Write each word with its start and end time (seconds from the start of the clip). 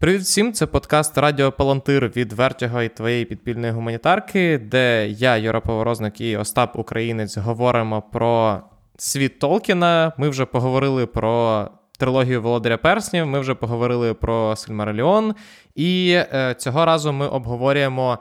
Привіт 0.00 0.20
всім, 0.20 0.52
це 0.52 0.66
подкаст 0.66 1.18
Радіо 1.18 1.52
Палантир 1.52 2.08
від 2.16 2.32
Вертіго 2.32 2.82
і 2.82 2.88
твоєї 2.88 3.24
підпільної 3.24 3.72
гуманітарки, 3.72 4.58
де 4.58 5.08
я, 5.08 5.36
Юра 5.36 5.60
Поворозник 5.60 6.20
і 6.20 6.36
Остап 6.36 6.78
Українець 6.78 7.36
говоримо 7.36 8.02
про 8.02 8.60
світ 8.98 9.38
Толкіна. 9.38 10.12
Ми 10.18 10.28
вже 10.28 10.44
поговорили 10.44 11.06
про 11.06 11.68
трилогію 11.98 12.42
Володаря 12.42 12.76
Перснів, 12.76 13.26
ми 13.26 13.40
вже 13.40 13.54
поговорили 13.54 14.14
про 14.14 14.56
Сильмареліон, 14.56 15.34
і 15.74 16.10
е, 16.16 16.54
цього 16.58 16.84
разу 16.84 17.12
ми 17.12 17.28
обговорюємо 17.28 18.18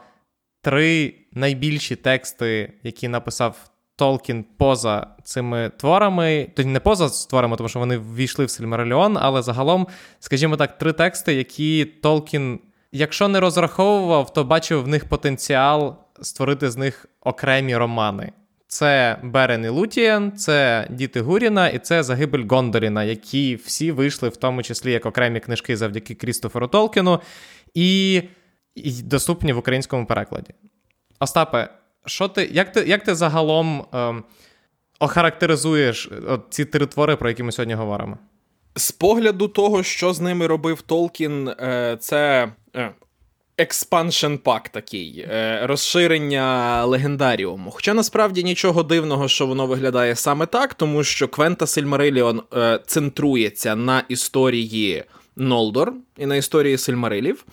три 0.62 1.16
найбільші 1.34 1.96
тексти, 1.96 2.73
які 2.84 3.07
написав 3.07 3.70
Толкін 3.98 4.45
поза 4.57 5.07
цими 5.23 5.71
творами, 5.77 6.48
тобто 6.55 6.71
не 6.71 6.80
поза 6.80 7.27
творами, 7.30 7.57
тому 7.57 7.70
що 7.70 7.80
вони 7.80 7.98
ввійшли 7.98 8.45
в 8.45 8.50
Сильмареліон, 8.50 9.18
але 9.21 9.41
загалом, 9.41 9.88
скажімо 10.20 10.57
так, 10.57 10.77
три 10.77 10.93
тексти, 10.93 11.34
які 11.34 11.86
Толкін, 11.86 12.59
якщо 12.91 13.27
не 13.27 13.39
розраховував, 13.39 14.34
то 14.34 14.44
бачив 14.44 14.84
в 14.84 14.88
них 14.88 15.09
потенціал 15.09 15.95
створити 16.21 16.70
з 16.70 16.77
них 16.77 17.05
окремі 17.21 17.77
романи. 17.77 18.31
Це 18.68 19.18
Берен 19.23 19.66
і 19.66 19.70
Лутієн, 19.70 20.32
це 20.32 20.88
Діти 20.90 21.21
Гуріна 21.21 21.70
і 21.70 21.79
це 21.79 22.04
Загибель 22.04 22.45
Гондоріна, 22.49 23.04
які 23.04 23.55
всі 23.55 23.91
вийшли, 23.91 24.29
в 24.29 24.38
тому 24.38 24.63
числі 24.63 24.91
як 24.91 25.05
окремі 25.05 25.40
книжки 25.40 25.77
завдяки 25.77 26.16
Крістоферу 26.16 26.68
Толкіну, 26.68 27.20
і, 27.73 28.21
і 28.76 28.91
доступні 29.02 29.54
в 29.54 29.57
українському 29.57 30.05
перекладі. 30.05 30.54
Остапе, 31.20 31.70
що 32.07 32.27
ти, 32.27 32.49
як 32.52 32.71
ти 32.71 32.84
як 32.88 33.03
ти 33.03 33.16
загалом 33.16 33.85
ем, 33.93 34.23
охарактеризуєш 34.99 36.09
от 36.27 36.41
ці 36.49 36.65
три 36.65 36.85
твори, 36.85 37.15
про 37.15 37.29
які 37.29 37.43
ми 37.43 37.52
сьогодні 37.52 37.73
говоримо? 37.73 38.17
З 38.75 38.91
погляду 38.91 39.48
того, 39.48 39.84
що 39.84 40.13
з 40.13 40.20
ними 40.20 40.48
робив 40.48 40.81
Толкін, 40.81 41.48
е, 41.48 41.98
це 41.99 42.51
expansion 43.57 44.35
pack 44.35 44.70
такий, 44.70 45.25
е, 45.29 45.62
розширення 45.63 46.85
легендаріуму. 46.85 47.71
Хоча 47.71 47.93
насправді 47.93 48.43
нічого 48.43 48.84
дивного, 48.84 49.27
що 49.27 49.48
воно 49.48 49.67
виглядає 49.67 50.15
саме 50.15 50.45
так, 50.45 50.73
тому 50.73 51.04
що 51.04 51.27
Квента 51.27 51.67
Сильмариліон 51.67 52.41
е, 52.54 52.79
центрується 52.85 53.76
на 53.76 54.04
історії 54.10 55.04
Нолдор 55.35 55.93
і 56.17 56.26
на 56.26 56.35
історії 56.35 56.77
Сильмарилів. 56.77 57.45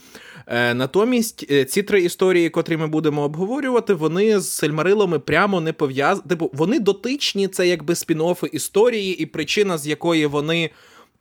Е, 0.46 0.74
натомість 0.74 1.46
е, 1.50 1.64
ці 1.64 1.82
три 1.82 2.02
історії, 2.02 2.50
котрі 2.50 2.76
ми 2.76 2.86
будемо 2.86 3.22
обговорювати, 3.22 3.94
вони 3.94 4.40
з 4.40 4.50
Сильмарилами 4.50 5.18
прямо 5.18 5.60
не 5.60 5.72
пов'язані. 5.72 6.28
Типу, 6.28 6.50
вони 6.52 6.80
дотичні, 6.80 7.48
це 7.48 7.68
якби 7.68 7.94
спін-оффи 7.94 8.46
історії, 8.46 9.16
і 9.22 9.26
причина, 9.26 9.78
з 9.78 9.86
якої 9.86 10.26
вони 10.26 10.70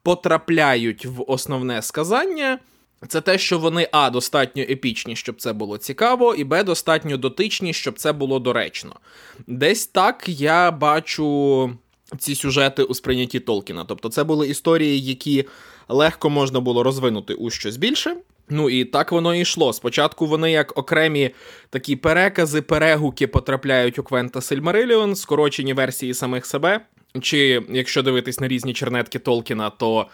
потрапляють 0.03 1.05
в 1.05 1.23
основне 1.27 1.81
сказання. 1.81 2.59
Це 3.07 3.21
те, 3.21 3.37
що 3.37 3.59
вони 3.59 3.89
А, 3.91 4.09
достатньо 4.09 4.63
епічні, 4.63 5.15
щоб 5.15 5.41
це 5.41 5.53
було 5.53 5.77
цікаво, 5.77 6.35
і 6.35 6.43
Б, 6.43 6.63
достатньо 6.63 7.17
дотичні, 7.17 7.73
щоб 7.73 7.99
це 7.99 8.13
було 8.13 8.39
доречно. 8.39 8.95
Десь 9.47 9.87
так 9.87 10.23
я 10.27 10.71
бачу 10.71 11.69
ці 12.17 12.35
сюжети 12.35 12.83
у 12.83 12.93
сприйнятті 12.93 13.39
Толкіна. 13.39 13.85
Тобто, 13.85 14.09
це 14.09 14.23
були 14.23 14.47
історії, 14.47 15.01
які 15.01 15.45
легко 15.89 16.29
можна 16.29 16.59
було 16.59 16.83
розвинути 16.83 17.33
у 17.33 17.49
щось 17.49 17.77
більше. 17.77 18.15
Ну 18.49 18.69
і 18.69 18.85
так 18.85 19.11
воно 19.11 19.35
і 19.35 19.39
йшло. 19.39 19.73
Спочатку 19.73 20.25
вони, 20.25 20.51
як 20.51 20.77
окремі 20.77 21.29
такі 21.69 21.95
перекази, 21.95 22.61
перегуки 22.61 23.27
потрапляють 23.27 23.99
у 23.99 24.03
Квента 24.03 24.41
Сильмариліон, 24.41 25.15
скорочені 25.15 25.73
версії 25.73 26.13
самих 26.13 26.45
себе. 26.45 26.79
Чи 27.21 27.63
якщо 27.69 28.03
дивитись 28.03 28.39
на 28.39 28.47
різні 28.47 28.73
чернетки 28.73 29.19
Толкіна, 29.19 29.69
то 29.69 30.07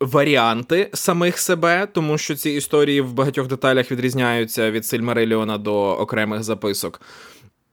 варіанти 0.00 0.90
самих 0.92 1.38
себе, 1.38 1.88
тому 1.92 2.18
що 2.18 2.34
ці 2.34 2.50
історії 2.50 3.00
в 3.00 3.12
багатьох 3.12 3.46
деталях 3.46 3.90
відрізняються 3.90 4.70
від 4.70 4.86
Сильмариліона 4.86 5.58
до 5.58 5.74
окремих 5.74 6.42
записок. 6.42 7.00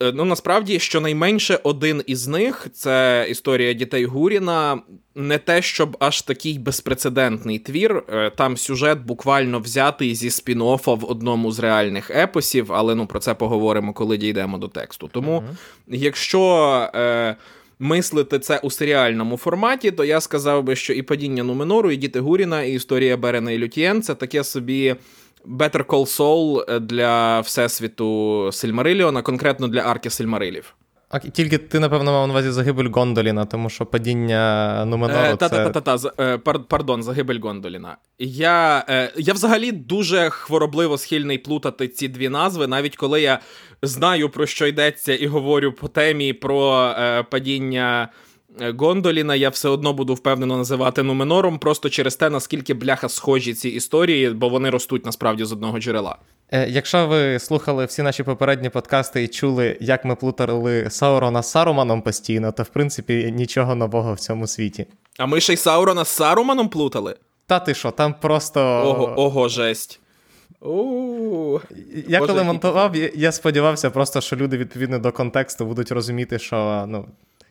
Е, 0.01 0.11
ну, 0.15 0.25
насправді, 0.25 0.79
щонайменше 0.79 1.59
один 1.63 2.03
із 2.05 2.27
них 2.27 2.67
це 2.73 3.25
історія 3.29 3.73
дітей 3.73 4.05
Гуріна. 4.05 4.81
Не 5.15 5.37
те, 5.37 5.61
щоб 5.61 5.97
аж 5.99 6.21
такий 6.21 6.59
безпрецедентний 6.59 7.59
твір. 7.59 8.03
Е, 8.09 8.29
там 8.29 8.57
сюжет 8.57 8.99
буквально 8.99 9.59
взятий 9.59 10.15
зі 10.15 10.29
спін-оффа 10.29 10.99
в 10.99 11.11
одному 11.11 11.51
з 11.51 11.59
реальних 11.59 12.11
епосів, 12.11 12.73
але 12.73 12.95
ну 12.95 13.07
про 13.07 13.19
це 13.19 13.33
поговоримо, 13.33 13.93
коли 13.93 14.17
дійдемо 14.17 14.57
до 14.57 14.67
тексту. 14.67 15.09
Тому, 15.13 15.37
uh-huh. 15.37 15.95
якщо 15.95 16.89
е, 16.95 17.35
мислити 17.79 18.39
це 18.39 18.59
у 18.59 18.71
серіальному 18.71 19.37
форматі, 19.37 19.91
то 19.91 20.05
я 20.05 20.21
сказав 20.21 20.63
би, 20.63 20.75
що 20.75 20.93
і 20.93 21.01
падіння 21.01 21.43
Нуменору, 21.43 21.91
і 21.91 21.97
діти 21.97 22.19
Гуріна, 22.19 22.63
і 22.63 22.73
історія 22.73 23.17
Берена 23.17 23.51
і 23.51 23.57
Лютієн 23.57 24.01
це 24.01 24.15
таке 24.15 24.43
собі. 24.43 24.95
Better 25.45 25.85
Call 25.85 26.17
Saul 26.17 26.63
е, 26.67 26.79
для 26.79 27.39
всесвіту 27.39 28.49
Сильмариліона, 28.51 29.21
конкретно 29.21 29.67
для 29.67 29.81
арки 29.81 30.09
Сильмарилів. 30.09 30.75
А 31.09 31.19
тільки 31.19 31.57
ти, 31.57 31.79
напевно, 31.79 32.11
мав 32.11 32.27
на 32.27 32.33
увазі 32.33 32.51
загибель 32.51 32.89
Гондоліна, 32.89 33.45
тому 33.45 33.69
що 33.69 33.85
падіння 33.85 34.85
Нуменору 34.85 35.27
е, 35.27 35.37
це... 35.39 35.49
Та-та-та, 35.49 36.11
е, 36.19 36.37
пардон, 36.37 37.03
загибель 37.03 37.39
Гондоліна. 37.39 37.97
Я 38.19 38.85
я 39.17 39.33
взагалі 39.33 39.71
дуже 39.71 40.29
хворобливо 40.29 40.97
схильний 40.97 41.37
плутати 41.37 41.87
ці 41.87 42.07
дві 42.07 42.29
назви, 42.29 42.67
навіть 42.67 42.95
коли 42.95 43.21
я 43.21 43.39
знаю, 43.81 44.29
про 44.29 44.45
що 44.45 44.67
йдеться, 44.67 45.15
і 45.15 45.27
говорю 45.27 45.71
по 45.71 45.87
темі 45.87 46.33
про 46.33 46.93
падіння. 47.31 48.09
Гондоліна 48.77 49.35
я 49.35 49.49
все 49.49 49.69
одно 49.69 49.93
буду 49.93 50.13
впевнено 50.13 50.57
називати 50.57 51.03
Нуменором, 51.03 51.59
просто 51.59 51.89
через 51.89 52.15
те, 52.15 52.29
наскільки 52.29 52.73
бляха 52.73 53.09
схожі 53.09 53.53
ці 53.53 53.69
історії, 53.69 54.29
бо 54.29 54.49
вони 54.49 54.69
ростуть 54.69 55.05
насправді 55.05 55.45
з 55.45 55.51
одного 55.51 55.79
джерела. 55.79 56.17
Е, 56.51 56.69
якщо 56.69 57.07
ви 57.07 57.39
слухали 57.39 57.85
всі 57.85 58.01
наші 58.01 58.23
попередні 58.23 58.69
подкасти 58.69 59.23
і 59.23 59.27
чули, 59.27 59.77
як 59.81 60.05
ми 60.05 60.15
плутали 60.15 60.89
Саурона 60.89 61.43
з 61.43 61.51
Саруманом 61.51 62.01
постійно, 62.01 62.51
то 62.51 62.63
в 62.63 62.69
принципі 62.69 63.33
нічого 63.35 63.75
нового 63.75 64.13
в 64.13 64.19
цьому 64.19 64.47
світі. 64.47 64.85
А 65.17 65.25
ми 65.25 65.41
ще 65.41 65.53
й 65.53 65.57
Саурона 65.57 66.05
з 66.05 66.09
Саруманом 66.09 66.69
плутали? 66.69 67.15
Та 67.47 67.59
ти 67.59 67.73
що, 67.73 67.91
там 67.91 68.15
просто. 68.21 68.61
Ого, 68.61 69.13
ого, 69.17 69.49
жесть. 69.49 69.99
У-у-у. 70.61 71.59
Я 72.07 72.19
Боже, 72.19 72.33
коли 72.33 72.43
монтував, 72.43 72.95
я 73.15 73.31
сподівався, 73.31 73.89
просто, 73.89 74.21
що 74.21 74.35
люди 74.35 74.57
відповідно 74.57 74.99
до 74.99 75.11
контексту 75.11 75.65
будуть 75.65 75.91
розуміти, 75.91 76.39
що 76.39 76.85
ну, 76.87 77.05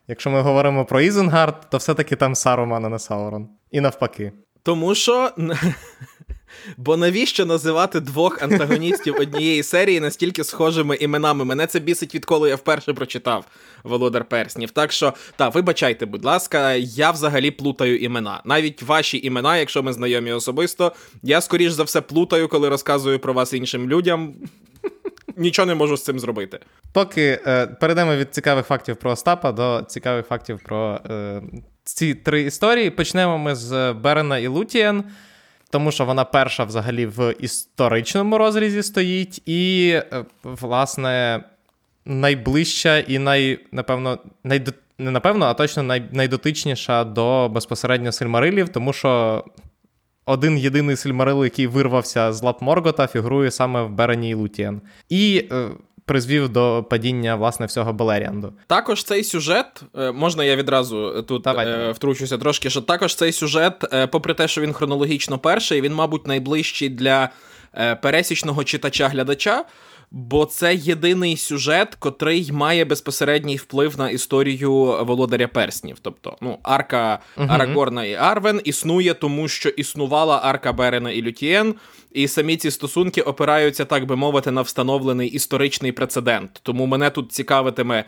Якщо 0.08 0.30
ми 0.30 0.41
говоримо 0.41 0.84
про 0.84 1.00
Ізенгард, 1.00 1.70
то 1.70 1.78
все-таки 1.78 2.16
там 2.16 2.34
Саруман, 2.34 2.84
а 2.84 2.88
не 2.88 2.98
Саурон. 2.98 3.48
І 3.70 3.80
навпаки. 3.80 4.32
Тому 4.62 4.94
що. 4.94 5.30
Бо 6.76 6.96
навіщо 6.96 7.46
називати 7.46 8.00
двох 8.00 8.42
антагоністів 8.42 9.16
однієї 9.20 9.62
серії 9.62 10.00
настільки 10.00 10.44
схожими 10.44 10.96
іменами? 10.96 11.44
Мене 11.44 11.66
це 11.66 11.80
бісить, 11.80 12.14
відколи 12.14 12.48
я 12.48 12.56
вперше 12.56 12.92
прочитав 12.92 13.44
Володар 13.84 14.24
Перснів. 14.24 14.70
Так 14.70 14.92
що, 14.92 15.14
та, 15.36 15.48
вибачайте, 15.48 16.06
будь 16.06 16.25
ласка, 16.25 16.75
я 16.75 17.10
взагалі 17.10 17.50
плутаю 17.50 17.98
імена. 17.98 18.42
Навіть 18.44 18.82
ваші 18.82 19.20
імена, 19.26 19.56
якщо 19.58 19.82
ми 19.82 19.92
знайомі 19.92 20.32
особисто, 20.32 20.92
я 21.22 21.40
скоріш 21.40 21.72
за 21.72 21.82
все 21.82 22.00
плутаю, 22.00 22.48
коли 22.48 22.69
розказую 22.69 23.19
про 23.19 23.32
вас 23.32 23.52
іншим 23.52 23.88
людям 23.88 24.34
нічого 25.38 25.66
не 25.66 25.75
можу 25.75 25.97
з 25.97 26.04
цим 26.04 26.21
зробити. 26.21 26.60
Поки 26.93 27.41
е, 27.47 27.66
перейдемо 27.66 28.16
від 28.16 28.34
цікавих 28.34 28.66
фактів 28.66 28.97
про 28.97 29.10
Остапа 29.10 29.53
до 29.53 29.82
цікавих 29.88 30.26
фактів 30.26 30.60
про 30.65 31.00
е, 31.10 31.43
ці 31.84 32.15
три 32.15 32.43
історії. 32.43 32.91
Почнемо 32.91 33.38
ми 33.38 33.54
з 33.54 33.93
Берена 33.93 34.38
і 34.38 34.47
Лутієн, 34.47 35.04
тому 35.71 35.93
що 35.93 36.04
вона 36.04 36.25
перша 36.25 36.65
взагалі 36.65 37.06
в 37.06 37.34
історичному 37.41 38.38
розрізі 38.38 38.82
стоїть, 38.82 39.49
і, 39.49 39.91
е, 40.12 40.25
власне, 40.43 41.44
найближча 42.05 42.99
і 42.99 43.19
най, 43.19 43.59
напевно, 43.72 44.19
найд... 44.44 44.75
не 44.99 45.10
напевно, 45.10 45.47
а 45.47 45.55
точно 45.55 45.82
най... 45.82 46.03
найдотичніша 46.12 47.05
до 47.05 47.49
безпосередньо 47.49 48.12
Сильмарилів, 48.12 48.69
тому 48.69 48.93
що 48.93 49.44
один 50.28 50.58
єдиний 50.58 50.96
сильмарил, 50.96 51.44
який 51.44 51.66
вирвався 51.66 52.32
з 52.32 52.42
лап 52.42 52.62
Моргота, 52.62 53.06
фігурує 53.06 53.50
саме 53.50 53.82
в 53.82 53.90
Берені 53.90 54.30
і 54.30 54.34
Лутієн. 54.34 54.80
І 55.08 55.44
е, 55.52 55.69
призвів 56.04 56.48
до 56.48 56.86
падіння 56.90 57.36
власне 57.36 57.66
всього 57.66 57.92
Белеріанду. 57.92 58.52
Також 58.66 59.04
цей 59.04 59.25
сюжет, 59.25 59.82
е, 59.98 60.12
можна 60.12 60.44
я 60.44 60.56
відразу 60.56 61.22
тут 61.22 61.42
давай, 61.42 61.69
е, 61.69 61.92
втручуся 61.92 62.38
трошки, 62.38 62.70
що 62.70 62.80
також 62.80 63.14
цей 63.14 63.32
сюжет, 63.32 63.84
е, 63.92 64.06
попри 64.06 64.34
те, 64.34 64.48
що 64.48 64.60
він 64.60 64.72
хронологічно 64.72 65.38
перший, 65.38 65.80
він, 65.80 65.94
мабуть, 65.94 66.26
найближчий 66.26 66.88
для 66.88 67.28
е, 67.74 67.94
пересічного 67.94 68.64
читача-глядача 68.64 69.64
бо 70.10 70.44
це 70.44 70.75
єдиний 70.75 71.37
сюжет, 71.37 71.94
котрий 71.94 72.52
має 72.52 72.84
безпосередній 72.84 73.56
вплив 73.56 73.99
на 73.99 74.10
історію 74.10 74.72
Володаря 75.05 75.49
Перснів. 75.49 75.96
Тобто, 76.02 76.37
ну, 76.40 76.58
арка 76.62 77.19
uh-huh. 77.37 77.52
Арагорна 77.52 78.05
і 78.05 78.14
Арвен 78.14 78.60
існує, 78.64 79.14
тому 79.14 79.49
що 79.49 79.69
існувала 79.69 80.40
арка 80.43 80.72
Берена 80.72 81.10
і 81.10 81.22
Лютієн, 81.22 81.75
і 82.12 82.28
самі 82.28 82.56
ці 82.56 82.70
стосунки 82.70 83.22
опираються, 83.22 83.84
так 83.84 84.06
би 84.06 84.16
мовити, 84.16 84.50
на 84.50 84.62
встановлений 84.62 85.28
історичний 85.28 85.93
прецедент. 85.93 86.60
Тому 86.62 86.87
мене 86.87 87.10
тут 87.10 87.32
цікавитиме 87.32 88.05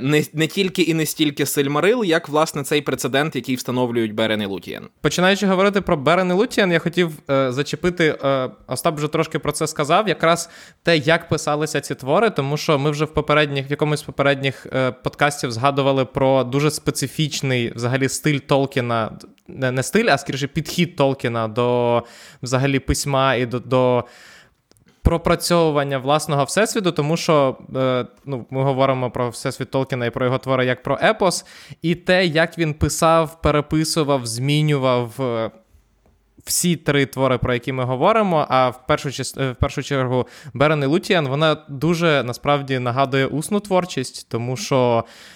не 0.00 0.24
не 0.32 0.46
тільки 0.46 0.82
і 0.82 0.94
не 0.94 1.06
стільки 1.06 1.46
Сильмарил, 1.46 2.04
як 2.04 2.28
власне 2.28 2.62
цей 2.62 2.82
прецедент, 2.82 3.36
який 3.36 3.54
встановлюють 3.54 4.14
Берен 4.14 4.42
і 4.42 4.46
Лутієн. 4.46 4.88
Починаючи 5.00 5.46
говорити 5.46 5.80
про 5.80 5.96
Берен 5.96 6.30
і 6.30 6.32
Лутієн, 6.32 6.72
я 6.72 6.78
хотів 6.78 7.10
е, 7.30 7.52
зачепити. 7.52 8.18
Е, 8.24 8.50
Остап 8.66 8.96
вже 8.96 9.08
трошки 9.08 9.38
про 9.38 9.52
це 9.52 9.66
сказав. 9.66 10.08
Якраз 10.08 10.50
те, 10.82 10.96
як 10.96 11.28
писалися 11.28 11.80
ці 11.80 11.94
твори, 11.94 12.30
тому 12.30 12.56
що 12.56 12.78
ми 12.78 12.90
вже 12.90 13.04
в 13.04 13.14
попередніх 13.14 13.68
в 13.68 13.70
якомусь 13.70 14.02
попередніх 14.02 14.66
е, 14.72 14.90
подкастів 14.90 15.52
згадували 15.52 16.04
про 16.04 16.44
дуже 16.44 16.70
специфічний 16.70 17.72
взагалі 17.74 18.08
стиль 18.08 18.38
Толкіна. 18.38 19.18
Не 19.48 19.82
стиль, 19.82 20.06
а 20.10 20.18
скоріше 20.18 20.46
підхід 20.46 20.96
Толкіна 20.96 21.48
до 21.48 22.02
взагалі 22.42 22.78
письма 22.78 23.34
і 23.34 23.46
до. 23.46 23.60
до 23.60 24.04
пропрацьовування 25.06 25.98
власного 25.98 26.44
всесвіту, 26.44 26.92
тому 26.92 27.16
що 27.16 27.56
е, 27.76 28.06
ну, 28.24 28.46
ми 28.50 28.62
говоримо 28.62 29.10
про 29.10 29.30
всесвіт 29.30 29.70
Толкіна 29.70 30.06
і 30.06 30.10
про 30.10 30.24
його 30.26 30.38
твори 30.38 30.66
як 30.66 30.82
про 30.82 30.98
епос, 31.02 31.44
і 31.82 31.94
те, 31.94 32.26
як 32.26 32.58
він 32.58 32.74
писав, 32.74 33.42
переписував, 33.42 34.26
змінював. 34.26 35.20
Е, 35.20 35.50
всі 36.44 36.76
три 36.76 37.06
твори, 37.06 37.38
про 37.38 37.54
які 37.54 37.72
ми 37.72 37.84
говоримо, 37.84 38.46
а 38.48 38.68
в 38.68 38.86
першу 38.86 39.08
в 39.36 39.54
першу 39.54 39.82
чергу 39.82 40.26
Берен 40.54 40.82
і 40.82 40.86
Лутіан, 40.86 41.28
вона 41.28 41.56
дуже 41.68 42.22
насправді 42.22 42.78
нагадує 42.78 43.26
усну 43.26 43.60
творчість, 43.60 44.28
тому 44.28 44.56
що 44.56 45.04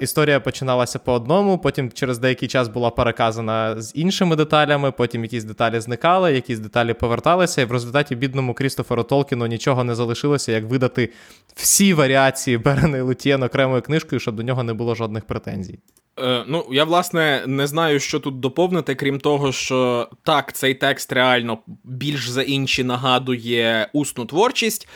історія 0.00 0.40
починалася 0.40 0.98
по 0.98 1.12
одному, 1.12 1.58
потім 1.58 1.92
через 1.92 2.18
деякий 2.18 2.48
час 2.48 2.68
була 2.68 2.90
переказана 2.90 3.82
з 3.82 3.92
іншими 3.94 4.36
деталями, 4.36 4.92
потім 4.92 5.22
якісь 5.22 5.44
деталі 5.44 5.80
зникали, 5.80 6.34
якісь 6.34 6.58
деталі 6.58 6.94
поверталися, 6.94 7.62
і 7.62 7.64
в 7.64 7.72
результаті 7.72 8.16
бідному 8.16 8.54
Крістоферу 8.54 9.02
Толкіну 9.02 9.46
нічого 9.46 9.84
не 9.84 9.94
залишилося, 9.94 10.52
як 10.52 10.64
видати 10.64 11.12
всі 11.54 11.94
варіації 11.94 12.58
Берена 12.58 12.98
і 12.98 13.00
Лутієн 13.00 13.42
окремою 13.42 13.82
книжкою, 13.82 14.20
щоб 14.20 14.36
до 14.36 14.42
нього 14.42 14.62
не 14.62 14.74
було 14.74 14.94
жодних 14.94 15.24
претензій. 15.24 15.78
Е, 16.20 16.44
Ну, 16.48 16.66
я 16.70 16.84
власне 16.84 17.42
не 17.46 17.66
знаю, 17.66 18.00
що 18.00 18.20
тут 18.20 18.40
доповнити, 18.40 18.94
крім 18.94 19.20
того, 19.20 19.52
що 19.52 20.08
так, 20.22 20.52
цей 20.52 20.74
текст 20.74 21.12
реально 21.12 21.58
більш 21.84 22.28
за 22.28 22.42
інші 22.42 22.84
нагадує 22.84 23.88
усну 23.92 24.24
творчість. 24.24 24.88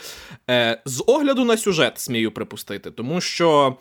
Е, 0.50 0.82
З 0.84 1.04
огляду 1.06 1.44
на 1.44 1.56
сюжет, 1.56 1.98
смію 1.98 2.32
припустити, 2.32 2.90
тому 2.90 3.20
що 3.20 3.76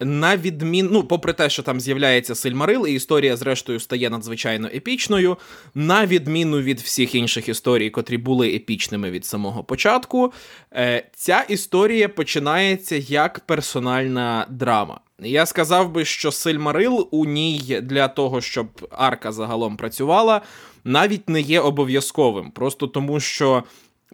на 0.00 0.36
відмін... 0.36 0.88
ну, 0.92 1.04
попри 1.04 1.32
те, 1.32 1.50
що 1.50 1.62
там 1.62 1.80
з'являється 1.80 2.34
Сильмарил, 2.34 2.86
і 2.86 2.94
історія, 2.94 3.36
зрештою, 3.36 3.80
стає 3.80 4.10
надзвичайно 4.10 4.68
епічною, 4.68 5.36
на 5.74 6.06
відміну 6.06 6.60
від 6.60 6.80
всіх 6.80 7.14
інших 7.14 7.48
історій, 7.48 7.90
котрі 7.90 8.16
були 8.16 8.54
епічними 8.54 9.10
від 9.10 9.26
самого 9.26 9.64
початку, 9.64 10.32
е, 10.72 11.06
ця 11.14 11.40
історія 11.48 12.08
починається 12.08 12.96
як 12.96 13.40
персональна 13.40 14.46
драма. 14.50 15.00
Я 15.18 15.46
сказав 15.46 15.92
би, 15.92 16.04
що 16.04 16.32
Сильмарил 16.32 17.08
у 17.10 17.24
ній 17.24 17.80
для 17.82 18.08
того, 18.08 18.40
щоб 18.40 18.88
арка 18.90 19.32
загалом 19.32 19.76
працювала, 19.76 20.40
навіть 20.84 21.28
не 21.28 21.40
є 21.40 21.60
обов'язковим, 21.60 22.50
просто 22.50 22.86
тому 22.86 23.20
що. 23.20 23.64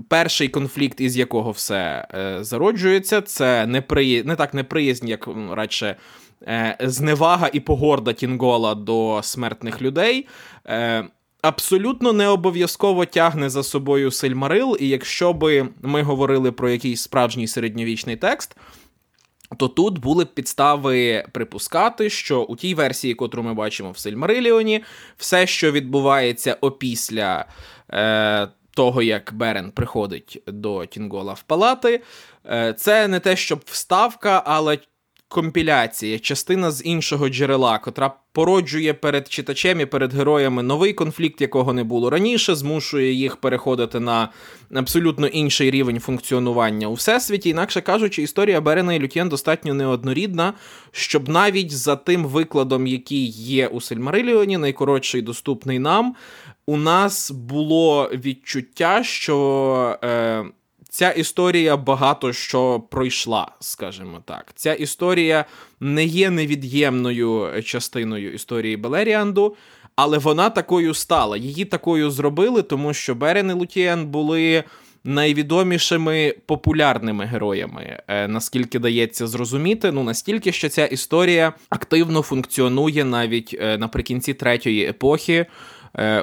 Перший 0.09 0.49
конфлікт, 0.49 1.00
із 1.00 1.17
якого 1.17 1.50
все 1.50 2.06
е, 2.15 2.44
зароджується, 2.44 3.21
це 3.21 3.67
непри... 3.67 4.25
не 4.25 4.37
так 4.37 4.55
неприязнь, 4.55 5.09
як 5.09 5.29
радше 5.50 5.97
е, 6.43 6.77
зневага 6.81 7.50
і 7.53 7.61
погорда 7.61 8.12
Тінгола 8.12 8.75
до 8.75 9.21
смертних 9.23 9.83
людей. 9.83 10.27
Е, 10.67 11.05
Абсолютно 11.43 12.12
не 12.12 12.29
обов'язково 12.29 13.05
тягне 13.06 13.50
за 13.50 13.62
собою 13.62 14.11
Сильмарил, 14.11 14.77
і 14.81 14.89
якщо 14.89 15.33
би 15.33 15.69
ми 15.83 16.03
говорили 16.03 16.53
про 16.53 16.71
якийсь 16.71 17.03
справжній 17.03 17.47
середньовічний 17.47 18.17
текст. 18.17 18.56
То 19.56 19.69
тут 19.69 19.99
були 19.99 20.25
б 20.25 20.35
підстави 20.35 21.25
припускати, 21.33 22.11
що 22.11 22.43
у 22.43 22.56
тій 22.56 22.75
версії, 22.75 23.15
котру 23.15 23.43
ми 23.43 23.55
бачимо 23.55 23.91
в 23.91 23.99
Сильмариліоні, 23.99 24.85
все, 25.17 25.47
що 25.47 25.73
відбувається 25.73 26.56
опісля 26.61 27.44
е, 27.91 28.49
того, 28.75 29.03
як 29.03 29.33
Берен 29.35 29.71
приходить 29.71 30.43
до 30.47 30.87
Тінгола 30.87 31.33
в 31.33 31.43
палати. 31.43 32.03
Е, 32.47 32.75
це 32.79 33.09
не 33.09 33.21
те, 33.21 33.37
щоб 33.37 33.61
вставка, 33.67 34.43
але 34.47 34.79
компіляція, 35.33 36.19
частина 36.19 36.71
з 36.71 36.85
іншого 36.85 37.29
джерела, 37.29 37.79
котра 37.79 38.15
породжує 38.33 38.95
перед 38.95 39.29
читачем 39.29 39.81
і 39.81 39.87
перед 39.87 40.15
героями 40.15 40.63
новий 40.63 40.93
конфлікт, 40.93 41.41
якого 41.41 41.73
не 41.73 41.85
було 41.85 42.11
раніше, 42.11 42.55
змушує 42.55 43.13
їх 43.13 43.37
переходити 43.37 44.01
на 44.01 44.29
абсолютно 44.75 45.27
інший 45.27 45.71
рівень 45.71 46.01
функціонування 46.01 46.89
у 46.89 46.95
всесвіті. 46.95 47.49
Інакше 47.49 47.81
кажучи, 47.81 48.23
історія 48.23 48.61
Берена 48.61 48.95
і 48.95 48.99
Лютєн 48.99 49.29
достатньо 49.29 49.75
неоднорідна, 49.75 50.53
щоб 50.91 51.29
навіть 51.29 51.71
за 51.71 51.97
тим 51.97 52.25
викладом, 52.25 52.87
який 52.87 53.27
є 53.31 53.67
у 53.67 53.81
Сельмариліоні, 53.81 54.59
найкоротший 54.59 55.23
доступний 55.23 55.79
нам, 55.79 56.15
у 56.67 56.76
нас 56.76 57.31
було 57.31 58.11
відчуття, 58.12 59.03
що. 59.05 59.99
Е, 60.05 60.44
Ця 60.94 61.11
історія 61.11 61.76
багато 61.76 62.32
що 62.32 62.81
пройшла, 62.81 63.49
скажімо 63.61 64.23
так. 64.25 64.53
Ця 64.55 64.75
історія 64.75 65.44
не 65.81 66.05
є 66.05 66.31
невід'ємною 66.31 67.62
частиною 67.64 68.32
історії 68.32 68.76
Белеріанду, 68.76 69.56
але 69.97 70.19
вона 70.19 70.50
такою 70.50 70.94
стала. 70.94 71.37
Її 71.37 71.64
такою 71.64 72.11
зробили, 72.11 72.62
тому 72.62 72.94
що 72.94 73.15
Берен 73.15 73.50
і 73.50 73.53
Лутіен 73.53 74.06
були 74.06 74.65
найвідомішими 75.05 76.35
популярними 76.47 77.25
героями, 77.25 77.99
е, 78.08 78.29
наскільки 78.29 78.79
дається 78.79 79.26
зрозуміти. 79.26 79.93
Ну 79.93 80.03
настільки, 80.03 80.53
що 80.53 80.69
ця 80.69 80.87
історія 80.87 81.53
активно 81.69 82.23
функціонує 82.23 83.05
навіть 83.05 83.56
е, 83.61 83.79
наприкінці 83.79 84.35
третьої 84.35 84.85
епохи 84.85 85.47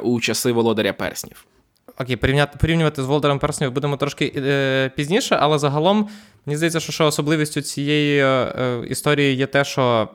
у 0.04 0.20
часи 0.22 0.52
Володаря 0.52 0.94
Перснів. 0.94 1.46
Окей, 2.00 2.16
порівняти 2.16 2.58
порівнювати 2.58 3.04
з 3.04 3.06
Володарем 3.06 3.40
Перснів 3.40 3.72
будемо 3.72 3.98
трошки 3.98 4.34
е, 4.36 4.92
пізніше, 4.96 5.38
але 5.40 5.60
загалом 5.60 6.10
мені 6.46 6.58
здається, 6.58 6.80
що 6.80 6.92
що 6.92 7.06
особливістю 7.06 7.62
цієї 7.62 8.24
е, 8.24 8.84
історії 8.90 9.36
є 9.36 9.48
те, 9.48 9.64
що 9.64 10.10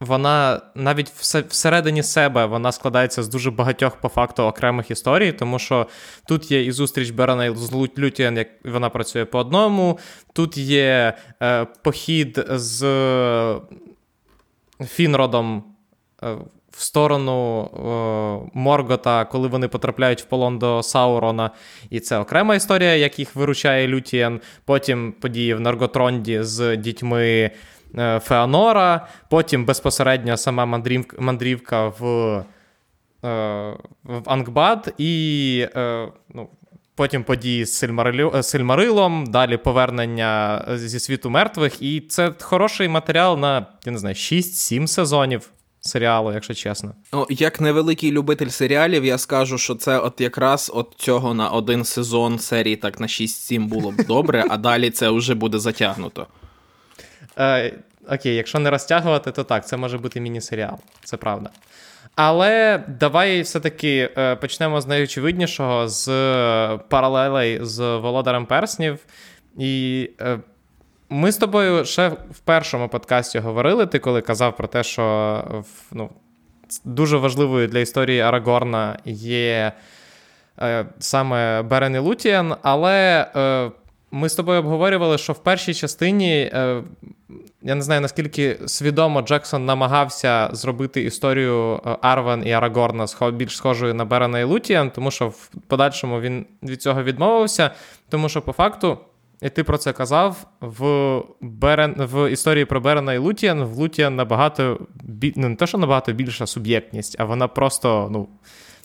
вона 0.00 0.60
навіть 0.74 1.10
всередині 1.48 2.02
себе 2.02 2.46
вона 2.46 2.72
складається 2.72 3.22
з 3.22 3.28
дуже 3.28 3.50
багатьох 3.50 3.96
по 3.96 4.08
факту 4.08 4.42
окремих 4.42 4.90
історій, 4.90 5.32
тому 5.32 5.58
що 5.58 5.86
тут 6.28 6.50
є 6.50 6.64
і 6.64 6.72
зустріч 6.72 7.10
Берена 7.10 7.54
з 7.54 7.72
Лютіан, 7.98 8.36
як 8.36 8.48
вона 8.64 8.90
працює 8.90 9.24
по 9.24 9.38
одному, 9.38 9.98
тут 10.32 10.56
є 10.56 11.16
е, 11.42 11.64
похід 11.82 12.44
з 12.50 12.80
Фінродом. 14.86 15.64
Е, 16.74 16.76
в 16.76 16.80
сторону 16.80 17.64
е, 17.64 18.50
Моргота, 18.58 19.24
коли 19.24 19.48
вони 19.48 19.68
потрапляють 19.68 20.22
в 20.22 20.24
полон 20.24 20.58
до 20.58 20.82
Саурона. 20.82 21.50
І 21.90 22.00
це 22.00 22.18
окрема 22.18 22.54
історія, 22.54 22.94
як 22.94 23.18
їх 23.18 23.36
виручає 23.36 23.88
Лютієн. 23.88 24.40
Потім 24.64 25.12
події 25.20 25.54
в 25.54 25.60
Нарготронді 25.60 26.42
з 26.42 26.76
дітьми 26.76 27.50
е, 27.98 28.20
Феонора. 28.20 29.06
Потім 29.30 29.64
безпосередньо 29.64 30.36
сама 30.36 30.66
мандрівка, 30.66 31.16
мандрівка 31.20 31.88
в 31.88 32.04
е, 33.24 33.76
в 34.04 34.22
Ангбад 34.30 34.94
і 34.98 35.66
е, 35.76 36.08
ну, 36.34 36.48
потім 36.94 37.24
події 37.24 37.64
з 37.64 37.74
Сильмарилю, 37.74 38.42
Сильмарилом, 38.42 39.26
далі 39.26 39.56
повернення 39.56 40.64
зі 40.74 41.00
світу 41.00 41.30
мертвих. 41.30 41.82
І 41.82 42.00
це 42.00 42.32
хороший 42.40 42.88
матеріал 42.88 43.38
на 43.38 43.66
я 43.86 43.92
не 43.92 43.98
знаю, 43.98 44.14
6-7 44.14 44.86
сезонів 44.86 45.50
серіалу, 45.84 46.32
якщо 46.32 46.54
чесно. 46.54 46.94
Ну, 47.12 47.26
як 47.30 47.60
невеликий 47.60 48.12
любитель 48.12 48.48
серіалів, 48.48 49.04
я 49.04 49.18
скажу, 49.18 49.58
що 49.58 49.74
це 49.74 49.98
от 49.98 50.20
якраз 50.20 50.72
от 50.74 50.94
цього 50.96 51.34
на 51.34 51.48
один 51.48 51.84
сезон 51.84 52.38
серії 52.38 52.76
так 52.76 53.00
на 53.00 53.06
6-7 53.06 53.66
було 53.66 53.90
б 53.90 54.06
добре, 54.06 54.44
а 54.50 54.56
далі 54.56 54.90
це 54.90 55.10
вже 55.10 55.34
буде 55.34 55.58
затягнуто. 55.58 56.26
Е, 57.38 57.72
Окей, 58.08 58.34
якщо 58.34 58.58
не 58.58 58.70
розтягувати, 58.70 59.32
то 59.32 59.44
так, 59.44 59.66
це 59.66 59.76
може 59.76 59.98
бути 59.98 60.20
міні-серіал, 60.20 60.78
це 61.04 61.16
правда. 61.16 61.50
Але 62.16 62.84
давай 63.00 63.42
все-таки 63.42 64.10
е, 64.18 64.36
почнемо 64.36 64.80
з 64.80 64.86
найочевиднішого, 64.86 65.88
з 65.88 66.06
паралелей 66.88 67.58
з 67.62 67.96
Володарем 67.96 68.46
Перснів. 68.46 68.98
І 69.58 70.10
е, 70.20 70.38
ми 71.14 71.32
з 71.32 71.36
тобою 71.36 71.84
ще 71.84 72.08
в 72.08 72.38
першому 72.44 72.88
подкасті 72.88 73.38
говорили, 73.38 73.86
ти 73.86 73.98
коли 73.98 74.20
казав 74.20 74.56
про 74.56 74.68
те, 74.68 74.82
що 74.82 75.44
ну, 75.92 76.10
дуже 76.84 77.16
важливою 77.16 77.68
для 77.68 77.78
історії 77.78 78.20
Арагорна 78.20 78.98
є 79.04 79.72
е, 80.62 80.86
саме 80.98 81.62
Берен 81.62 81.94
і 81.94 81.98
Лутіан, 81.98 82.54
але 82.62 83.26
е, 83.36 83.70
ми 84.10 84.28
з 84.28 84.34
тобою 84.34 84.58
обговорювали, 84.58 85.18
що 85.18 85.32
в 85.32 85.38
першій 85.38 85.74
частині, 85.74 86.50
е, 86.54 86.82
я 87.62 87.74
не 87.74 87.82
знаю, 87.82 88.00
наскільки 88.00 88.58
свідомо 88.66 89.22
Джексон 89.22 89.64
намагався 89.64 90.48
зробити 90.52 91.02
історію 91.02 91.80
е, 91.86 91.96
Арвен 92.00 92.46
і 92.46 92.52
Арагорна 92.52 93.06
більш 93.32 93.56
схожою 93.56 93.94
на 93.94 94.04
Берена 94.04 94.40
і 94.40 94.44
Лутіан, 94.44 94.90
тому 94.90 95.10
що 95.10 95.28
в 95.28 95.48
подальшому 95.66 96.20
він 96.20 96.46
від 96.62 96.82
цього 96.82 97.02
відмовився, 97.02 97.70
тому 98.08 98.28
що 98.28 98.42
по 98.42 98.52
факту. 98.52 98.98
І 99.44 99.50
ти 99.50 99.64
про 99.64 99.78
це 99.78 99.92
казав, 99.92 100.46
в 100.60 101.22
Берен, 101.40 101.94
в 101.98 102.30
історії 102.30 102.64
про 102.64 102.80
Берена 102.80 103.14
і 103.14 103.18
Лутіан, 103.18 103.64
в 103.64 103.72
Лутіан 103.72 104.16
набагато 104.16 104.80
ну, 105.36 105.48
не 105.48 105.56
те, 105.56 105.66
що 105.66 105.78
набагато 105.78 106.12
більша 106.12 106.46
суб'єктність, 106.46 107.16
а 107.18 107.24
вона 107.24 107.48
просто 107.48 108.08
ну, 108.12 108.28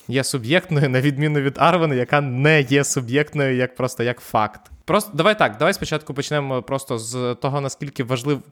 є 0.08 0.24
суб'єктною, 0.24 0.88
на 0.88 1.00
відміну 1.00 1.40
від 1.40 1.54
Арвена, 1.58 1.94
яка 1.94 2.20
не 2.20 2.60
є 2.60 2.84
суб'єктною 2.84 3.56
як 3.56 3.74
просто 3.74 4.02
як 4.02 4.20
факт. 4.20 4.60
Просто 4.84 5.10
давай 5.14 5.38
так, 5.38 5.56
давай 5.56 5.74
спочатку 5.74 6.14
почнемо 6.14 6.62
просто 6.62 6.98
з 6.98 7.34
того, 7.34 7.60
наскільки 7.60 8.04
важлив. 8.04 8.42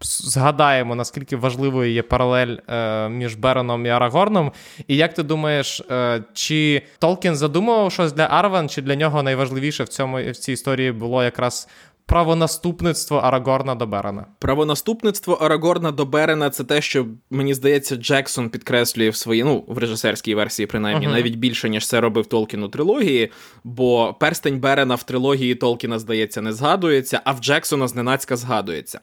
Згадаємо, 0.00 0.94
наскільки 0.94 1.36
важливою 1.36 1.92
є 1.92 2.02
паралель 2.02 2.56
е, 2.68 3.08
між 3.08 3.34
Бероном 3.34 3.86
і 3.86 3.88
Арагорном. 3.88 4.52
І 4.88 4.96
як 4.96 5.14
ти 5.14 5.22
думаєш, 5.22 5.80
е, 5.90 6.22
чи 6.32 6.82
Толкін 6.98 7.36
задумував 7.36 7.92
щось 7.92 8.12
для 8.12 8.26
Арван, 8.26 8.68
чи 8.68 8.82
для 8.82 8.94
нього 8.94 9.22
найважливіше 9.22 9.84
в 9.84 9.88
цьому 9.88 10.16
в 10.16 10.36
цій 10.36 10.52
історії 10.52 10.92
було 10.92 11.24
якраз 11.24 11.68
правонаступництво 12.06 13.16
Арагорна 13.16 13.74
до 13.74 13.86
Берена. 13.86 14.26
Правонаступництво 14.38 15.34
Арагорна 15.34 15.90
до 15.90 16.06
Берена 16.06 16.50
це 16.50 16.64
те, 16.64 16.80
що 16.82 17.06
мені 17.30 17.54
здається, 17.54 17.96
Джексон 17.96 18.50
підкреслює 18.50 19.10
в 19.10 19.16
своїй, 19.16 19.44
ну 19.44 19.64
в 19.66 19.78
режисерській 19.78 20.34
версії, 20.34 20.66
принаймні, 20.66 21.08
uh-huh. 21.08 21.12
навіть 21.12 21.36
більше 21.36 21.68
ніж 21.68 21.88
це 21.88 22.00
робив 22.00 22.26
Толкін 22.26 22.62
у 22.62 22.68
трилогії. 22.68 23.30
Бо 23.64 24.16
перстень 24.20 24.60
Берена 24.60 24.94
в 24.94 25.02
трилогії 25.02 25.54
Толкіна, 25.54 25.98
здається, 25.98 26.42
не 26.42 26.52
згадується, 26.52 27.20
а 27.24 27.32
в 27.32 27.40
Джексона 27.40 27.88
зненацька 27.88 28.36
згадується. 28.36 29.00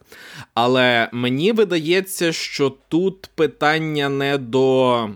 Але 0.53 1.09
мені 1.13 1.51
видається, 1.51 2.31
що 2.31 2.75
тут 2.87 3.29
питання 3.35 4.09
не 4.09 4.37
до 4.37 5.09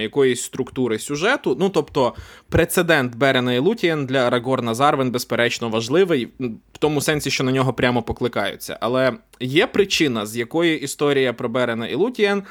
якоїсь 0.00 0.42
структури 0.42 0.98
сюжету. 0.98 1.56
Ну 1.60 1.68
тобто, 1.68 2.14
прецедент 2.48 3.16
Берена 3.16 3.54
і 3.54 3.58
Лутієн 3.58 4.06
для 4.06 4.30
Рагорна 4.30 4.74
Зарвен, 4.74 5.10
безперечно, 5.10 5.68
важливий, 5.68 6.28
в 6.72 6.78
тому 6.78 7.00
сенсі, 7.00 7.30
що 7.30 7.44
на 7.44 7.52
нього 7.52 7.72
прямо 7.72 8.02
покликаються. 8.02 8.78
Але 8.80 9.12
є 9.40 9.66
причина, 9.66 10.26
з 10.26 10.36
якої 10.36 10.80
історія 10.80 11.32
про 11.32 11.48
Берена 11.48 11.86
і 11.86 11.94
Лутієн 11.94 12.42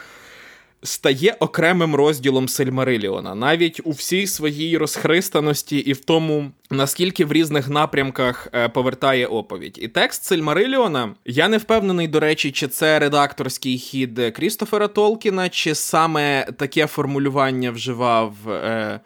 стає 0.83 1.35
окремим 1.39 1.95
розділом 1.95 2.47
Сильмариліона, 2.47 3.35
навіть 3.35 3.81
у 3.83 3.91
всій 3.91 4.27
своїй 4.27 4.77
розхристаності 4.77 5.77
і 5.77 5.93
в 5.93 6.05
тому, 6.05 6.51
наскільки 6.71 7.25
в 7.25 7.31
різних 7.33 7.69
напрямках 7.69 8.47
е, 8.53 8.69
повертає 8.69 9.27
оповідь. 9.27 9.77
І 9.81 9.87
текст 9.87 10.23
Сильмариліона, 10.23 11.15
я 11.25 11.47
не 11.47 11.57
впевнений, 11.57 12.07
до 12.07 12.19
речі, 12.19 12.51
чи 12.51 12.67
це 12.67 12.99
редакторський 12.99 13.77
хід 13.77 14.19
Крістофера 14.35 14.87
Толкіна, 14.87 15.49
чи 15.49 15.75
саме 15.75 16.47
таке 16.57 16.87
формулювання 16.87 17.71
вживав. 17.71 18.49
Е, 18.49 18.99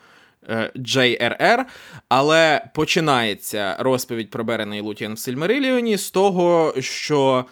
JRR, 0.76 1.60
е, 1.60 1.66
але 2.10 2.66
починається 2.74 3.76
розповідь 3.80 4.30
про 4.30 4.44
Берена 4.44 4.76
і 4.76 4.82
Лутіан 4.82 5.14
в 5.14 5.20
Сильмариліоні 5.20 5.98
з 5.98 6.12
того, 6.12 6.74
що 6.80 7.46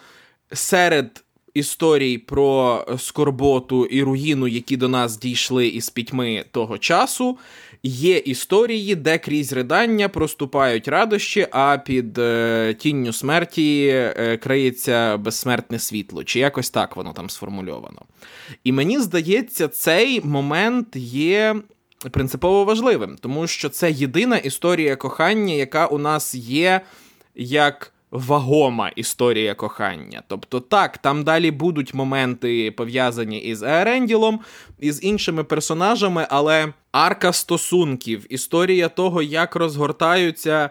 серед 0.52 1.24
історій 1.54 2.18
про 2.18 2.84
скорботу 2.98 3.86
і 3.86 4.02
руїну, 4.02 4.48
які 4.48 4.76
до 4.76 4.88
нас 4.88 5.18
дійшли 5.18 5.68
із 5.68 5.90
пітьми 5.90 6.44
того 6.50 6.78
часу. 6.78 7.38
Є 7.82 8.16
історії, 8.16 8.94
де 8.94 9.18
крізь 9.18 9.52
ридання 9.52 10.08
проступають 10.08 10.88
радощі, 10.88 11.46
а 11.50 11.78
під 11.78 12.18
е, 12.18 12.74
тінню 12.78 13.12
смерті 13.12 13.86
е, 13.88 14.36
криється 14.36 15.16
безсмертне 15.16 15.78
світло, 15.78 16.24
чи 16.24 16.38
якось 16.38 16.70
так 16.70 16.96
воно 16.96 17.12
там 17.12 17.30
сформульовано. 17.30 18.02
І 18.64 18.72
мені 18.72 18.98
здається, 18.98 19.68
цей 19.68 20.20
момент 20.24 20.96
є 20.96 21.56
принципово 22.10 22.64
важливим, 22.64 23.16
тому 23.20 23.46
що 23.46 23.68
це 23.68 23.90
єдина 23.90 24.36
історія 24.36 24.96
кохання, 24.96 25.54
яка 25.54 25.86
у 25.86 25.98
нас 25.98 26.34
є 26.34 26.80
як 27.34 27.92
вагома 28.10 28.88
історія 28.96 29.54
кохання. 29.54 30.22
Тобто, 30.28 30.60
так, 30.60 30.98
там 30.98 31.24
далі 31.24 31.50
будуть 31.50 31.94
моменти 31.94 32.70
пов'язані 32.70 33.38
із 33.38 33.62
Еренділом, 33.62 34.40
з 34.82 35.02
іншими 35.02 35.44
персонажами, 35.44 36.26
але 36.30 36.72
арка 36.92 37.32
стосунків, 37.32 38.26
історія 38.28 38.88
того, 38.88 39.22
як 39.22 39.56
розгортаються. 39.56 40.70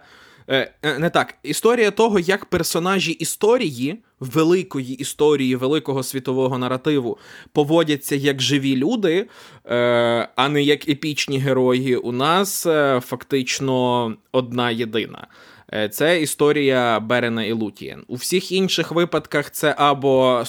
Е, 0.51 0.72
е, 0.84 1.00
не 1.00 1.10
так, 1.10 1.36
історія 1.43 1.91
того, 1.91 2.19
як 2.19 2.46
персонажі 2.46 3.12
історії, 3.12 3.98
великої 4.19 4.93
історії, 4.93 5.55
великого 5.55 6.03
світового 6.03 6.58
наративу 6.58 7.17
поводяться 7.53 8.15
як 8.15 8.41
живі 8.41 8.75
люди, 8.75 9.27
е, 9.65 10.29
а 10.36 10.50
не 10.50 10.63
як 10.63 10.89
епічні 10.89 11.39
герої, 11.39 11.96
у 11.96 12.12
нас 12.12 12.67
фактично 13.01 14.13
одна 14.31 14.72
єдина. 14.72 15.27
Е, 15.74 15.90
це 15.90 16.22
історія 16.22 17.00
Берена 17.00 17.44
і 17.44 17.52
Лутієн. 17.52 18.04
У 18.08 18.16
всіх 18.16 18.52
інших 18.52 18.92
випадках 18.92 19.52
це 19.52 19.76
або 19.78 20.44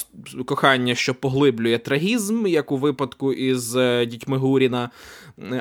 кохання, 0.46 0.94
що 0.94 1.14
поглиблює 1.14 1.78
трагізм, 1.78 2.46
як 2.46 2.72
у 2.72 2.76
випадку 2.76 3.32
із 3.32 3.76
е, 3.76 4.06
дітьми 4.06 4.38
Гуріна, 4.38 4.90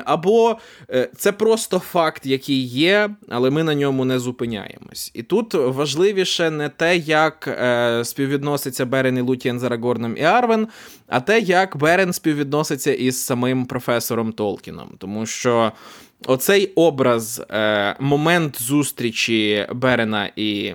або 0.04 0.58
е, 0.90 1.10
це 1.16 1.32
просто 1.32 1.78
факт, 1.78 2.26
який 2.26 2.66
є, 2.66 3.10
але 3.28 3.50
ми 3.50 3.62
на 3.62 3.74
ньому 3.74 4.04
не 4.04 4.18
зупиняємось. 4.18 5.10
І 5.14 5.22
тут 5.22 5.54
важливіше 5.54 6.50
не 6.50 6.68
те, 6.68 6.96
як 6.96 7.58
співвідноситься 8.04 8.86
Берен 8.86 9.18
і 9.18 9.20
Лутієн 9.20 9.60
з 9.60 9.64
Арагорном 9.64 10.16
і 10.16 10.22
Арвен, 10.22 10.68
а 11.06 11.20
те, 11.20 11.40
як 11.40 11.76
Берен 11.76 12.12
співвідноситься 12.12 12.94
із 12.94 13.24
самим 13.24 13.66
професором 13.66 14.32
Толкіном. 14.32 14.88
Тому 14.98 15.26
що 15.26 15.72
оцей 16.26 16.72
образ, 16.74 17.42
е, 17.50 17.96
момент 18.00 18.62
зустрічі 18.62 19.66
Берена 19.72 20.30
і 20.36 20.74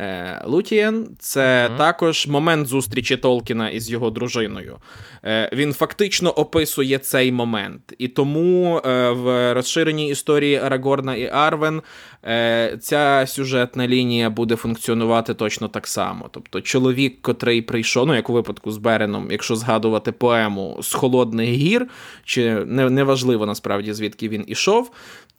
е, 0.00 0.42
Лутієн, 0.44 1.08
це 1.18 1.40
mm-hmm. 1.40 1.76
також 1.76 2.26
момент 2.26 2.66
зустрічі 2.66 3.16
Толкіна 3.16 3.70
із 3.70 3.90
його 3.90 4.10
дружиною. 4.10 4.76
Е, 5.24 5.50
Він 5.52 5.72
фактично 5.72 6.30
описує 6.30 6.98
цей 6.98 7.32
момент. 7.32 7.94
І 7.98 8.08
тому 8.08 8.78
е, 8.78 9.10
в 9.10 9.54
розширеній 9.54 10.08
історії 10.08 10.56
Арагорна 10.56 11.16
і 11.16 11.26
Арвен 11.26 11.82
е, 12.24 12.78
ця 12.80 13.24
сюжетна 13.26 13.88
лінія 13.88 14.30
буде 14.30 14.56
функціонувати 14.56 15.34
точно 15.34 15.68
так 15.68 15.86
само. 15.86 16.28
Тобто, 16.30 16.60
чоловік, 16.60 17.22
котрий 17.22 17.62
прийшов, 17.62 18.06
ну 18.06 18.14
як 18.14 18.30
у 18.30 18.32
випадку 18.32 18.70
з 18.70 18.76
Береном, 18.76 19.28
якщо 19.30 19.56
згадувати 19.56 20.12
поему 20.12 20.78
з 20.82 20.94
холодних 20.94 21.48
гір, 21.48 21.86
чи 22.24 22.54
неважливо 22.64 23.46
насправді 23.46 23.92
звідки 23.92 24.28
він 24.28 24.44
ішов. 24.46 24.90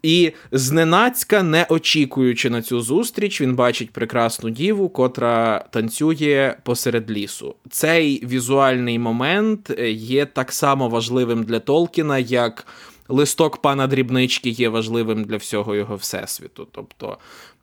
І 0.04 0.32
зненацька, 0.52 1.44
не 1.44 1.66
очікуючи 1.70 2.50
на 2.50 2.62
цю 2.62 2.82
зустріч, 2.82 3.42
він 3.42 3.56
бачить 3.56 3.92
прекрасну 3.92 4.50
діву, 4.50 4.90
котра 4.90 5.66
танцює 5.72 6.56
посеред 6.64 7.12
лісу. 7.12 7.56
Цей 7.70 8.26
візуальний 8.26 9.00
момент 9.00 9.72
є 9.94 10.26
так 10.26 10.52
само 10.52 10.90
важливим 10.90 11.44
для 11.44 11.60
Толкіна, 11.60 12.18
як 12.18 12.68
листок 13.12 13.58
пана 13.58 13.88
дрібнички 13.88 14.50
є 14.50 14.70
важливим 14.70 15.24
для 15.24 15.38
всього 15.38 15.76
його 15.76 15.96
всесвіту. 15.96 16.68
Тобто 16.72 17.18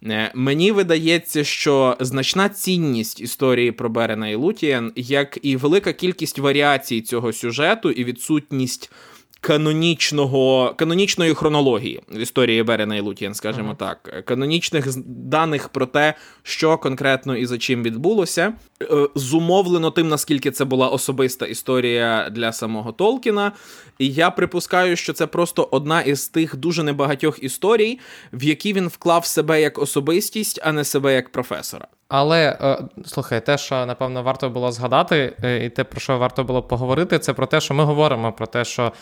е, 0.04 0.32
мені 0.34 0.72
видається, 0.72 1.44
що 1.44 1.96
значна 2.00 2.48
цінність 2.48 3.20
історії 3.20 3.72
про 3.72 3.88
Берена 3.88 4.28
і 4.28 4.34
Лутієн, 4.34 4.92
як 4.96 5.38
і 5.42 5.56
велика 5.56 5.92
кількість 5.92 6.38
варіацій 6.38 7.00
цього 7.00 7.32
сюжету, 7.32 7.90
і 7.90 8.04
відсутність 8.04 8.92
канонічного 9.40 10.74
канонічної 10.76 11.34
хронології 11.34 12.00
в 12.08 12.18
історії 12.18 12.62
Берена 12.62 12.96
і 12.96 13.00
Лутієн, 13.00 13.34
скажімо 13.34 13.72
uh-huh. 13.72 13.76
так, 13.76 14.24
канонічних 14.24 14.86
даних 15.06 15.68
про 15.68 15.86
те, 15.86 16.14
що 16.42 16.78
конкретно 16.78 17.36
і 17.36 17.46
за 17.46 17.58
чим 17.58 17.82
відбулося, 17.82 18.52
е, 18.82 19.08
зумовлено 19.14 19.90
тим, 19.90 20.08
наскільки 20.08 20.50
це 20.50 20.64
була 20.64 20.88
особиста 20.88 21.46
історія 21.46 22.30
для 22.30 22.52
самого 22.52 22.92
Толкіна. 22.92 23.52
І 23.98 24.12
я 24.12 24.30
припускаю, 24.30 24.96
що 24.96 25.12
це 25.12 25.26
просто 25.26 25.68
одна 25.70 26.00
із 26.00 26.28
тих 26.28 26.56
дуже 26.56 26.82
небагатьох 26.82 27.42
історій, 27.42 27.98
в 28.32 28.44
які 28.44 28.72
він 28.72 28.88
вклав 28.88 29.26
себе 29.26 29.60
як 29.60 29.78
особистість, 29.78 30.60
а 30.62 30.72
не 30.72 30.84
себе 30.84 31.14
як 31.14 31.32
професора. 31.32 31.88
Але 32.08 32.58
е, 32.60 32.78
слухай, 33.06 33.46
те, 33.46 33.58
що 33.58 33.86
напевно 33.86 34.22
варто 34.22 34.50
було 34.50 34.72
згадати, 34.72 35.32
е, 35.44 35.64
і 35.64 35.70
те, 35.70 35.84
про 35.84 36.00
що 36.00 36.18
варто 36.18 36.44
було 36.44 36.62
поговорити, 36.62 37.18
це 37.18 37.32
про 37.32 37.46
те, 37.46 37.60
що 37.60 37.74
ми 37.74 37.84
говоримо 37.84 38.32
про 38.32 38.46
те, 38.46 38.64
що 38.64 38.92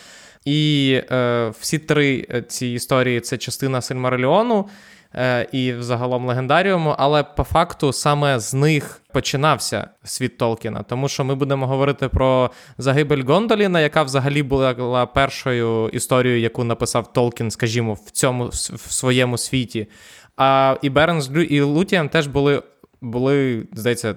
і 0.45 1.01
е, 1.11 1.51
всі 1.59 1.79
три 1.79 2.27
е, 2.31 2.41
ці 2.41 2.67
історії 2.67 3.19
це 3.19 3.37
частина 3.37 3.81
Сильмариліону 3.81 4.67
е, 5.15 5.47
і 5.51 5.73
взагалом 5.73 6.25
легендаріуму, 6.25 6.95
але 6.97 7.23
по 7.23 7.43
факту 7.43 7.93
саме 7.93 8.39
з 8.39 8.53
них 8.53 9.01
починався 9.13 9.87
світ 10.03 10.37
Толкіна. 10.37 10.83
Тому 10.83 11.09
що 11.09 11.23
ми 11.23 11.35
будемо 11.35 11.67
говорити 11.67 12.07
про 12.07 12.51
загибель 12.77 13.23
Гондоліна, 13.23 13.81
яка 13.81 14.03
взагалі 14.03 14.43
була 14.43 15.05
першою 15.05 15.89
історією, 15.89 16.41
яку 16.41 16.63
написав 16.63 17.13
Толкін, 17.13 17.51
скажімо, 17.51 17.93
в 17.93 18.11
цьому 18.11 18.45
в 18.45 18.91
своєму 18.91 19.37
світі. 19.37 19.87
А 20.37 20.77
і 20.81 20.89
Бернс 20.89 21.29
і 21.49 21.61
Лутіан 21.61 22.09
теж 22.09 22.27
були, 22.27 22.61
були, 23.01 23.67
здається, 23.73 24.15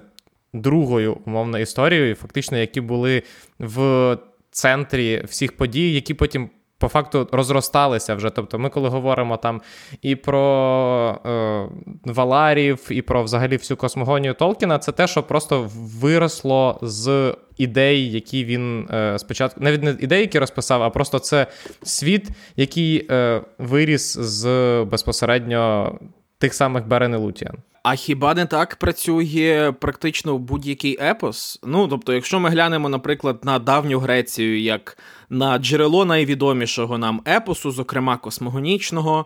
другою 0.53 1.17
умовно 1.25 1.59
історією, 1.59 2.15
фактично, 2.15 2.57
які 2.57 2.81
були 2.81 3.23
в 3.59 4.17
центрі 4.51 5.23
всіх 5.25 5.57
подій, 5.57 5.93
які 5.93 6.13
потім 6.13 6.49
по 6.81 6.87
факту 6.87 7.27
розросталися 7.31 8.15
вже. 8.15 8.29
Тобто, 8.29 8.59
ми, 8.59 8.69
коли 8.69 8.89
говоримо 8.89 9.37
там 9.37 9.61
і 10.01 10.15
про 10.15 11.19
е, 11.25 11.65
Валарів, 12.05 12.87
і 12.89 13.01
про 13.01 13.23
взагалі 13.23 13.57
всю 13.57 13.77
космогонію 13.77 14.33
Толкіна, 14.33 14.79
це 14.79 14.91
те, 14.91 15.07
що 15.07 15.23
просто 15.23 15.69
виросло 15.75 16.79
з 16.81 17.35
ідей, 17.57 18.11
які 18.11 18.45
він 18.45 18.87
е, 18.93 19.19
спочатку, 19.19 19.61
навіть 19.63 19.83
не 19.83 19.95
ідеї, 19.99 20.21
які 20.21 20.39
розписав, 20.39 20.83
а 20.83 20.89
просто 20.89 21.19
це 21.19 21.47
світ, 21.83 22.29
який 22.55 23.07
е, 23.11 23.41
виріс 23.57 24.17
з 24.17 24.47
безпосередньо 24.83 25.95
тих 26.37 26.53
самих 26.53 26.87
Берен 26.87 27.13
і 27.13 27.17
Лутієн. 27.17 27.57
А 27.83 27.95
хіба 27.95 28.33
не 28.33 28.45
так 28.45 28.75
працює 28.75 29.73
практично 29.79 30.37
будь-який 30.37 30.97
епос? 31.01 31.59
Ну 31.63 31.87
тобто, 31.87 32.13
якщо 32.13 32.39
ми 32.39 32.49
глянемо, 32.49 32.89
наприклад, 32.89 33.39
на 33.43 33.59
давню 33.59 33.99
Грецію, 33.99 34.61
як 34.61 34.97
на 35.29 35.57
джерело 35.57 36.05
найвідомішого 36.05 36.97
нам 36.97 37.21
епосу, 37.27 37.71
зокрема 37.71 38.17
космогонічного, 38.17 39.25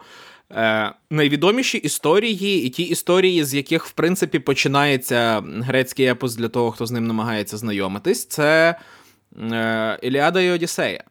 е, 0.51 0.91
найвідоміші 1.09 1.77
історії, 1.77 2.63
і 2.63 2.69
ті 2.69 2.83
історії, 2.83 3.43
з 3.43 3.53
яких 3.53 3.85
в 3.85 3.91
принципі 3.91 4.39
починається 4.39 5.43
грецький 5.45 6.05
епос 6.05 6.35
для 6.35 6.49
того, 6.49 6.71
хто 6.71 6.85
з 6.85 6.91
ним 6.91 7.07
намагається 7.07 7.57
знайомитись, 7.57 8.25
це 8.25 8.79
е, 9.51 9.99
Іліада 10.01 10.41
і 10.41 10.49
Одіссея. 10.49 11.03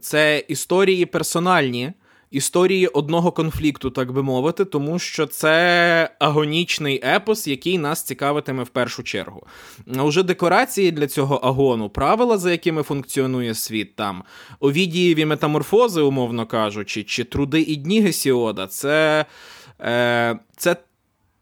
Це 0.00 0.44
історії 0.48 1.06
персональні 1.06 1.92
історії 2.30 2.86
одного 2.86 3.32
конфлікту, 3.32 3.90
так 3.90 4.12
би 4.12 4.22
мовити, 4.22 4.64
тому 4.64 4.98
що 4.98 5.26
це 5.26 6.10
агонічний 6.18 7.00
епос, 7.04 7.46
який 7.46 7.78
нас 7.78 8.02
цікавитиме 8.02 8.62
в 8.62 8.68
першу 8.68 9.02
чергу. 9.02 9.46
А 9.96 10.02
вже 10.02 10.22
декорації 10.22 10.92
для 10.92 11.06
цього 11.06 11.34
агону, 11.34 11.88
правила, 11.88 12.38
за 12.38 12.50
якими 12.50 12.82
функціонує 12.82 13.54
світ 13.54 13.96
там, 13.96 14.22
овідієві 14.60 15.24
метаморфози, 15.24 16.00
умовно 16.00 16.46
кажучи, 16.46 17.02
чи 17.02 17.24
труди 17.24 17.60
і 17.60 17.76
дні 17.76 18.00
Гесіода, 18.00 18.66
це. 18.66 19.26
Е, 19.80 20.38
це 20.56 20.76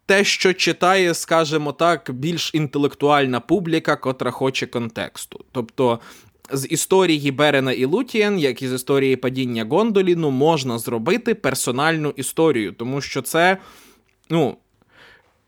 те, 0.09 0.23
що 0.23 0.53
читає, 0.53 1.13
скажімо 1.13 1.71
так, 1.71 2.11
більш 2.13 2.51
інтелектуальна 2.53 3.39
публіка, 3.39 3.95
котра 3.95 4.31
хоче 4.31 4.67
контексту. 4.67 5.45
Тобто 5.51 5.99
з 6.51 6.67
історії 6.69 7.31
Берена 7.31 7.71
і 7.71 7.85
Лутієн, 7.85 8.39
як 8.39 8.61
і 8.61 8.67
з 8.67 8.73
історії 8.73 9.15
падіння 9.15 9.65
Гондоліну, 9.69 10.31
можна 10.31 10.79
зробити 10.79 11.35
персональну 11.35 12.13
історію, 12.15 12.71
тому 12.71 13.01
що 13.01 13.21
це, 13.21 13.57
ну. 14.29 14.57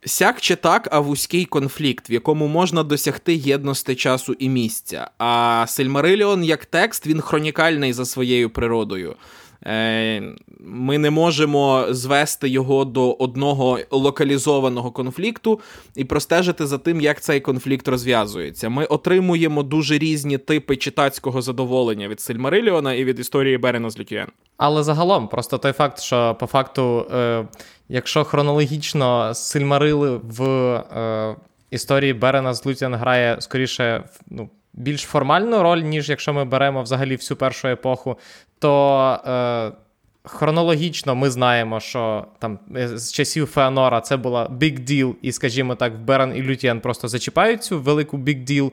Сяк 0.06 0.42
чи 0.42 0.56
так, 0.56 0.88
а 0.92 1.00
вузький 1.00 1.46
конфлікт, 1.46 2.10
в 2.10 2.12
якому 2.12 2.48
можна 2.48 2.84
досягти 2.84 3.36
єдності 3.36 3.96
часу 3.96 4.34
і 4.34 4.50
місця. 4.50 5.12
А 5.18 5.66
Сильмариліон 5.68 6.44
як 6.44 6.66
текст, 6.66 7.08
він 7.08 7.22
хронікальний 7.22 7.94
за 7.94 8.06
своєю 8.06 8.50
природою. 8.50 9.16
Е, 9.66 10.22
ми 10.60 10.98
не 10.98 11.10
можемо 11.10 11.86
звести 11.90 12.50
його 12.50 12.86
до 12.86 13.12
одного 13.12 13.80
локалізованого 13.92 14.92
конфлікту 14.92 15.60
і 15.96 16.04
простежити 16.04 16.68
за 16.68 16.78
тим, 16.78 17.02
як 17.02 17.22
цей 17.22 17.40
конфлікт 17.40 17.88
розв'язується. 17.88 18.70
Ми 18.70 18.86
отримуємо 18.86 19.64
дуже 19.64 19.98
різні 19.98 20.38
типи 20.38 20.78
читацького 20.78 21.42
задоволення 21.42 22.08
від 22.08 22.22
Сильмариліона 22.22 22.94
і 22.94 23.04
від 23.04 23.20
історії 23.20 23.58
Берена 23.58 23.90
з 23.90 24.00
Лютієн. 24.00 24.28
Але 24.58 24.84
загалом, 24.84 25.28
просто 25.28 25.58
той 25.58 25.72
факт, 25.72 26.00
що 26.00 26.36
по 26.40 26.46
факту, 26.46 27.06
е, 27.14 27.48
якщо 27.90 28.24
хронологічно 28.24 29.34
Сильмарили 29.34 30.20
в 30.24 30.44
е, 30.44 31.36
історії 31.72 32.14
Берена 32.14 32.54
з 32.54 32.66
Лютіан 32.66 32.96
грає 32.96 33.38
скоріше 33.40 34.04
ну, 34.28 34.50
більш 34.74 35.02
формальну 35.02 35.64
роль, 35.64 35.80
ніж 35.80 36.10
якщо 36.10 36.34
ми 36.34 36.46
беремо 36.46 36.84
взагалі 36.84 37.16
всю 37.16 37.38
першу 37.38 37.68
епоху, 37.68 38.18
то 38.60 39.20
е, 39.26 39.72
хронологічно 40.24 41.16
ми 41.16 41.30
знаємо, 41.30 41.80
що 41.80 42.26
там 42.40 42.60
е, 42.76 42.98
з 42.98 43.12
часів 43.12 43.48
Феонора 43.48 44.02
це 44.02 44.18
була 44.18 44.48
big 44.48 44.80
deal, 44.80 45.14
і, 45.22 45.32
скажімо 45.32 45.76
так, 45.76 46.00
Берен 46.00 46.38
і 46.38 46.42
Лютіан 46.42 46.80
просто 46.80 47.08
зачіпають 47.08 47.64
цю 47.64 47.80
велику 47.80 48.18
big 48.18 48.46
deal. 48.46 48.72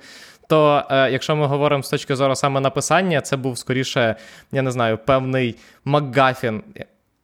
То 0.48 0.82
е, 0.90 1.10
якщо 1.10 1.36
ми 1.36 1.46
говоримо 1.46 1.82
з 1.82 1.90
точки 1.90 2.16
зору 2.16 2.36
саме 2.36 2.60
написання, 2.60 3.20
це 3.20 3.36
був 3.36 3.58
скоріше, 3.58 4.16
я 4.52 4.62
не 4.62 4.70
знаю, 4.70 4.98
певний 4.98 5.56
Макгафін. 5.84 6.62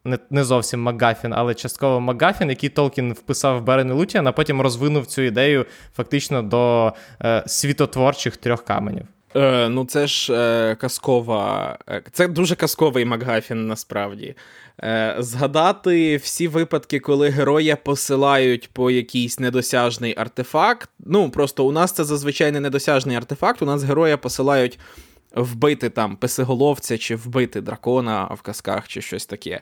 Не 0.04 0.18
не 0.30 0.44
зовсім 0.44 0.80
Макгафін, 0.80 1.32
але 1.36 1.54
частково 1.54 2.00
Макгафін, 2.00 2.50
який 2.50 2.68
Толкін 2.68 3.12
вписав 3.12 3.58
в 3.58 3.62
Берен 3.62 3.88
і 3.88 3.92
Лутіан, 3.92 4.26
а 4.26 4.32
потім 4.32 4.60
розвинув 4.60 5.06
цю 5.06 5.22
ідею 5.22 5.66
фактично 5.96 6.42
до 6.42 6.92
е, 7.24 7.44
світотворчих 7.46 8.36
трьох 8.36 8.64
каменів. 8.64 9.06
Е, 9.36 9.68
Ну, 9.68 9.84
це 9.84 10.06
ж 10.06 10.32
е, 10.34 10.74
казкова. 10.74 11.78
Е, 11.88 12.02
це 12.12 12.28
дуже 12.28 12.56
казковий 12.56 13.04
Макгафін 13.04 13.66
насправді. 13.66 14.34
Е, 14.82 15.16
Згадати 15.18 16.16
всі 16.16 16.48
випадки, 16.48 17.00
коли 17.00 17.28
героя 17.28 17.76
посилають 17.76 18.70
по 18.72 18.90
якийсь 18.90 19.40
недосяжний 19.40 20.14
артефакт. 20.18 20.90
Ну, 20.98 21.30
просто 21.30 21.64
у 21.66 21.72
нас 21.72 21.92
це 21.92 22.04
зазвичай 22.04 22.52
не 22.52 22.60
недосяжний 22.60 23.16
артефакт, 23.16 23.62
у 23.62 23.66
нас 23.66 23.82
героя 23.84 24.16
посилають 24.16 24.78
вбити 25.34 25.90
там 25.90 26.16
писиголовця 26.16 26.98
чи 26.98 27.16
вбити 27.16 27.60
дракона 27.60 28.24
в 28.24 28.42
казках 28.42 28.88
чи 28.88 29.02
щось 29.02 29.26
таке. 29.26 29.60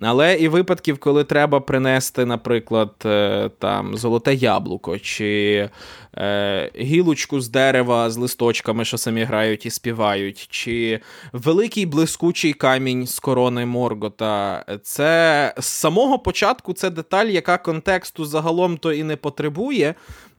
Але 0.00 0.34
і 0.34 0.48
випадків, 0.48 0.98
коли 0.98 1.24
треба 1.24 1.60
принести, 1.60 2.24
наприклад, 2.24 2.90
е, 3.04 3.50
там 3.58 3.96
золоте 3.96 4.34
яблуко, 4.34 4.98
чи 4.98 5.70
е, 6.16 6.70
гілочку 6.78 7.40
з 7.40 7.48
дерева 7.48 8.10
з 8.10 8.16
листочками, 8.16 8.84
що 8.84 8.98
самі 8.98 9.24
грають 9.24 9.66
і 9.66 9.70
співають, 9.70 10.46
чи 10.50 11.00
великий 11.32 11.86
блискучий 11.86 12.52
камінь 12.52 13.06
з 13.06 13.18
корони 13.18 13.66
Моргота. 13.66 14.64
Це 14.82 15.54
з 15.58 15.64
самого 15.64 16.18
початку 16.18 16.72
це 16.72 16.90
деталь, 16.90 17.26
яка 17.26 17.58
контексту 17.58 18.24
загалом 18.24 18.76
то 18.76 18.92
і 18.92 19.02
не 19.02 19.16
потребує. 19.16 19.94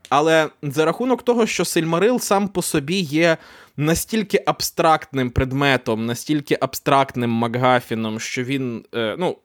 Але 0.10 0.50
за 0.62 0.86
рахунок 0.86 1.24
того, 1.24 1.46
що 1.46 1.66
Сильмарил 1.66 2.20
сам 2.20 2.48
по 2.48 2.62
собі 2.62 2.96
є 3.00 3.38
настільки 3.78 4.44
абстрактним 4.46 5.30
предметом, 5.30 6.06
настільки 6.06 6.58
абстрактним 6.62 7.30
Макгафіном, 7.30 8.20
що 8.20 8.44
він 8.44 8.86
е, 8.96 9.16
ну, 9.20 9.38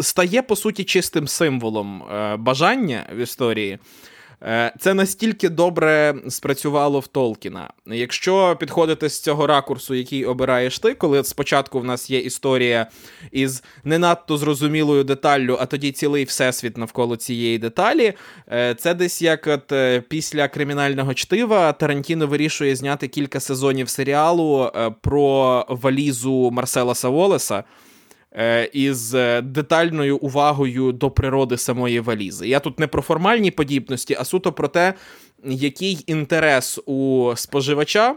стає 0.00 0.42
по 0.42 0.56
суті 0.56 0.84
чистим 0.84 1.28
символом 1.28 2.02
е, 2.02 2.36
бажання 2.36 3.06
в 3.12 3.16
історії. 3.16 3.78
Е, 4.42 4.72
це 4.78 4.94
настільки 4.94 5.48
добре 5.48 6.14
спрацювало 6.28 7.00
в 7.00 7.06
Толкіна. 7.06 7.70
Якщо 7.86 8.56
підходити 8.60 9.08
з 9.08 9.20
цього 9.20 9.46
ракурсу, 9.46 9.94
який 9.94 10.24
обираєш 10.24 10.78
ти, 10.78 10.94
коли 10.94 11.24
спочатку 11.24 11.80
в 11.80 11.84
нас 11.84 12.10
є 12.10 12.18
історія 12.18 12.86
із 13.32 13.62
не 13.84 13.98
надто 13.98 14.36
зрозумілою 14.36 15.04
деталлю, 15.04 15.56
а 15.60 15.66
тоді 15.66 15.92
цілий 15.92 16.24
всесвіт 16.24 16.76
навколо 16.76 17.16
цієї 17.16 17.58
деталі, 17.58 18.12
е, 18.52 18.74
це 18.74 18.94
десь 18.94 19.22
як 19.22 19.46
от 19.46 19.72
е, 19.72 20.02
після 20.08 20.48
кримінального 20.48 21.14
чтива 21.14 21.72
Тарантіно 21.72 22.26
вирішує 22.26 22.76
зняти 22.76 23.08
кілька 23.08 23.40
сезонів 23.40 23.88
серіалу 23.88 24.70
про 25.00 25.66
валізу 25.68 26.50
Марсела 26.50 26.94
Саволеса. 26.94 27.64
Е, 28.32 28.70
із 28.72 29.14
е, 29.14 29.42
детальною 29.42 30.16
увагою 30.16 30.92
до 30.92 31.10
природи 31.10 31.56
самої 31.56 32.00
валізи. 32.00 32.48
Я 32.48 32.60
тут 32.60 32.78
не 32.78 32.86
про 32.86 33.02
формальні 33.02 33.50
подібності, 33.50 34.16
а 34.20 34.24
суто 34.24 34.52
про 34.52 34.68
те, 34.68 34.94
який 35.44 36.04
інтерес 36.06 36.80
у 36.86 37.32
споживача. 37.36 38.16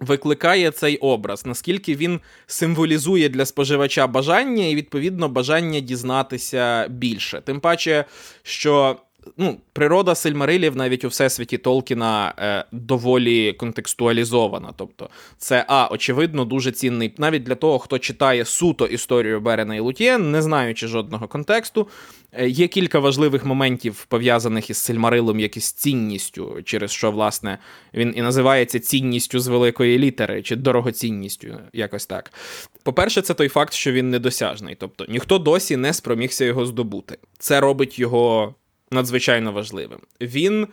Викликає 0.00 0.70
цей 0.70 0.96
образ, 0.96 1.46
наскільки 1.46 1.94
він 1.94 2.20
символізує 2.46 3.28
для 3.28 3.46
споживача 3.46 4.06
бажання 4.06 4.66
і, 4.66 4.74
відповідно, 4.74 5.28
бажання 5.28 5.80
дізнатися 5.80 6.88
більше. 6.88 7.40
Тим 7.44 7.60
паче, 7.60 8.04
що 8.42 8.96
ну, 9.36 9.60
природа 9.72 10.14
Сильмарилів 10.14 10.76
навіть 10.76 11.04
у 11.04 11.08
всесвіті 11.08 11.58
Толкіна 11.58 12.34
е, 12.38 12.64
доволі 12.72 13.52
контекстуалізована. 13.52 14.72
Тобто, 14.76 15.10
це 15.38 15.64
а, 15.68 15.88
очевидно, 15.90 16.44
дуже 16.44 16.72
цінний 16.72 17.14
навіть 17.18 17.42
для 17.42 17.54
того, 17.54 17.78
хто 17.78 17.98
читає 17.98 18.44
суто 18.44 18.86
історію 18.86 19.40
Берена 19.40 19.74
і 19.74 19.80
Лутєн, 19.80 20.30
не 20.30 20.42
знаючи 20.42 20.86
жодного 20.86 21.28
контексту. 21.28 21.88
Е, 22.32 22.48
є 22.48 22.68
кілька 22.68 22.98
важливих 22.98 23.44
моментів 23.44 24.06
пов'язаних 24.08 24.70
із 24.70 24.76
Сильмарилом, 24.76 25.40
як 25.40 25.56
із 25.56 25.72
цінністю, 25.72 26.62
через 26.64 26.90
що, 26.90 27.10
власне, 27.10 27.58
він 27.94 28.12
і 28.16 28.22
називається 28.22 28.80
цінністю 28.80 29.40
з 29.40 29.46
великої 29.46 29.98
літери, 29.98 30.42
чи 30.42 30.56
дорогоцінністю, 30.56 31.48
якось 31.72 32.06
так. 32.06 32.32
По-перше, 32.82 33.22
це 33.22 33.34
той 33.34 33.48
факт, 33.48 33.72
що 33.72 33.92
він 33.92 34.10
недосяжний, 34.10 34.76
тобто 34.78 35.06
ніхто 35.08 35.38
досі 35.38 35.76
не 35.76 35.92
спромігся 35.92 36.44
його 36.44 36.66
здобути. 36.66 37.18
Це 37.38 37.60
робить 37.60 37.98
його 37.98 38.54
надзвичайно 38.92 39.52
важливим. 39.52 39.98
Він 40.20 40.66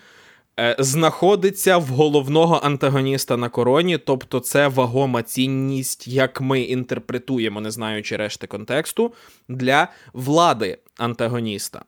е, 0.59 0.75
знаходиться 0.79 1.77
в 1.77 1.87
головного 1.87 2.55
антагоніста 2.63 3.37
на 3.37 3.49
короні, 3.49 3.97
тобто 3.97 4.39
це 4.39 4.67
вагома 4.67 5.23
цінність, 5.23 6.07
як 6.07 6.41
ми 6.41 6.61
інтерпретуємо, 6.61 7.61
не 7.61 7.71
знаючи 7.71 8.15
решти 8.15 8.47
контексту, 8.47 9.13
для 9.47 9.87
влади 10.13 10.77
антагоніста. 10.97 11.83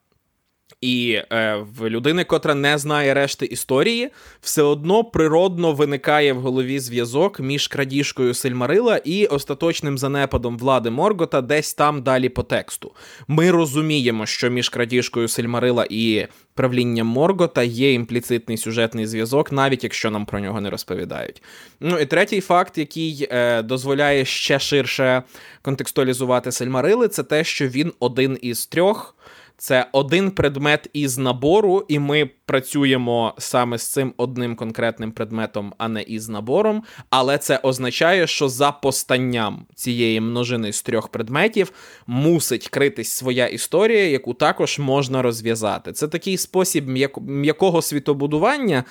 І 0.81 1.21
е, 1.31 1.65
в 1.77 1.89
людини, 1.89 2.23
котра 2.23 2.55
не 2.55 2.77
знає 2.77 3.13
решти 3.13 3.45
історії, 3.45 4.09
все 4.41 4.61
одно 4.61 5.03
природно 5.03 5.73
виникає 5.73 6.33
в 6.33 6.41
голові 6.41 6.79
зв'язок 6.79 7.39
між 7.39 7.67
крадіжкою 7.67 8.33
Сильмарила 8.33 8.97
і 8.97 9.25
остаточним 9.25 9.97
занепадом 9.97 10.57
влади 10.57 10.89
Моргота 10.89 11.41
десь 11.41 11.73
там 11.73 12.03
далі 12.03 12.29
по 12.29 12.43
тексту. 12.43 12.91
Ми 13.27 13.51
розуміємо, 13.51 14.25
що 14.25 14.49
між 14.49 14.69
крадіжкою 14.69 15.27
Сильмарила 15.27 15.87
і 15.89 16.27
правлінням 16.53 17.07
Моргота 17.07 17.63
є 17.63 17.93
імпліцитний 17.93 18.57
сюжетний 18.57 19.07
зв'язок, 19.07 19.51
навіть 19.51 19.83
якщо 19.83 20.11
нам 20.11 20.25
про 20.25 20.39
нього 20.39 20.61
не 20.61 20.69
розповідають. 20.69 21.43
Ну 21.79 21.99
і 21.99 22.05
третій 22.05 22.41
факт, 22.41 22.77
який 22.77 23.27
е, 23.31 23.61
дозволяє 23.61 24.25
ще 24.25 24.59
ширше 24.59 25.23
контекстуалізувати 25.61 26.51
Сельмарили, 26.51 27.07
це 27.07 27.23
те, 27.23 27.43
що 27.43 27.67
він 27.67 27.93
один 27.99 28.37
із 28.41 28.65
трьох. 28.65 29.15
Це 29.61 29.85
один 29.91 30.31
предмет 30.31 30.89
із 30.93 31.17
набору, 31.17 31.85
і 31.87 31.99
ми 31.99 32.29
працюємо 32.45 33.33
саме 33.37 33.77
з 33.77 33.87
цим 33.87 34.13
одним 34.17 34.55
конкретним 34.55 35.11
предметом, 35.11 35.73
а 35.77 35.87
не 35.87 36.01
із 36.01 36.29
набором. 36.29 36.83
Але 37.09 37.37
це 37.37 37.57
означає, 37.57 38.27
що 38.27 38.49
за 38.49 38.71
постанням 38.71 39.65
цієї 39.75 40.21
множини 40.21 40.73
з 40.73 40.81
трьох 40.81 41.07
предметів 41.07 41.71
мусить 42.07 42.69
критись 42.69 43.11
своя 43.11 43.47
історія, 43.47 44.09
яку 44.09 44.33
також 44.33 44.79
можна 44.79 45.21
розв'язати. 45.21 45.91
Це 45.91 46.07
такий 46.07 46.37
спосіб 46.37 46.87
м'якого 47.21 47.81
світобудування, 47.81 48.83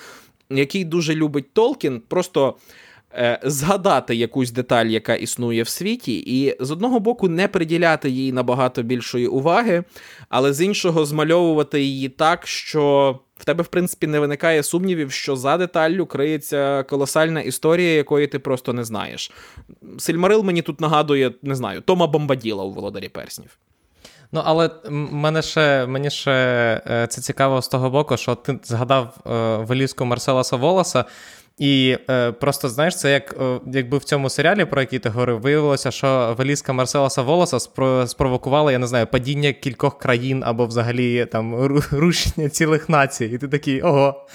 який 0.49 0.85
дуже 0.85 1.15
любить 1.15 1.53
Толкін. 1.53 2.01
Просто. 2.07 2.55
Е, 3.15 3.39
згадати 3.43 4.15
якусь 4.15 4.51
деталь, 4.51 4.85
яка 4.85 5.15
існує 5.15 5.63
в 5.63 5.67
світі, 5.67 6.23
і 6.25 6.55
з 6.59 6.71
одного 6.71 6.99
боку 6.99 7.29
не 7.29 7.47
приділяти 7.47 8.09
їй 8.09 8.31
набагато 8.31 8.83
більшої 8.83 9.27
уваги, 9.27 9.83
але 10.29 10.53
з 10.53 10.61
іншого 10.61 11.05
змальовувати 11.05 11.81
її 11.81 12.09
так, 12.09 12.47
що 12.47 13.19
в 13.37 13.45
тебе, 13.45 13.63
в 13.63 13.67
принципі, 13.67 14.07
не 14.07 14.19
виникає 14.19 14.63
сумнівів, 14.63 15.11
що 15.11 15.35
за 15.35 15.57
деталлю 15.57 16.05
криється 16.05 16.83
колосальна 16.83 17.41
історія, 17.41 17.93
якої 17.93 18.27
ти 18.27 18.39
просто 18.39 18.73
не 18.73 18.83
знаєш. 18.83 19.31
Сильмарил 19.97 20.43
мені 20.43 20.61
тут 20.61 20.81
нагадує, 20.81 21.31
не 21.41 21.55
знаю, 21.55 21.81
Тома 21.81 22.07
Бомбаділа 22.07 22.63
у 22.63 22.71
Володарі 22.71 23.09
Перснів. 23.09 23.57
Ну, 24.31 24.41
але 24.45 24.69
мене 25.11 25.41
ще, 25.41 25.85
мені 25.85 26.09
ще 26.09 26.31
е, 26.87 27.07
це 27.07 27.21
цікаво 27.21 27.61
з 27.61 27.67
того 27.67 27.89
боку, 27.89 28.17
що 28.17 28.35
ти 28.35 28.59
згадав 28.63 29.17
е, 29.25 29.29
валізку 29.57 30.05
Марселаса 30.05 30.55
Волоса. 30.55 31.05
І 31.61 31.97
е, 32.09 32.31
просто 32.31 32.69
знаєш, 32.69 32.97
це 32.97 33.11
як 33.11 33.35
е, 33.41 33.59
якби 33.65 33.97
в 33.97 34.03
цьому 34.03 34.29
серіалі, 34.29 34.65
про 34.65 34.81
який 34.81 34.99
ти 34.99 35.09
говорив, 35.09 35.41
виявилося, 35.41 35.91
що 35.91 36.35
валізка 36.37 36.73
Марсела 36.73 37.09
Волоса 37.17 37.59
спро, 37.59 38.07
спровокувала, 38.07 38.71
я 38.71 38.79
не 38.79 38.87
знаю, 38.87 39.07
падіння 39.07 39.53
кількох 39.53 39.99
країн 39.99 40.43
або 40.45 40.65
взагалі 40.65 41.25
там 41.25 41.55
рушення 41.91 42.49
цілих 42.49 42.89
націй. 42.89 43.25
І 43.25 43.37
ти 43.37 43.47
такий 43.47 43.81
ого. 43.81 44.25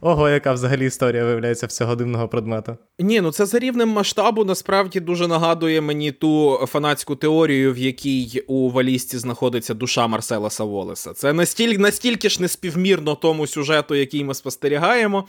Ого, 0.00 0.28
яка 0.28 0.52
взагалі 0.52 0.86
історія 0.86 1.24
виявляється 1.24 1.66
в 1.66 1.72
цього 1.72 1.96
дивного 1.96 2.28
предмета. 2.28 2.76
Ні, 2.98 3.20
ну 3.20 3.32
це 3.32 3.46
за 3.46 3.58
рівнем 3.58 3.88
масштабу 3.88 4.44
насправді 4.44 5.00
дуже 5.00 5.28
нагадує 5.28 5.80
мені 5.80 6.12
ту 6.12 6.58
фанатську 6.66 7.16
теорію, 7.16 7.72
в 7.72 7.78
якій 7.78 8.44
у 8.46 8.70
валісті 8.70 9.18
знаходиться 9.18 9.74
душа 9.74 10.06
Марсела 10.06 10.50
Саволеса. 10.50 11.12
Це 11.12 11.32
настільки 11.32 11.78
настільки 11.78 12.28
ж 12.28 12.42
неспівмірно 12.42 13.14
тому 13.14 13.46
сюжету, 13.46 13.94
який 13.94 14.24
ми 14.24 14.34
спостерігаємо, 14.34 15.24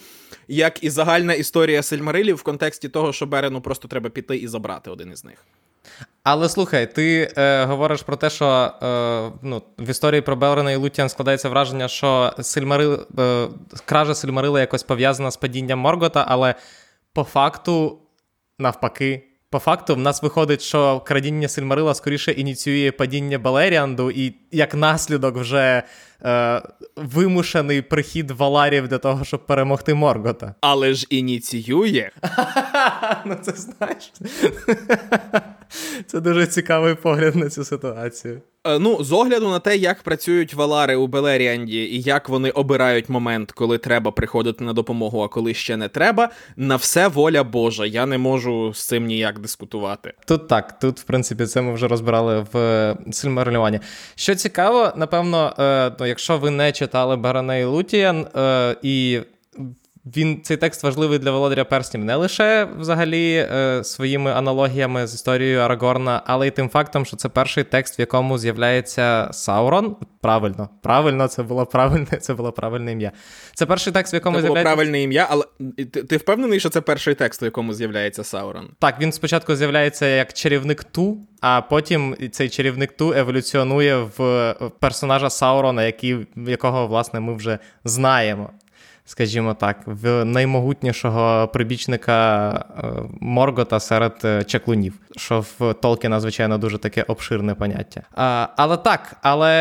як 0.48 0.84
і 0.84 0.90
загальна 0.90 1.34
історія 1.34 1.84
Сельмарилів 1.84 2.36
в 2.36 2.44
контексті 2.44 2.90
того, 2.90 3.14
що 3.14 3.26
Берену 3.26 3.62
просто 3.62 3.88
треба 3.88 4.10
піти 4.10 4.38
і 4.38 4.48
забрати 4.48 4.92
один 4.92 5.12
із 5.12 5.26
них. 5.26 5.46
Але 6.24 6.50
слухай, 6.50 6.94
ти 6.94 7.34
е, 7.38 7.66
говориш 7.66 8.02
про 8.02 8.16
те, 8.16 8.30
що 8.30 8.46
е, 8.46 9.40
ну, 9.42 9.62
в 9.78 9.90
історії 9.90 10.22
про 10.22 10.36
Белрена 10.36 10.72
і 10.72 10.76
Лутіан 10.76 11.10
складається 11.10 11.50
враження, 11.50 11.88
що 11.88 12.34
Сильмарил, 12.42 13.08
е, 13.20 13.48
кража 13.86 14.16
Сильмарила 14.16 14.60
якось 14.60 14.84
пов'язана 14.84 15.32
з 15.32 15.38
падінням 15.38 15.80
Моргота, 15.80 16.26
але 16.28 16.56
по 17.14 17.24
факту, 17.24 18.00
навпаки, 18.60 19.24
по 19.50 19.60
факту, 19.60 19.96
в 19.96 19.98
нас 19.98 20.24
виходить, 20.24 20.62
що 20.62 21.00
крадіння 21.00 21.48
Сильмарила 21.48 21.94
скоріше 21.94 22.32
ініціює 22.32 22.92
падіння 22.92 23.40
Балеріанду, 23.40 24.12
і 24.12 24.36
як 24.52 24.74
наслідок 24.74 25.38
вже 25.38 25.84
е, 26.26 26.62
вимушений 26.96 27.82
прихід 27.82 28.32
валарів 28.32 28.88
для 28.88 28.98
того, 28.98 29.26
щоб 29.26 29.46
перемогти 29.46 29.94
Моргота. 29.94 30.56
Але 30.62 30.94
ж 30.94 31.08
ініціює. 31.10 32.10
Ну, 33.26 33.36
це 33.42 33.52
знаєш. 33.52 34.12
Це 36.06 36.20
дуже 36.20 36.48
цікавий 36.48 36.96
погляд 36.96 37.36
на 37.36 37.50
цю 37.50 37.64
ситуацію. 37.64 38.42
Е, 38.68 38.80
ну, 38.80 39.04
з 39.04 39.12
огляду 39.12 39.50
на 39.50 39.60
те, 39.60 39.78
як 39.78 40.04
працюють 40.04 40.54
валари 40.54 40.96
у 40.96 41.08
Белеріанді, 41.08 41.78
і 41.78 42.02
як 42.02 42.30
вони 42.30 42.50
обирають 42.50 43.10
момент, 43.10 43.52
коли 43.52 43.78
треба 43.78 44.12
приходити 44.12 44.64
на 44.64 44.74
допомогу, 44.74 45.22
а 45.22 45.28
коли 45.28 45.54
ще 45.54 45.78
не 45.78 45.90
треба, 45.90 46.30
на 46.56 46.76
все 46.76 47.08
воля 47.08 47.44
Божа. 47.44 47.86
Я 47.86 48.06
не 48.06 48.18
можу 48.18 48.74
з 48.74 48.88
цим 48.88 49.06
ніяк 49.06 49.40
дискутувати. 49.40 50.14
Тут 50.28 50.48
так, 50.48 50.80
тут, 50.80 51.00
в 51.00 51.04
принципі, 51.04 51.46
це 51.46 51.62
ми 51.62 51.74
вже 51.74 51.88
розбирали 51.88 52.46
в 52.54 52.58
е, 52.58 53.80
Що 54.16 54.36
цікаво, 54.36 54.94
напевно, 54.96 55.54
ну, 56.00 56.06
якщо 56.06 56.38
ви 56.38 56.50
не 56.50 56.72
читали 56.72 57.16
Бараней 57.16 57.66
Лутіян 57.66 58.28
і 58.82 59.22
він 60.06 60.42
цей 60.44 60.58
текст 60.58 60.84
важливий 60.84 61.20
для 61.20 61.32
володаря 61.32 61.66
перснів 61.66 62.06
не 62.06 62.16
лише 62.16 62.68
взагалі 62.80 63.48
е, 63.52 63.84
своїми 63.84 64.32
аналогіями 64.32 65.08
з 65.08 65.14
історією 65.14 65.60
Арагорна, 65.60 66.22
але 66.26 66.48
й 66.48 66.52
тим 66.52 66.70
фактом, 66.70 67.06
що 67.06 67.18
це 67.18 67.30
перший 67.30 67.64
текст, 67.64 68.00
в 68.00 68.02
якому 68.02 68.38
з'являється 68.38 69.30
Саурон. 69.32 69.96
Правильно, 70.22 70.70
правильно, 70.82 71.28
це 71.28 71.44
було 71.44 71.66
правильне, 71.66 72.18
це 72.22 72.34
було 72.34 72.52
правильне 72.52 72.92
ім'я. 72.92 73.12
Це 73.54 73.66
перший 73.66 73.94
текст, 73.94 74.14
в 74.14 74.16
якому 74.16 74.38
це 74.38 74.42
було 74.42 74.48
з'являється... 74.48 74.76
правильне 74.76 75.02
ім'я, 75.02 75.28
але 75.30 75.44
ти, 75.76 75.86
ти 75.86 76.18
впевнений, 76.18 76.60
що 76.60 76.70
це 76.70 76.82
перший 76.82 77.16
текст, 77.16 77.42
в 77.42 77.44
якому 77.44 77.74
з'являється 77.74 78.24
Саурон? 78.24 78.70
Так, 78.80 79.02
він 79.02 79.12
спочатку 79.12 79.56
з'являється 79.56 80.06
як 80.06 80.34
чарівник 80.34 80.84
Ту, 80.84 81.18
а 81.42 81.62
потім 81.62 82.16
цей 82.32 82.50
чарівник 82.50 82.92
Ту 82.92 83.14
еволюціонує 83.14 84.08
в 84.18 84.56
персонажа 84.80 85.30
Саурона, 85.30 85.84
який, 85.84 86.28
якого, 86.36 86.88
власне, 86.88 87.20
ми 87.20 87.36
вже 87.36 87.60
знаємо 87.84 88.50
скажімо 89.06 89.54
так, 89.54 89.78
в 89.86 90.26
наймогутнішого 90.26 91.48
прибічника 91.48 92.52
е, 92.52 92.88
Моргота 93.20 93.80
серед 93.80 94.14
е, 94.26 94.44
чаклунів, 94.44 94.94
що 95.18 95.46
в 95.60 95.74
Толкіна, 95.74 96.20
звичайно, 96.20 96.58
дуже 96.58 96.78
таке 96.78 97.04
обширне 97.08 97.56
поняття. 97.56 98.02
А, 98.16 98.48
Але 98.58 98.78
так, 98.78 99.16
але 99.22 99.54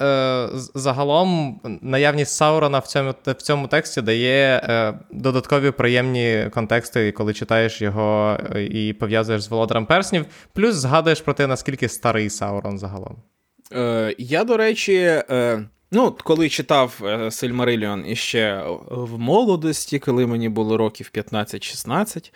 е, 0.00 0.48
загалом 0.74 1.60
наявність 1.82 2.36
Саурона 2.36 2.78
в 2.78 2.86
цьому 2.86 3.14
в 3.26 3.34
цьому 3.34 3.68
тексті 3.68 4.02
дає 4.02 4.62
додаткові 5.10 5.70
приємні 5.70 6.50
контексти, 6.54 7.12
коли 7.12 7.34
читаєш 7.34 7.82
його 7.82 8.38
і 8.70 8.92
пов'язуєш 8.92 9.42
з 9.42 9.48
володарем 9.48 9.86
перснів, 9.86 10.26
плюс 10.52 10.74
згадуєш 10.74 11.20
про 11.20 11.34
те, 11.34 11.46
наскільки 11.46 11.88
старий 11.88 12.30
Саурон 12.30 12.78
загалом. 12.78 13.16
Е, 13.72 14.14
Я, 14.18 14.44
до 14.44 14.56
речі. 14.56 14.94
Е... 15.30 15.68
Ну, 15.90 16.16
коли 16.24 16.48
читав 16.48 17.00
Сильмариліон 17.30 18.04
іще 18.06 18.64
в 18.90 19.18
молодості, 19.18 19.98
коли 19.98 20.26
мені 20.26 20.48
було 20.48 20.76
років 20.76 21.10
15-16, 21.14 22.32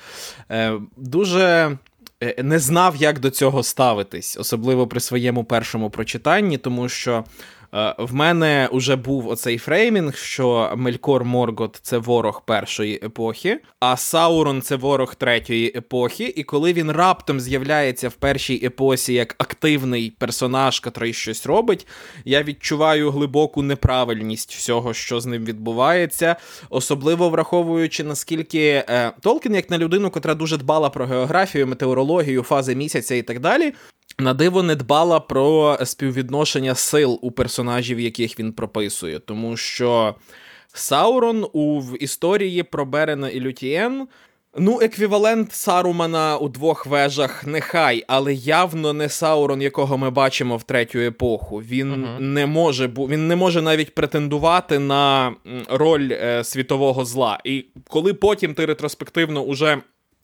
е, 0.50 0.72
дуже 0.96 1.78
е, 2.22 2.42
не 2.42 2.58
знав, 2.58 2.96
як 2.96 3.18
до 3.18 3.30
цього 3.30 3.62
ставитись, 3.62 4.36
особливо 4.36 4.86
при 4.86 5.00
своєму 5.00 5.44
першому 5.44 5.90
прочитанні, 5.90 6.58
тому 6.58 6.88
що 6.88 7.24
Е, 7.59 7.59
в 7.98 8.14
мене 8.14 8.68
вже 8.72 8.96
був 8.96 9.28
оцей 9.28 9.58
фреймінг, 9.58 10.16
що 10.16 10.72
Мелькор 10.76 11.24
Моргот 11.24 11.80
це 11.82 11.98
ворог 11.98 12.42
першої 12.44 13.00
епохи, 13.02 13.60
а 13.80 13.96
Саурон 13.96 14.62
це 14.62 14.76
ворог 14.76 15.14
третьої 15.14 15.72
епохи. 15.76 16.34
І 16.36 16.42
коли 16.42 16.72
він 16.72 16.90
раптом 16.90 17.40
з'являється 17.40 18.08
в 18.08 18.12
першій 18.12 18.60
епосі 18.64 19.12
як 19.12 19.34
активний 19.38 20.12
персонаж, 20.18 20.80
котрий 20.80 21.12
щось 21.12 21.46
робить, 21.46 21.86
я 22.24 22.42
відчуваю 22.42 23.10
глибоку 23.10 23.62
неправильність 23.62 24.54
всього, 24.54 24.94
що 24.94 25.20
з 25.20 25.26
ним 25.26 25.44
відбувається, 25.44 26.36
особливо 26.70 27.30
враховуючи 27.30 28.04
наскільки 28.04 28.84
е, 28.88 29.12
Толкін, 29.20 29.54
як 29.54 29.70
на 29.70 29.78
людину, 29.78 30.10
котра 30.10 30.34
дуже 30.34 30.56
дбала 30.56 30.90
про 30.90 31.06
географію, 31.06 31.66
метеорологію, 31.66 32.42
фази 32.42 32.74
місяця 32.74 33.14
і 33.14 33.22
так 33.22 33.40
далі. 33.40 33.72
На 34.18 34.34
диво 34.34 34.62
не 34.62 34.76
дбала 34.76 35.20
про 35.20 35.78
співвідношення 35.84 36.74
сил 36.74 37.18
у 37.22 37.30
персонажів, 37.30 38.00
яких 38.00 38.38
він 38.38 38.52
прописує, 38.52 39.18
тому 39.18 39.56
що 39.56 40.14
Саурон 40.72 41.46
у 41.52 41.80
в 41.80 42.02
історії 42.02 42.62
про 42.62 42.86
Берена 42.86 43.28
і 43.28 43.40
Лютієн. 43.40 44.08
Ну, 44.58 44.80
еквівалент 44.82 45.52
Сарумана 45.52 46.36
у 46.36 46.48
двох 46.48 46.86
вежах 46.86 47.46
нехай, 47.46 48.04
але 48.08 48.34
явно 48.34 48.92
не 48.92 49.08
Саурон, 49.08 49.62
якого 49.62 49.98
ми 49.98 50.10
бачимо 50.10 50.56
в 50.56 50.62
третю 50.62 50.98
епоху. 50.98 51.56
Він 51.56 51.94
uh-huh. 51.94 52.20
не 52.20 52.46
може 52.46 52.86
він 52.86 53.28
не 53.28 53.36
може 53.36 53.62
навіть 53.62 53.94
претендувати 53.94 54.78
на 54.78 55.34
роль 55.68 56.08
е, 56.12 56.44
світового 56.44 57.04
зла. 57.04 57.38
І 57.44 57.64
коли 57.88 58.14
потім 58.14 58.54
ти 58.54 58.66
ретроспективно 58.66 59.42
уже 59.42 59.78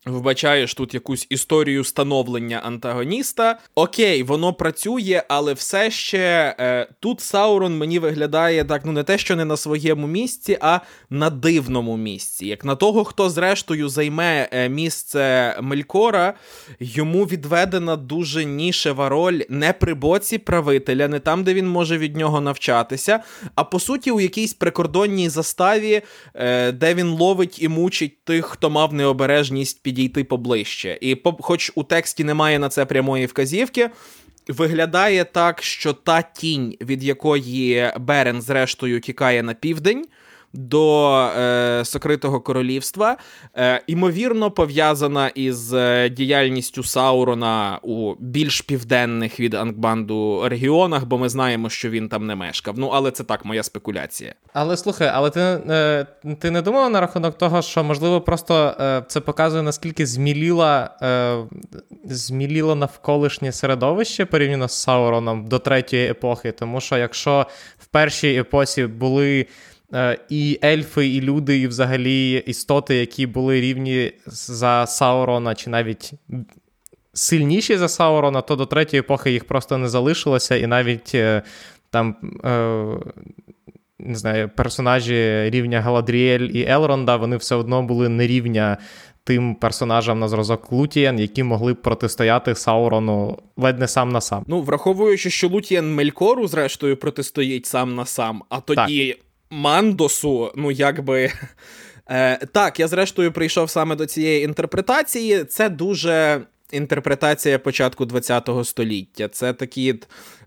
Вбачаєш 0.07 0.73
тут 0.73 0.93
якусь 0.93 1.27
історію 1.29 1.83
становлення 1.83 2.57
антагоніста. 2.57 3.59
Окей, 3.75 4.23
воно 4.23 4.53
працює, 4.53 5.23
але 5.27 5.53
все 5.53 5.91
ще 5.91 6.55
е, 6.59 6.87
тут 6.99 7.21
Саурон 7.21 7.77
мені 7.77 7.99
виглядає 7.99 8.65
так, 8.65 8.85
ну 8.85 8.91
не 8.91 9.03
те, 9.03 9.17
що 9.17 9.35
не 9.35 9.45
на 9.45 9.57
своєму 9.57 10.07
місці, 10.07 10.57
а 10.61 10.79
на 11.09 11.29
дивному 11.29 11.97
місці. 11.97 12.47
Як 12.47 12.65
на 12.65 12.75
того, 12.75 13.03
хто 13.03 13.29
зрештою 13.29 13.89
займе 13.89 14.49
е, 14.51 14.69
місце 14.69 15.55
Мелькора, 15.61 16.33
йому 16.79 17.25
відведена 17.25 17.95
дуже 17.95 18.45
нішева 18.45 19.09
роль 19.09 19.41
не 19.49 19.73
при 19.73 19.93
боці 19.93 20.37
правителя, 20.37 21.07
не 21.07 21.19
там, 21.19 21.43
де 21.43 21.53
він 21.53 21.67
може 21.67 21.97
від 21.97 22.17
нього 22.17 22.41
навчатися, 22.41 23.19
а 23.55 23.63
по 23.63 23.79
суті, 23.79 24.11
у 24.11 24.19
якійсь 24.19 24.53
прикордонній 24.53 25.29
заставі, 25.29 26.01
е, 26.33 26.71
де 26.71 26.93
він 26.93 27.09
ловить 27.09 27.61
і 27.61 27.67
мучить 27.67 28.23
тих, 28.23 28.45
хто 28.45 28.69
мав 28.69 28.93
необережність 28.93 29.83
під 29.83 29.96
підійти 29.97 30.23
поближче. 30.23 30.97
І, 31.01 31.17
хоч 31.39 31.71
у 31.75 31.83
тексті 31.83 32.23
немає 32.23 32.59
на 32.59 32.69
це 32.69 32.85
прямої 32.85 33.25
вказівки, 33.25 33.89
виглядає 34.47 35.23
так, 35.23 35.63
що 35.63 35.93
та 35.93 36.21
тінь, 36.21 36.77
від 36.81 37.03
якої 37.03 37.91
Берен, 37.99 38.41
зрештою, 38.41 38.99
тікає 38.99 39.43
на 39.43 39.53
південь 39.53 40.05
до 40.53 41.17
е, 41.37 41.85
Сокритого 41.85 42.39
королівства, 42.39 43.17
е, 43.55 43.81
імовірно, 43.87 44.51
пов'язана 44.51 45.27
із 45.27 45.73
е, 45.73 46.09
діяльністю 46.09 46.83
Саурона 46.83 47.79
у 47.83 48.15
більш 48.19 48.61
південних 48.61 49.39
від 49.39 49.53
Ангбанду 49.53 50.43
регіонах, 50.49 51.05
бо 51.05 51.17
ми 51.17 51.29
знаємо, 51.29 51.69
що 51.69 51.89
він 51.89 52.09
там 52.09 52.27
не 52.27 52.35
мешкав. 52.35 52.73
Ну, 52.77 52.87
але 52.87 53.11
це 53.11 53.23
так, 53.23 53.45
моя 53.45 53.63
спекуляція. 53.63 54.33
Але 54.53 54.77
слухай, 54.77 55.11
але 55.13 55.29
ти 55.29 55.39
е, 55.39 56.05
ти 56.39 56.51
не 56.51 56.61
думав 56.61 56.91
на 56.91 57.01
рахунок 57.01 57.37
того, 57.37 57.61
що 57.61 57.83
можливо 57.83 58.21
просто 58.21 58.75
е, 58.79 59.03
це 59.07 59.19
показує 59.19 59.63
наскільки 59.63 60.05
зміліла 60.05 60.89
е, 61.01 61.37
зміліло 62.05 62.75
навколишнє 62.75 63.51
середовище 63.51 64.25
порівняно 64.25 64.67
з 64.67 64.81
Сауроном 64.81 65.47
до 65.47 65.59
третьої 65.59 66.09
епохи, 66.09 66.51
тому 66.51 66.81
що 66.81 66.97
якщо 66.97 67.47
в 67.77 67.85
першій 67.85 68.35
епосі 68.35 68.85
були. 68.87 69.45
Е, 69.93 70.17
і 70.29 70.59
ельфи, 70.63 71.07
і 71.07 71.21
люди, 71.21 71.59
і 71.59 71.67
взагалі 71.67 72.43
істоти, 72.47 72.95
які 72.95 73.27
були 73.27 73.61
рівні 73.61 74.11
за 74.25 74.85
Саурона, 74.85 75.55
чи 75.55 75.69
навіть 75.69 76.13
сильніші 77.13 77.77
за 77.77 77.87
Саурона, 77.87 78.41
то 78.41 78.55
до 78.55 78.65
третьої 78.65 78.99
епохи 78.99 79.31
їх 79.31 79.45
просто 79.45 79.77
не 79.77 79.89
залишилося, 79.89 80.55
і 80.55 80.67
навіть 80.67 81.11
е, 81.15 81.41
там. 81.89 82.15
Е, 82.45 82.85
не 83.99 84.15
знаю, 84.15 84.49
персонажі 84.55 85.49
рівня 85.49 85.81
Галадріель 85.81 86.39
і 86.39 86.65
Елронда, 86.67 87.15
вони 87.15 87.37
все 87.37 87.55
одно 87.55 87.83
були 87.83 88.09
не 88.09 88.27
рівня 88.27 88.77
тим 89.23 89.55
персонажам 89.55 90.19
на 90.19 90.27
зразок 90.27 90.71
Лутієн, 90.71 91.19
які 91.19 91.43
могли 91.43 91.73
б 91.73 91.81
протистояти 91.81 92.55
Саурону 92.55 93.37
ледь 93.57 93.79
не 93.79 93.87
сам 93.87 94.09
на 94.09 94.21
сам. 94.21 94.43
Ну, 94.47 94.61
враховуючи, 94.61 95.29
що 95.29 95.47
Лутієн 95.49 95.95
Мелькору, 95.95 96.47
зрештою, 96.47 96.97
протистоїть 96.97 97.65
сам 97.65 97.95
на 97.95 98.05
сам, 98.05 98.43
а 98.49 98.59
тоді 98.59 99.13
так. 99.13 99.26
Мандосу, 99.49 100.51
ну 100.55 100.71
якби. 100.71 101.31
Е, 102.09 102.45
Так, 102.51 102.79
я 102.79 102.87
зрештою 102.87 103.31
прийшов 103.31 103.69
саме 103.69 103.95
до 103.95 104.05
цієї 104.05 104.43
інтерпретації. 104.43 105.43
Це 105.43 105.69
дуже 105.69 106.41
інтерпретація 106.71 107.59
початку 107.59 108.07
ХХ 108.07 108.65
століття. 108.65 109.27
Це 109.27 109.53
такі 109.53 109.95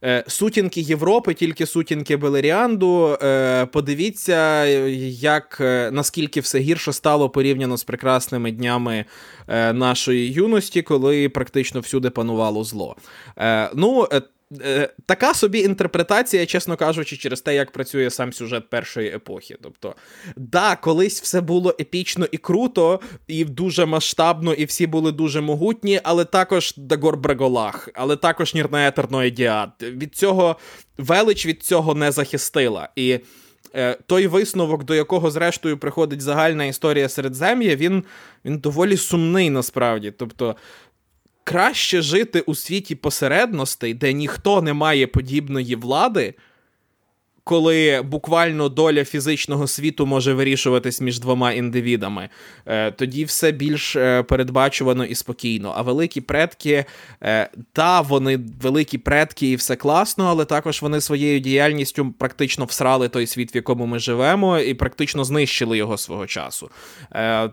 е, 0.05 0.25
сутінки 0.27 0.81
Європи, 0.81 1.35
тільки 1.35 1.67
сутінки 1.67 2.17
Белеріанду. 2.17 3.19
Е, 3.23 3.67
Подивіться, 3.67 4.67
як 5.07 5.59
е, 5.61 5.91
наскільки 5.93 6.41
все 6.41 6.59
гірше 6.59 6.93
стало 6.93 7.31
порівняно 7.31 7.77
з 7.77 7.85
прекрасними 7.85 8.53
днями 8.53 9.05
е, 9.49 9.73
нашої 9.73 10.33
юності, 10.33 10.83
коли 10.83 11.29
практично 11.29 11.81
всюди 11.81 12.11
панувало 12.11 12.65
зло. 12.65 12.97
Е, 13.39 13.71
Ну, 13.75 14.09
е, 14.63 14.89
така 15.07 15.35
собі 15.35 15.59
інтерпретація, 15.61 16.47
чесно 16.47 16.77
кажучи, 16.77 17.17
через 17.17 17.41
те, 17.41 17.55
як 17.55 17.71
працює 17.71 18.11
сам 18.11 18.33
сюжет 18.33 18.71
першої 18.71 19.09
епохи. 19.09 19.57
Тобто, 19.63 19.95
да, 20.37 20.77
колись 20.77 21.23
все 21.23 21.41
було 21.41 21.75
епічно 21.81 22.27
і 22.33 22.37
круто, 22.37 23.01
і 23.27 23.45
дуже 23.45 23.87
масштабно, 23.87 24.55
і 24.55 24.65
всі 24.65 24.87
були 24.87 25.13
дуже 25.13 25.41
могутні, 25.41 26.01
але 26.05 26.25
також 26.25 26.75
Дагор 26.77 27.17
Браголах, 27.17 27.89
але 27.95 28.17
також 28.17 28.55
Нірнея 28.55 28.91
Терноїдіад. 28.91 29.71
Від 29.83 30.15
цього 30.15 30.57
велич 30.99 31.47
від 31.47 31.63
цього 31.63 31.95
не 31.95 32.13
захистила. 32.13 32.89
І 32.97 33.19
е, 33.75 33.99
той 34.07 34.27
висновок, 34.27 34.85
до 34.85 34.95
якого, 34.95 35.31
зрештою, 35.31 35.79
приходить 35.79 36.21
загальна 36.21 36.65
історія 36.65 37.09
Середзем'я, 37.09 37.77
він 37.77 38.05
він 38.45 38.59
доволі 38.59 38.97
сумний 38.97 39.51
насправді. 39.51 40.11
Тобто, 40.11 40.57
краще 41.51 42.03
жити 42.03 42.41
у 42.41 42.55
світі 42.55 42.95
посередностей, 42.95 43.95
де 43.95 44.13
ніхто 44.13 44.63
не 44.63 44.73
має 44.73 45.07
подібної 45.07 45.77
влади, 45.77 46.35
коли 47.45 48.03
буквально 48.03 48.69
доля 48.69 49.05
фізичного 49.05 49.67
світу 49.67 50.07
може 50.07 50.35
вирішуватись 50.35 51.01
між 51.01 51.21
двома 51.21 51.53
індивідами, 51.53 52.29
е, 52.67 52.91
тоді 52.91 53.25
все 53.25 53.53
більш 53.53 53.97
е, 53.97 54.23
передбачувано 54.23 55.05
і 55.05 55.15
спокійно. 55.15 55.75
А 55.77 55.83
великі 55.83 56.21
предки, 56.21 56.85
е, 57.23 57.51
та, 57.73 58.01
вони 58.01 58.41
великі 58.63 58.99
предки 58.99 59.51
і 59.51 59.57
все 59.57 59.77
класно, 59.77 60.25
але 60.25 60.45
також 60.45 60.83
вони 60.83 61.01
своєю 61.01 61.41
діяльністю 61.41 62.15
практично 62.19 62.65
всрали 62.65 63.09
той 63.09 63.27
світ, 63.27 63.55
в 63.55 63.57
якому 63.57 63.87
ми 63.87 63.99
живемо, 63.99 64.59
і 64.59 64.75
практично 64.75 65.25
знищили 65.25 65.79
його 65.79 65.99
свого 65.99 66.27
часу. 66.27 66.71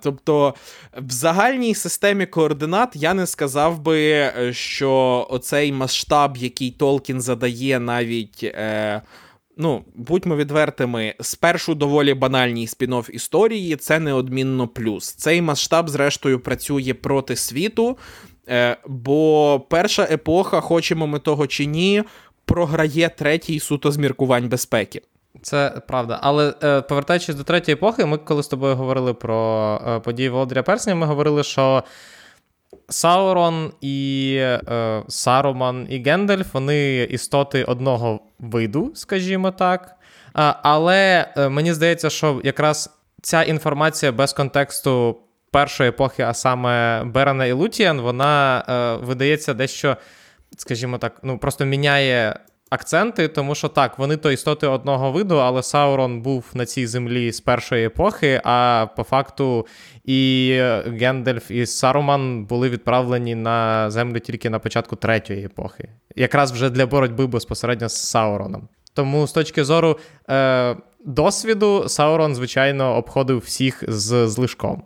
Тобто, 0.03 0.53
в 0.97 1.11
загальній 1.11 1.75
системі 1.75 2.25
координат 2.25 2.89
я 2.95 3.13
не 3.13 3.27
сказав 3.27 3.79
би, 3.79 4.31
що 4.51 5.27
оцей 5.29 5.71
масштаб, 5.71 6.37
який 6.37 6.71
Толкін 6.71 7.21
задає 7.21 7.79
навіть 7.79 8.53
ну, 9.57 9.85
будьмо 9.95 10.35
відвертими, 10.35 11.15
спершу 11.19 11.75
доволі 11.75 12.13
банальній 12.13 12.67
спін-офф 12.67 13.09
історії, 13.09 13.75
це 13.75 13.99
неодмінно 13.99 14.67
плюс. 14.67 15.13
Цей 15.13 15.41
масштаб, 15.41 15.89
зрештою, 15.89 16.39
працює 16.39 16.93
проти 16.93 17.35
світу, 17.35 17.97
е, 18.49 18.77
бо 18.87 19.59
перша 19.69 20.03
епоха, 20.03 20.61
хочемо 20.61 21.07
ми 21.07 21.19
того 21.19 21.47
чи 21.47 21.65
ні, 21.65 22.03
програє 22.45 23.09
третій 23.09 23.59
суто 23.59 23.91
з 23.91 23.97
міркувань 23.97 24.49
безпеки. 24.49 25.01
Це 25.41 25.81
правда. 25.87 26.19
Але 26.21 26.53
е, 26.63 26.81
повертаючись 26.81 27.35
до 27.35 27.43
третьої 27.43 27.73
епохи, 27.73 28.05
ми 28.05 28.17
коли 28.17 28.43
з 28.43 28.47
тобою 28.47 28.75
говорили 28.75 29.13
про 29.13 29.81
е, 29.87 29.99
події 29.99 30.29
Володаря 30.29 30.63
Персня, 30.63 30.95
ми 30.95 31.05
говорили, 31.05 31.43
що. 31.43 31.83
Саурон 32.89 33.71
і 33.81 34.35
е, 34.39 35.03
Саруман 35.07 35.87
і 35.89 36.03
Гендальф 36.03 36.53
вони 36.53 37.03
істоти 37.03 37.63
одного 37.63 38.19
виду, 38.39 38.91
скажімо 38.95 39.51
так. 39.51 39.95
Але 40.63 41.27
е, 41.37 41.49
мені 41.49 41.73
здається, 41.73 42.09
що 42.09 42.41
якраз 42.43 42.89
ця 43.21 43.43
інформація 43.43 44.11
без 44.11 44.33
контексту 44.33 45.17
першої 45.51 45.89
епохи, 45.89 46.23
а 46.23 46.33
саме 46.33 47.03
Берена 47.03 47.45
і 47.45 47.51
Лутіан, 47.51 48.01
вона 48.01 48.63
е, 48.69 49.05
видається 49.05 49.53
дещо, 49.53 49.97
скажімо 50.57 50.97
так, 50.97 51.19
ну 51.23 51.37
просто 51.37 51.65
міняє 51.65 52.39
акценти, 52.69 53.27
тому 53.27 53.55
що 53.55 53.67
так, 53.67 53.99
вони 53.99 54.17
то 54.17 54.31
істоти 54.31 54.67
одного 54.67 55.11
виду, 55.11 55.35
але 55.35 55.63
Саурон 55.63 56.21
був 56.21 56.45
на 56.53 56.65
цій 56.65 56.87
землі 56.87 57.31
з 57.31 57.41
першої 57.41 57.85
епохи, 57.85 58.41
а 58.43 58.87
по 58.95 59.03
факту 59.03 59.67
і 60.05 60.51
Гендельф, 60.85 61.51
і 61.51 61.65
Саруман 61.65 62.45
були 62.45 62.69
відправлені 62.69 63.35
на 63.35 63.91
землю 63.91 64.19
тільки 64.19 64.49
на 64.49 64.59
початку 64.59 64.95
третьої 64.95 65.45
епохи, 65.45 65.89
якраз 66.15 66.51
вже 66.51 66.69
для 66.69 66.85
боротьби 66.85 67.27
безпосередньо 67.27 67.89
з 67.89 68.09
Сауроном. 68.09 68.67
Тому 68.93 69.27
з 69.27 69.31
точки 69.31 69.63
зору 69.63 69.99
е, 70.29 70.75
досвіду, 71.05 71.89
Саурон, 71.89 72.35
звичайно, 72.35 72.95
обходив 72.95 73.37
всіх 73.37 73.83
з 73.87 74.27
злишком 74.27 74.83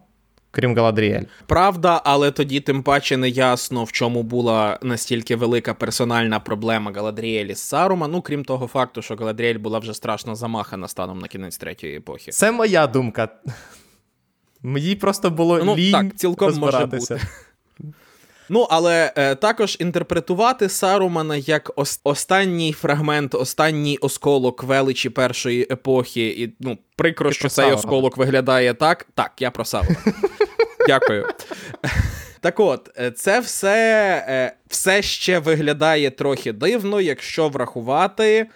крім 0.51 0.75
Галадріель. 0.75 1.23
Правда, 1.45 2.01
але 2.05 2.31
тоді 2.31 2.59
тим 2.59 2.83
паче 2.83 3.17
не 3.17 3.29
ясно, 3.29 3.83
в 3.83 3.91
чому 3.91 4.23
була 4.23 4.79
настільки 4.81 5.35
велика 5.35 5.73
персональна 5.73 6.39
проблема 6.39 6.91
Галадріелі 6.91 7.55
з 7.55 7.59
Сарума. 7.59 8.07
Ну, 8.07 8.21
крім 8.21 8.43
того 8.45 8.67
факту, 8.67 9.01
що 9.01 9.15
Галадріель 9.15 9.57
була 9.57 9.79
вже 9.79 9.93
страшно 9.93 10.35
замахана 10.35 10.87
станом 10.87 11.19
на 11.19 11.27
кінець 11.27 11.57
третьої 11.57 11.97
епохи. 11.97 12.31
Це 12.31 12.51
моя 12.51 12.87
думка. 12.87 13.29
Мені 14.63 14.95
просто 14.95 15.29
було 15.29 15.63
ну, 15.63 15.75
лінь 15.75 15.91
так, 15.91 16.15
цілком 16.15 16.53
може 16.53 16.85
бути. 16.85 17.19
Ну, 18.53 18.67
але 18.69 19.13
е, 19.15 19.35
також 19.35 19.77
інтерпретувати 19.79 20.69
Сарумана 20.69 21.35
як 21.35 21.71
ос- 21.75 21.99
останній 22.03 22.73
фрагмент, 22.73 23.35
останній 23.35 23.97
осколок 23.97 24.63
величі 24.63 25.09
першої 25.09 25.61
епохи, 25.71 26.27
і 26.27 26.53
ну, 26.59 26.77
прикро, 26.95 27.29
Ти 27.29 27.35
що 27.35 27.49
цей 27.49 27.49
Саурона. 27.63 27.75
осколок 27.75 28.17
виглядає 28.17 28.73
так. 28.73 29.07
Так, 29.15 29.31
я 29.39 29.51
про 29.51 29.65
Саурона. 29.65 29.95
Дякую. 30.87 31.27
Так 32.43 32.59
от, 32.59 32.89
е, 32.99 33.11
це 33.11 33.39
все, 33.39 33.75
е, 34.29 34.53
все 34.67 35.01
ще 35.01 35.39
виглядає 35.39 36.11
трохи 36.11 36.51
дивно, 36.53 37.01
якщо 37.01 37.49
врахувати. 37.49 38.47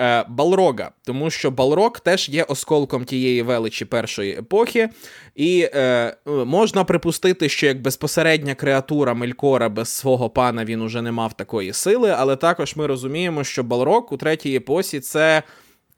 Е, 0.00 0.24
Балрога, 0.28 0.90
тому 1.04 1.30
що 1.30 1.50
Балрог 1.50 2.00
теж 2.00 2.28
є 2.28 2.42
осколком 2.42 3.04
тієї 3.04 3.42
величі 3.42 3.84
першої 3.84 4.32
епохи, 4.32 4.88
і 5.34 5.68
е, 5.74 6.16
можна 6.26 6.84
припустити, 6.84 7.48
що 7.48 7.66
як 7.66 7.82
безпосередня 7.82 8.54
креатура 8.54 9.14
Мелькора 9.14 9.68
без 9.68 9.88
свого 9.88 10.30
пана 10.30 10.64
він 10.64 10.82
уже 10.82 11.02
не 11.02 11.12
мав 11.12 11.32
такої 11.32 11.72
сили, 11.72 12.14
але 12.18 12.36
також 12.36 12.76
ми 12.76 12.86
розуміємо, 12.86 13.44
що 13.44 13.62
Балрог 13.62 14.08
у 14.10 14.16
третій 14.16 14.56
епосі 14.56 15.00
це 15.00 15.42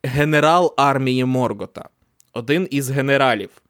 генерал 0.02 0.74
армії 0.76 1.24
Моргота, 1.24 1.88
один 2.32 2.68
із 2.70 2.90
генералів. 2.90 3.61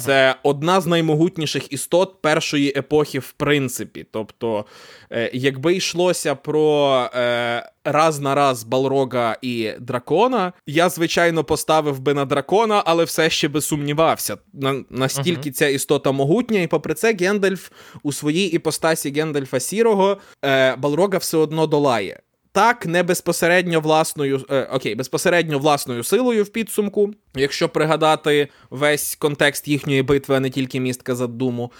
Це 0.00 0.34
одна 0.42 0.80
з 0.80 0.86
наймогутніших 0.86 1.72
істот 1.72 2.22
першої 2.22 2.72
епохи, 2.76 3.18
в 3.18 3.32
принципі. 3.32 4.06
Тобто, 4.10 4.64
е, 5.10 5.30
якби 5.32 5.74
йшлося 5.74 6.34
про 6.34 6.96
е, 7.14 7.70
раз 7.84 8.20
на 8.20 8.34
раз 8.34 8.64
Балрога 8.64 9.36
і 9.42 9.70
дракона, 9.80 10.52
я, 10.66 10.88
звичайно, 10.88 11.44
поставив 11.44 12.00
би 12.00 12.14
на 12.14 12.24
дракона, 12.24 12.82
але 12.86 13.04
все 13.04 13.30
ще 13.30 13.48
би 13.48 13.60
сумнівався. 13.60 14.36
На, 14.52 14.84
Настільки 14.90 15.50
uh-huh. 15.50 15.52
ця 15.52 15.68
істота 15.68 16.12
могутня, 16.12 16.60
і 16.60 16.66
попри 16.66 16.94
це, 16.94 17.14
Гендальф 17.14 17.70
у 18.02 18.12
своїй 18.12 18.46
іпостасі 18.46 19.10
Гендальфа 19.10 19.60
Сірого 19.60 20.18
е, 20.44 20.76
Балрога 20.76 21.18
все 21.18 21.36
одно 21.36 21.66
долає. 21.66 22.20
Так, 22.54 22.86
не 22.86 23.02
безпосередньо 23.02 23.80
власною 23.80 24.44
е, 24.50 24.68
окей, 24.72 24.94
безпосередньо 24.94 25.58
власною 25.58 26.04
силою 26.04 26.44
в 26.44 26.48
підсумку, 26.48 27.10
якщо 27.34 27.68
пригадати 27.68 28.48
весь 28.70 29.14
контекст 29.16 29.68
їхньої 29.68 30.02
битви, 30.02 30.36
а 30.36 30.40
не 30.40 30.50
тільки 30.50 30.80
містка 30.80 31.14
задуму. 31.14 31.72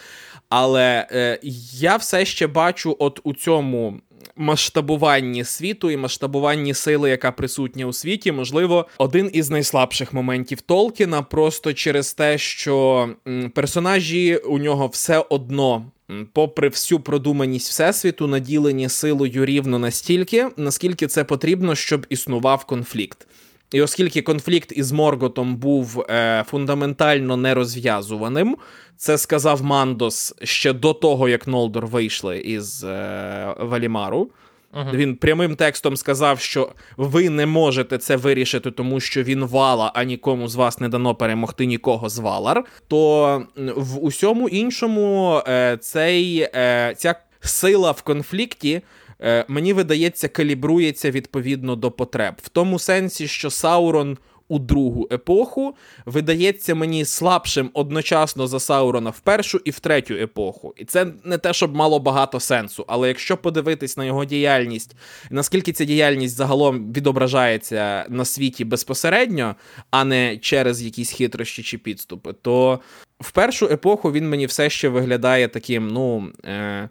Але 0.49 1.07
е, 1.13 1.39
я 1.73 1.97
все 1.97 2.25
ще 2.25 2.47
бачу, 2.47 2.97
от 2.99 3.21
у 3.25 3.35
цьому 3.35 4.01
масштабуванні 4.37 5.45
світу 5.45 5.91
і 5.91 5.97
масштабуванні 5.97 6.75
сили, 6.75 7.11
яка 7.11 7.33
присутня 7.33 7.87
у 7.87 7.93
світі, 7.93 8.33
можливо, 8.33 8.87
один 8.99 9.31
із 9.33 9.51
найслабших 9.51 10.13
моментів 10.13 10.61
Толкіна, 10.61 11.23
просто 11.23 11.73
через 11.73 12.15
те, 12.15 12.39
що 12.39 13.09
м, 13.29 13.51
персонажі 13.51 14.37
у 14.37 14.59
нього 14.59 14.87
все 14.87 15.19
одно 15.19 15.87
попри 16.33 16.69
всю 16.69 17.01
продуманість 17.01 17.69
всесвіту, 17.69 18.27
наділені 18.27 18.89
силою 18.89 19.45
рівно 19.45 19.79
настільки, 19.79 20.49
наскільки 20.57 21.07
це 21.07 21.25
потрібно, 21.25 21.75
щоб 21.75 22.07
існував 22.09 22.65
конфлікт. 22.65 23.27
І 23.73 23.83
оскільки 23.83 24.23
конфлікт 24.23 24.73
із 24.77 24.93
Морготом 24.93 25.57
був 25.57 26.01
е, 26.01 26.45
фундаментально 26.49 27.37
нерозв'язуваним, 27.37 28.57
це 28.97 29.19
сказав 29.19 29.63
Мандос 29.63 30.35
ще 30.43 30.73
до 30.73 30.93
того, 30.93 31.29
як 31.29 31.47
Нолдор 31.47 31.87
вийшли 31.87 32.39
із 32.39 32.85
е, 32.85 33.55
Валімару. 33.61 34.31
Uh-huh. 34.73 34.97
Він 34.97 35.17
прямим 35.17 35.57
текстом 35.57 35.97
сказав, 35.97 36.41
що 36.41 36.73
ви 36.97 37.31
не 37.31 37.47
можете 37.47 37.99
це 37.99 38.17
вирішити, 38.17 38.71
тому 38.71 39.01
що 39.01 39.23
він 39.23 39.45
вала, 39.45 39.93
а 39.95 40.05
нікому 40.05 40.49
з 40.49 40.55
вас 40.55 40.81
не 40.81 40.89
дано 40.89 41.15
перемогти 41.15 41.67
нікого 41.67 42.09
з 42.09 42.19
валар. 42.19 42.65
То 42.89 43.43
в 43.77 44.05
усьому 44.05 44.49
іншому 44.49 45.41
е, 45.49 45.77
цей, 45.81 46.41
е, 46.55 46.95
ця 46.97 47.15
сила 47.41 47.91
в 47.91 48.03
конфлікті. 48.03 48.83
Е, 49.21 49.45
мені 49.49 49.73
видається, 49.73 50.29
калібрується 50.29 51.11
відповідно 51.11 51.77
до 51.77 51.91
потреб, 51.91 52.35
в 52.43 52.49
тому 52.49 52.79
сенсі, 52.79 53.29
що 53.29 53.51
Саурон 53.51 54.19
у 54.53 54.59
другу 54.59 55.09
епоху 55.13 55.75
видається 56.07 56.75
мені 56.75 57.05
слабшим 57.05 57.71
одночасно 57.75 58.47
за 58.47 58.61
Саурона 58.61 59.11
в 59.11 59.21
першу 59.21 59.61
і 59.65 59.71
в 59.71 59.81
третю 59.81 60.15
епоху. 60.15 60.75
І 60.77 60.85
це 60.85 61.07
не 61.25 61.39
те, 61.39 61.53
щоб 61.53 61.75
мало 61.75 61.99
багато 61.99 62.41
сенсу. 62.41 62.85
Але 62.89 63.09
якщо 63.09 63.37
подивитись 63.37 63.97
на 63.97 64.05
його 64.05 64.25
діяльність, 64.25 64.97
наскільки 65.31 65.73
ця 65.73 65.85
діяльність 65.85 66.37
загалом 66.37 66.93
відображається 66.93 68.07
на 68.09 68.25
світі 68.25 68.65
безпосередньо, 68.65 69.55
а 69.91 70.05
не 70.05 70.37
через 70.37 70.83
якісь 70.83 71.11
хитрощі 71.11 71.63
чи 71.63 71.79
підступи, 71.79 72.33
то 72.43 72.81
в 73.21 73.31
першу 73.31 73.67
епоху 73.67 74.13
він 74.13 74.29
мені 74.29 74.47
все 74.47 74.71
ще 74.71 74.89
виглядає 74.89 75.49
таким, 75.49 75.89
ну. 75.89 76.33
Е- 76.45 76.89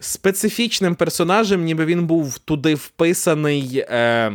Специфічним 0.00 0.94
персонажем, 0.94 1.64
ніби 1.64 1.84
він 1.84 2.06
був 2.06 2.38
туди 2.38 2.74
вписаний 2.74 3.84
е, 3.88 4.32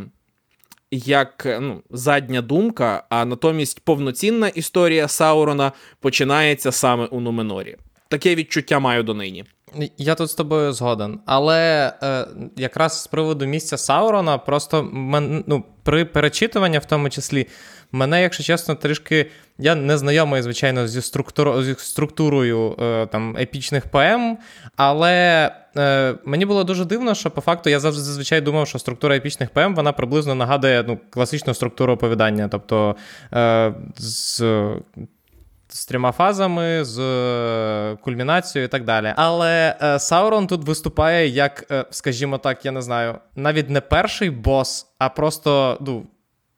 як 0.96 1.58
ну, 1.62 1.82
задня 1.90 2.42
думка, 2.42 3.04
а 3.10 3.26
натомість 3.26 3.80
повноцінна 3.80 4.48
історія 4.48 5.08
Саурона 5.08 5.72
починається 6.00 6.72
саме 6.72 7.06
у 7.06 7.20
Нуменорі. 7.20 7.76
Таке 8.08 8.36
відчуття 8.36 8.80
маю 8.80 9.04
донині. 9.04 9.46
Я 9.98 10.16
тут 10.16 10.30
з 10.30 10.34
тобою 10.34 10.74
згоден. 10.74 11.20
Але 11.26 11.94
е, 12.04 12.28
якраз 12.58 13.02
з 13.02 13.08
приводу 13.08 13.46
місця 13.46 13.78
Саурона, 13.78 14.38
просто 14.38 14.84
мен, 14.84 15.44
ну, 15.48 15.64
при 15.84 16.06
перечитуванні, 16.06 16.78
в 16.78 16.86
тому 16.86 17.10
числі, 17.10 17.48
мене, 17.92 18.22
якщо 18.22 18.44
чесно, 18.44 18.76
трішки. 18.76 19.32
Я 19.58 19.76
не 19.76 19.98
знайомий, 19.98 20.42
звичайно, 20.42 20.88
зі 20.88 21.02
структур... 21.02 21.64
зі 21.64 21.76
структурою 21.78 22.76
е, 22.82 23.06
там, 23.06 23.38
епічних 23.38 23.88
поем, 23.88 24.38
але 24.76 25.52
е, 25.78 26.16
мені 26.26 26.46
було 26.46 26.64
дуже 26.64 26.86
дивно, 26.86 27.16
що 27.16 27.32
по 27.32 27.42
факту 27.42 27.70
я 27.70 27.80
зазвичай 27.80 28.42
думав, 28.42 28.68
що 28.68 28.80
структура 28.80 29.16
епічних 29.16 29.50
поем 29.50 29.76
вона 29.76 29.92
приблизно 29.92 30.36
нагадує 30.36 30.84
ну, 30.88 31.00
класичну 31.10 31.54
структуру 31.54 31.94
оповідання. 31.94 32.48
Тобто 32.48 32.96
е, 33.34 33.74
з 33.98 34.44
з 35.74 35.86
трьома 35.86 36.12
фазами, 36.12 36.86
з 36.86 37.00
е, 37.00 37.98
кульмінацією 38.02 38.66
і 38.66 38.70
так 38.70 38.84
далі. 38.84 39.14
Але 39.16 39.76
е, 39.82 40.00
Саурон 40.00 40.48
тут 40.48 40.64
виступає 40.64 41.28
як, 41.28 41.66
е, 41.72 41.86
скажімо 41.90 42.38
так, 42.38 42.66
я 42.66 42.72
не 42.72 42.82
знаю, 42.82 43.16
навіть 43.36 43.70
не 43.70 43.82
перший 43.82 44.30
бос, 44.30 44.88
а 45.00 45.10
просто 45.10 45.78
ну, 45.82 46.06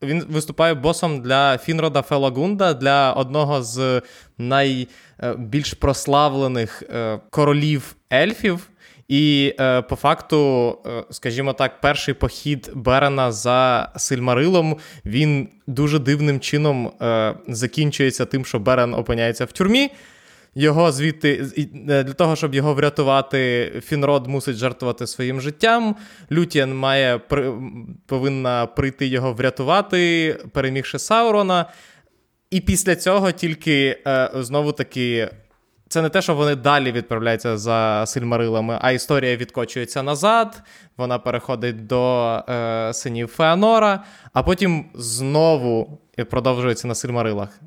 він 0.02 0.26
виступає 0.30 0.74
босом 0.74 1.22
для 1.22 1.58
Фінрода 1.58 2.02
Фелагунда, 2.02 2.74
для 2.74 3.14
одного 3.14 3.64
з 3.64 4.02
найбільш 4.38 5.74
прославлених 5.74 6.84
королів 7.30 7.96
ельфів. 8.14 8.70
І 9.08 9.54
е, 9.60 9.82
по 9.82 9.96
факту, 9.96 10.70
е, 10.86 11.04
скажімо 11.12 11.54
так, 11.54 11.82
перший 11.82 12.14
похід 12.14 12.72
Берена 12.76 13.32
за 13.32 13.92
Сильмарилом 13.96 14.78
він 15.06 15.50
дуже 15.68 16.00
дивним 16.00 16.40
чином 16.40 16.92
е, 17.02 17.36
закінчується 17.48 18.26
тим, 18.26 18.46
що 18.46 18.60
Берен 18.60 18.94
опиняється 18.94 19.46
в 19.46 19.52
тюрмі. 19.52 19.92
Його 20.58 20.92
звідти 20.92 21.46
е, 21.90 22.04
для 22.04 22.14
того, 22.14 22.36
щоб 22.36 22.56
його 22.56 22.74
врятувати, 22.74 23.72
Фінрод 23.86 24.28
мусить 24.28 24.58
жартувати 24.58 25.08
своїм 25.08 25.42
життям. 25.42 25.96
Лютіан 26.32 26.76
має 26.76 27.20
повинна 28.06 28.66
прийти 28.66 29.08
його 29.08 29.34
врятувати, 29.34 30.34
перемігши 30.54 31.00
Саурона. 31.00 31.66
І 32.50 32.62
після 32.62 32.96
цього 32.96 33.32
тільки 33.32 33.98
е, 34.08 34.30
знову 34.36 34.72
таки 34.72 35.30
це 35.90 36.02
не 36.02 36.10
те, 36.10 36.22
що 36.22 36.36
вони 36.36 36.56
далі 36.56 36.92
відправляються 36.92 37.58
за 37.58 38.04
сильмарилами, 38.08 38.78
а 38.82 38.92
історія 38.92 39.36
відкочується 39.36 40.04
назад, 40.04 40.64
вона 40.98 41.20
переходить 41.20 41.88
до 41.88 42.34
е, 42.50 42.94
синів 42.94 43.28
Феонора, 43.28 44.04
а 44.34 44.44
потім 44.44 44.86
знову 44.94 46.00
продовжується 46.24 46.88
на 46.88 46.96
сильмарилах. 46.96 47.60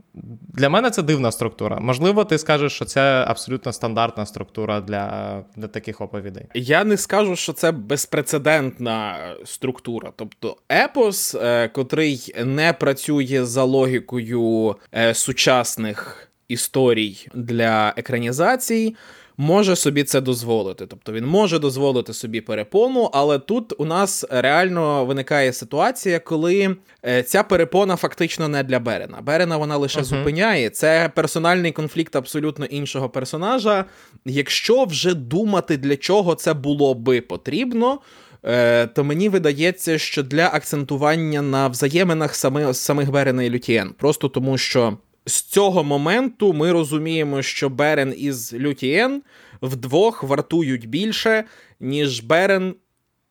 Для 0.48 0.68
мене 0.68 0.90
це 0.90 1.02
дивна 1.02 1.33
структура. 1.33 1.81
Можливо, 1.81 2.24
ти 2.24 2.38
скажеш, 2.38 2.72
що 2.72 2.85
це 2.85 3.24
абсолютно 3.28 3.72
стандартна 3.72 4.26
структура 4.26 4.81
для, 4.81 5.44
для 5.57 5.66
таких 5.66 6.00
оповідей. 6.00 6.44
Я 6.54 6.85
не 6.85 6.96
скажу, 6.96 7.37
що 7.37 7.52
це 7.52 7.72
безпрецедентна 7.72 9.16
структура. 9.44 10.12
Тобто, 10.16 10.57
епос, 10.72 11.35
е, 11.35 11.68
котрий 11.68 12.35
не 12.44 12.72
працює 12.72 13.44
за 13.44 13.64
логікою 13.64 14.76
е, 14.94 15.14
сучасних 15.14 16.28
історій 16.49 17.29
для 17.35 17.95
екранізацій. 17.97 18.95
Може 19.41 19.77
собі 19.77 20.05
це 20.05 20.21
дозволити, 20.21 20.87
тобто 20.87 21.13
він 21.13 21.27
може 21.27 21.59
дозволити 21.59 22.15
собі 22.15 22.41
перепону, 22.41 23.11
але 23.13 23.39
тут 23.39 23.81
у 23.81 23.85
нас 23.85 24.25
реально 24.31 25.05
виникає 25.05 25.53
ситуація, 25.53 26.19
коли 26.19 26.77
е, 27.07 27.23
ця 27.23 27.43
перепона 27.43 27.97
фактично 27.97 28.49
не 28.49 28.63
для 28.63 28.79
Берена. 28.79 29.21
Берена 29.21 29.57
вона 29.57 29.77
лише 29.77 30.01
uh-huh. 30.01 30.05
зупиняє. 30.05 30.71
Це 30.71 31.11
персональний 31.15 31.73
конфлікт 31.73 32.17
абсолютно 32.17 32.65
іншого 32.65 33.09
персонажа. 33.09 33.85
Якщо 34.25 34.85
вже 34.85 35.15
думати, 35.15 35.77
для 35.77 35.97
чого 35.97 36.35
це 36.35 36.55
було 36.55 36.95
би 36.95 37.21
потрібно. 37.21 38.01
Е, 38.43 38.87
то 38.87 39.05
мені 39.05 39.29
видається, 39.29 39.99
що 39.99 40.23
для 40.23 40.47
акцентування 40.47 41.43
на 41.43 41.69
взаєминах 41.69 42.35
самих 42.35 42.77
самих 42.77 43.11
Берена 43.11 43.43
і 43.43 43.51
Лютієн, 43.51 43.95
просто 43.99 44.29
тому 44.29 44.59
що 44.59 44.99
з 45.29 45.43
цього 45.43 45.85
моменту 45.85 46.53
ми 46.53 46.73
розуміємо, 46.73 47.43
що 47.43 47.69
Берен 47.69 48.14
із 48.17 48.55
Лютієн 48.55 49.23
вдвох 49.62 50.23
вартують 50.23 50.88
більше, 50.88 51.45
ніж 51.81 52.21
Берен 52.21 52.75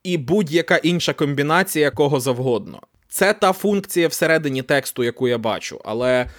і 0.03 0.17
будь-яка 0.17 0.77
інша 0.77 1.13
комбінація 1.13 1.91
кого 1.91 2.19
завгодно. 2.19 2.79
Це 3.09 3.33
та 3.33 3.53
функція 3.53 4.07
всередині 4.07 4.61
тексту, 4.61 5.03
яку 5.03 5.27
я 5.27 5.37
бачу. 5.37 5.81
Але 5.85 6.29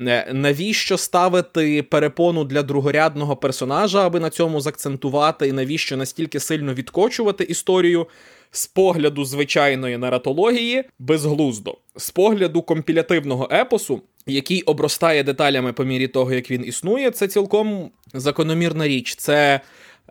е, 0.00 0.32
навіщо 0.32 0.96
ставити 0.96 1.82
перепону 1.82 2.44
для 2.44 2.62
другорядного 2.62 3.36
персонажа, 3.36 4.06
аби 4.06 4.20
на 4.20 4.30
цьому 4.30 4.60
закцентувати, 4.60 5.48
і 5.48 5.52
навіщо 5.52 5.96
настільки 5.96 6.40
сильно 6.40 6.74
відкочувати 6.74 7.44
історію? 7.44 8.06
З 8.50 8.66
погляду 8.66 9.24
звичайної 9.24 9.98
наратології 9.98 10.84
безглуздо, 10.98 11.78
з 11.96 12.10
погляду 12.10 12.62
компілятивного 12.62 13.48
епосу, 13.52 14.02
який 14.28 14.62
обростає 14.62 15.22
деталями 15.22 15.72
по 15.72 15.84
мірі 15.84 16.08
того, 16.08 16.32
як 16.32 16.50
він 16.50 16.64
існує, 16.64 17.10
це 17.10 17.28
цілком 17.28 17.90
закономірна 18.14 18.88
річ. 18.88 19.14
Це 19.16 19.60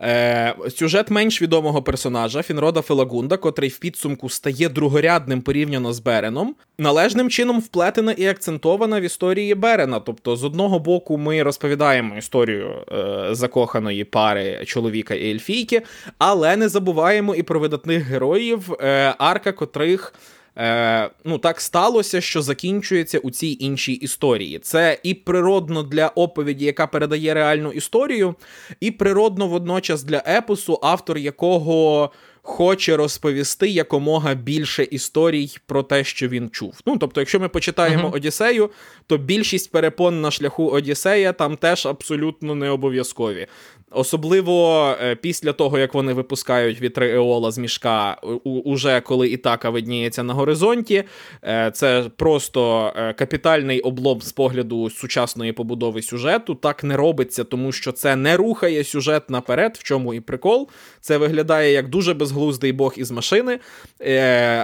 Е, 0.00 0.54
Сюжет 0.76 1.10
менш 1.10 1.42
відомого 1.42 1.82
персонажа 1.82 2.42
Фінрода 2.42 2.80
Фелагунда, 2.80 3.36
котрий 3.36 3.70
в 3.70 3.78
підсумку 3.78 4.28
стає 4.28 4.68
другорядним 4.68 5.42
порівняно 5.42 5.92
з 5.92 5.98
Береном, 6.00 6.54
належним 6.78 7.30
чином 7.30 7.60
вплетена 7.60 8.12
і 8.12 8.26
акцентована 8.26 9.00
в 9.00 9.02
історії 9.02 9.54
Берена. 9.54 10.00
Тобто, 10.00 10.36
з 10.36 10.44
одного 10.44 10.78
боку, 10.78 11.18
ми 11.18 11.42
розповідаємо 11.42 12.16
історію 12.16 12.84
е, 12.92 13.28
закоханої 13.30 14.04
пари 14.04 14.64
чоловіка 14.66 15.14
і 15.14 15.30
ельфійки, 15.30 15.82
але 16.18 16.56
не 16.56 16.68
забуваємо 16.68 17.34
і 17.34 17.42
про 17.42 17.60
видатних 17.60 18.02
героїв, 18.02 18.72
е, 18.80 19.14
арка 19.18 19.52
котрих. 19.52 20.14
Е, 20.58 21.10
Ну, 21.24 21.38
так 21.38 21.60
сталося, 21.60 22.20
що 22.20 22.42
закінчується 22.42 23.18
у 23.18 23.30
цій 23.30 23.56
іншій 23.60 23.92
історії. 23.92 24.58
Це 24.58 24.98
і 25.02 25.14
природно 25.14 25.82
для 25.82 26.08
оповіді, 26.08 26.64
яка 26.64 26.86
передає 26.86 27.34
реальну 27.34 27.72
історію, 27.72 28.34
і 28.80 28.90
природно 28.90 29.46
водночас 29.46 30.02
для 30.02 30.22
епосу, 30.26 30.78
автор 30.82 31.18
якого 31.18 32.10
хоче 32.48 32.96
розповісти 32.96 33.68
якомога 33.68 34.34
більше 34.34 34.82
історій 34.90 35.56
про 35.66 35.82
те, 35.82 36.04
що 36.04 36.28
він 36.28 36.50
чув. 36.50 36.80
Ну 36.86 36.96
тобто, 36.96 37.20
якщо 37.20 37.40
ми 37.40 37.48
почитаємо 37.48 38.08
uh-huh. 38.08 38.14
Одіссею, 38.14 38.70
то 39.06 39.18
більшість 39.18 39.72
перепон 39.72 40.20
на 40.20 40.30
шляху 40.30 40.68
Одіссея 40.68 41.32
там 41.32 41.56
теж 41.56 41.86
абсолютно 41.86 42.54
не 42.54 42.70
обов'язкові. 42.70 43.46
Особливо 43.90 44.86
е, 45.02 45.14
після 45.14 45.52
того, 45.52 45.78
як 45.78 45.94
вони 45.94 46.12
випускають 46.12 46.80
вітри 46.80 47.10
Еола 47.10 47.50
з 47.50 47.58
мішка, 47.58 48.20
уже 48.44 49.00
коли 49.00 49.28
Ітака 49.28 49.70
видніється 49.70 50.22
на 50.22 50.34
горизонті, 50.34 51.04
е, 51.44 51.70
це 51.74 52.04
просто 52.16 52.92
е, 52.96 53.12
капітальний 53.12 53.80
облом 53.80 54.20
з 54.20 54.32
погляду 54.32 54.90
сучасної 54.90 55.52
побудови 55.52 56.02
сюжету. 56.02 56.54
Так 56.54 56.84
не 56.84 56.96
робиться, 56.96 57.44
тому 57.44 57.72
що 57.72 57.92
це 57.92 58.16
не 58.16 58.36
рухає 58.36 58.84
сюжет 58.84 59.30
наперед, 59.30 59.76
в 59.80 59.82
чому 59.82 60.14
і 60.14 60.20
прикол. 60.20 60.68
Це 61.00 61.18
виглядає 61.18 61.72
як 61.72 61.88
дуже 61.88 62.14
безглуздий 62.38 62.72
бог 62.72 62.94
із 62.96 63.10
машини. 63.10 63.58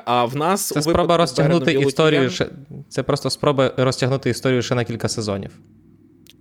А 0.05 0.25
в 0.25 0.37
нас 0.37 0.68
це 0.68 0.83
спроба 0.83 1.16
розтягнути 1.16 1.72
історію. 1.72 2.31
Це 2.89 3.03
просто 3.03 3.31
спроба 3.31 3.72
розтягнути 3.77 4.31
історію 4.31 4.62
ще 4.62 4.75
на 4.75 4.85
кілька 4.85 5.09
сезонів. 5.09 5.51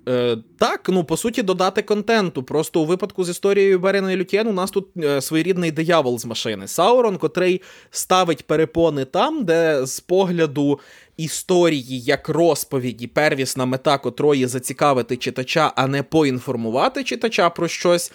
Е, 0.08 0.38
Так, 0.58 0.90
ну 0.90 1.04
по 1.04 1.18
суті, 1.18 1.42
додати 1.42 1.82
контенту. 1.82 2.44
Просто 2.44 2.82
у 2.82 2.86
випадку 2.86 3.24
з 3.24 3.30
історією 3.30 3.80
Берена 3.80 4.12
і 4.12 4.18
Лютєн 4.18 4.48
у 4.48 4.54
нас 4.54 4.72
тут 4.72 4.88
е, 4.98 5.22
своєрідний 5.22 5.72
диявол 5.72 6.20
з 6.20 6.26
машини. 6.26 6.68
Саурон, 6.68 7.18
котрий 7.18 7.62
ставить 7.92 8.48
перепони 8.48 9.06
там, 9.06 9.46
де 9.46 9.86
з 9.86 10.00
погляду 10.00 10.80
історії 11.18 12.02
як 12.02 12.30
розповіді, 12.30 13.08
первісна 13.08 13.66
мета 13.66 13.98
котрої 13.98 14.48
зацікавити 14.48 15.18
читача, 15.18 15.74
а 15.76 15.88
не 15.88 16.04
поінформувати 16.04 17.04
читача 17.04 17.50
про 17.50 17.68
щось 17.68 18.12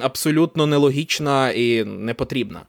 абсолютно 0.00 0.66
нелогічна 0.66 1.50
і 1.50 1.84
непотрібна. 1.84 2.62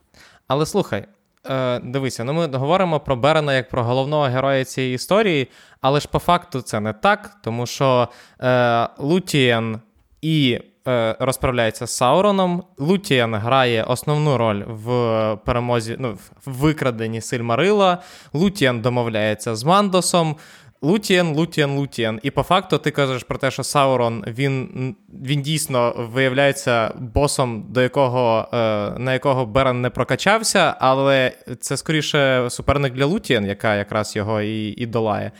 Але 0.48 0.66
слухай, 0.66 1.06
е, 1.50 1.80
дивися, 1.84 2.24
ну 2.24 2.32
ми 2.32 2.46
говоримо 2.46 3.00
про 3.00 3.16
Берена 3.16 3.54
як 3.54 3.68
про 3.68 3.84
головного 3.84 4.24
героя 4.24 4.64
цієї 4.64 4.94
історії, 4.94 5.48
але 5.80 6.00
ж 6.00 6.08
по 6.08 6.18
факту 6.18 6.60
це 6.60 6.80
не 6.80 6.92
так, 6.92 7.36
тому 7.44 7.66
що 7.66 8.08
е, 8.40 8.88
Лутієн 8.98 9.80
і 10.22 10.60
е, 10.88 11.16
розправляється 11.20 11.86
з 11.86 11.96
Сауроном. 11.96 12.62
Лутієн 12.78 13.34
грає 13.34 13.82
основну 13.82 14.38
роль 14.38 14.62
в 14.66 15.38
перемозі, 15.44 15.96
ну, 15.98 16.18
в 16.46 16.52
викраденні 16.52 17.20
Сильмарила. 17.20 17.98
Лутієн 18.32 18.80
домовляється 18.80 19.56
з 19.56 19.64
Мандосом. 19.64 20.36
Лутієн, 20.82 21.34
Лутієн, 21.34 21.70
Лутієн. 21.70 22.20
І 22.22 22.30
по 22.30 22.42
факту 22.42 22.78
ти 22.78 22.90
кажеш 22.90 23.22
про 23.22 23.38
те, 23.38 23.50
що 23.50 23.62
Саурон 23.62 24.24
він 24.26 24.94
він 25.24 25.42
дійсно 25.42 25.94
виявляється 26.12 26.92
босом, 26.98 27.66
до 27.68 27.82
якого, 27.82 28.48
е, 28.52 28.56
на 28.98 29.12
якого 29.12 29.46
Берен 29.46 29.80
не 29.80 29.90
прокачався, 29.90 30.74
але 30.80 31.32
це 31.60 31.76
скоріше 31.76 32.46
суперник 32.50 32.92
для 32.92 33.06
Лутієн, 33.06 33.46
яка 33.46 33.76
якраз 33.76 34.16
його 34.16 34.42
і, 34.42 34.68
і 34.68 34.86
долає. 34.86 35.32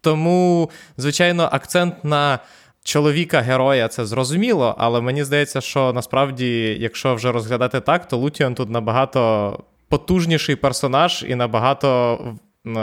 Тому, 0.00 0.70
звичайно, 0.96 1.48
акцент 1.52 2.04
на. 2.04 2.38
Чоловіка-героя 2.84 3.88
це 3.88 4.06
зрозуміло, 4.06 4.74
але 4.78 5.00
мені 5.00 5.24
здається, 5.24 5.60
що 5.60 5.92
насправді, 5.92 6.76
якщо 6.80 7.14
вже 7.14 7.32
розглядати 7.32 7.80
так, 7.80 8.08
то 8.08 8.16
Лутієн 8.16 8.54
тут 8.54 8.70
набагато 8.70 9.58
потужніший 9.88 10.56
персонаж 10.56 11.24
і 11.28 11.34
набагато, 11.34 12.18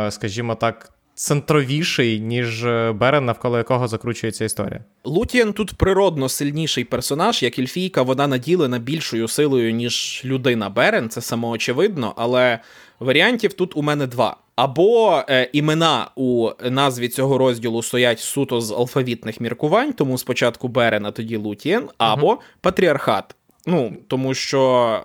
скажімо 0.10 0.56
так, 0.56 0.91
центровіший, 1.20 2.20
ніж 2.20 2.65
е, 2.65 2.91
Берен, 2.91 3.26
навколо 3.26 3.57
якого 3.57 3.88
закручується 3.88 4.45
історія. 4.45 4.84
Лутієн 5.03 5.53
тут 5.53 5.74
природно 5.74 6.30
сильніший 6.30 6.84
персонаж, 6.84 7.43
як 7.43 7.59
Ельфійка, 7.59 8.01
вона 8.01 8.28
наділена 8.28 8.80
більшою 8.80 9.28
силою, 9.28 9.74
ніж 9.74 10.22
людина 10.26 10.70
Берен, 10.70 11.09
це 11.09 11.22
самоочевидно, 11.22 12.13
але 12.17 12.59
варіантів 12.99 13.53
тут 13.53 13.78
у 13.78 13.82
мене 13.82 14.07
два. 14.07 14.38
Або 14.55 15.22
е, 15.30 15.49
імена 15.53 16.07
у 16.15 16.49
назві 16.70 17.07
цього 17.07 17.38
розділу 17.38 17.84
стоять 17.84 18.20
суто 18.20 18.61
з 18.61 18.72
алфавітних 18.72 19.41
міркувань, 19.41 19.93
тому 19.93 20.17
спочатку 20.17 20.67
Берен, 20.67 21.05
а 21.05 21.11
тоді 21.11 21.38
Лутієн, 21.38 21.89
або 21.97 22.32
uh 22.32 22.38
патріархат. 22.61 23.36
Ну, 23.68 23.93
тому 24.07 24.34
що 24.34 24.62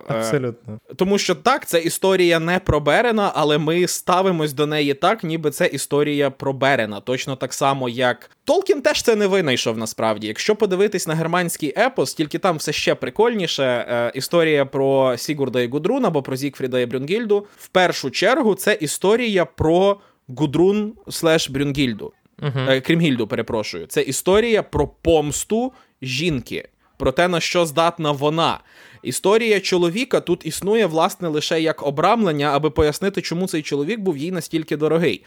е, 0.09 0.13
Абсолютно. 0.13 0.79
Е, 0.91 0.93
тому 0.95 1.17
що 1.17 1.35
так, 1.35 1.65
це 1.65 1.79
історія 1.79 2.39
не 2.39 2.59
про 2.59 2.79
Берена, 2.79 3.31
але 3.35 3.57
ми 3.57 3.87
ставимось 3.87 4.53
до 4.53 4.65
неї 4.65 4.93
так, 4.93 5.23
ніби 5.23 5.51
це 5.51 5.65
історія 5.65 6.29
про 6.29 6.53
Берена. 6.53 6.99
Точно 6.99 7.35
так 7.35 7.53
само, 7.53 7.89
як 7.89 8.31
Толкін 8.43 8.81
теж 8.81 9.01
це 9.01 9.15
не 9.15 9.27
винайшов 9.27 9.77
насправді. 9.77 10.27
Якщо 10.27 10.55
подивитись 10.55 11.07
на 11.07 11.15
германський 11.15 11.73
епос, 11.77 12.13
тільки 12.13 12.39
там 12.39 12.57
все 12.57 12.71
ще 12.73 12.95
прикольніше. 12.95 13.63
Е, 13.63 14.11
історія 14.15 14.65
про 14.65 15.17
Сігурда 15.17 15.61
і 15.61 15.67
Гудрун 15.67 16.05
або 16.05 16.21
про 16.21 16.35
Зігфріда 16.35 16.79
і 16.79 16.85
Брюнгільду. 16.85 17.47
В 17.57 17.67
першу 17.67 18.11
чергу 18.11 18.55
це 18.55 18.73
історія 18.73 19.45
про 19.45 19.97
Гудрун 20.27 20.93
slash 21.09 21.49
Брюнгільду. 21.49 22.13
Uh-huh. 22.39 22.71
Е, 22.71 22.81
Крімгільду, 22.81 23.27
перепрошую. 23.27 23.85
Це 23.85 24.01
історія 24.01 24.63
про 24.63 24.87
помсту 24.87 25.73
жінки 26.01 26.67
про 26.97 27.11
те, 27.11 27.27
на 27.27 27.39
що 27.39 27.65
здатна 27.65 28.11
вона. 28.11 28.59
Історія 29.03 29.59
чоловіка 29.59 30.19
тут 30.19 30.45
існує, 30.45 30.85
власне, 30.85 31.27
лише 31.27 31.61
як 31.61 31.83
обрамлення, 31.83 32.47
аби 32.47 32.69
пояснити, 32.69 33.21
чому 33.21 33.47
цей 33.47 33.61
чоловік 33.61 33.99
був 33.99 34.17
їй 34.17 34.31
настільки 34.31 34.77
дорогий. 34.77 35.23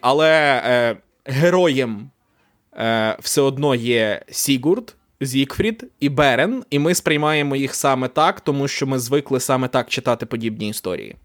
Але 0.00 0.62
е, 0.66 0.96
героєм 1.24 2.10
е, 2.76 3.16
все 3.20 3.40
одно 3.40 3.74
є 3.74 4.22
Сігурд, 4.30 4.94
Зікфрід 5.20 5.84
і 6.00 6.08
Берен, 6.08 6.64
і 6.70 6.78
ми 6.78 6.94
сприймаємо 6.94 7.56
їх 7.56 7.74
саме 7.74 8.08
так, 8.08 8.40
тому 8.40 8.68
що 8.68 8.86
ми 8.86 8.98
звикли 8.98 9.40
саме 9.40 9.68
так 9.68 9.88
читати 9.88 10.26
подібні 10.26 10.68
історії. 10.68 11.16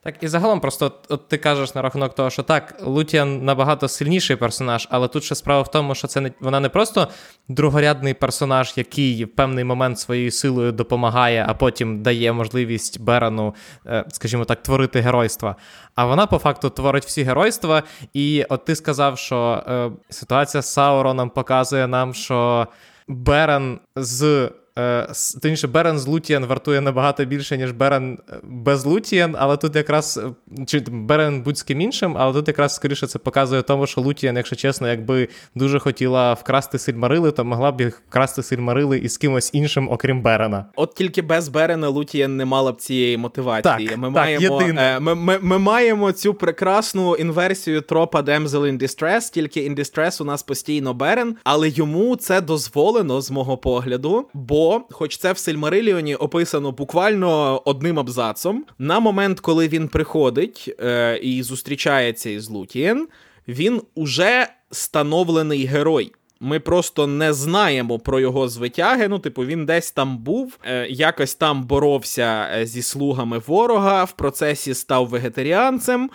Так, 0.00 0.22
і 0.22 0.28
загалом, 0.28 0.60
просто 0.60 0.92
от 1.08 1.28
ти 1.28 1.38
кажеш 1.38 1.74
на 1.74 1.82
рахунок 1.82 2.14
того, 2.14 2.30
що 2.30 2.42
так, 2.42 2.74
Лутіан 2.82 3.44
набагато 3.44 3.88
сильніший 3.88 4.36
персонаж, 4.36 4.88
але 4.90 5.08
тут 5.08 5.24
ще 5.24 5.34
справа 5.34 5.62
в 5.62 5.70
тому, 5.70 5.94
що 5.94 6.08
це 6.08 6.20
не 6.20 6.32
вона 6.40 6.60
не 6.60 6.68
просто 6.68 7.08
другорядний 7.48 8.14
персонаж, 8.14 8.72
який 8.76 9.24
в 9.24 9.34
певний 9.34 9.64
момент 9.64 9.98
своєю 9.98 10.30
силою 10.30 10.72
допомагає, 10.72 11.44
а 11.48 11.54
потім 11.54 12.02
дає 12.02 12.32
можливість 12.32 13.00
Берену, 13.00 13.54
е, 13.86 14.04
скажімо 14.08 14.44
так, 14.44 14.62
творити 14.62 15.00
геройства. 15.00 15.56
А 15.94 16.06
вона 16.06 16.26
по 16.26 16.38
факту 16.38 16.70
творить 16.70 17.04
всі 17.04 17.22
геройства. 17.22 17.82
І 18.12 18.44
от 18.48 18.64
ти 18.64 18.76
сказав, 18.76 19.18
що 19.18 19.64
е, 19.68 19.90
ситуація 20.10 20.62
з 20.62 20.72
Сауроном 20.72 21.30
показує 21.30 21.86
нам, 21.86 22.14
що 22.14 22.66
Берен 23.08 23.80
з 23.96 24.50
Е, 24.78 25.08
Тимніше, 25.42 25.66
Берен 25.66 25.98
з 25.98 26.06
Лутієн 26.06 26.46
вартує 26.46 26.80
набагато 26.80 27.24
більше, 27.24 27.58
ніж 27.58 27.72
Берен 27.72 28.18
е, 28.30 28.40
без 28.42 28.84
Лутієн, 28.84 29.36
але 29.38 29.56
тут 29.56 29.76
якраз 29.76 30.20
е, 30.58 30.64
чи 30.66 30.80
Берен 30.90 31.42
будь 31.42 31.58
з 31.58 31.62
ким 31.62 31.80
іншим, 31.80 32.16
але 32.18 32.32
тут 32.32 32.48
якраз 32.48 32.74
скоріше 32.74 33.06
це 33.06 33.18
показує 33.18 33.62
тому, 33.62 33.86
що 33.86 34.00
Лутієн, 34.00 34.36
якщо 34.36 34.56
чесно, 34.56 34.88
якби 34.88 35.28
дуже 35.54 35.78
хотіла 35.78 36.32
вкрасти 36.32 36.78
сильмарили, 36.78 37.30
то 37.30 37.44
могла 37.44 37.72
б 37.72 37.80
їх 37.80 38.02
вкрасти 38.08 38.42
сильмарили 38.42 38.98
із 38.98 39.16
кимось 39.16 39.50
іншим, 39.52 39.88
окрім 39.90 40.22
Берена. 40.22 40.64
От 40.76 40.94
тільки 40.94 41.22
без 41.22 41.48
Берена 41.48 41.88
Лутієн 41.88 42.36
не 42.36 42.44
мала 42.44 42.72
б 42.72 42.76
цієї 42.76 43.16
мотивації. 43.16 43.88
Так, 43.88 43.98
ми, 43.98 44.06
так, 44.06 44.14
маємо, 44.16 44.60
е, 44.60 45.00
ми, 45.00 45.14
ми, 45.14 45.38
ми 45.42 45.58
маємо 45.58 46.12
цю 46.12 46.34
прекрасну 46.34 47.16
інверсію 47.16 47.80
тропа 47.80 48.20
Damsel 48.20 48.48
in 48.48 48.82
Distress, 48.82 49.32
тільки 49.32 49.70
in 49.70 49.78
Distress 49.78 50.22
у 50.22 50.24
нас 50.24 50.42
постійно 50.42 50.94
Берен, 50.94 51.36
але 51.44 51.68
йому 51.68 52.16
це 52.16 52.40
дозволено 52.40 53.20
з 53.20 53.30
мого 53.30 53.56
погляду. 53.56 54.28
бо 54.34 54.67
хоч 54.90 55.16
це 55.16 55.32
в 55.32 55.38
Сильмариліоні 55.38 56.14
описано 56.14 56.72
буквально 56.72 57.62
одним 57.64 57.98
абзацом, 57.98 58.64
на 58.78 59.00
момент, 59.00 59.40
коли 59.40 59.68
він 59.68 59.88
приходить 59.88 60.74
е, 60.80 61.18
і 61.22 61.42
зустрічається 61.42 62.30
із 62.30 62.48
Лутієн, 62.50 63.08
він 63.48 63.82
уже 63.94 64.46
становлений 64.70 65.64
герой. 65.64 66.12
Ми 66.40 66.60
просто 66.60 67.06
не 67.06 67.32
знаємо 67.32 67.98
про 67.98 68.20
його 68.20 68.48
звитяги. 68.48 69.08
Ну, 69.08 69.18
типу, 69.18 69.44
він 69.44 69.66
десь 69.66 69.90
там 69.90 70.18
був, 70.18 70.58
е, 70.64 70.86
якось 70.90 71.34
там 71.34 71.64
боровся 71.64 72.48
е, 72.52 72.66
зі 72.66 72.82
слугами 72.82 73.38
ворога, 73.46 74.04
в 74.04 74.12
процесі 74.12 74.74
став 74.74 75.06
вегетаріанцем. 75.06 76.10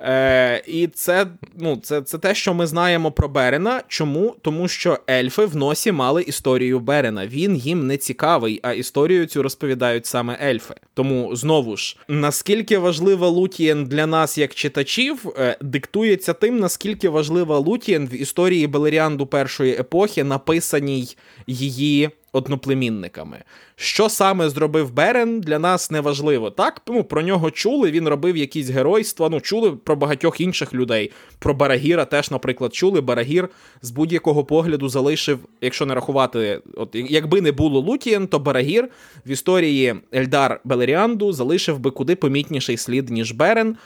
Е, 0.00 0.62
І 0.66 0.86
це 0.86 1.26
ну, 1.56 1.76
це, 1.82 2.02
це 2.02 2.18
те, 2.18 2.34
що 2.34 2.54
ми 2.54 2.66
знаємо 2.66 3.12
про 3.12 3.28
Берена. 3.28 3.82
Чому? 3.88 4.36
Тому 4.42 4.68
що 4.68 4.98
ельфи 5.10 5.44
в 5.44 5.56
носі 5.56 5.92
мали 5.92 6.22
історію 6.22 6.80
Берена. 6.80 7.26
Він 7.26 7.56
їм 7.56 7.86
не 7.86 7.96
цікавий, 7.96 8.60
а 8.62 8.72
історію 8.72 9.26
цю 9.26 9.42
розповідають 9.42 10.06
саме 10.06 10.38
ельфи. 10.42 10.74
Тому 10.94 11.36
знову 11.36 11.76
ж, 11.76 11.96
наскільки 12.08 12.78
важлива 12.78 13.28
Лутієн 13.28 13.84
для 13.84 14.06
нас, 14.06 14.38
як 14.38 14.54
читачів, 14.54 15.32
е, 15.38 15.56
диктується 15.60 16.32
тим, 16.32 16.58
наскільки 16.58 17.08
важлива 17.08 17.58
Лутієн 17.58 18.06
в 18.06 18.14
історії 18.14 18.66
Белеріанду 18.66 19.26
першої 19.26 19.72
епохи, 19.72 20.24
написаній 20.24 21.16
її 21.46 22.10
одноплемінниками. 22.32 23.38
Що 23.76 24.08
саме 24.08 24.48
зробив 24.48 24.92
Берен, 24.92 25.40
для 25.40 25.58
нас 25.58 25.90
не 25.90 26.00
важливо. 26.00 26.50
Так, 26.50 26.82
ну, 26.86 27.04
про 27.04 27.22
нього 27.22 27.50
чули, 27.50 27.90
він 27.90 28.08
робив 28.08 28.36
якісь 28.36 28.68
геройства. 28.68 29.28
Ну, 29.28 29.40
чули 29.40 29.70
про 29.70 29.96
багатьох 29.96 30.40
інших 30.40 30.74
людей. 30.74 31.12
Про 31.38 31.54
Барагіра 31.54 32.04
теж, 32.04 32.30
наприклад, 32.30 32.74
чули. 32.74 33.00
Барагір 33.00 33.48
з 33.82 33.90
будь-якого 33.90 34.44
погляду 34.44 34.88
залишив, 34.88 35.38
якщо 35.60 35.86
не 35.86 35.94
рахувати, 35.94 36.60
от 36.74 36.88
якби 36.92 37.40
не 37.40 37.52
було 37.52 37.80
Лутієн, 37.80 38.26
то 38.26 38.38
Барагір 38.38 38.88
в 39.26 39.30
історії 39.30 39.94
Ельдар 40.14 40.60
Белеріанду 40.64 41.32
залишив 41.32 41.78
би 41.78 41.90
куди 41.90 42.16
помітніший 42.16 42.76
слід, 42.76 43.10
ніж 43.10 43.32
Берен. 43.32 43.76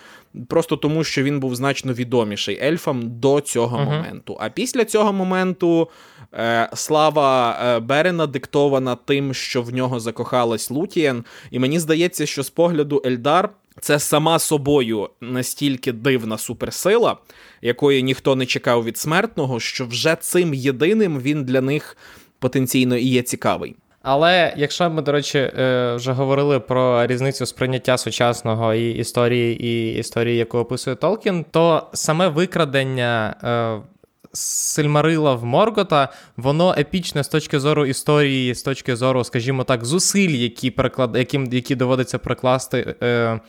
Просто 0.49 0.77
тому, 0.77 1.05
що 1.05 1.23
він 1.23 1.41
був 1.41 1.55
значно 1.55 1.93
відоміший 1.93 2.59
ельфам 2.63 3.03
до 3.05 3.41
цього 3.41 3.77
uh-huh. 3.77 3.85
моменту. 3.85 4.37
А 4.41 4.49
після 4.49 4.85
цього 4.85 5.13
моменту 5.13 5.89
Е, 6.35 6.69
слава 6.75 7.59
е, 7.63 7.81
Берена 7.81 8.27
диктована 8.27 8.95
тим, 8.95 9.35
що 9.35 9.63
в 9.63 9.75
нього 9.75 10.01
закохалась 10.01 10.71
Лутієн. 10.71 11.25
І 11.51 11.59
мені 11.59 11.79
здається, 11.79 12.27
що 12.27 12.43
з 12.43 12.51
погляду 12.51 13.03
Ельдар 13.07 13.51
це 13.81 13.99
сама 13.99 14.39
собою 14.39 15.11
настільки 15.21 15.93
дивна 15.93 16.39
суперсила, 16.39 17.17
якої 17.63 18.03
ніхто 18.03 18.37
не 18.37 18.47
чекав 18.47 18.85
від 18.85 18.99
смертного, 18.99 19.61
що 19.61 19.87
вже 19.87 20.17
цим 20.17 20.55
єдиним 20.55 21.21
він 21.21 21.45
для 21.45 21.61
них 21.61 21.97
потенційно 22.39 22.97
і 22.97 23.07
є 23.07 23.23
цікавий. 23.23 23.77
Але 24.03 24.55
якщо 24.57 24.91
ми, 24.91 25.03
до 25.03 25.13
речі, 25.13 25.39
е, 25.39 25.95
вже 25.97 26.13
говорили 26.13 26.61
про 26.61 27.07
різницю 27.07 27.47
сприйняття 27.47 27.99
сучасного 27.99 28.75
і 28.75 28.91
історії, 28.91 29.67
і 29.67 29.99
історії, 29.99 30.37
яку 30.37 30.59
описує 30.59 30.97
Толкін, 30.97 31.45
то 31.51 31.91
саме 31.93 32.29
викрадення 32.29 33.35
Сильмарила 34.35 35.35
в 35.35 35.45
Моргота, 35.45 36.09
воно 36.37 36.75
епічне 36.79 37.25
з 37.25 37.29
точки 37.29 37.61
зору 37.61 37.87
історії, 37.87 38.55
з 38.55 38.63
точки 38.63 38.97
зору, 38.97 39.25
скажімо 39.25 39.65
так, 39.65 39.85
зусиль, 39.85 40.31
які 40.31 40.71
переклад... 40.71 41.17
яким, 41.17 41.53
які 41.53 41.75
доводиться 41.75 42.19
прикласти 42.19 42.95
е... 43.03 43.41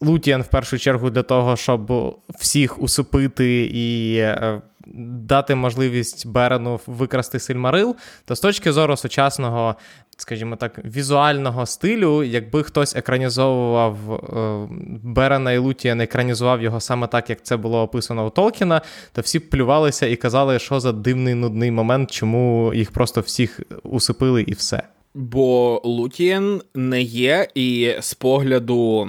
Лутіан 0.00 0.42
в 0.42 0.46
першу 0.46 0.78
чергу 0.78 1.10
для 1.10 1.22
того, 1.22 1.56
щоб 1.56 1.92
всіх 2.38 2.82
усипити 2.82 3.70
і. 3.72 4.16
Е 4.16 4.60
дати 4.86 5.54
можливість 5.54 6.26
Берену 6.26 6.80
викрасти 6.86 7.38
Сильмарил, 7.38 7.96
то 8.24 8.36
з 8.36 8.40
точки 8.40 8.72
зору 8.72 8.96
сучасного, 8.96 9.74
скажімо 10.16 10.56
так, 10.56 10.80
візуального 10.84 11.66
стилю, 11.66 12.22
якби 12.22 12.62
хтось 12.62 12.96
екранізовував 12.96 13.96
е, 14.12 14.68
Берена 15.02 15.52
і 15.52 15.58
Лутіан, 15.58 16.00
екранізував 16.00 16.62
його 16.62 16.80
саме 16.80 17.06
так, 17.06 17.30
як 17.30 17.42
це 17.42 17.56
було 17.56 17.82
описано 17.82 18.26
у 18.26 18.30
Толкіна, 18.30 18.80
то 19.12 19.20
всі 19.20 19.38
б 19.38 19.50
плювалися 19.50 20.06
і 20.06 20.16
казали, 20.16 20.58
що 20.58 20.80
за 20.80 20.92
дивний 20.92 21.34
нудний 21.34 21.70
момент, 21.70 22.10
чому 22.10 22.74
їх 22.74 22.90
просто 22.90 23.20
всіх 23.20 23.60
усипили 23.82 24.42
і 24.42 24.52
все. 24.52 24.82
Бо 25.14 25.80
Лутієн 25.84 26.60
не 26.74 27.02
є, 27.02 27.48
і 27.54 27.94
з 28.00 28.14
погляду 28.14 29.08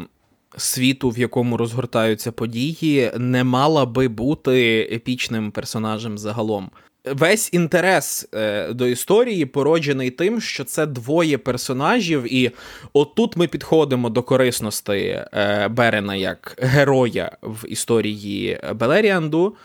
світу, 0.57 1.09
в 1.09 1.19
якому 1.19 1.57
розгортаються 1.57 2.31
події, 2.31 3.11
не 3.17 3.43
мала 3.43 3.85
би 3.85 4.07
бути 4.07 4.79
епічним 4.91 5.51
персонажем 5.51 6.17
загалом. 6.17 6.69
Весь 7.05 7.53
інтерес 7.53 8.27
е, 8.33 8.73
до 8.73 8.87
історії 8.87 9.45
породжений 9.45 10.09
тим, 10.11 10.41
що 10.41 10.63
це 10.63 10.85
двоє 10.85 11.37
персонажів, 11.37 12.33
і 12.33 12.51
отут 12.93 13.37
ми 13.37 13.47
підходимо 13.47 14.09
до 14.09 14.23
корисності 14.23 14.93
е, 14.93 15.67
Берена 15.67 16.15
як 16.15 16.55
героя 16.61 17.37
в 17.41 17.65
історії 17.67 18.59
Белеріанду. 18.75 19.55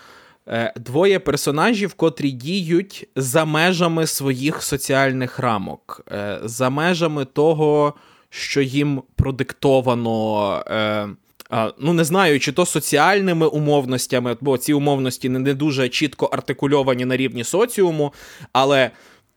Е, 0.49 0.73
двоє 0.75 1.19
персонажів, 1.19 1.93
котрі 1.93 2.31
діють 2.31 3.07
за 3.15 3.45
межами 3.45 4.07
своїх 4.07 4.63
соціальних 4.63 5.39
рамок, 5.39 6.01
е, 6.11 6.39
за 6.43 6.69
межами 6.69 7.25
того, 7.25 7.93
що 8.29 8.61
їм 8.61 9.01
продиктовано. 9.15 10.63
Е, 10.67 11.07
Ну, 11.79 11.93
не 11.93 12.03
знаю, 12.03 12.39
чи 12.39 12.51
то 12.51 12.65
соціальними 12.65 13.47
умовностями, 13.47 14.37
бо 14.41 14.57
ці 14.57 14.73
умовності 14.73 15.29
не 15.29 15.53
дуже 15.53 15.89
чітко 15.89 16.25
артикульовані 16.25 17.05
на 17.05 17.17
рівні 17.17 17.43
соціуму. 17.43 18.13
Але 18.53 18.91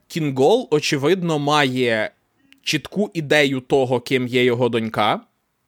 Кінгол, 0.09 0.69
очевидно, 0.71 1.39
має 1.39 2.11
чітку 2.63 3.11
ідею 3.15 3.61
того, 3.61 4.01
ким 4.01 4.27
є 4.27 4.45
його 4.45 4.69
донька. 4.69 5.21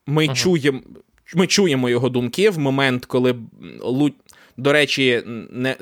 Ми 0.06 0.24
ага. 0.24 0.34
чуємо 0.34 0.80
ми 1.34 1.46
чуємо 1.46 1.88
його 1.88 2.08
думки 2.08 2.50
в 2.50 2.58
момент, 2.58 3.04
коли 3.04 3.34
Лу... 3.80 4.10
до 4.56 4.72
речі, 4.72 5.22
не 5.50 5.76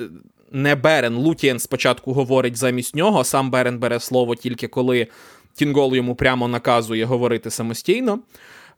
не 0.53 0.75
Берен 0.75 1.15
Лутієн 1.15 1.59
спочатку 1.59 2.13
говорить 2.13 2.57
замість 2.57 2.97
нього, 2.97 3.25
сам 3.25 3.51
Берен 3.51 3.79
бере 3.79 4.01
слово 4.01 4.35
тільки 4.35 4.69
коли 4.69 5.07
Тінгол 5.55 5.95
йому 5.95 6.15
прямо 6.15 6.49
наказує 6.49 7.05
говорити 7.05 7.51
самостійно. 7.51 8.19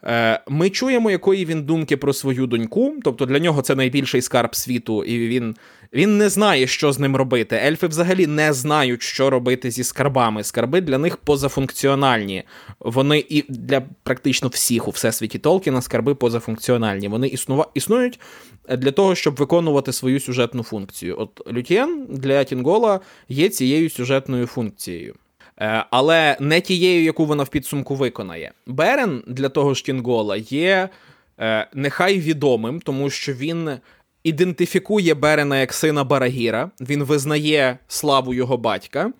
Е, 0.06 0.40
ми 0.48 0.70
чуємо, 0.70 1.10
якої 1.10 1.44
він 1.44 1.62
думки 1.62 1.96
про 1.96 2.12
свою 2.12 2.46
доньку, 2.46 2.94
тобто 3.04 3.26
для 3.26 3.38
нього 3.38 3.62
це 3.62 3.74
найбільший 3.74 4.22
скарб 4.22 4.54
світу, 4.54 5.04
і 5.04 5.28
він 5.28 5.56
він 5.92 6.18
не 6.18 6.28
знає, 6.28 6.66
що 6.66 6.92
з 6.92 6.98
ним 6.98 7.16
робити. 7.16 7.56
Ельфи 7.64 7.86
взагалі 7.86 8.26
не 8.26 8.52
знають, 8.52 9.02
що 9.02 9.30
робити 9.30 9.70
зі 9.70 9.84
скарбами. 9.84 10.44
Скарби 10.44 10.80
для 10.80 10.98
них 10.98 11.16
позафункціональні. 11.16 12.42
Вони 12.80 13.24
і 13.28 13.44
для 13.48 13.82
практично 14.02 14.48
всіх 14.48 14.88
у 14.88 14.90
всесвіті 14.90 15.38
Толкіна 15.38 15.82
скарби 15.82 16.14
позафункціональні. 16.14 17.08
Вони 17.08 17.28
існува... 17.28 17.66
існують 17.74 18.20
для 18.78 18.90
того, 18.90 19.14
щоб 19.14 19.36
виконувати 19.36 19.92
свою 19.92 20.20
сюжетну 20.20 20.62
функцію. 20.62 21.16
От 21.18 21.52
Лютєн 21.52 22.06
для 22.10 22.44
Тінгола 22.44 23.00
є 23.28 23.48
цією 23.48 23.90
сюжетною 23.90 24.46
функцією. 24.46 25.14
Е, 25.60 25.84
але 25.90 26.36
не 26.40 26.60
тією, 26.60 27.04
яку 27.04 27.26
вона 27.26 27.42
в 27.42 27.48
підсумку 27.48 27.94
виконає. 27.94 28.52
Берен 28.66 29.22
для 29.26 29.48
того 29.48 29.74
ж 29.74 29.84
Тінгола 29.84 30.36
є 30.36 30.88
е, 31.40 31.68
нехай 31.74 32.20
відомим, 32.20 32.80
тому 32.80 33.10
що 33.10 33.32
він 33.32 33.70
ідентифікує 34.24 35.14
Берена 35.14 35.60
як 35.60 35.72
сина 35.72 36.04
Барагіра, 36.04 36.70
він 36.80 37.04
визнає 37.04 37.78
славу 37.88 38.34
його 38.34 38.56
батька. 38.56 39.12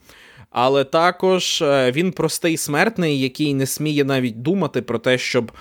Але 0.51 0.85
також 0.85 1.63
е, 1.63 1.93
він 1.93 2.13
простий 2.13 2.57
смертний, 2.57 3.21
який 3.21 3.55
не 3.55 3.67
сміє 3.67 4.05
навіть 4.05 4.43
думати 4.43 4.83
про 4.83 4.99
те, 4.99 5.19
щоб 5.19 5.53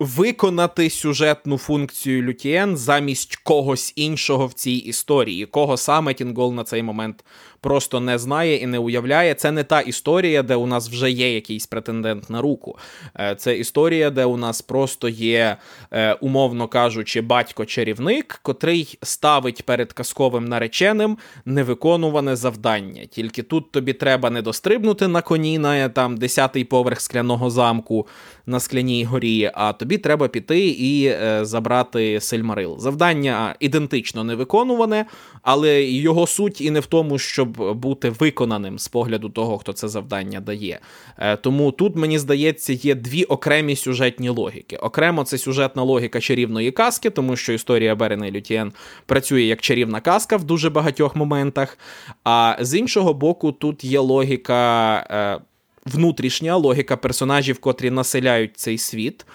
виконати 0.00 0.90
сюжетну 0.90 1.58
функцію 1.58 2.22
Лютієн 2.22 2.76
замість 2.76 3.36
когось 3.36 3.92
іншого 3.96 4.46
в 4.46 4.52
цій 4.52 4.72
історії, 4.72 5.46
кого 5.46 5.76
саме 5.76 6.14
Тінгол 6.14 6.54
на 6.54 6.64
цей 6.64 6.82
момент 6.82 7.24
просто 7.60 8.00
не 8.00 8.18
знає 8.18 8.56
і 8.56 8.66
не 8.66 8.78
уявляє. 8.78 9.34
Це 9.34 9.50
не 9.50 9.64
та 9.64 9.80
історія, 9.80 10.42
де 10.42 10.54
у 10.54 10.66
нас 10.66 10.90
вже 10.90 11.10
є 11.10 11.34
якийсь 11.34 11.66
претендент 11.66 12.30
на 12.30 12.40
руку. 12.40 12.78
Е, 13.20 13.34
це 13.38 13.58
історія, 13.58 14.10
де 14.10 14.24
у 14.24 14.36
нас 14.36 14.62
просто 14.62 15.08
є, 15.08 15.56
е, 15.92 16.12
умовно 16.12 16.68
кажучи, 16.68 17.20
батько-чарівник, 17.20 18.40
котрий 18.42 18.98
ставить 19.02 19.62
перед 19.62 19.92
казковим 19.92 20.44
нареченим 20.44 21.18
невиконуване 21.44 22.36
завдання. 22.36 23.06
Тільки 23.06 23.42
тут 23.42 23.72
тобі 23.72 23.92
треба 23.92 24.30
не 24.30 24.42
дострибнути 24.42 25.08
на 25.08 25.22
коні 25.22 25.58
на 25.58 25.88
там 25.88 26.16
10-й 26.16 26.64
поверх 26.64 27.00
скляного 27.00 27.50
замку 27.50 28.06
на 28.46 28.60
скляній 28.60 29.04
горі, 29.04 29.50
а 29.54 29.72
тобі 29.72 29.98
треба 29.98 30.28
піти 30.28 30.68
і 30.68 31.04
е, 31.06 31.44
забрати 31.44 32.20
Сильмарил. 32.20 32.78
Завдання 32.78 33.54
ідентично 33.60 34.24
не 34.24 34.34
виконуване, 34.34 35.06
але 35.42 35.84
його 35.84 36.26
суть 36.26 36.60
і 36.60 36.70
не 36.70 36.80
в 36.80 36.86
тому, 36.86 37.18
щоб 37.18 37.49
бути 37.58 38.10
виконаним 38.10 38.78
з 38.78 38.88
погляду 38.88 39.28
того, 39.28 39.58
хто 39.58 39.72
це 39.72 39.88
завдання 39.88 40.40
дає. 40.40 40.78
Е, 41.18 41.36
тому 41.36 41.72
тут, 41.72 41.96
мені 41.96 42.18
здається, 42.18 42.72
є 42.72 42.94
дві 42.94 43.24
окремі 43.24 43.76
сюжетні 43.76 44.28
логіки. 44.28 44.76
Окремо, 44.76 45.24
це 45.24 45.38
сюжетна 45.38 45.82
логіка 45.82 46.20
чарівної 46.20 46.70
казки, 46.70 47.10
тому 47.10 47.36
що 47.36 47.52
історія 47.52 47.94
Берена 47.94 48.26
і 48.26 48.30
Лютієн 48.30 48.72
працює 49.06 49.42
як 49.42 49.60
чарівна 49.60 50.00
казка 50.00 50.36
в 50.36 50.44
дуже 50.44 50.70
багатьох 50.70 51.16
моментах. 51.16 51.78
А 52.24 52.56
з 52.60 52.78
іншого 52.78 53.14
боку, 53.14 53.52
тут 53.52 53.84
є 53.84 53.98
логіка. 53.98 54.96
Е, 55.10 55.46
внутрішня 55.86 56.56
логіка 56.56 56.96
персонажів, 56.96 57.58
котрі 57.58 57.90
населяють 57.90 58.56
цей 58.56 58.78
світ. 58.78 59.26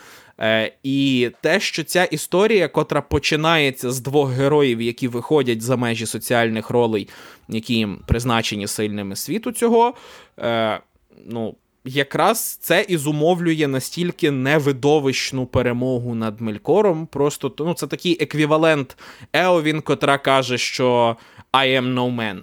Е, 0.42 0.72
І 0.84 1.32
те, 1.42 1.60
що 1.60 1.84
ця 1.84 2.04
історія, 2.04 2.68
котра 2.68 3.02
починається 3.02 3.92
з 3.92 4.00
двох 4.00 4.32
героїв, 4.32 4.82
які 4.82 5.08
виходять 5.08 5.62
за 5.62 5.76
межі 5.76 6.06
соціальних 6.06 6.70
ролей, 6.70 7.10
які 7.50 7.74
їм 7.74 8.00
призначені 8.08 8.68
сильними 8.68 9.16
світу 9.16 9.52
цього, 9.52 9.94
е, 10.40 10.80
ну. 11.26 11.56
Якраз 11.88 12.58
це 12.62 12.86
і 12.88 12.98
зумовлює 12.98 13.68
настільки 13.68 14.32
невидовищну 14.32 15.46
перемогу 15.46 16.16
над 16.16 16.42
Мелькором. 16.42 17.08
Просто 17.08 17.56
ну, 17.60 17.74
це 17.74 17.88
такий 17.88 18.18
еквівалент 18.24 18.98
Еовін, 19.34 19.82
котра 19.82 20.18
каже, 20.18 20.58
що 20.58 21.18
I 21.54 21.82
am 21.82 21.94
no 21.94 22.16
man. 22.16 22.40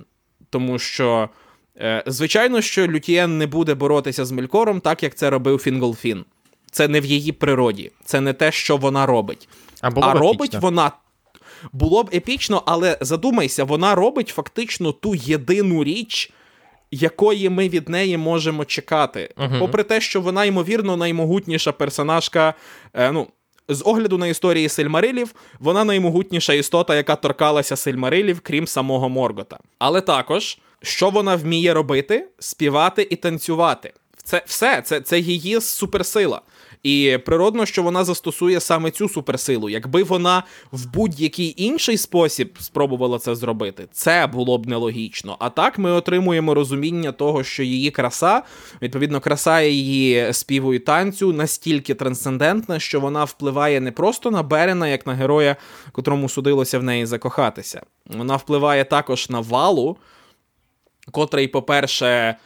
Тому 0.51 0.79
що 0.79 1.29
Е, 1.81 2.03
звичайно, 2.07 2.61
що 2.61 2.87
Лютієн 2.87 3.39
не 3.39 3.47
буде 3.47 3.75
боротися 3.75 4.25
з 4.25 4.33
Мелькором, 4.33 4.81
так 4.81 5.03
як 5.03 5.15
це 5.15 5.31
робив 5.31 5.59
Фінголфін. 5.59 6.25
Це 6.73 6.89
не 6.89 7.01
в 7.01 7.05
її 7.05 7.33
природі, 7.33 7.91
це 8.05 8.21
не 8.21 8.33
те, 8.33 8.53
що 8.53 8.77
вона 8.77 9.07
робить. 9.07 9.49
А, 9.81 9.91
було 9.91 10.07
а 10.07 10.13
робить 10.13 10.41
епічно. 10.41 10.61
вона. 10.61 10.93
Було 11.73 12.03
б 12.03 12.11
епічно, 12.15 12.63
але 12.67 12.99
задумайся, 13.01 13.65
вона 13.65 13.95
робить 13.95 14.29
фактично 14.29 14.93
ту 14.93 15.15
єдину 15.15 15.85
річ, 15.85 16.33
якої 16.91 17.49
ми 17.49 17.69
від 17.69 17.89
неї 17.89 18.17
можемо 18.17 18.65
чекати. 18.65 19.35
Угу. 19.37 19.55
Попри 19.59 19.83
те, 19.83 20.01
що 20.01 20.21
вона, 20.21 20.45
ймовірно, 20.45 20.97
наймогутніша 20.97 21.73
персонажка. 21.73 22.55
Е, 22.95 23.13
ну, 23.13 23.27
з 23.69 23.83
огляду 23.85 24.19
на 24.19 24.27
історії 24.27 24.69
Сильмарилів, 24.69 25.35
вона 25.61 25.85
наймогутніша 25.85 26.53
істота, 26.53 26.97
яка 26.97 27.17
торкалася 27.17 27.77
Сильмарилів, 27.77 28.41
крім 28.41 28.67
самого 28.67 29.09
Моргота. 29.09 29.59
Але 29.79 30.01
також 30.01 30.59
що 30.83 31.11
вона 31.11 31.37
вміє 31.37 31.75
робити? 31.75 32.29
Співати 32.39 33.09
і 33.11 33.17
танцювати. 33.17 33.93
Це 34.25 34.43
все, 34.47 34.83
це, 34.83 35.01
це 35.01 35.19
її 35.19 35.61
суперсила. 35.61 36.41
І 36.83 37.19
природно, 37.27 37.67
що 37.67 37.83
вона 37.83 38.05
застосує 38.05 38.61
саме 38.61 38.91
цю 38.91 39.09
суперсилу. 39.09 39.69
Якби 39.69 40.03
вона 40.03 40.43
в 40.73 40.87
будь-який 40.87 41.55
інший 41.57 41.97
спосіб 41.97 42.59
спробувала 42.61 43.19
це 43.19 43.35
зробити, 43.35 43.89
це 43.93 44.27
було 44.27 44.59
б 44.59 44.67
нелогічно. 44.67 45.37
А 45.39 45.51
так 45.51 45.79
ми 45.79 45.91
отримуємо 45.91 46.55
розуміння 46.55 47.13
того, 47.13 47.45
що 47.45 47.63
її 47.63 47.91
краса, 47.91 48.43
відповідно, 48.83 49.21
краса 49.21 49.61
її 49.61 50.33
співу 50.33 50.75
і 50.75 50.79
танцю 50.79 51.33
настільки 51.33 51.95
трансцендентна, 51.95 52.79
що 52.79 53.01
вона 53.01 53.25
впливає 53.25 53.81
не 53.81 53.93
просто 53.93 54.31
на 54.31 54.43
Берена, 54.43 54.89
як 54.89 55.07
на 55.07 55.15
героя, 55.15 55.57
котрому 55.93 56.29
судилося 56.29 56.79
в 56.79 56.83
неї 56.83 57.07
закохатися. 57.07 57.83
Вона 58.07 58.37
впливає 58.37 58.85
також 58.85 59.31
на 59.31 59.41
валу 59.41 59.97
котрий, 61.11 61.49
по-перше, 61.49 62.37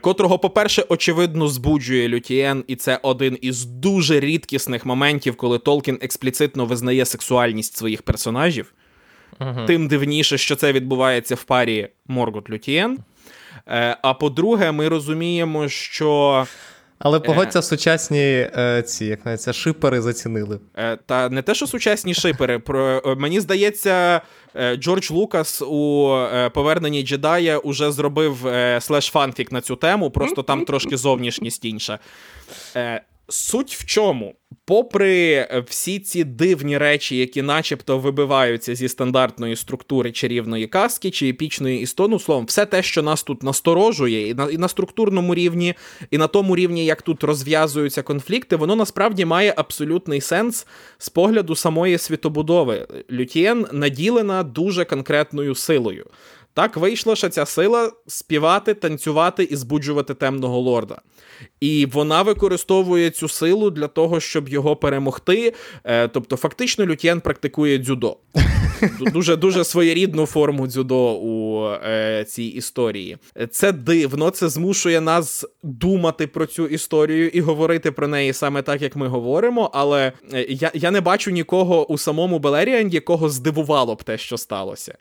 котрого, 0.00 0.38
по-перше, 0.38 0.84
очевидно, 0.88 1.48
збуджує 1.48 2.08
Лютієн, 2.08 2.64
і 2.66 2.76
це 2.76 3.00
один 3.02 3.38
із 3.40 3.64
дуже 3.64 4.20
рідкісних 4.20 4.86
моментів, 4.86 5.36
коли 5.36 5.58
Толкін 5.58 5.98
експліцитно 6.02 6.64
визнає 6.64 7.04
сексуальність 7.04 7.76
своїх 7.76 8.02
персонажів. 8.02 8.74
uh 9.40 9.66
Тим 9.66 9.88
дивніше, 9.88 10.38
що 10.38 10.56
це 10.56 10.72
відбувається 10.72 11.34
в 11.34 11.44
парі 11.44 11.88
Моргот 12.06 12.50
Лютієн. 12.50 12.98
Е, 13.66 13.96
а 14.02 14.14
по-друге, 14.14 14.72
ми 14.72 14.88
розуміємо, 14.88 15.68
що. 15.68 16.46
Але 16.98 17.20
погодься, 17.20 17.62
сучасні 17.62 18.20
е, 18.20 18.82
ці, 18.86 19.04
як 19.04 19.26
навіть, 19.26 19.54
шипери 19.54 20.00
зацінили. 20.00 20.60
Е, 20.76 20.96
та 21.06 21.28
не 21.28 21.42
те, 21.42 21.54
що 21.54 21.66
сучасні 21.66 22.14
шипери. 22.14 22.58
Про 22.68 23.02
е, 23.06 23.14
мені 23.14 23.40
здається, 23.40 24.20
е, 24.56 24.76
Джордж 24.76 25.10
Лукас 25.10 25.62
у 25.62 26.12
е, 26.34 26.50
поверненні 26.50 27.02
джедая 27.02 27.58
уже 27.58 27.92
зробив 27.92 28.46
е, 28.46 28.80
slash 28.80 29.06
фанфік 29.06 29.52
на 29.52 29.60
цю 29.60 29.76
тему, 29.76 30.10
просто 30.10 30.42
там 30.42 30.64
трошки 30.64 30.96
зовнішність 30.96 31.64
інша. 31.64 31.98
Суть 33.28 33.74
в 33.74 33.84
чому? 33.86 34.34
Попри 34.68 35.46
всі 35.66 35.98
ці 35.98 36.24
дивні 36.24 36.78
речі, 36.78 37.16
які 37.16 37.42
начебто 37.42 37.98
вибиваються 37.98 38.74
зі 38.74 38.88
стандартної 38.88 39.56
структури 39.56 40.12
чарівної 40.12 40.66
казки 40.66 41.10
чи 41.10 41.28
епічної 41.28 41.80
істону, 41.80 42.18
словом, 42.18 42.44
все 42.44 42.66
те, 42.66 42.82
що 42.82 43.02
нас 43.02 43.22
тут 43.22 43.42
насторожує, 43.42 44.28
і 44.28 44.34
на 44.34 44.50
і 44.50 44.58
на 44.58 44.68
структурному 44.68 45.34
рівні, 45.34 45.74
і 46.10 46.18
на 46.18 46.26
тому 46.26 46.56
рівні, 46.56 46.84
як 46.84 47.02
тут 47.02 47.24
розв'язуються 47.24 48.02
конфлікти, 48.02 48.56
воно 48.56 48.76
насправді 48.76 49.24
має 49.24 49.54
абсолютний 49.56 50.20
сенс 50.20 50.66
з 50.98 51.08
погляду 51.08 51.54
самої 51.54 51.98
світобудови. 51.98 52.86
Лютієн 53.12 53.66
наділена 53.72 54.42
дуже 54.42 54.84
конкретною 54.84 55.54
силою. 55.54 56.06
Так 56.58 56.76
вийшло, 56.76 57.16
що 57.16 57.28
ця 57.28 57.46
сила 57.46 57.92
співати, 58.06 58.74
танцювати 58.74 59.44
і 59.44 59.56
збуджувати 59.56 60.14
темного 60.14 60.60
лорда. 60.60 61.00
І 61.60 61.86
вона 61.86 62.22
використовує 62.22 63.10
цю 63.10 63.28
силу 63.28 63.70
для 63.70 63.86
того, 63.86 64.20
щоб 64.20 64.48
його 64.48 64.76
перемогти. 64.76 65.54
Е, 65.84 66.08
тобто, 66.08 66.36
фактично, 66.36 66.86
Лютєн 66.86 67.20
практикує 67.20 67.78
дзюдо. 67.78 68.16
Дуже 69.00 69.36
дуже 69.36 69.64
своєрідну 69.64 70.26
форму 70.26 70.66
дзюдо 70.66 71.12
у 71.12 71.64
е, 71.70 72.24
цій 72.28 72.44
історії. 72.44 73.16
Це 73.50 73.72
дивно, 73.72 74.30
це 74.30 74.48
змушує 74.48 75.00
нас 75.00 75.44
думати 75.62 76.26
про 76.26 76.46
цю 76.46 76.66
історію 76.66 77.28
і 77.28 77.40
говорити 77.40 77.92
про 77.92 78.08
неї 78.08 78.32
саме 78.32 78.62
так, 78.62 78.82
як 78.82 78.96
ми 78.96 79.08
говоримо. 79.08 79.70
Але 79.74 80.12
е, 80.32 80.46
я, 80.48 80.70
я 80.74 80.90
не 80.90 81.00
бачу 81.00 81.30
нікого 81.30 81.92
у 81.92 81.98
самому 81.98 82.38
Белеріанді, 82.38 82.96
якого 82.96 83.28
здивувало 83.28 83.94
б 83.94 84.02
те, 84.02 84.18
що 84.18 84.36
сталося. 84.36 84.94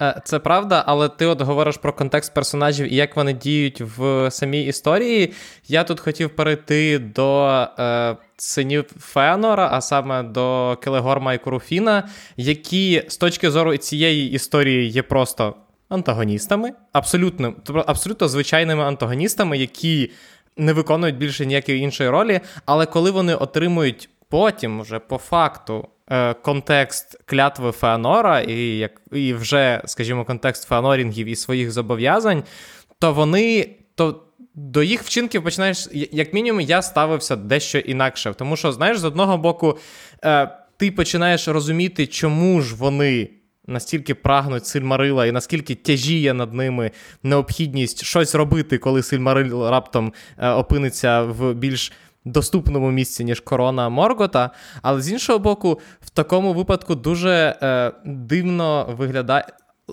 Е, 0.00 0.20
це 0.24 0.38
правда, 0.38 0.84
але 0.86 1.08
ти 1.08 1.26
от 1.26 1.40
говориш 1.40 1.76
про 1.76 1.92
контекст 1.92 2.34
персонажів 2.34 2.92
і 2.92 2.96
як 2.96 3.16
вони 3.16 3.32
діють 3.32 3.80
в 3.80 4.30
самій 4.30 4.62
історії. 4.62 5.32
Я 5.68 5.84
тут 5.84 6.00
хотів 6.00 6.30
перейти 6.30 6.98
до 6.98 7.46
е, 7.78 8.16
синів 8.36 8.84
Феонора, 9.00 9.68
а 9.72 9.80
саме 9.80 10.22
до 10.22 10.78
Келегорма 10.82 11.34
і 11.34 11.38
Куруфіна, 11.38 12.08
які 12.36 13.02
з 13.08 13.16
точки 13.16 13.50
зору 13.50 13.76
цієї 13.76 14.30
історії 14.30 14.88
є 14.90 15.02
просто 15.02 15.54
антагоністами, 15.88 16.72
абсолютно, 16.92 17.54
абсолютно 17.86 18.28
звичайними 18.28 18.82
антагоністами, 18.82 19.58
які 19.58 20.10
не 20.56 20.72
виконують 20.72 21.16
більше 21.16 21.46
ніякої 21.46 21.80
іншої 21.80 22.10
ролі, 22.10 22.40
але 22.66 22.86
коли 22.86 23.10
вони 23.10 23.34
отримують 23.34 24.08
потім, 24.28 24.80
вже 24.80 24.98
по 24.98 25.18
факту. 25.18 25.88
Е, 26.10 26.34
контекст 26.34 27.20
клятви 27.24 27.72
Феонора 27.72 28.40
і 28.40 28.78
як 28.78 29.00
і 29.12 29.34
вже, 29.34 29.82
скажімо, 29.84 30.24
контекст 30.24 30.68
феонорінгів 30.68 31.26
і 31.26 31.36
своїх 31.36 31.70
зобов'язань, 31.70 32.42
то 32.98 33.12
вони 33.12 33.76
то 33.94 34.22
до 34.54 34.82
їх 34.82 35.02
вчинків 35.02 35.44
починаєш, 35.44 35.88
як 35.92 36.32
мінімум, 36.32 36.60
я 36.60 36.82
ставився 36.82 37.36
дещо 37.36 37.78
інакше. 37.78 38.34
Тому 38.38 38.56
що, 38.56 38.72
знаєш, 38.72 38.98
з 38.98 39.04
одного 39.04 39.38
боку, 39.38 39.78
е, 40.24 40.50
ти 40.76 40.90
починаєш 40.90 41.48
розуміти, 41.48 42.06
чому 42.06 42.60
ж 42.60 42.76
вони. 42.76 43.30
Настільки 43.68 44.14
прагнуть 44.14 44.66
Сильмарила, 44.66 45.26
і 45.26 45.32
наскільки 45.32 45.74
тяжіє 45.74 46.34
над 46.34 46.54
ними 46.54 46.90
необхідність 47.22 48.04
щось 48.04 48.34
робити, 48.34 48.78
коли 48.78 49.02
Сильмарил 49.02 49.68
раптом 49.68 50.12
е, 50.38 50.50
опиниться 50.50 51.22
в 51.22 51.54
більш 51.54 51.92
доступному 52.26 52.90
місці, 52.90 53.24
ніж 53.24 53.40
корона 53.40 53.88
Моргота. 53.88 54.50
Але 54.82 55.00
з 55.00 55.10
іншого 55.10 55.38
боку, 55.38 55.80
в 56.00 56.10
такому 56.10 56.52
випадку 56.54 56.94
дуже 56.94 57.58
е, 57.62 57.92
дивно 58.04 58.94
виглядає. 58.98 59.46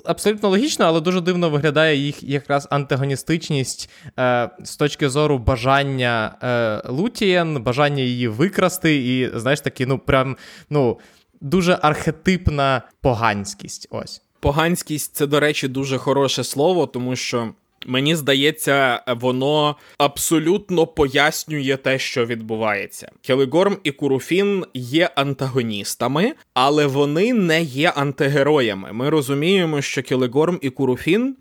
Абсолютно 0.05 0.49
логічно, 0.49 0.85
але 0.85 1.01
дуже 1.01 1.21
дивно 1.21 1.49
виглядає 1.49 1.97
їх 1.97 2.23
якраз 2.23 2.67
антагоністичність 2.71 3.89
е, 4.19 4.49
з 4.63 4.77
точки 4.77 5.09
зору 5.09 5.37
бажання 5.37 6.35
е, 6.43 6.81
Лутієн, 6.89 7.63
бажання 7.63 8.03
її 8.03 8.27
викрасти, 8.27 8.95
і, 8.95 9.39
знаєш, 9.39 9.61
такі, 9.61 9.85
ну, 9.85 9.99
прям, 9.99 10.37
ну, 10.69 10.99
дуже 11.41 11.79
архетипна 11.81 12.81
поганськість. 13.01 13.87
Ось. 13.91 14.21
Поганськість 14.39 15.15
це, 15.15 15.27
до 15.27 15.39
речі, 15.39 15.67
дуже 15.67 15.97
хороше 15.97 16.43
слово, 16.43 16.87
тому 16.87 17.15
що 17.15 17.49
Мені 17.85 18.15
здається, 18.15 19.03
воно 19.07 19.75
абсолютно 19.97 20.87
пояснює 20.87 21.77
те, 21.83 21.99
що 21.99 22.25
відбувається. 22.25 23.11
Келегорм 23.21 23.77
і 23.83 23.91
Куруфін 23.91 24.65
є 24.73 25.09
антагоністами, 25.15 26.33
але 26.53 26.85
вони 26.85 27.33
не 27.33 27.61
є 27.61 27.89
антигероями. 27.89 28.93
Ми 28.93 29.09
розуміємо, 29.09 29.81
що 29.81 30.03
Келегорм 30.03 30.59
і 30.61 30.69
Куруфін 30.69 31.35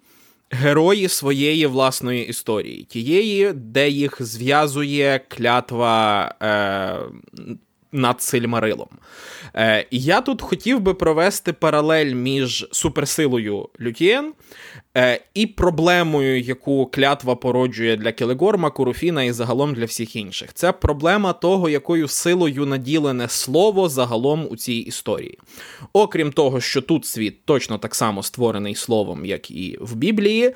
герої 0.52 1.08
своєї 1.08 1.66
власної 1.66 2.26
історії, 2.28 2.84
тієї, 2.84 3.52
де 3.52 3.88
їх 3.88 4.22
зв'язує 4.22 5.20
клятва 5.28 6.34
е, 6.42 7.52
над 7.92 8.22
Сильмарилом. 8.22 8.88
Е, 9.54 9.86
я 9.90 10.20
тут 10.20 10.42
хотів 10.42 10.80
би 10.80 10.94
провести 10.94 11.52
паралель 11.52 12.14
між 12.14 12.68
суперсилою 12.72 13.68
Лютієн 13.80 14.32
е, 14.96 15.20
і 15.34 15.46
проблемою, 15.46 16.40
яку 16.40 16.86
клятва 16.86 17.36
породжує 17.36 17.96
для 17.96 18.12
Келегорма, 18.12 18.70
Куруфіна 18.70 19.22
і 19.22 19.32
загалом 19.32 19.74
для 19.74 19.84
всіх 19.84 20.16
інших. 20.16 20.52
Це 20.54 20.72
проблема 20.72 21.32
того, 21.32 21.68
якою 21.68 22.08
силою 22.08 22.66
наділене 22.66 23.28
слово 23.28 23.88
загалом 23.88 24.46
у 24.50 24.56
цій 24.56 24.74
історії. 24.74 25.38
Окрім 25.92 26.32
того, 26.32 26.60
що 26.60 26.82
тут 26.82 27.06
світ 27.06 27.44
точно 27.44 27.78
так 27.78 27.94
само 27.94 28.22
створений 28.22 28.74
словом, 28.74 29.24
як 29.24 29.50
і 29.50 29.78
в 29.80 29.94
Біблії. 29.94 30.54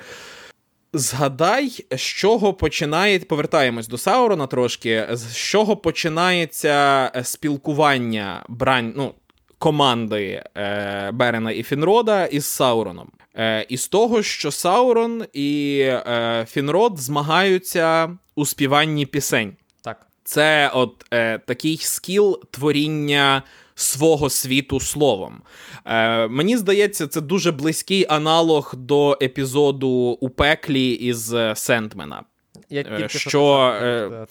Згадай, 0.93 1.85
з 1.91 2.01
чого 2.01 2.53
починає. 2.53 3.19
Повертаємось 3.19 3.87
до 3.87 3.97
Саурона 3.97 4.47
трошки. 4.47 5.07
З 5.11 5.35
чого 5.35 5.77
починається 5.77 7.11
е, 7.15 7.23
спілкування 7.23 8.45
брань, 8.47 8.93
ну, 8.95 9.13
команди 9.57 10.43
е, 10.57 11.11
Берена 11.11 11.51
і 11.51 11.63
Фінрода 11.63 12.25
із 12.25 12.45
Сауроном. 12.45 13.11
Е, 13.35 13.65
Із 13.69 13.87
того, 13.87 14.23
що 14.23 14.51
Саурон 14.51 15.25
і 15.33 15.79
е, 15.83 16.45
Фінрод 16.49 16.99
змагаються 16.99 18.17
у 18.35 18.45
співанні 18.45 19.05
пісень. 19.05 19.53
Так. 19.81 20.07
Це 20.23 20.71
от 20.73 21.05
е, 21.13 21.39
такий 21.39 21.77
скіл 21.77 22.41
творіння 22.51 23.43
свого 23.77 24.29
світу 24.29 24.79
словом. 24.79 25.41
Е, 25.85 26.27
Мені 26.27 26.57
здається, 26.57 27.07
це 27.07 27.21
дуже 27.21 27.51
близький 27.51 28.05
аналог 28.09 28.73
до 28.77 29.17
епізоду 29.21 29.89
у 30.21 30.29
пеклі 30.29 30.91
із 30.91 31.33
е, 31.33 31.53
Сентмена. 31.55 32.23
Я 32.69 32.81
Е, 32.81 32.97
тільки 32.97 33.19
що, 33.19 33.73
хотів 33.73 33.83
е. 33.83 34.27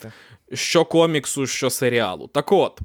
Що 0.52 0.84
коміксу, 0.84 1.46
що 1.46 1.70
серіалу. 1.70 2.30
Так 2.32 2.52
от. 2.52 2.78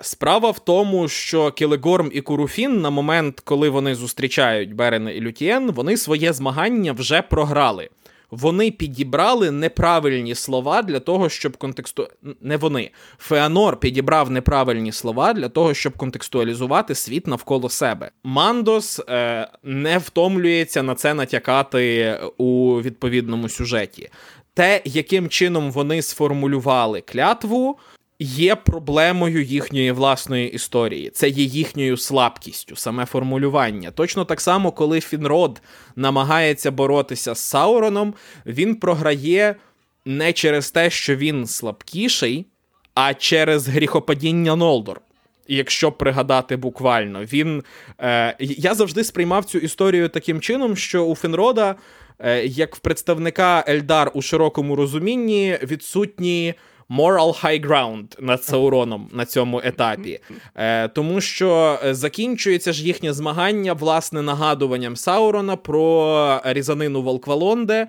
Справа 0.00 0.50
в 0.50 0.58
тому, 0.58 1.08
що 1.08 1.50
Кілегорм 1.50 2.10
і 2.14 2.20
Куруфін 2.20 2.80
на 2.80 2.90
момент, 2.90 3.40
коли 3.40 3.68
вони 3.68 3.94
зустрічають 3.94 4.74
Берена 4.74 5.10
і 5.10 5.20
Лютієн, 5.20 5.70
вони 5.70 5.96
своє 5.96 6.32
змагання 6.32 6.92
вже 6.92 7.22
програли. 7.22 7.88
Вони 8.32 8.70
підібрали 8.70 9.50
неправильні 9.50 10.34
слова 10.34 10.82
для 10.82 11.00
того, 11.00 11.28
щоб 11.28 11.56
контексту... 11.56 12.08
Не 12.40 12.56
вони. 12.56 12.90
Феанор 13.18 13.80
підібрав 13.80 14.30
неправильні 14.30 14.92
слова 14.92 15.32
для 15.32 15.48
того, 15.48 15.74
щоб 15.74 15.96
контекстуалізувати 15.96 16.94
світ 16.94 17.26
навколо 17.26 17.68
себе. 17.68 18.10
Мандос 18.24 19.00
е, 19.08 19.48
не 19.62 19.98
втомлюється 19.98 20.82
на 20.82 20.94
це 20.94 21.14
натякати 21.14 22.14
у 22.36 22.80
відповідному 22.82 23.48
сюжеті. 23.48 24.10
Те, 24.54 24.82
яким 24.84 25.28
чином 25.28 25.70
вони 25.70 26.02
сформулювали 26.02 27.00
клятву, 27.00 27.78
є 28.22 28.56
проблемою 28.56 29.42
їхньої 29.42 29.92
власної 29.92 30.50
історії. 30.52 31.10
Це 31.10 31.28
є 31.28 31.44
їхньою 31.44 31.96
слабкістю, 31.96 32.76
саме 32.76 33.06
формулювання. 33.06 33.90
Точно 33.90 34.24
так 34.24 34.40
само, 34.40 34.72
коли 34.72 35.00
Фінрод 35.00 35.62
намагається 35.96 36.70
боротися 36.70 37.34
з 37.34 37.38
Сауроном, 37.38 38.14
він 38.46 38.74
програє 38.74 39.56
не 40.04 40.32
через 40.32 40.70
те, 40.70 40.90
що 40.90 41.16
він 41.16 41.46
слабкіший, 41.46 42.46
а 42.94 43.14
через 43.14 43.68
гріхопадіння 43.68 44.56
Нолдор. 44.56 45.00
Якщо 45.48 45.92
пригадати 45.92 46.56
буквально, 46.56 47.24
він 47.24 47.62
е, 48.00 48.36
я 48.40 48.74
завжди 48.74 49.04
сприймав 49.04 49.44
цю 49.44 49.58
історію 49.58 50.08
таким 50.08 50.40
чином, 50.40 50.76
що 50.76 51.04
у 51.04 51.14
Фенрода, 51.14 51.74
е, 52.18 52.46
як 52.46 52.76
в 52.76 52.78
представника 52.78 53.64
Ельдар 53.68 54.10
у 54.14 54.22
широкому 54.22 54.76
розумінні, 54.76 55.58
відсутній 55.62 56.54
moral 56.98 57.44
high 57.44 57.66
ground 57.66 58.16
над 58.20 58.44
Сауроном 58.44 59.08
на 59.12 59.24
цьому 59.24 59.60
етапі. 59.64 60.20
Е, 60.54 60.88
тому 60.88 61.20
що 61.20 61.78
закінчується 61.84 62.72
ж 62.72 62.84
їхнє 62.84 63.12
змагання 63.12 63.72
власне 63.72 64.22
нагадуванням 64.22 64.96
Саурона 64.96 65.56
про 65.56 66.40
різанину 66.44 67.02
в 67.02 67.09
Альквалонде. 67.09 67.88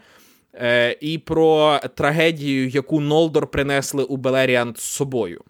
Е, 0.55 0.97
і 1.01 1.17
про 1.17 1.79
трагедію, 1.95 2.69
яку 2.69 2.99
Нолдор 2.99 3.47
принесли 3.47 4.03
у 4.03 4.17
Белеріанд 4.17 4.73
з 4.77 4.81
собою. 4.81 5.41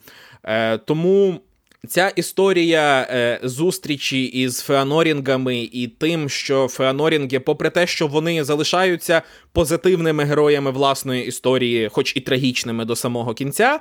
Е, 0.43 0.77
тому 0.77 1.39
ця 1.87 2.09
історія 2.09 3.07
е, 3.09 3.39
зустрічі 3.43 4.23
із 4.23 4.59
Феанорінгами 4.59 5.69
і 5.71 5.87
тим, 5.87 6.29
що 6.29 6.67
Феанорінги, 6.67 7.39
попри 7.39 7.69
те, 7.69 7.87
що 7.87 8.07
вони 8.07 8.43
залишаються 8.43 9.21
позитивними 9.51 10.23
героями 10.23 10.71
власної 10.71 11.25
історії, 11.25 11.89
хоч 11.91 12.15
і 12.15 12.19
трагічними 12.19 12.85
до 12.85 12.95
самого 12.95 13.33
кінця, 13.33 13.79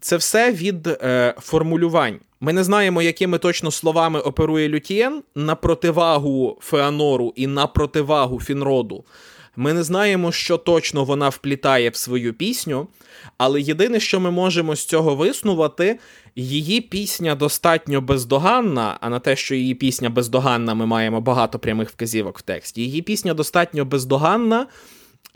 це 0.00 0.16
все 0.16 0.52
від 0.52 0.86
е, 0.86 1.34
формулювань. 1.40 2.20
Ми 2.40 2.52
не 2.52 2.64
знаємо, 2.64 3.02
якими 3.02 3.38
точно 3.38 3.70
словами 3.70 4.20
оперує 4.20 4.68
Лютієн 4.68 5.22
на 5.34 5.54
противагу 5.54 6.58
Феанору 6.60 7.32
і 7.36 7.46
на 7.46 7.66
противагу 7.66 8.40
Фінроду. 8.40 9.04
Ми 9.56 9.72
не 9.72 9.82
знаємо, 9.82 10.32
що 10.32 10.56
точно 10.56 11.04
вона 11.04 11.28
вплітає 11.28 11.90
в 11.90 11.96
свою 11.96 12.34
пісню, 12.34 12.88
але 13.38 13.60
єдине, 13.60 14.00
що 14.00 14.20
ми 14.20 14.30
можемо 14.30 14.76
з 14.76 14.84
цього 14.84 15.14
виснувати, 15.14 15.98
її 16.36 16.80
пісня 16.80 17.34
достатньо 17.34 18.00
бездоганна, 18.00 18.98
а 19.00 19.08
на 19.08 19.18
те, 19.18 19.36
що 19.36 19.54
її 19.54 19.74
пісня 19.74 20.10
бездоганна, 20.10 20.74
ми 20.74 20.86
маємо 20.86 21.20
багато 21.20 21.58
прямих 21.58 21.90
вказівок 21.90 22.38
в 22.38 22.42
тексті. 22.42 22.82
Її 22.82 23.02
пісня 23.02 23.34
достатньо 23.34 23.84
бездоганна. 23.84 24.66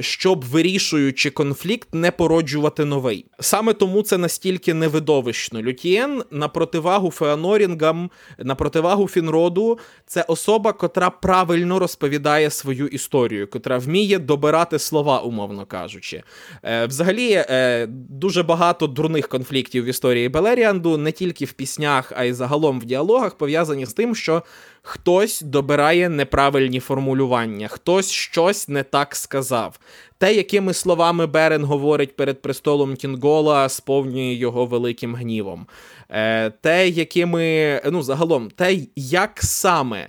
Щоб 0.01 0.44
вирішуючи 0.44 1.30
конфлікт, 1.30 1.88
не 1.92 2.11
породжувати 2.11 2.84
новий. 2.84 3.26
Саме 3.40 3.72
тому 3.72 4.03
це 4.03 4.18
настільки 4.18 4.74
невидовищно. 4.74 5.62
Лютієн 5.62 6.22
на 6.30 6.49
противагу 6.49 7.11
Феанорінгам, 7.11 8.11
на 8.38 8.55
противагу 8.55 9.09
Фінроду, 9.09 9.78
це 10.07 10.22
особа, 10.28 10.72
котра 10.72 11.11
правильно 11.11 11.78
розповідає 11.78 12.51
свою 12.51 12.86
історію, 12.86 13.51
котра 13.51 13.78
вміє 13.78 14.18
добирати 14.18 14.78
слова, 14.78 15.20
умовно 15.20 15.66
кажучи. 15.66 16.22
Е, 16.62 16.86
Взагалі, 16.86 17.32
е, 17.32 17.86
дуже 17.90 18.42
багато 18.42 18.86
дурних 18.86 19.28
конфліктів 19.28 19.84
в 19.84 19.86
історії 19.86 20.28
Белеріанду, 20.28 20.96
не 20.96 21.12
тільки 21.12 21.44
в 21.44 21.53
піснях, 21.53 22.12
а 22.16 22.24
й 22.24 22.32
загалом 22.32 22.80
в 22.80 22.84
діалогах, 22.84 23.34
пов'язані 23.34 23.86
з 23.86 23.92
тим, 23.92 24.14
що 24.14 24.42
хтось 24.83 25.41
добирає 25.41 26.09
неправильні 26.09 26.81
формулювання, 26.81 27.68
хтось 27.68 28.11
щось 28.11 28.68
не 28.68 28.83
так 28.83 29.16
сказав. 29.16 29.79
Те, 30.18 30.35
якими 30.35 30.74
словами 30.74 31.26
Берен 31.26 31.64
говорить 31.64 32.16
перед 32.16 32.43
престолом 32.43 32.97
Кінгола, 32.97 33.68
сповнює 33.68 34.35
його 34.35 34.66
великим 34.66 35.14
гнівом. 35.14 35.66
Е, 36.11 36.51
Те, 36.51 36.89
якими, 36.89 37.81
ну, 37.91 38.03
загалом, 38.03 38.51
те, 38.51 38.76
як 38.97 39.31
саме 39.43 40.09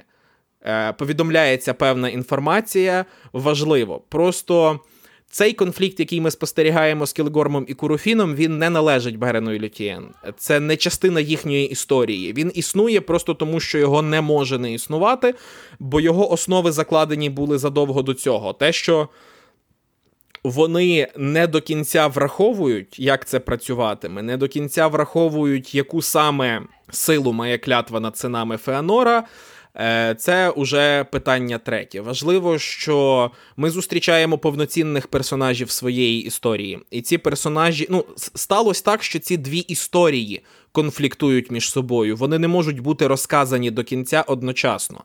е, 0.65 0.93
повідомляється 0.93 1.73
певна 1.73 2.09
інформація, 2.09 3.05
важливо. 3.33 4.01
Просто. 4.09 4.79
Цей 5.31 5.53
конфлікт, 5.53 5.99
який 5.99 6.21
ми 6.21 6.31
спостерігаємо 6.31 7.05
з 7.05 7.13
Кілгормом 7.13 7.65
і 7.67 7.73
Куруфіном, 7.73 8.35
він 8.35 8.57
не 8.57 8.69
належить 8.69 9.17
Берену 9.17 9.53
і 9.53 9.59
Лютієн. 9.59 10.09
Це 10.37 10.59
не 10.59 10.77
частина 10.77 11.19
їхньої 11.19 11.69
історії. 11.69 12.33
Він 12.33 12.51
існує 12.55 13.01
просто 13.01 13.33
тому, 13.33 13.59
що 13.59 13.77
його 13.77 14.01
не 14.01 14.21
може 14.21 14.59
не 14.59 14.73
існувати, 14.73 15.35
бо 15.79 16.01
його 16.01 16.31
основи 16.31 16.71
закладені 16.71 17.29
були 17.29 17.57
задовго 17.57 18.01
до 18.01 18.13
цього. 18.13 18.53
Те, 18.53 18.73
що 18.73 19.09
вони 20.43 21.07
не 21.17 21.47
до 21.47 21.61
кінця 21.61 22.07
враховують, 22.07 22.99
як 22.99 23.25
це 23.25 23.39
працюватиме, 23.39 24.21
не 24.21 24.37
до 24.37 24.47
кінця 24.47 24.87
враховують, 24.87 25.75
яку 25.75 26.01
саме 26.01 26.61
силу 26.91 27.33
має 27.33 27.57
клятва 27.57 27.99
над 27.99 28.17
синами 28.17 28.57
Феанора. 28.57 29.23
Е, 29.75 30.15
це 30.19 30.49
уже 30.49 31.03
питання 31.03 31.57
третє. 31.57 32.01
Важливо, 32.01 32.59
що 32.59 33.31
ми 33.57 33.69
зустрічаємо 33.69 34.37
повноцінних 34.37 35.07
персонажів 35.07 35.71
своєї 35.71 36.23
історії. 36.23 36.79
І 36.91 37.01
ці 37.01 37.17
персонажі, 37.17 37.87
ну, 37.89 38.05
сталося 38.15 38.83
так, 38.83 39.03
що 39.03 39.19
ці 39.19 39.37
дві 39.37 39.59
історії 39.59 40.41
конфліктують 40.71 41.51
між 41.51 41.71
собою. 41.71 42.15
Вони 42.15 42.39
не 42.39 42.47
можуть 42.47 42.79
бути 42.79 43.07
розказані 43.07 43.71
до 43.71 43.83
кінця 43.83 44.21
одночасно. 44.27 45.03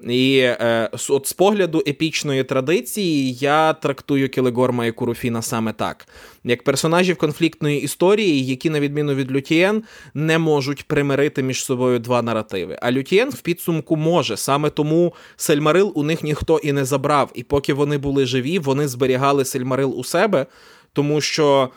І 0.00 0.38
е, 0.38 0.90
от 1.08 1.26
з 1.26 1.32
погляду 1.32 1.82
епічної 1.86 2.44
традиції 2.44 3.34
я 3.34 3.72
трактую 3.72 4.28
Келегорма 4.28 4.86
і 4.86 4.92
Куруфіна 4.92 5.42
саме 5.42 5.72
так, 5.72 6.08
як 6.44 6.64
персонажів 6.64 7.16
конфліктної 7.16 7.82
історії, 7.82 8.46
які, 8.46 8.70
на 8.70 8.80
відміну 8.80 9.14
від 9.14 9.32
Лютієн, 9.32 9.82
не 10.14 10.38
можуть 10.38 10.88
примирити 10.88 11.42
між 11.42 11.64
собою 11.64 11.98
два 11.98 12.22
наративи. 12.22 12.78
А 12.82 12.92
Лютієн 12.92 13.30
в 13.30 13.40
підсумку 13.40 13.96
може. 13.96 14.36
Саме 14.36 14.70
тому 14.70 15.14
Сельмарил 15.36 15.92
у 15.94 16.02
них 16.02 16.22
ніхто 16.22 16.58
і 16.58 16.72
не 16.72 16.84
забрав. 16.84 17.30
І 17.34 17.42
поки 17.42 17.74
вони 17.74 17.98
були 17.98 18.26
живі, 18.26 18.58
вони 18.58 18.88
зберігали 18.88 19.44
Сельмарил 19.44 19.94
у 19.96 20.04
себе, 20.04 20.46
тому 20.92 21.20
що 21.20 21.70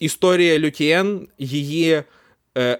історія 0.00 0.58
Лютієн 0.58 1.28
її 1.38 2.02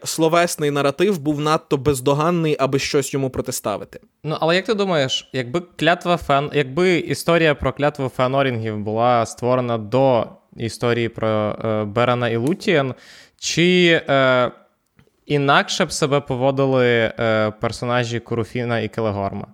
словесний 0.05 0.71
наратив 0.71 1.19
був 1.19 1.41
надто 1.41 1.77
бездоганний, 1.77 2.57
аби 2.61 2.79
щось 2.79 3.15
йому 3.15 3.31
протиставити. 3.31 4.01
Ну, 4.25 4.37
але 4.41 4.57
як 4.57 4.65
ти 4.65 4.75
думаєш, 4.75 5.31
якби 5.33 5.63
клятва 5.77 6.17
фен, 6.17 6.51
якби 6.53 6.99
історія 6.99 7.55
про 7.55 7.73
клятву 7.73 8.09
феанорінгів 8.09 8.79
була 8.79 9.27
створена 9.27 9.79
до 9.79 10.27
історії 10.57 11.09
про 11.09 11.29
е, 11.29 11.85
Берена 11.85 12.29
і 12.29 12.37
Лутієн, 12.37 12.95
чи 13.39 14.01
е, 14.09 14.51
інакше 15.27 15.85
б 15.85 15.93
себе 15.93 16.21
поводили 16.21 16.87
е, 16.87 17.51
персонажі 17.61 18.21
Куруфіна 18.21 18.81
і 18.81 18.89
Келегорма? 18.89 19.47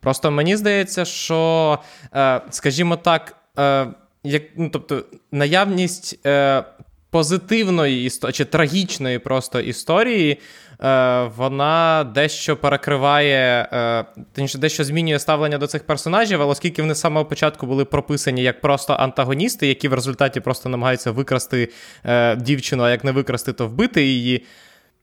Просто 0.00 0.30
мені 0.30 0.56
здається, 0.56 1.04
що, 1.04 1.78
е, 2.14 2.40
скажімо 2.50 2.96
так, 2.96 3.36
е, 3.58 3.86
як, 4.24 4.42
ну, 4.56 4.68
тобто, 4.68 5.02
наявність 5.32 6.26
е, 6.26 6.64
позитивної 7.12 8.04
історії 8.04 8.32
чи 8.32 8.44
трагічної 8.44 9.18
просто 9.18 9.60
історії, 9.60 10.40
е, 10.80 11.22
вона 11.36 12.04
дещо 12.14 12.56
перекриває, 12.56 13.68
е, 13.72 14.04
дещо 14.58 14.84
змінює 14.84 15.18
ставлення 15.18 15.58
до 15.58 15.66
цих 15.66 15.86
персонажів, 15.86 16.42
але 16.42 16.50
оскільки 16.50 16.82
вони 16.82 16.94
з 16.94 17.00
самого 17.00 17.24
початку 17.24 17.66
були 17.66 17.84
прописані 17.84 18.42
як 18.42 18.60
просто 18.60 18.92
антагоністи, 18.92 19.66
які 19.66 19.88
в 19.88 19.94
результаті 19.94 20.40
просто 20.40 20.68
намагаються 20.68 21.10
викрасти 21.10 21.68
е, 22.04 22.36
дівчину, 22.36 22.82
а 22.82 22.90
як 22.90 23.04
не 23.04 23.12
викрасти, 23.12 23.52
то 23.52 23.66
вбити 23.68 24.04
її, 24.04 24.44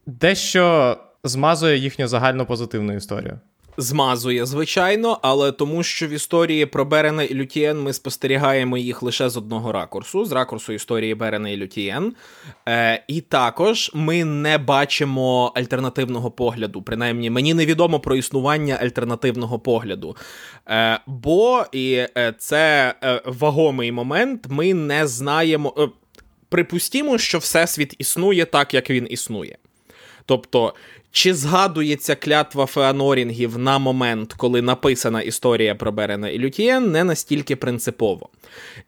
дещо 0.05 0.97
змазує 1.23 1.77
їхню 1.77 2.07
загальну 2.07 2.45
позитивну 2.45 2.93
історію 2.95 3.39
змазує, 3.81 4.45
звичайно, 4.45 5.19
але 5.21 5.51
тому, 5.51 5.83
що 5.83 6.07
в 6.07 6.09
історії 6.09 6.65
про 6.65 6.85
Берена 6.85 7.23
і 7.23 7.33
Лютієн 7.33 7.81
ми 7.81 7.93
спостерігаємо 7.93 8.77
їх 8.77 9.03
лише 9.03 9.29
з 9.29 9.37
одного 9.37 9.71
ракурсу, 9.71 10.25
з 10.25 10.31
ракурсу 10.31 10.73
історії 10.73 11.15
Берена 11.15 11.49
і 11.49 11.57
Лютієн. 11.57 12.13
Е, 12.67 13.03
І 13.07 13.21
також 13.21 13.91
ми 13.93 14.25
не 14.25 14.57
бачимо 14.57 15.51
альтернативного 15.55 16.31
погляду. 16.31 16.81
Принаймні, 16.81 17.29
мені 17.29 17.53
невідомо 17.53 17.99
про 17.99 18.15
існування 18.15 18.77
альтернативного 18.81 19.59
погляду. 19.59 20.15
Е, 20.67 20.99
Бо 21.07 21.65
і 21.71 21.93
е, 21.93 22.33
це 22.37 22.93
е, 23.03 23.21
вагомий 23.25 23.91
момент, 23.91 24.45
ми 24.49 24.73
не 24.73 25.07
знаємо. 25.07 25.73
Е, 25.77 25.87
припустімо, 26.49 27.17
що 27.17 27.37
Всесвіт 27.37 27.95
існує 27.97 28.45
так, 28.45 28.73
як 28.73 28.89
він 28.89 29.07
існує. 29.09 29.57
Тобто 30.25 30.73
чи 31.11 31.33
згадується 31.33 32.15
клятва 32.15 32.65
Феанорінгів 32.65 33.57
на 33.57 33.79
момент, 33.79 34.33
коли 34.33 34.61
написана 34.61 35.21
історія 35.21 35.75
про 35.75 35.91
Берена 35.91 36.29
і 36.29 36.39
Лютієн, 36.39 36.91
не 36.91 37.03
настільки 37.03 37.55
принципово. 37.55 38.29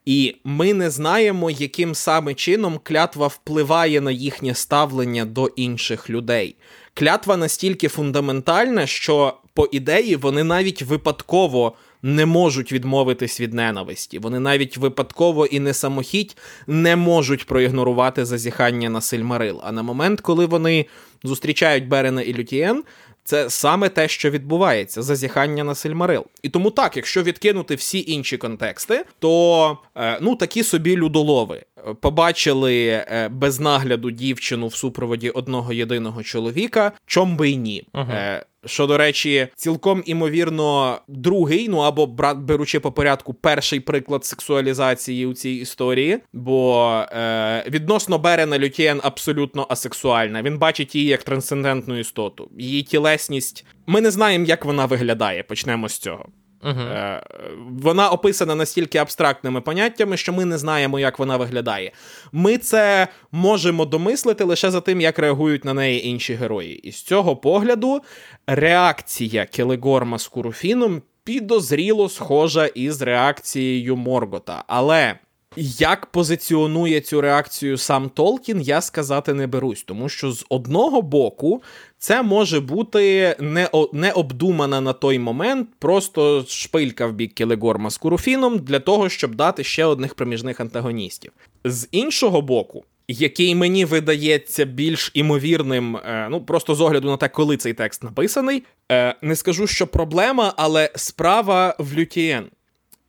І 0.06 0.36
ми 0.44 0.74
не 0.74 0.90
знаємо, 0.90 1.50
яким 1.50 1.94
саме 1.94 2.34
чином 2.34 2.80
клятва 2.82 3.26
впливає 3.26 4.00
на 4.00 4.10
їхнє 4.10 4.54
ставлення 4.54 5.24
до 5.24 5.46
інших 5.46 6.10
людей. 6.10 6.56
Клятва 6.94 7.36
настільки 7.36 7.88
фундаментальна, 7.88 8.86
що, 8.86 9.34
по 9.54 9.68
ідеї, 9.72 10.16
вони 10.16 10.44
навіть 10.44 10.82
випадково 10.82 11.72
не 12.02 12.26
можуть 12.26 12.72
відмовитись 12.72 13.40
від 13.40 13.54
ненависті. 13.54 14.18
Вони 14.18 14.40
навіть 14.40 14.76
випадково 14.76 15.46
і 15.46 15.60
не 15.60 15.74
самохідь 15.74 16.36
не 16.66 16.96
можуть 16.96 17.46
проігнорувати 17.46 18.24
зазіхання 18.24 18.90
на 18.90 19.00
Сильмарил. 19.00 19.60
А 19.64 19.72
на 19.72 19.82
момент, 19.82 20.20
коли 20.20 20.46
вони 20.46 20.86
зустрічають 21.24 21.88
Берена 21.88 22.22
і 22.22 22.34
Лютієн, 22.34 22.84
це 23.24 23.50
саме 23.50 23.88
те, 23.88 24.08
що 24.08 24.30
відбувається, 24.30 25.02
зазіхання 25.02 25.64
на 25.64 25.74
Сильмарил. 25.74 26.24
І 26.42 26.48
тому 26.48 26.70
так, 26.70 26.96
якщо 26.96 27.22
відкинути 27.22 27.74
всі 27.74 28.04
інші 28.06 28.36
контексти, 28.36 29.04
то 29.18 29.78
е, 29.96 30.18
ну 30.20 30.36
такі 30.36 30.62
собі 30.62 30.96
людолови 30.96 31.62
побачили 32.00 32.86
е, 32.86 33.28
без 33.32 33.60
нагляду 33.60 34.10
дівчину 34.10 34.66
в 34.66 34.74
супроводі 34.74 35.30
одного 35.30 35.72
єдиного 35.72 36.22
чоловіка, 36.22 36.92
чом 37.06 37.36
би 37.36 37.50
й 37.50 37.56
ні. 37.56 37.84
Uh-huh. 37.92 38.40
Що, 38.66 38.86
до 38.86 38.98
речі, 38.98 39.48
цілком 39.56 40.02
імовірно, 40.06 40.98
другий, 41.08 41.68
ну 41.68 41.78
або 41.78 42.06
брат, 42.06 42.38
беручи 42.38 42.80
по 42.80 42.92
порядку, 42.92 43.34
перший 43.34 43.80
приклад 43.80 44.24
сексуалізації 44.24 45.26
у 45.26 45.34
цій 45.34 45.50
історії, 45.50 46.18
бо 46.32 46.88
е, 47.12 47.64
відносно 47.68 48.18
Берена 48.18 48.58
Лютєн 48.58 49.00
абсолютно 49.02 49.66
асексуальна. 49.70 50.42
Він 50.42 50.58
бачить 50.58 50.94
її 50.94 51.08
як 51.08 51.22
трансцендентну 51.22 51.98
істоту. 51.98 52.50
Її 52.58 52.82
тілесність. 52.82 53.64
Ми 53.86 54.00
не 54.00 54.10
знаємо, 54.10 54.44
як 54.44 54.64
вона 54.64 54.86
виглядає. 54.86 55.42
Почнемо 55.42 55.88
з 55.88 55.98
цього. 55.98 56.26
Uh-huh. 56.62 57.20
Вона 57.68 58.10
описана 58.10 58.54
настільки 58.54 58.98
абстрактними 58.98 59.60
поняттями, 59.60 60.16
що 60.16 60.32
ми 60.32 60.44
не 60.44 60.58
знаємо, 60.58 61.00
як 61.00 61.18
вона 61.18 61.36
виглядає. 61.36 61.92
Ми 62.32 62.58
це 62.58 63.08
можемо 63.32 63.84
домислити 63.84 64.44
лише 64.44 64.70
за 64.70 64.80
тим, 64.80 65.00
як 65.00 65.18
реагують 65.18 65.64
на 65.64 65.74
неї 65.74 66.06
інші 66.06 66.34
герої. 66.34 66.74
І 66.74 66.92
з 66.92 67.02
цього 67.02 67.36
погляду 67.36 68.00
реакція 68.46 69.46
Келегорма 69.46 70.18
з 70.18 70.28
Куруфіном 70.28 71.02
підозріло 71.24 72.08
схожа 72.08 72.66
із 72.66 73.02
реакцією 73.02 73.96
Моргота. 73.96 74.64
Але 74.66 75.14
як 75.56 76.06
позиціонує 76.06 77.00
цю 77.00 77.20
реакцію 77.20 77.78
сам 77.78 78.08
Толкін, 78.08 78.60
я 78.60 78.80
сказати 78.80 79.34
не 79.34 79.46
берусь, 79.46 79.82
тому 79.82 80.08
що 80.08 80.32
з 80.32 80.44
одного 80.48 81.02
боку 81.02 81.62
це 81.98 82.22
може 82.22 82.60
бути 82.60 83.36
не, 83.40 83.68
необдумана 83.92 84.80
на 84.80 84.92
той 84.92 85.18
момент, 85.18 85.68
просто 85.78 86.44
шпилька 86.48 87.06
в 87.06 87.12
бік 87.12 87.34
Келегорма 87.34 87.90
з 87.90 87.96
Куруфіном 87.98 88.58
для 88.58 88.80
того, 88.80 89.08
щоб 89.08 89.34
дати 89.34 89.64
ще 89.64 89.84
одних 89.84 90.14
проміжних 90.14 90.60
антагоністів. 90.60 91.32
З 91.64 91.88
іншого 91.92 92.42
боку. 92.42 92.84
Який 93.08 93.54
мені 93.54 93.84
видається 93.84 94.64
більш 94.64 95.10
імовірним, 95.14 95.96
е, 95.96 96.28
ну 96.30 96.40
просто 96.40 96.74
з 96.74 96.80
огляду 96.80 97.10
на 97.10 97.16
те, 97.16 97.28
коли 97.28 97.56
цей 97.56 97.74
текст 97.74 98.04
написаний, 98.04 98.62
е, 98.92 99.14
не 99.22 99.36
скажу, 99.36 99.66
що 99.66 99.86
проблема, 99.86 100.54
але 100.56 100.90
справа 100.94 101.76
в 101.78 101.94
Лютієн 101.94 102.44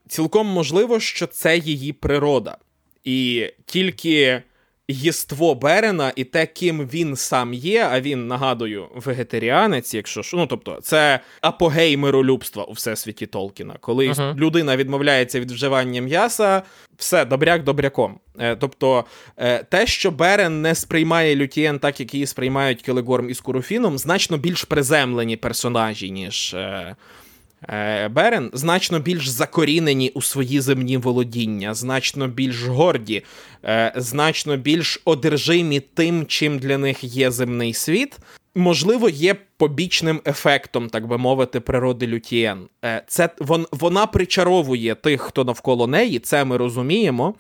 цілком 0.08 0.48
можливо, 0.48 1.00
що 1.00 1.28
це 1.28 1.58
її 1.58 1.94
природа. 1.94 2.58
І 3.04 3.50
тільки 3.66 4.44
єство 4.88 5.56
Берена 5.56 6.12
і 6.16 6.24
те, 6.24 6.46
ким 6.46 6.88
він 6.94 7.16
сам 7.16 7.54
є, 7.54 7.90
а 7.92 8.02
він, 8.02 8.28
нагадую, 8.28 8.88
вегетаріанець, 8.96 9.94
якщо 9.94 10.22
ж, 10.22 10.36
ну 10.36 10.48
тобто, 10.48 10.80
це 10.82 11.20
апогей 11.42 11.98
миролюбства 11.98 12.64
у 12.64 12.72
всесвіті 12.72 13.26
Толкіна. 13.26 13.76
Коли 13.82 14.10
uh-huh. 14.10 14.36
людина 14.36 14.78
відмовляється 14.78 15.40
від 15.40 15.52
вживання 15.52 16.02
м'яса, 16.02 16.62
все, 16.98 17.26
добряк 17.26 17.64
добряком. 17.64 18.20
Е, 18.40 18.56
тобто 18.56 19.06
е, 19.38 19.64
те, 19.64 19.88
що 19.88 20.12
Берен 20.12 20.62
не 20.62 20.76
сприймає 20.76 21.36
Лютієн 21.36 21.80
так, 21.80 22.00
як 22.00 22.14
її 22.14 22.26
сприймають 22.26 22.82
Келегорм 22.82 23.30
із 23.30 23.42
Куруфіном, 23.42 23.98
значно 23.98 24.38
більш 24.38 24.64
приземлені 24.64 25.38
персонажі, 25.38 26.12
ніж. 26.12 26.56
Е, 27.70 28.08
Берен 28.08 28.50
значно 28.54 29.00
більш 29.00 29.28
закорінені 29.28 30.12
у 30.14 30.22
свої 30.22 30.62
земні 30.62 30.98
володіння, 30.98 31.74
значно 31.74 32.28
більш 32.28 32.64
горді, 32.64 33.24
е, 33.66 33.94
значно 33.96 34.58
більш 34.58 35.02
одержимі 35.06 35.80
тим, 35.80 36.26
чим 36.26 36.60
для 36.60 36.78
них 36.78 37.04
є 37.04 37.32
земний 37.32 37.74
світ. 37.74 38.18
Можливо, 38.56 39.10
є 39.10 39.36
побічним 39.64 40.22
ефектом, 40.26 40.90
так 40.90 41.08
би 41.08 41.18
мовити, 41.18 41.60
природи 41.60 42.08
Лютієн. 42.08 42.68
Е, 42.86 43.04
це 43.08 43.30
вон, 43.40 43.68
вона 43.72 44.06
причаровує 44.08 44.96
тих, 44.96 45.22
хто 45.22 45.44
навколо 45.44 45.88
неї, 45.88 46.20
це 46.20 46.46
ми 46.46 46.58
розуміємо. 46.58 47.36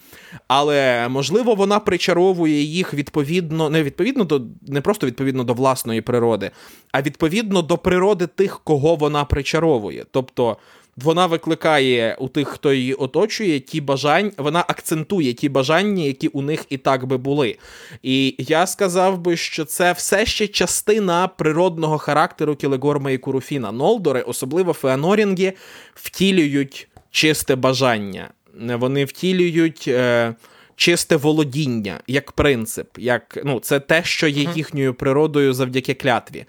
Але 0.47 1.09
можливо, 1.09 1.55
вона 1.55 1.79
причаровує 1.79 2.61
їх 2.61 2.93
відповідно, 2.93 3.69
не 3.69 3.83
відповідно 3.83 4.23
до 4.23 4.41
не 4.67 4.81
просто 4.81 5.07
відповідно 5.07 5.43
до 5.43 5.53
власної 5.53 6.01
природи, 6.01 6.51
а 6.91 7.01
відповідно 7.01 7.61
до 7.61 7.77
природи 7.77 8.27
тих, 8.27 8.61
кого 8.63 8.95
вона 8.95 9.25
причаровує. 9.25 10.05
Тобто 10.11 10.57
вона 10.97 11.25
викликає 11.25 12.17
у 12.19 12.27
тих, 12.27 12.47
хто 12.47 12.73
її 12.73 12.93
оточує, 12.93 13.59
ті 13.59 13.81
бажання, 13.81 14.31
вона 14.37 14.59
акцентує 14.59 15.33
ті 15.33 15.49
бажання, 15.49 16.03
які 16.03 16.27
у 16.27 16.41
них 16.41 16.65
і 16.69 16.77
так 16.77 17.05
би 17.05 17.17
були. 17.17 17.57
І 18.03 18.35
я 18.37 18.67
сказав 18.67 19.17
би, 19.17 19.37
що 19.37 19.65
це 19.65 19.91
все 19.91 20.25
ще 20.25 20.47
частина 20.47 21.27
природного 21.27 21.97
характеру 21.97 22.55
Кілегорма 22.55 23.11
і 23.11 23.17
Куруфіна. 23.17 23.71
Нолдори, 23.71 24.21
особливо 24.21 24.73
Феанорінги, 24.73 25.53
втілюють 25.95 26.87
чисте 27.11 27.55
бажання. 27.55 28.29
Вони 28.53 29.05
втілюють. 29.05 29.85
Е, 29.87 30.35
Чисте 30.75 31.15
володіння 31.15 31.99
як 32.07 32.31
принцип, 32.31 32.87
як 32.97 33.37
ну, 33.45 33.59
це 33.59 33.79
те, 33.79 34.03
що 34.03 34.27
є 34.27 34.49
їхньою 34.55 34.93
природою 34.93 35.53
завдяки 35.53 35.93
клятві. 35.93 36.45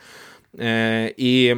Е, 0.61 1.14
І 1.16 1.55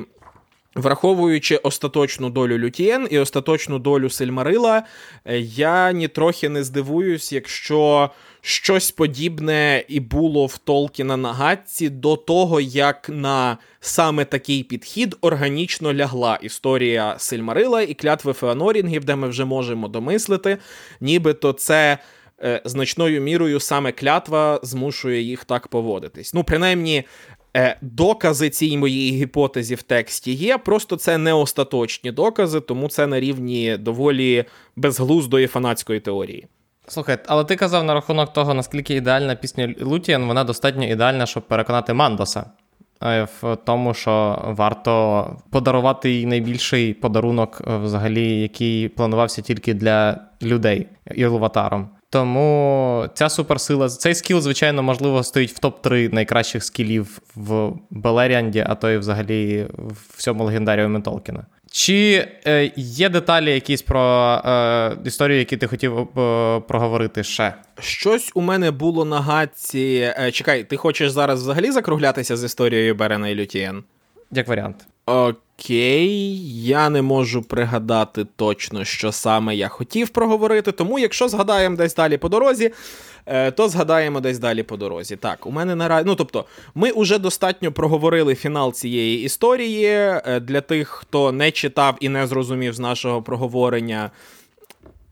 Враховуючи 0.77 1.57
остаточну 1.57 2.31
долю 2.31 2.59
Лютієн 2.59 3.09
і 3.11 3.19
остаточну 3.19 3.79
долю 3.79 4.11
Сильмарила, 4.11 4.83
е, 5.25 5.39
я 5.41 5.93
нітрохи 5.93 6.49
не 6.49 6.65
здивуюсь, 6.65 7.33
якщо 7.33 8.11
щось 8.41 8.91
подібне 8.91 9.85
і 9.89 10.01
було 10.01 10.47
в 10.47 10.59
Толкіна 10.59 11.17
на 11.17 11.33
Гатці 11.33 11.89
до 11.89 12.17
того, 12.17 12.61
як 12.61 13.09
на 13.09 13.59
саме 13.81 14.25
такий 14.25 14.63
підхід 14.63 15.17
органічно 15.21 15.95
лягла 15.95 16.39
історія 16.43 17.15
Сильмарила 17.19 17.83
і 17.83 17.95
клятви 17.95 18.33
Феанорінгів, 18.33 19.05
де 19.05 19.17
ми 19.17 19.29
вже 19.29 19.45
можемо 19.45 19.89
домислити, 19.89 20.59
нібито 21.01 21.53
це 21.53 21.99
е, 22.43 22.63
значною 22.65 23.21
мірою 23.21 23.61
саме 23.61 23.93
клятва 23.93 24.61
змушує 24.63 25.23
їх 25.23 25.45
так 25.45 25.69
поводитись. 25.69 26.35
Ну, 26.35 26.45
принаймні, 26.45 27.05
докази 27.81 28.51
цій 28.51 28.79
моїй 28.79 29.13
гіпотезі 29.13 29.75
в 29.75 29.83
тексті 29.83 30.33
є, 30.33 30.59
просто 30.59 30.97
це 30.97 31.19
не 31.19 31.33
остаточні 31.33 32.13
докази, 32.13 32.61
тому 32.61 32.89
це 32.89 33.07
на 33.07 33.21
рівні 33.21 33.77
доволі 33.77 34.45
безглуздої 34.77 35.47
фанатської 35.47 36.01
теорії. 36.01 36.47
Слухай, 36.89 37.19
але 37.27 37.45
ти 37.45 37.57
казав 37.57 37.85
на 37.85 37.95
рахунок 37.95 38.33
того, 38.33 38.55
наскільки 38.55 38.95
ідеальна 38.95 39.35
пісня 39.35 39.75
Лутіан, 39.81 40.27
вона 40.27 40.45
достатньо 40.45 40.85
ідеальна, 40.85 41.27
щоб 41.27 41.43
переконати 41.49 41.95
Мандоса. 41.95 42.51
Е, 43.03 43.29
в 43.43 43.57
тому, 43.57 43.95
що 43.95 44.43
варто 44.47 45.37
подарувати 45.51 46.11
їй 46.11 46.27
найбільший 46.27 46.95
подарунок, 46.95 47.63
е, 47.67 47.77
взагалі, 47.77 48.41
який 48.41 48.89
планувався 48.89 49.43
тільки 49.43 49.75
для 49.75 50.21
людей 50.43 50.87
Ілватаром. 51.15 51.89
Тому 52.11 53.07
ця 53.15 53.29
суперсила, 53.29 53.89
цей 53.89 54.15
скіл, 54.15 54.41
звичайно, 54.41 54.83
можливо, 54.83 55.23
стоїть 55.23 55.53
в 55.53 55.67
топ-3 55.67 56.15
найкращих 56.15 56.65
скілів 56.65 57.19
в 57.35 57.73
Белеріанді, 57.91 58.65
а 58.69 58.75
то 58.75 58.91
й 58.91 58.97
взагалі 58.97 59.67
в 59.79 59.97
всьому 60.17 60.45
легендаріумі 60.45 61.01
Толкіна. 61.01 61.47
Чи 61.71 62.29
е, 62.47 62.73
є 62.77 63.09
деталі 63.09 63.53
якісь 63.53 63.83
про 63.83 64.03
е, 64.45 64.97
історію, 65.05 65.39
які 65.39 65.57
ти 65.57 65.67
хотів 65.67 65.99
е, 65.99 66.61
проговорити 66.61 67.25
ще? 67.25 67.55
Щось 67.79 68.33
у 68.35 68.41
мене 68.41 68.71
було 68.71 69.05
на 69.05 69.21
гадці. 69.21 70.15
Е, 70.19 70.31
чекай, 70.33 70.65
ти 70.65 70.77
хочеш 70.77 71.11
зараз 71.11 71.43
взагалі 71.43 71.71
закруглятися 71.71 72.37
з 72.37 72.45
історією 72.45 72.95
Берена 72.95 73.29
і 73.29 73.35
Лютієн? 73.35 73.85
Як 74.31 74.49
варіант. 74.49 74.87
Окей, 75.09 76.65
я 76.65 76.91
не 76.91 77.03
можу 77.03 77.43
пригадати 77.43 78.27
точно, 78.37 78.85
що 78.85 79.13
саме 79.13 79.57
я 79.57 79.69
хотів 79.69 80.09
проговорити. 80.09 80.73
Тому, 80.73 80.99
якщо 80.99 81.29
згадаємо 81.29 81.77
десь 81.77 81.95
далі 81.95 82.17
по 82.17 82.29
дорозі, 82.29 82.71
е, 83.27 83.51
то 83.51 83.69
згадаємо 83.69 84.21
десь 84.21 84.39
далі 84.39 84.63
по 84.63 84.77
дорозі. 84.77 85.17
Так, 85.17 85.47
у 85.47 85.51
мене 85.51 85.75
наразі. 85.75 86.05
Ну 86.07 86.15
тобто, 86.15 86.45
ми 86.75 86.93
вже 86.97 87.19
достатньо 87.19 87.73
проговорили 87.73 88.35
фінал 88.35 88.73
цієї 88.73 89.23
історії. 89.23 89.85
Е, 89.87 90.41
для 90.41 90.61
тих, 90.61 90.89
хто 90.89 91.33
не 91.33 91.51
читав 91.51 91.97
і 92.01 92.09
не 92.09 92.27
зрозумів 92.27 92.75
з 92.75 92.79
нашого 92.79 93.23
проговорення. 93.23 94.11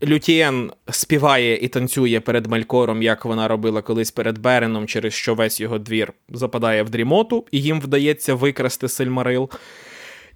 Лютієн 0.03 0.71
співає 0.89 1.57
і 1.57 1.67
танцює 1.67 2.19
перед 2.19 2.45
Малькором, 2.45 3.03
як 3.03 3.25
вона 3.25 3.47
робила 3.47 3.81
колись 3.81 4.11
перед 4.11 4.37
Береном, 4.37 4.87
через 4.87 5.13
що 5.13 5.35
весь 5.35 5.59
його 5.59 5.79
двір 5.79 6.13
западає 6.29 6.83
в 6.83 6.89
дрімоту, 6.89 7.45
і 7.51 7.61
їм 7.61 7.81
вдається 7.81 8.35
викрасти 8.35 8.89
Сильмарил. 8.89 9.49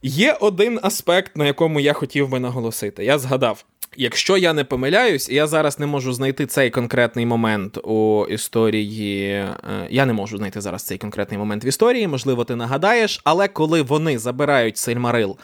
Є 0.02 0.38
один 0.40 0.80
аспект, 0.84 1.38
на 1.38 1.46
якому 1.46 1.80
я 1.80 1.94
хотів 1.94 2.30
би 2.30 2.40
наголосити. 2.40 3.06
Я 3.06 3.20
згадав. 3.20 3.66
Якщо 3.98 4.38
я 4.38 4.54
не 4.54 4.64
помиляюсь, 4.64 5.30
я 5.30 5.48
зараз 5.48 5.80
не 5.80 5.86
можу 5.86 6.14
знайти 6.14 6.46
цей 6.46 6.70
конкретний 6.70 7.26
момент 7.26 7.78
у 7.78 8.28
історії. 8.30 9.30
Е, 9.32 9.58
я 9.90 10.06
не 10.06 10.14
можу 10.14 10.38
знайти 10.38 10.62
зараз 10.62 10.84
цей 10.84 10.98
конкретний 10.98 11.38
момент 11.38 11.66
в 11.66 11.68
історії, 11.68 12.08
можливо, 12.08 12.44
ти 12.44 12.56
нагадаєш, 12.56 13.22
але 13.24 13.48
коли 13.48 13.82
вони 13.82 14.20
забирають 14.20 14.78
Сильмарил 14.78 15.38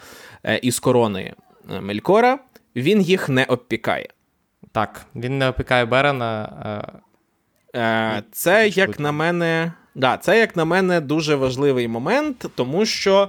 е, 0.44 0.58
із 0.58 0.78
корони 0.78 1.34
е, 1.70 1.80
Мелькора, 1.80 2.38
він 2.76 3.00
їх 3.00 3.28
не 3.28 3.44
обпікає. 3.44 4.08
Так, 4.72 5.06
він 5.14 5.38
не 5.38 5.48
опікає 5.48 5.84
Берена. 5.84 7.02
Це, 8.32 8.68
як 8.68 9.00
на 9.00 9.12
мене, 9.12 9.72
да, 9.94 10.16
це, 10.16 10.38
як 10.38 10.56
на 10.56 10.64
мене, 10.64 11.00
дуже 11.00 11.34
важливий 11.34 11.88
момент, 11.88 12.46
тому 12.54 12.86
що 12.86 13.28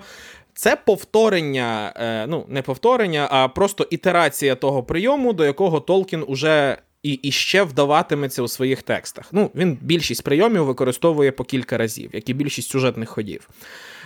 це 0.58 0.76
повторення, 0.76 1.94
е, 1.96 2.28
ну, 2.28 2.46
не 2.50 2.62
повторення, 2.62 3.28
а 3.32 3.48
просто 3.48 3.88
ітерація 3.90 4.56
того 4.56 4.84
прийому, 4.84 5.34
до 5.34 5.46
якого 5.46 5.80
Толкін 5.80 6.24
уже 6.28 6.78
і, 7.04 7.12
і 7.12 7.32
ще 7.32 7.64
вдаватиметься 7.64 8.42
у 8.42 8.48
своїх 8.48 8.82
текстах. 8.82 9.30
Ну, 9.32 9.52
Він 9.56 9.78
більшість 9.82 10.24
прийомів 10.24 10.64
використовує 10.66 11.32
по 11.32 11.44
кілька 11.44 11.78
разів, 11.78 12.10
як 12.14 12.30
і 12.30 12.34
більшість 12.34 12.70
сюжетних 12.70 13.10
ходів. 13.10 13.50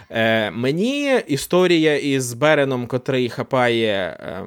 Е, 0.10 0.52
Мені 0.52 1.20
історія 1.28 1.97
із 1.97 2.34
Береном, 2.34 2.88
котрий 2.88 3.30
хапає 3.30 4.18
е, 4.20 4.45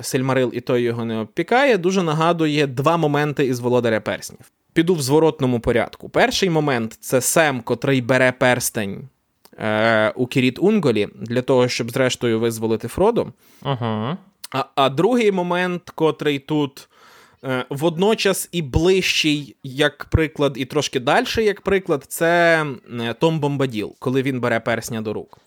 Сельмарил 0.00 0.50
і 0.54 0.60
той 0.60 0.82
його 0.82 1.04
не 1.04 1.18
обпікає, 1.18 1.78
дуже 1.78 2.02
нагадує 2.02 2.66
два 2.66 2.96
моменти 2.96 3.46
із 3.46 3.60
Володаря 3.60 4.00
Перснів. 4.00 4.40
Піду 4.72 4.94
в 4.94 5.02
зворотному 5.02 5.60
порядку. 5.60 6.08
Перший 6.08 6.50
момент 6.50 6.98
це 7.00 7.20
Сем, 7.20 7.60
котрий 7.60 8.00
бере 8.00 8.32
перстень 8.32 9.08
е, 9.58 10.12
у 10.16 10.26
Кіріт 10.26 10.58
Унголі 10.58 11.08
для 11.14 11.42
того, 11.42 11.68
щоб 11.68 11.90
зрештою 11.90 12.40
визволити 12.40 12.88
Фроду. 12.88 13.32
Угу. 13.62 14.16
А, 14.50 14.64
а 14.74 14.88
другий 14.88 15.32
момент, 15.32 15.90
котрий 15.94 16.38
тут. 16.38 16.88
Е, 17.44 17.64
водночас 17.70 18.48
і 18.52 18.62
ближчий, 18.62 19.56
як 19.62 20.04
приклад, 20.04 20.52
і 20.56 20.64
трошки 20.64 21.00
далі, 21.00 21.26
як 21.36 21.60
приклад, 21.60 22.04
це 22.08 22.64
е, 23.00 23.14
Том 23.14 23.40
Бомбаділ, 23.40 23.94
коли 23.98 24.22
він 24.22 24.40
бере 24.40 24.60
персня 24.60 25.00
до 25.00 25.12
рук. 25.12 25.38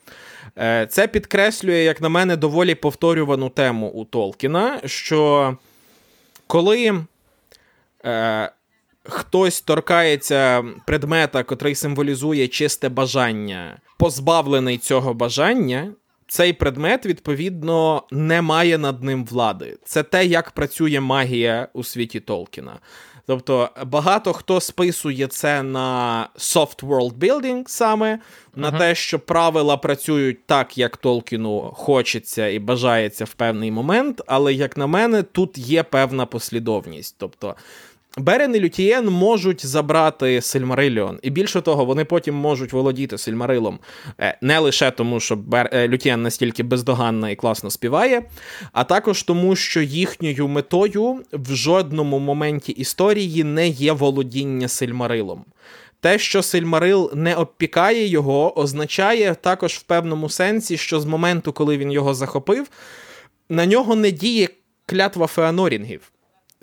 Е, 0.58 0.88
це 0.90 1.08
підкреслює, 1.08 1.78
як 1.78 2.02
на 2.02 2.10
мене, 2.10 2.38
доволі 2.38 2.76
повторювану 2.76 3.50
тему 3.50 3.88
у 3.88 4.06
Толкіна, 4.06 4.82
що 4.86 5.58
коли 6.48 7.02
е, 8.06 8.52
хтось 9.06 9.62
торкається 9.62 10.64
предмета, 10.86 11.44
котрий 11.44 11.76
символізує 11.76 12.48
чисте 12.48 12.90
бажання, 12.90 13.78
позбавлений 13.98 14.78
цього 14.78 15.14
бажання, 15.14 15.94
цей 16.28 16.54
предмет, 16.54 17.06
відповідно, 17.06 18.04
не 18.12 18.42
має 18.42 18.78
над 18.78 19.04
ним 19.04 19.26
влади. 19.26 19.78
Це 19.86 20.04
те, 20.04 20.26
як 20.26 20.52
працює 20.52 21.00
магія 21.00 21.68
у 21.74 21.84
світі 21.84 22.20
Толкіна. 22.20 22.80
Тобто 23.28 23.70
багато 23.86 24.34
хто 24.34 24.62
списує 24.62 25.28
це 25.28 25.64
на 25.64 26.30
soft 26.38 26.84
world 26.84 27.14
building 27.14 27.64
саме, 27.68 28.20
на 28.56 28.72
uh-huh. 28.72 28.78
те, 28.78 28.96
що 28.96 29.20
правила 29.20 29.78
працюють 29.78 30.46
так, 30.46 30.78
як 30.78 30.98
Толкіну 30.98 31.60
хочеться 31.76 32.48
і 32.48 32.60
бажається 32.60 33.26
в 33.26 33.34
певний 33.34 33.72
момент, 33.72 34.22
але, 34.28 34.54
як 34.54 34.78
на 34.78 34.88
мене, 34.88 35.24
тут 35.24 35.58
є 35.58 35.84
певна 35.84 36.26
послідовність. 36.26 37.16
Тобто 37.18 37.56
Берен 38.18 38.56
і 38.56 38.60
Лютієн 38.60 39.06
можуть 39.06 39.66
забрати 39.66 40.42
Сильмариліон, 40.42 41.20
і 41.22 41.30
більше 41.30 41.62
того, 41.62 41.86
вони 41.86 42.06
потім 42.06 42.36
можуть 42.36 42.74
володіти 42.74 43.18
Сильмарилом 43.18 43.80
е, 44.20 44.38
не 44.42 44.60
лише 44.60 44.92
тому, 44.92 45.20
що 45.20 45.36
Бер... 45.36 45.70
Е, 45.74 45.88
Лютієн 45.88 46.22
настільки 46.22 46.64
бездоганна 46.64 47.30
і 47.30 47.36
класно 47.36 47.72
співає, 47.72 48.22
а 48.72 48.84
також 48.84 49.24
тому, 49.24 49.56
що 49.56 49.82
їхньою 49.82 50.48
метою 50.48 51.24
в 51.34 51.56
жодному 51.56 52.20
моменті 52.20 52.72
історії 52.72 53.44
не 53.44 53.68
є 53.68 53.92
володіння 53.92 54.68
Сильмарилом. 54.68 55.46
Те, 56.00 56.20
що 56.20 56.42
Сильмарил 56.42 57.12
не 57.16 57.36
обпікає 57.36 58.08
його, 58.08 58.60
означає 58.60 59.36
також 59.36 59.74
в 59.74 59.82
певному 59.84 60.30
сенсі, 60.30 60.78
що 60.78 61.00
з 61.00 61.06
моменту, 61.06 61.54
коли 61.54 61.78
він 61.78 61.92
його 61.92 62.14
захопив, 62.14 62.68
на 63.50 63.66
нього 63.66 63.96
не 63.96 64.12
діє 64.12 64.50
клятва 64.86 65.28
Феанорінгів. 65.28 66.12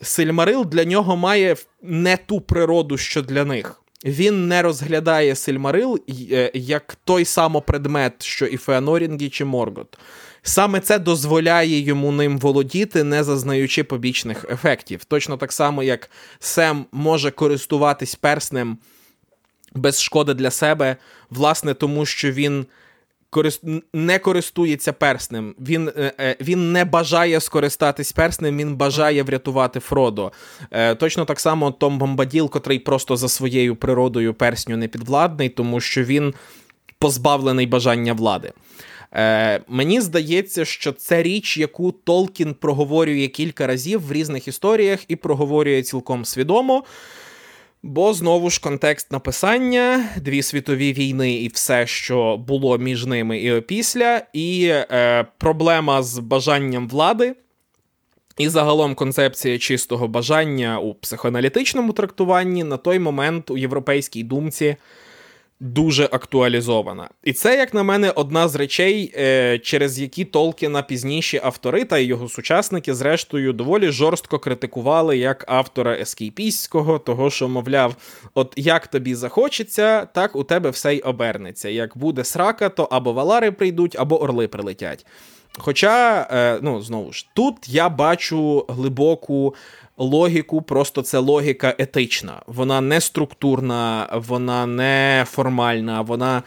Сильмарил 0.02 0.64
для 0.64 0.84
нього 0.84 1.16
має 1.16 1.56
не 1.82 2.16
ту 2.16 2.40
природу, 2.40 2.98
що 2.98 3.22
для 3.22 3.44
них. 3.44 3.82
Він 4.04 4.48
не 4.48 4.62
розглядає 4.62 5.36
Сильмарил 5.36 6.00
е, 6.08 6.50
як 6.54 6.96
той 7.04 7.24
самий 7.24 7.62
предмет, 7.62 8.22
що 8.22 8.46
і 8.46 8.56
Феанорінгі 8.56 9.28
чи 9.28 9.44
Моргот. 9.44 9.98
Саме 10.42 10.80
це 10.80 10.98
дозволяє 10.98 11.80
йому 11.80 12.12
ним 12.12 12.38
володіти, 12.38 13.04
не 13.04 13.24
зазнаючи 13.24 13.84
побічних 13.84 14.44
ефектів. 14.50 15.04
Точно 15.04 15.36
так 15.36 15.52
само, 15.52 15.82
як 15.82 16.10
Сем 16.40 16.86
може 16.92 17.30
користуватись 17.30 18.14
перснем 18.14 18.78
без 19.74 20.02
шкоди 20.02 20.34
для 20.34 20.50
себе, 20.50 20.96
власне, 21.30 21.74
тому 21.74 22.06
що 22.06 22.30
він 22.30 22.66
не 23.92 24.18
користується 24.18 24.92
перснем. 24.92 25.54
Він 25.60 25.88
е, 25.96 26.12
е, 26.20 26.36
він 26.40 26.72
не 26.72 26.84
бажає 26.84 27.40
скористатись 27.40 28.12
перснем, 28.12 28.58
він 28.58 28.76
бажає 28.76 29.22
врятувати 29.22 29.80
Фродо. 29.80 30.32
Е, 30.70 30.94
точно 30.94 31.24
так 31.24 31.40
само 31.40 31.70
Том 31.70 31.98
Бомбаділ, 31.98 32.50
котрий 32.50 32.78
просто 32.78 33.16
за 33.16 33.28
своєю 33.28 33.76
природою 33.76 34.34
персню 34.34 34.76
не 34.76 34.88
підвладний, 34.88 35.48
тому 35.48 35.80
що 35.80 36.04
він 36.04 36.34
позбавлений 36.98 37.66
бажання 37.66 38.12
влади. 38.12 38.52
Мені 39.68 40.00
здається, 40.00 40.64
що 40.64 40.92
це 40.92 41.22
річ, 41.22 41.58
яку 41.58 41.92
Толкін 41.92 42.54
проговорює 42.54 43.28
кілька 43.28 43.66
разів 43.66 44.06
в 44.06 44.12
різних 44.12 44.48
історіях 44.48 45.00
і 45.08 45.16
проговорює 45.16 45.82
цілком 45.82 46.24
свідомо. 46.24 46.84
Бо 47.82 48.14
знову 48.14 48.50
ж 48.50 48.60
контекст 48.60 49.12
написання, 49.12 50.08
дві 50.16 50.42
світові 50.42 50.92
війни 50.92 51.34
і 51.34 51.48
все, 51.48 51.86
що 51.86 52.36
було 52.36 52.78
між 52.78 53.06
ними 53.06 53.38
і 53.38 53.52
опісля, 53.52 54.22
і 54.32 54.68
е, 54.70 55.26
проблема 55.38 56.02
з 56.02 56.18
бажанням 56.18 56.88
влади, 56.88 57.34
і 58.38 58.48
загалом 58.48 58.94
концепція 58.94 59.58
чистого 59.58 60.08
бажання 60.08 60.78
у 60.78 60.94
психоаналітичному 60.94 61.92
трактуванні 61.92 62.64
на 62.64 62.76
той 62.76 62.98
момент 62.98 63.50
у 63.50 63.56
європейській 63.56 64.22
думці 64.22 64.76
дуже 65.62 66.04
актуалізована. 66.04 67.08
І 67.24 67.32
це, 67.32 67.56
як 67.56 67.74
на 67.74 67.82
мене, 67.82 68.10
одна 68.10 68.48
з 68.48 68.54
речей, 68.54 69.14
е, 69.16 69.58
через 69.58 70.00
які 70.00 70.24
Толкіна 70.24 70.82
пізніші 70.82 71.40
автори 71.44 71.84
та 71.84 71.98
його 71.98 72.28
сучасники, 72.28 72.94
зрештою, 72.94 73.52
доволі 73.52 73.90
жорстко 73.90 74.38
критикували 74.38 75.18
як 75.18 75.44
автора 75.48 75.94
ескейпістського, 75.94 76.98
того, 76.98 77.30
що, 77.30 77.48
мовляв, 77.48 77.96
от 78.34 78.52
як 78.56 78.86
тобі 78.86 79.14
захочеться, 79.14 80.06
так 80.06 80.36
у 80.36 80.44
тебе 80.44 80.70
все 80.70 80.94
й 80.94 81.00
обернеться. 81.00 81.68
Як 81.68 81.96
буде 81.96 82.24
срака, 82.24 82.68
то 82.68 82.88
або 82.90 83.12
валари 83.12 83.50
прийдуть, 83.50 83.96
або 83.98 84.22
орли 84.22 84.48
прилетять. 84.48 85.06
Хоча, 85.58 86.26
е, 86.30 86.58
ну 86.62 86.82
знову 86.82 87.12
ж, 87.12 87.26
тут 87.34 87.68
я 87.68 87.88
бачу 87.88 88.64
глибоку 88.68 89.54
логіку, 90.02 90.62
просто 90.62 91.02
це 91.02 91.18
логіка 91.18 91.74
етична. 91.78 92.42
Вона 92.46 92.80
не 92.80 93.00
структурна, 93.00 94.08
вона 94.12 94.66
не 94.66 95.24
формальна, 95.28 96.00
вона 96.00 96.42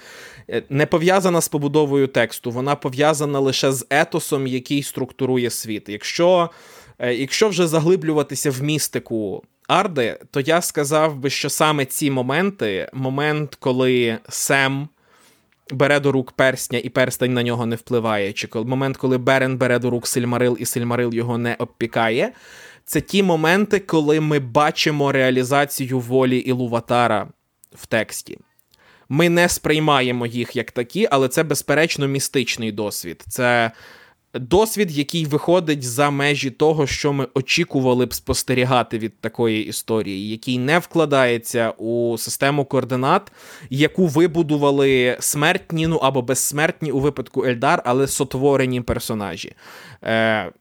е, 0.50 0.64
не 0.70 0.86
пов'язана 0.86 1.42
з 1.42 1.48
побудовою 1.48 2.08
тексту, 2.08 2.52
вона 2.52 2.76
пов'язана 2.76 3.40
лише 3.40 3.72
з 3.72 3.86
етосом, 3.90 4.48
який 4.48 4.84
структурує 4.84 5.50
світ. 5.50 5.90
Якщо, 5.90 6.50
е, 7.00 7.14
Якщо 7.14 7.50
вже 7.50 7.68
заглиблюватися 7.68 8.52
в 8.52 8.64
містику. 8.64 9.44
Арди, 9.68 10.20
то 10.32 10.40
я 10.40 10.62
сказав 10.62 11.16
би, 11.16 11.30
що 11.30 11.50
саме 11.50 11.86
ці 11.86 12.12
моменти, 12.12 12.90
момент, 12.94 13.56
коли 13.60 14.18
Сем 14.30 14.88
бере 15.72 16.00
до 16.00 16.12
рук 16.12 16.32
персня, 16.32 16.80
і 16.84 16.90
перстень 16.90 17.34
на 17.34 17.44
нього 17.44 17.66
не 17.66 17.76
впливає, 17.76 18.34
чи 18.34 18.50
момент, 18.54 18.98
коли 18.98 19.18
Берен 19.18 19.58
бере 19.58 19.80
до 19.80 19.90
рук 19.90 20.08
Сильмарил, 20.08 20.58
і 20.60 20.66
Сильмарил 20.66 21.14
його 21.14 21.38
не 21.38 21.56
обпікає, 21.60 22.32
це 22.86 23.02
ті 23.02 23.24
моменти, 23.24 23.80
коли 23.80 24.20
ми 24.20 24.40
бачимо 24.40 25.12
реалізацію 25.12 26.00
волі 26.00 26.38
Ілуватара 26.38 27.28
в 27.74 27.86
тексті. 27.86 28.38
Ми 29.10 29.30
не 29.30 29.50
сприймаємо 29.50 30.26
їх 30.26 30.56
як 30.56 30.72
такі, 30.72 31.08
але 31.12 31.28
це, 31.28 31.44
безперечно, 31.44 32.08
містичний 32.08 32.72
досвід. 32.72 33.24
Це 33.28 33.72
досвід, 34.34 34.92
який 34.92 35.26
виходить 35.26 35.84
за 35.84 36.10
межі 36.10 36.52
того, 36.52 36.88
що 36.88 37.14
ми 37.14 37.28
очікували 37.34 38.06
б 38.06 38.14
спостерігати 38.14 38.98
від 38.98 39.20
такої 39.20 39.66
історії, 39.66 40.30
який 40.30 40.60
не 40.60 40.80
вкладається 40.80 41.70
у 41.70 42.18
систему 42.18 42.66
координат, 42.66 43.32
яку 43.70 44.08
вибудували 44.08 45.18
смертні, 45.20 45.88
ну 45.88 45.96
або 45.96 46.22
безсмертні 46.22 46.92
у 46.92 47.00
випадку 47.00 47.46
Ельдар, 47.46 47.82
але 47.86 48.08
сотворені 48.08 48.82
персонажі. 48.82 49.54
Е, 50.04 50.52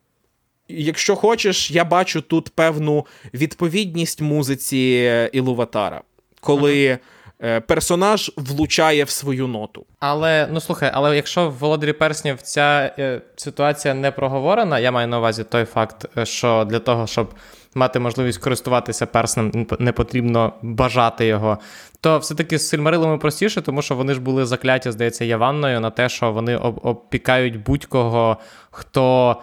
Якщо 0.69 1.17
хочеш, 1.17 1.71
я 1.71 1.85
бачу 1.85 2.21
тут 2.21 2.49
певну 2.49 3.07
відповідність 3.35 4.21
музиці 4.21 5.11
Ілуватара, 5.33 6.03
коли. 6.41 6.89
Ага. 6.89 6.99
Е, 7.43 7.61
персонаж 7.61 8.33
влучає 8.37 9.05
в 9.05 9.11
свою 9.11 9.47
ноту. 9.47 9.87
Але 10.01 10.49
ну 10.53 10.61
слухай, 10.61 10.91
але 10.95 11.17
якщо 11.17 11.49
в 11.49 11.53
Володарі 11.53 11.93
Перснів 11.93 12.43
ця 12.43 12.95
е, 12.99 13.21
ситуація 13.37 13.95
не 13.95 14.11
проговорена, 14.11 14.79
я 14.79 14.91
маю 14.91 15.09
на 15.09 15.19
увазі 15.19 15.45
той 15.45 15.65
факт, 15.65 16.07
е, 16.19 16.27
що 16.27 16.65
для 16.65 16.79
того, 16.79 17.07
щоб 17.07 17.35
мати 17.75 17.99
можливість 17.99 18.39
користуватися 18.39 19.07
перснем, 19.07 19.67
не 19.79 19.93
потрібно 19.93 20.53
бажати 20.62 21.27
його. 21.27 21.59
То 22.01 22.19
все-таки 22.19 22.59
з 22.59 22.69
Сильмарилами 22.69 23.19
простіше, 23.19 23.62
тому 23.62 23.83
що 23.83 23.95
вони 23.95 24.15
ж 24.15 24.21
були 24.21 24.47
закляті, 24.47 24.91
здається, 24.91 25.25
Яванною 25.25 25.81
на 25.81 25.91
те, 25.91 26.09
що 26.09 26.33
вони 26.33 26.57
опікають 26.57 27.62
будь-кого, 27.62 28.37
хто 28.71 29.37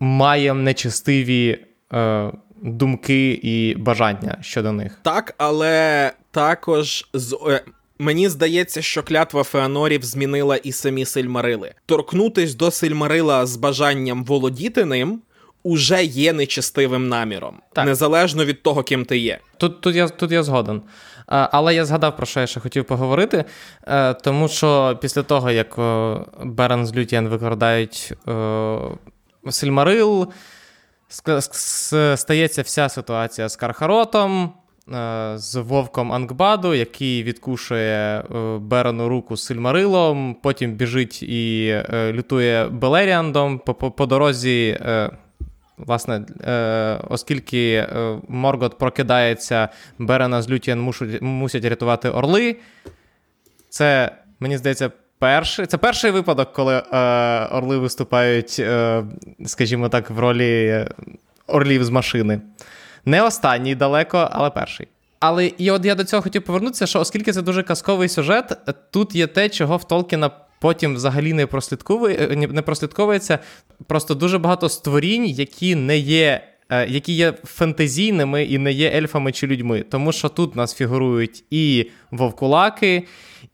має 0.00 0.54
нечестиві. 0.54 1.58
Е, 1.92 2.32
думки 2.64 3.40
і 3.42 3.74
бажання 3.74 4.38
щодо 4.40 4.72
них. 4.72 4.98
Так, 5.02 5.34
але 5.38 6.12
також 6.30 7.08
з. 7.14 7.36
Е, 7.48 7.60
мені 7.98 8.28
здається, 8.28 8.82
що 8.82 9.02
клятва 9.02 9.42
Феанорів 9.42 10.04
змінила 10.04 10.56
і 10.56 10.72
самі 10.72 11.04
Сильмарили. 11.04 11.74
Торкнутись 11.86 12.54
до 12.54 12.70
Сильмарила 12.70 13.46
з 13.46 13.56
бажанням 13.56 14.24
володіти 14.24 14.84
ним 14.84 15.22
уже 15.62 16.04
є 16.04 16.32
нечестивим 16.32 17.08
наміром, 17.08 17.60
так. 17.72 17.86
незалежно 17.86 18.44
від 18.44 18.62
того, 18.62 18.82
ким 18.82 19.04
ти 19.04 19.18
є. 19.18 19.38
Тут 19.56 19.80
тут 19.80 19.96
я 19.96 20.08
тут 20.08 20.32
я 20.32 20.42
згоден. 20.42 20.82
Але 21.26 21.74
я 21.74 21.84
згадав, 21.84 22.16
про 22.16 22.26
що 22.26 22.40
я 22.40 22.46
ще 22.46 22.60
хотів 22.60 22.84
поговорити, 22.84 23.44
е, 23.86 24.14
тому 24.14 24.48
що 24.48 24.98
після 25.00 25.22
того, 25.22 25.50
як 25.50 25.74
Берен 26.44 26.86
з 26.86 26.96
Лютієн 26.96 27.28
викрадають 27.28 28.12
Сильмарил, 29.50 30.32
стається 32.16 32.62
вся 32.62 32.88
ситуація 32.88 33.48
з 33.48 33.56
Кархаротом, 33.56 34.52
е, 34.94 35.32
з 35.36 35.54
Вовком 35.54 36.12
Ангбаду, 36.12 36.74
який 36.74 37.22
відкушує 37.22 38.18
е, 38.18 38.58
Берену 38.58 39.08
руку 39.08 39.36
з 39.36 39.44
Сильмарилом, 39.44 40.36
потім 40.42 40.72
біжить 40.72 41.22
і 41.22 41.68
е, 41.68 42.12
лютує 42.12 42.68
Белеріандом 42.68 43.58
по, 43.58 44.06
дорозі. 44.06 44.80
Власне, 45.78 46.26
оскільки 47.08 47.86
Моргот 48.28 48.78
прокидається, 48.78 49.68
Берена 49.98 50.42
з 50.42 50.50
Лютієн 50.50 50.92
мусять 51.20 51.64
рятувати 51.64 52.10
орли. 52.10 52.56
Це, 53.68 54.16
мені 54.40 54.58
здається, 54.58 54.90
перший, 55.18 55.66
це 55.66 55.78
перший 55.78 56.10
випадок, 56.10 56.52
коли 56.52 56.74
е, 56.74 57.46
орли 57.46 57.78
виступають, 57.78 58.56
е, 58.58 59.04
скажімо 59.46 59.88
так, 59.88 60.10
в 60.10 60.18
ролі 60.18 60.84
орлів 61.46 61.84
з 61.84 61.90
машини. 61.90 62.40
Не 63.04 63.22
останній 63.22 63.74
далеко, 63.74 64.28
але 64.32 64.50
перший. 64.50 64.88
Але 65.20 65.46
і 65.46 65.70
от 65.70 65.84
я 65.84 65.94
до 65.94 66.04
цього 66.04 66.22
хотів 66.22 66.42
повернутися, 66.42 66.86
що 66.86 67.00
оскільки 67.00 67.32
це 67.32 67.42
дуже 67.42 67.62
казковий 67.62 68.08
сюжет, 68.08 68.58
тут 68.90 69.14
є 69.14 69.26
те, 69.26 69.48
чого 69.48 69.76
в 69.76 69.84
Толкіна 69.84 70.30
потім 70.60 70.94
взагалі 70.94 71.32
не 71.32 71.46
прослідковує, 71.46 72.16
е, 72.16 72.36
не 72.36 72.62
прослідковується. 72.62 73.38
Просто 73.86 74.14
дуже 74.14 74.38
багато 74.38 74.68
створінь, 74.68 75.26
які 75.26 75.74
не 75.74 75.98
є. 75.98 76.53
Е, 76.74 76.86
які 76.88 77.12
є 77.12 77.32
фентезійними 77.44 78.44
і 78.44 78.58
не 78.58 78.72
є 78.72 78.90
ельфами 78.90 79.32
чи 79.32 79.46
людьми, 79.46 79.84
тому 79.90 80.12
що 80.12 80.28
тут 80.28 80.56
нас 80.56 80.74
фігурують 80.74 81.44
і 81.50 81.90
вовкулаки, 82.10 83.02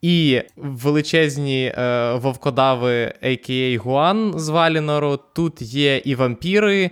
і 0.03 0.43
величезні 0.57 1.75
е, 1.79 2.13
вовкодави, 2.15 3.13
а.к.а. 3.23 3.79
Гуан 3.79 4.33
з 4.37 4.49
Валінору. 4.49 5.19
Тут 5.35 5.63
є 5.63 5.97
і 5.97 6.15
вампіри, 6.15 6.91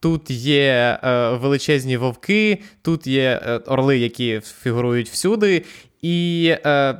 тут 0.00 0.30
є 0.30 0.98
е, 1.04 1.30
величезні 1.30 1.96
вовки, 1.96 2.58
тут 2.82 3.06
є 3.06 3.40
е, 3.42 3.56
орли, 3.56 3.98
які 3.98 4.40
фігурують 4.62 5.08
всюди. 5.08 5.64
І 6.02 6.54
е, 6.66 6.94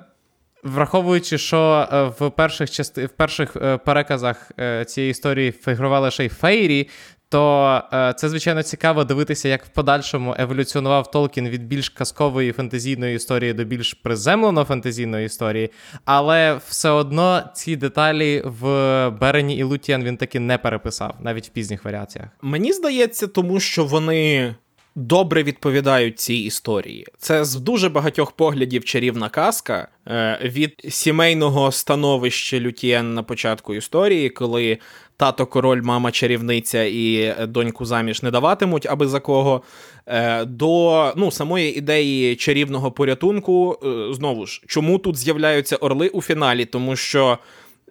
враховуючи, 0.62 1.38
що 1.38 1.88
е, 1.92 2.02
в 2.02 2.30
перших 2.30 2.70
части, 2.70 3.06
в 3.06 3.10
перших 3.10 3.56
е, 3.56 3.76
переказах 3.76 4.52
цієї 4.86 5.10
історії 5.10 5.52
фігурували 5.52 6.10
ще 6.10 6.24
й 6.24 6.28
фейрі, 6.28 6.88
то 7.30 7.82
е, 7.92 8.14
це 8.16 8.28
звичайно 8.28 8.62
цікаво 8.62 9.04
дивитися, 9.04 9.48
як 9.48 9.64
в 9.64 9.68
подальшому 9.68 10.34
еволюціонував 10.38 11.10
Толкін 11.10 11.48
від 11.48 11.66
більш 11.66 11.88
казкової 11.88 12.52
фентезійної 12.52 13.16
історії 13.16 13.52
до 13.52 13.64
більш 13.64 13.94
приземлено 13.94 14.64
фентезійної 14.64 15.26
історії, 15.26 15.70
але 16.04 16.60
все 16.68 16.90
одно 16.90 17.42
ці 17.54 17.76
деталі 17.76 18.42
в 18.44 18.64
Берені 19.10 19.56
і 19.56 19.62
Лутіан 19.62 20.04
він 20.04 20.16
таки 20.16 20.40
не 20.40 20.58
переписав, 20.58 21.14
навіть 21.20 21.46
в 21.46 21.50
пізніх 21.50 21.84
варіаціях. 21.84 22.28
Мені 22.42 22.72
здається, 22.72 23.26
тому 23.26 23.60
що 23.60 23.84
вони. 23.84 24.54
Добре 24.94 25.42
відповідають 25.42 26.18
цій 26.18 26.34
історії. 26.34 27.06
Це 27.18 27.44
з 27.44 27.54
дуже 27.54 27.88
багатьох 27.88 28.32
поглядів 28.32 28.84
чарівна 28.84 29.28
казка 29.28 29.88
е, 30.08 30.38
від 30.42 30.86
сімейного 30.88 31.72
становища 31.72 32.60
Лютієн 32.60 33.14
на 33.14 33.22
початку 33.22 33.74
історії, 33.74 34.30
коли 34.30 34.78
тато 35.20 35.46
король, 35.46 35.82
мама 35.82 36.10
чарівниця 36.10 36.84
і 36.84 37.34
доньку 37.46 37.84
заміж 37.84 38.22
не 38.22 38.30
даватимуть, 38.30 38.86
аби 38.86 39.08
за 39.08 39.20
кого. 39.20 39.62
Е, 40.06 40.44
до 40.44 41.12
ну, 41.16 41.30
самої 41.30 41.78
ідеї 41.78 42.36
чарівного 42.36 42.92
порятунку. 42.92 43.78
Е, 43.84 44.14
знову 44.14 44.46
ж, 44.46 44.62
чому 44.66 44.98
тут 44.98 45.16
з'являються 45.16 45.76
орли 45.76 46.08
у 46.08 46.22
фіналі? 46.22 46.64
Тому 46.64 46.96
що 46.96 47.38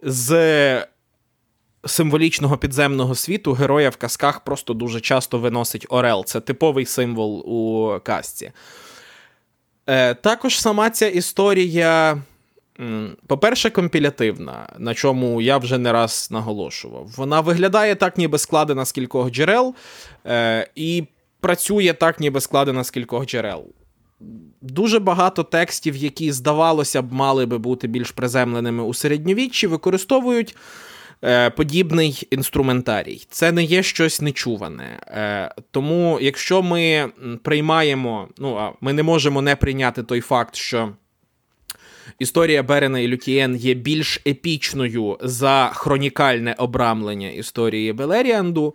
з. 0.02 0.86
Символічного 1.86 2.56
підземного 2.56 3.14
світу 3.14 3.52
героя 3.52 3.90
в 3.90 3.96
казках 3.96 4.44
просто 4.44 4.74
дуже 4.74 5.00
часто 5.00 5.38
виносить 5.38 5.86
Орел. 5.88 6.24
Це 6.24 6.40
типовий 6.40 6.86
символ 6.86 7.40
у 7.40 7.90
казці. 8.00 8.52
Е, 9.86 10.14
Також 10.14 10.60
сама 10.60 10.90
ця 10.90 11.06
історія 11.08 12.22
по-перше, 13.26 13.70
компілятивна, 13.70 14.68
на 14.78 14.94
чому 14.94 15.40
я 15.40 15.58
вже 15.58 15.78
не 15.78 15.92
раз 15.92 16.28
наголошував. 16.30 17.10
Вона 17.16 17.40
виглядає 17.40 17.94
так, 17.94 18.18
ніби 18.18 18.38
складена 18.38 18.84
з 18.84 18.92
кількох 18.92 19.30
джерел, 19.30 19.74
е, 20.26 20.70
і 20.74 21.04
працює 21.40 21.92
так, 21.92 22.20
ніби 22.20 22.40
складена 22.40 22.84
з 22.84 22.90
кількох 22.90 23.26
джерел. 23.26 23.64
Дуже 24.60 24.98
багато 24.98 25.42
текстів, 25.42 25.96
які, 25.96 26.32
здавалося 26.32 27.02
б, 27.02 27.12
мали 27.12 27.46
би 27.46 27.58
бути 27.58 27.86
більш 27.86 28.10
приземленими 28.10 28.82
у 28.82 28.94
середньовіччі, 28.94 29.66
використовують 29.66 30.56
е, 31.24 31.50
подібний 31.50 32.28
інструментарій. 32.30 33.26
Це 33.30 33.52
не 33.52 33.64
є 33.64 33.82
щось 33.82 34.20
нечуване. 34.20 35.00
Е, 35.06 35.54
Тому, 35.70 36.18
якщо 36.20 36.62
ми 36.62 37.12
приймаємо, 37.42 38.28
ну, 38.38 38.72
ми 38.80 38.92
не 38.92 39.02
можемо 39.02 39.42
не 39.42 39.56
прийняти 39.56 40.02
той 40.02 40.20
факт, 40.20 40.56
що. 40.56 40.92
Історія 42.18 42.62
Берена 42.62 42.98
і 42.98 43.08
Люкієн 43.08 43.56
є 43.56 43.74
більш 43.74 44.20
епічною 44.26 45.18
за 45.20 45.70
хронікальне 45.74 46.54
обрамлення 46.58 47.30
історії 47.30 47.92
Белеріанду. 47.92 48.74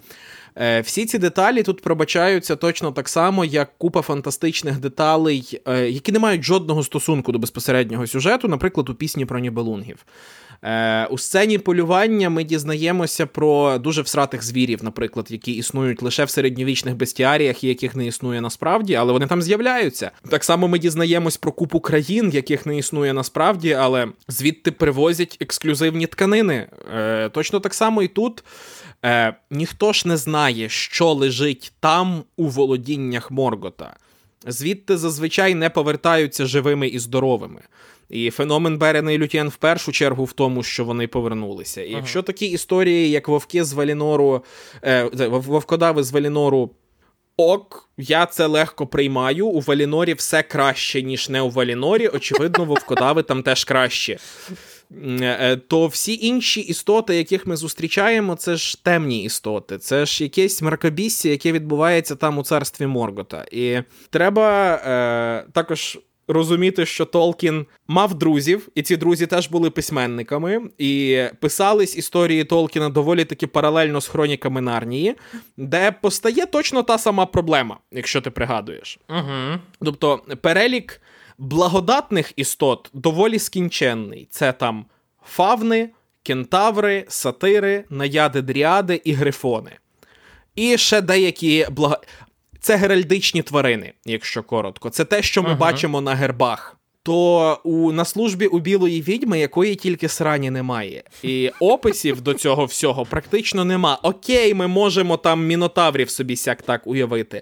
Е, 0.57 0.81
всі 0.81 1.05
ці 1.05 1.17
деталі 1.17 1.63
тут 1.63 1.81
пробачаються 1.81 2.55
точно 2.55 2.91
так 2.91 3.09
само, 3.09 3.45
як 3.45 3.77
купа 3.77 4.01
фантастичних 4.01 4.79
деталей, 4.79 5.61
е, 5.67 5.89
які 5.89 6.11
не 6.11 6.19
мають 6.19 6.43
жодного 6.43 6.83
стосунку 6.83 7.31
до 7.31 7.39
безпосереднього 7.39 8.07
сюжету, 8.07 8.47
наприклад, 8.47 8.89
у 8.89 8.95
пісні 8.95 9.25
про 9.25 9.39
Нібелунгів. 9.39 10.05
Е, 10.63 11.05
у 11.05 11.17
сцені 11.17 11.57
полювання 11.57 12.29
ми 12.29 12.43
дізнаємося 12.43 13.25
про 13.25 13.77
дуже 13.77 14.01
всратих 14.01 14.43
звірів, 14.43 14.83
наприклад, 14.83 15.25
які 15.29 15.51
існують 15.51 16.01
лише 16.01 16.25
в 16.25 16.29
середньовічних 16.29 16.95
бестіаріях, 16.95 17.63
і 17.63 17.67
яких 17.67 17.95
не 17.95 18.07
існує 18.07 18.41
насправді, 18.41 18.95
але 18.95 19.13
вони 19.13 19.27
там 19.27 19.41
з'являються. 19.41 20.11
Так 20.29 20.43
само 20.43 20.67
ми 20.67 20.79
дізнаємось 20.79 21.37
про 21.37 21.51
купу 21.51 21.79
країн, 21.79 22.29
яких 22.33 22.65
не 22.65 22.77
існує 22.77 23.13
насправді, 23.13 23.73
але 23.73 24.07
звідти 24.27 24.71
привозять 24.71 25.37
ексклюзивні 25.39 26.07
тканини. 26.07 26.67
Е, 26.95 27.29
Точно 27.29 27.59
так 27.59 27.73
само 27.73 28.03
і 28.03 28.07
тут. 28.07 28.43
Е, 29.05 29.35
Ніхто 29.51 29.93
ж 29.93 30.07
не 30.07 30.17
знає, 30.17 30.69
що 30.69 31.13
лежить 31.13 31.73
там 31.79 32.23
у 32.35 32.47
володіннях 32.47 33.31
Моргота. 33.31 33.95
Звідти 34.47 34.97
зазвичай 34.97 35.55
не 35.55 35.69
повертаються 35.69 36.45
живими 36.45 36.87
і 36.87 36.99
здоровими. 36.99 37.61
І 38.09 38.29
феномен 38.29 38.77
Берена 38.77 39.11
і 39.11 39.17
Лютєн 39.17 39.49
в 39.49 39.55
першу 39.55 39.91
чергу 39.91 40.23
в 40.23 40.33
тому, 40.33 40.63
що 40.63 40.85
вони 40.85 41.07
повернулися. 41.07 41.81
І 41.81 41.89
ага. 41.89 41.97
якщо 41.97 42.21
такі 42.21 42.45
історії, 42.45 43.09
як 43.09 43.27
Вовки 43.27 43.63
з 43.63 43.73
Валінору, 43.73 44.43
е, 44.83 45.09
Вовкодави 45.27 46.03
з 46.03 46.11
Валінору, 46.11 46.71
ок, 47.37 47.89
я 47.97 48.25
це 48.25 48.45
легко 48.45 48.87
приймаю. 48.87 49.47
У 49.47 49.59
Валінорі 49.59 50.13
все 50.13 50.43
краще, 50.43 51.01
ніж 51.01 51.29
не 51.29 51.41
у 51.41 51.49
Валінорі. 51.49 52.07
Очевидно, 52.07 52.65
Вовкодави 52.65 53.23
там 53.23 53.43
теж 53.43 53.63
краще. 53.63 54.17
Е, 54.91 55.37
е, 55.41 55.57
то 55.57 55.87
всі 55.87 56.19
інші 56.21 56.61
істоти, 56.61 57.15
яких 57.15 57.47
ми 57.47 57.55
зустрічаємо, 57.55 58.35
це 58.35 58.55
ж 58.55 58.83
темні 58.83 59.23
істоти, 59.23 59.77
це 59.77 60.05
ж 60.05 60.23
якесь 60.23 60.61
мракобісся, 60.61 61.29
яке 61.29 61.51
відбувається 61.51 62.15
там 62.15 62.37
у 62.37 62.43
царстві 62.43 62.87
Моргота. 62.87 63.45
І 63.51 63.81
треба 64.09 64.75
е, 64.75 65.51
також 65.51 65.99
розуміти, 66.27 66.85
що 66.85 67.05
Толкін 67.05 67.65
мав 67.87 68.13
друзів, 68.13 68.69
і 68.75 68.81
ці 68.81 68.97
друзі 68.97 69.27
теж 69.27 69.47
були 69.47 69.69
письменниками, 69.69 70.61
і 70.77 71.23
писались 71.39 71.97
історії 71.97 72.43
Толкіна 72.43 72.89
доволі 72.89 73.25
таки 73.25 73.47
паралельно 73.47 74.01
з 74.01 74.07
хроніками 74.07 74.61
Нарнії, 74.61 75.15
де 75.57 75.91
постає 75.91 76.45
точно 76.45 76.83
та 76.83 76.97
сама 76.97 77.25
проблема, 77.25 77.77
якщо 77.91 78.21
ти 78.21 78.31
пригадуєш. 78.31 78.99
Угу. 79.09 79.59
Тобто 79.81 80.21
перелік 80.41 81.01
благодатних 81.37 82.33
істот 82.35 82.89
доволі 82.93 83.39
скінченний. 83.39 84.27
Це 84.31 84.51
там 84.51 84.85
фавни, 85.25 85.89
кентаври, 86.23 87.05
сатири, 87.07 87.83
наяди 87.89 88.41
дріади 88.41 89.01
і 89.03 89.13
грифони. 89.13 89.71
І 90.55 90.77
ще 90.77 91.01
деякі 91.01 91.67
благо... 91.71 91.97
Це 92.65 92.75
геральдичні 92.75 93.41
тварини, 93.41 93.93
якщо 94.05 94.43
коротко. 94.43 94.89
Це 94.89 95.05
те, 95.05 95.21
що 95.21 95.43
ми 95.43 95.49
uh-huh. 95.49 95.57
бачимо 95.57 96.01
на 96.01 96.15
гербах. 96.15 96.77
То 97.03 97.59
у 97.63 97.91
на 97.91 98.05
службі 98.05 98.47
у 98.47 98.59
білої 98.59 99.01
відьми, 99.01 99.39
якої 99.39 99.75
тільки 99.75 100.09
срані 100.09 100.49
немає, 100.49 101.03
і 101.23 101.51
описів 101.59 102.21
до 102.21 102.33
цього 102.33 102.65
всього 102.65 103.05
практично 103.05 103.65
нема. 103.65 103.99
Окей, 104.03 104.53
ми 104.53 104.67
можемо 104.67 105.17
там 105.17 105.45
мінотаврів 105.45 106.09
собі 106.09 106.35
сяк 106.35 106.61
так 106.61 106.87
уявити. 106.87 107.41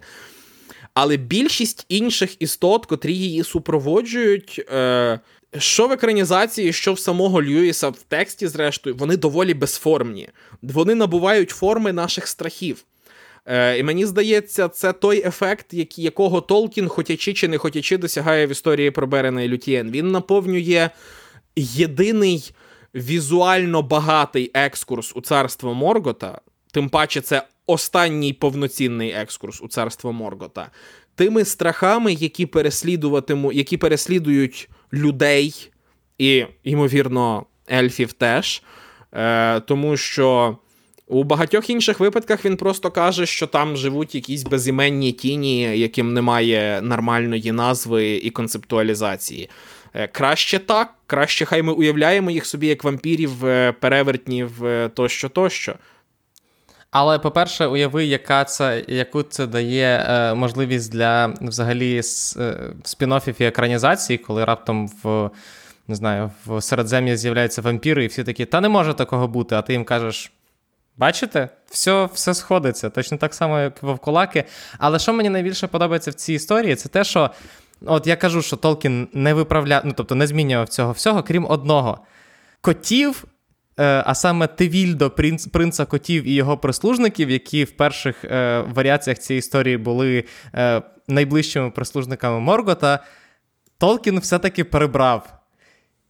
Але 0.94 1.18
більшість 1.18 1.86
інших 1.90 2.42
істот, 2.42 2.86
котрі 2.86 3.14
її 3.14 3.44
супроводжують, 3.44 4.66
е, 4.74 5.20
що 5.58 5.88
в 5.88 5.92
екранізації, 5.92 6.74
що 6.74 6.94
в 6.94 7.00
самого 7.00 7.44
Льюіса 7.44 7.90
в 7.90 8.02
тексті, 8.08 8.48
зрештою, 8.48 8.96
вони 8.96 9.18
доволі 9.18 9.54
безформні. 9.54 10.30
Вони 10.62 10.96
набувають 10.96 11.50
форми 11.50 11.94
наших 11.94 12.28
страхів. 12.28 12.86
Е, 13.46 13.80
І 13.80 13.84
мені 13.84 14.06
здається, 14.06 14.68
це 14.68 14.94
той 14.94 15.28
ефект, 15.28 15.74
який, 15.74 16.04
якого 16.04 16.42
Толкін, 16.42 16.88
хотячи 16.88 17.34
чи 17.34 17.48
не 17.48 17.58
хотячи, 17.58 17.98
досягає 17.98 18.48
в 18.48 18.52
історії 18.52 18.92
про 18.92 19.08
Берена 19.08 19.42
і 19.42 19.48
Лютієн. 19.48 19.92
Він 19.92 20.12
наповнює 20.12 20.90
єдиний 21.56 22.52
візуально 22.96 23.82
багатий 23.82 24.52
екскурс 24.54 25.12
у 25.16 25.22
царство 25.22 25.74
Моргота, 25.74 26.42
тим 26.72 26.90
паче, 26.90 27.22
це 27.22 27.44
останній 27.66 28.34
повноцінний 28.34 29.12
екскурс 29.12 29.62
у 29.62 29.68
царство 29.68 30.14
Моргота, 30.14 30.72
тими 31.16 31.46
страхами, 31.46 32.14
які 32.14 32.46
переслідуватимуть, 32.46 33.56
які 33.56 33.78
переслідують 33.78 34.70
людей 34.94 35.72
і, 36.18 36.46
ймовірно, 36.64 37.46
ельфів 37.72 38.14
теж. 38.14 38.64
Е, 39.14 39.60
Тому 39.60 39.98
що. 39.98 40.58
У 41.14 41.24
багатьох 41.24 41.70
інших 41.70 42.00
випадках 42.00 42.46
він 42.46 42.58
просто 42.58 42.92
каже, 42.92 43.26
що 43.26 43.48
там 43.48 43.78
живуть 43.78 44.16
якісь 44.16 44.44
безіменні 44.44 45.12
тіні, 45.12 45.62
яким 45.62 46.14
немає 46.14 46.82
нормальної 46.82 47.52
назви 47.52 48.08
і 48.08 48.30
концептуалізації. 48.30 49.50
Е, 49.94 50.08
краще 50.08 50.60
так, 50.60 50.94
краще 51.08 51.46
хай 51.46 51.62
ми 51.62 51.74
уявляємо 51.74 52.32
їх 52.32 52.46
собі 52.46 52.68
як 52.68 52.84
вампірів, 52.84 53.46
е, 53.46 53.72
перевертнів 53.72 54.52
тощо, 54.94 55.30
тощо. 55.30 55.76
Але, 56.92 57.20
по-перше, 57.20 57.66
уяви, 57.68 58.06
яка 58.06 58.44
це, 58.44 58.84
яку 58.88 59.24
це 59.24 59.48
дає 59.48 60.06
е, 60.10 60.34
можливість 60.34 60.92
для 60.92 61.34
взагалі 61.42 61.96
е, 61.96 62.00
спін-оффів 62.84 63.42
і 63.42 63.46
екранізації, 63.46 64.18
коли 64.18 64.46
раптом 64.46 64.90
в 65.04 65.30
не 65.88 65.96
знаю, 65.96 66.32
в 66.46 66.62
Середзем'ї 66.62 67.18
з'являються 67.18 67.62
вампіри, 67.62 68.04
і 68.04 68.08
всі 68.08 68.24
такі, 68.24 68.46
та 68.46 68.62
не 68.62 68.70
може 68.70 68.94
такого 68.94 69.28
бути, 69.28 69.56
а 69.56 69.62
ти 69.62 69.74
їм 69.74 69.84
кажеш. 69.84 70.32
Бачите, 70.98 71.50
все 71.70 72.10
все 72.14 72.34
сходиться, 72.34 72.90
точно 72.90 73.18
так 73.18 73.34
само, 73.34 73.60
як 73.60 73.84
вовкулаки. 73.84 74.44
Але 74.78 75.00
що 75.00 75.14
мені 75.14 75.30
найбільше 75.30 75.68
подобається 75.68 76.12
в 76.12 76.14
цій 76.14 76.34
історії, 76.34 76.76
це 76.76 76.90
те, 76.90 77.04
що 77.04 77.30
от 77.86 78.08
я 78.08 78.16
кажу, 78.16 78.42
що 78.42 78.56
Толкін 78.56 79.08
не 79.14 79.34
виправляв, 79.34 79.82
ну 79.86 79.94
тобто 79.98 80.16
не 80.16 80.28
змінював 80.28 80.70
цього 80.70 80.92
всього, 80.92 81.24
крім 81.24 81.46
одного. 81.50 82.00
Котів 82.62 83.26
Е, 83.80 84.04
а 84.06 84.16
саме 84.16 84.48
Тевільдо, 84.48 85.10
принц, 85.10 85.48
принца 85.48 85.86
котів 85.86 86.28
і 86.28 86.34
його 86.34 86.58
прислужників, 86.58 87.30
які 87.30 87.64
в 87.64 87.72
перших 87.72 88.26
е, 88.26 88.64
варіаціях 88.68 89.20
цієї 89.20 89.40
історії 89.40 89.78
були 89.78 90.24
е, 90.56 90.82
найближчими 91.08 91.72
прислужниками 91.72 92.40
Моргота, 92.40 93.00
Толкін 93.78 94.20
все-таки 94.20 94.64
перебрав. 94.64 95.34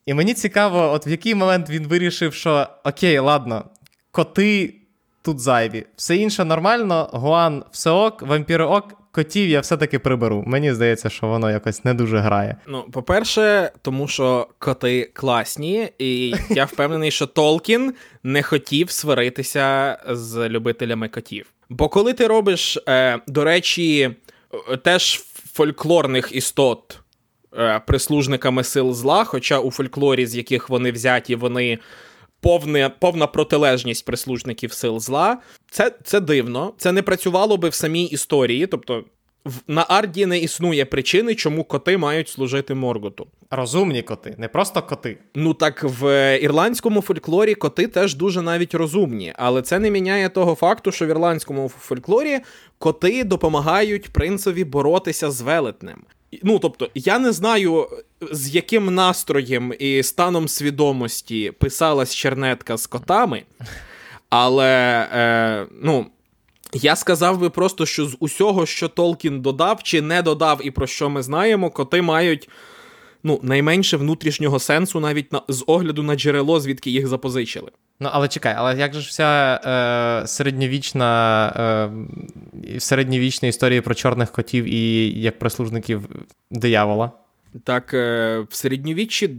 І 0.05 0.13
мені 0.13 0.33
цікаво, 0.33 0.91
от 0.91 1.07
в 1.07 1.09
який 1.09 1.35
момент 1.35 1.69
він 1.69 1.87
вирішив, 1.87 2.33
що 2.33 2.67
окей, 2.83 3.19
ладно, 3.19 3.65
коти 4.13 4.73
тут 5.21 5.39
зайві, 5.39 5.85
все 5.95 6.15
інше 6.15 6.45
нормально, 6.45 7.09
Гуан 7.13 7.63
все 7.71 7.89
ок, 7.89 8.21
вампіри 8.21 8.65
ок, 8.65 8.93
котів 9.11 9.49
я 9.49 9.59
все-таки 9.59 9.99
приберу. 9.99 10.43
Мені 10.47 10.73
здається, 10.73 11.09
що 11.09 11.27
воно 11.27 11.51
якось 11.51 11.85
не 11.85 11.93
дуже 11.93 12.17
грає. 12.17 12.55
Ну, 12.67 12.83
по-перше, 12.91 13.71
тому 13.81 14.07
що 14.07 14.47
коти 14.59 15.11
класні, 15.13 15.89
і 15.99 16.35
я 16.49 16.65
впевнений, 16.65 17.11
що 17.11 17.27
Толкін 17.27 17.93
не 18.23 18.43
хотів 18.43 18.91
сваритися 18.91 19.97
з 20.09 20.49
любителями 20.49 21.07
котів. 21.07 21.45
Бо 21.69 21.89
коли 21.89 22.13
ти 22.13 22.27
робиш, 22.27 22.77
е, 22.87 23.19
до 23.27 23.43
речі, 23.43 24.15
теж 24.83 25.21
фольклорних 25.53 26.35
істот. 26.35 26.99
Е, 27.57 27.81
прислужниками 27.87 28.63
сил 28.63 28.93
зла, 28.93 29.23
хоча 29.23 29.59
у 29.59 29.71
фольклорі, 29.71 30.25
з 30.25 30.35
яких 30.35 30.69
вони 30.69 30.91
взяті, 30.91 31.35
вони 31.35 31.79
повне, 32.43 32.91
повна 32.99 33.27
протилежність 33.27 34.05
прислужників 34.05 34.73
сил 34.73 34.99
зла. 34.99 35.37
Це 35.71 35.91
це 36.03 36.19
дивно. 36.19 36.73
Це 36.77 36.91
не 36.91 37.01
працювало 37.01 37.57
би 37.57 37.69
в 37.69 37.73
самій 37.73 38.03
історії. 38.03 38.67
Тобто 38.67 39.03
в, 39.45 39.53
на 39.67 39.85
Арді 39.89 40.25
не 40.25 40.39
існує 40.39 40.85
причини, 40.85 41.35
чому 41.35 41.63
коти 41.63 41.97
мають 41.97 42.29
служити 42.29 42.73
Морготу. 42.73 43.27
Розумні 43.51 44.01
коти, 44.01 44.35
не 44.37 44.47
просто 44.47 44.81
коти. 44.81 45.17
Ну 45.35 45.53
так 45.53 45.83
в 45.83 46.39
ірландському 46.41 47.01
фольклорі 47.01 47.55
коти 47.55 47.87
теж 47.87 48.15
дуже 48.15 48.41
навіть 48.41 48.73
розумні, 48.73 49.33
але 49.35 49.61
це 49.61 49.79
не 49.79 49.91
міняє 49.91 50.29
того 50.29 50.55
факту, 50.55 50.91
що 50.91 51.05
в 51.05 51.09
ірландському 51.09 51.69
фольклорі 51.79 52.39
коти 52.79 53.23
допомагають 53.23 54.09
принцеві 54.09 54.63
боротися 54.63 55.31
з 55.31 55.41
велетнем. 55.41 56.03
Ну, 56.43 56.59
тобто, 56.59 56.89
я 56.95 57.19
не 57.19 57.31
знаю, 57.31 57.87
з 58.31 58.55
яким 58.55 58.95
настроєм 58.95 59.73
і 59.79 60.03
станом 60.03 60.47
свідомості 60.47 61.51
писалась 61.59 62.15
чернетка 62.15 62.77
з 62.77 62.87
котами, 62.87 63.43
але 64.29 65.07
е, 65.13 65.67
ну, 65.81 66.05
я 66.73 66.95
сказав 66.95 67.39
би 67.39 67.49
просто, 67.49 67.85
що 67.85 68.05
з 68.05 68.17
усього, 68.19 68.65
що 68.65 68.87
Толкін 68.87 69.41
додав 69.41 69.83
чи 69.83 70.01
не 70.01 70.21
додав, 70.21 70.59
і 70.63 70.71
про 70.71 70.87
що 70.87 71.09
ми 71.09 71.23
знаємо, 71.23 71.69
коти 71.69 72.01
мають 72.01 72.49
ну, 73.23 73.39
найменше 73.43 73.97
внутрішнього 73.97 74.59
сенсу 74.59 74.99
навіть 74.99 75.33
на, 75.33 75.41
з 75.47 75.63
огляду 75.67 76.03
на 76.03 76.15
джерело, 76.15 76.59
звідки 76.59 76.91
їх 76.91 77.07
запозичили. 77.07 77.71
Ну, 77.99 78.09
але 78.11 78.27
чекай, 78.27 78.55
але 78.57 78.77
як 78.77 78.93
же 78.93 79.01
ж 79.01 79.07
вся 79.07 79.59
е, 80.23 80.27
середньовічна 80.27 81.91
е, 82.65 82.79
середньовічна 82.79 83.47
історія 83.47 83.81
про 83.81 83.95
чорних 83.95 84.31
котів 84.31 84.65
і 84.65 85.09
як 85.21 85.39
прислужників 85.39 86.09
диявола? 86.51 87.11
Так, 87.63 87.93
е, 87.93 88.39
в 88.49 88.55
середньовіччі, 88.55 89.35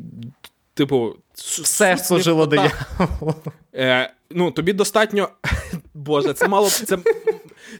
типу, 0.74 1.16
все 1.34 1.96
служило 1.98 2.46
дияволу. 2.46 3.34
Е, 3.74 4.10
Ну, 4.30 4.50
тобі 4.50 4.72
достатньо. 4.72 5.28
Боже, 5.94 6.32
це 6.32 6.48
мало 6.48 6.70
це, 6.70 6.98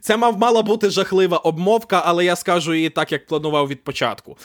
це 0.01 0.17
мав 0.17 0.39
мала 0.39 0.63
бути 0.63 0.91
жахлива 0.91 1.37
обмовка, 1.37 2.03
але 2.05 2.25
я 2.25 2.37
скажу 2.37 2.75
її 2.75 2.91
так, 2.91 3.13
як 3.13 3.27
планував 3.27 3.69
від 3.69 3.85
початку. 3.85 4.37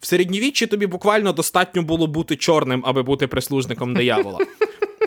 В 0.00 0.06
середньовіччі 0.06 0.66
тобі 0.66 0.86
буквально 0.86 1.32
достатньо 1.32 1.82
було 1.82 2.06
бути 2.06 2.36
чорним, 2.36 2.82
аби 2.86 3.02
бути 3.02 3.26
прислужником 3.26 3.94
диявола. 3.94 4.38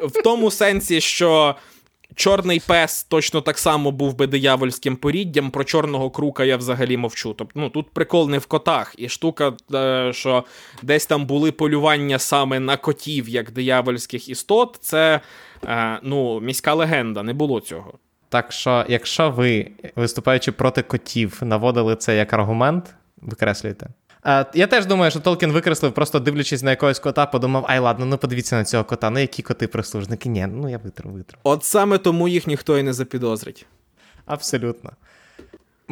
В 0.02 0.24
тому 0.24 0.52
сенсі, 0.52 1.02
що 1.02 1.56
Чорний 2.16 2.62
пес 2.68 3.04
точно 3.04 3.42
так 3.42 3.58
само 3.58 3.92
був 3.92 4.16
би 4.16 4.28
диявольським 4.28 4.96
поріддям. 4.96 5.52
Про 5.52 5.64
чорного 5.64 6.10
крука 6.10 6.44
я 6.44 6.58
взагалі 6.58 6.98
мовчу. 6.98 7.34
Тобто, 7.34 7.60
ну 7.60 7.70
тут 7.70 7.90
прикол 7.90 8.30
не 8.30 8.38
в 8.38 8.46
котах, 8.46 8.96
і 8.98 9.10
штука, 9.10 9.54
е, 9.74 10.12
що 10.14 10.44
десь 10.82 11.06
там 11.06 11.26
були 11.26 11.52
полювання 11.52 12.20
саме 12.20 12.60
на 12.60 12.78
котів 12.78 13.30
як 13.30 13.52
диявольських 13.52 14.30
істот. 14.30 14.78
Це 14.82 15.20
е, 15.66 16.00
ну, 16.04 16.40
міська 16.40 16.74
легенда, 16.74 17.24
не 17.24 17.34
було 17.34 17.60
цього. 17.60 17.94
Так 18.30 18.52
що, 18.52 18.86
якщо 18.88 19.30
ви, 19.30 19.72
виступаючи 19.96 20.52
проти 20.52 20.82
котів, 20.82 21.40
наводили 21.42 21.96
це 21.96 22.16
як 22.16 22.34
аргумент, 22.34 22.96
викреслюйте. 23.18 23.88
Е, 24.26 24.46
я 24.54 24.68
теж 24.68 24.86
думаю, 24.86 25.12
що 25.12 25.20
Толкін 25.20 25.52
викреслив, 25.52 25.94
просто 25.94 26.20
дивлячись 26.20 26.64
на 26.64 26.70
якогось 26.70 27.00
кота, 27.00 27.26
подумав: 27.26 27.66
ай, 27.68 27.80
ладно, 27.80 28.06
ну 28.06 28.18
подивіться 28.18 28.56
на 28.56 28.64
цього 28.64 28.84
кота, 28.84 29.10
ну 29.10 29.20
які 29.20 29.42
коти 29.42 29.68
прислужники? 29.68 30.30
Ні, 30.30 30.48
ну 30.48 30.70
я 30.70 30.78
витру, 30.78 31.10
витру. 31.10 31.38
От 31.44 31.64
саме 31.64 31.98
тому 31.98 32.28
їх 32.28 32.48
ніхто 32.48 32.78
і 32.78 32.84
не 32.84 32.94
запідозрить. 32.94 33.66
Абсолютно. 34.26 34.92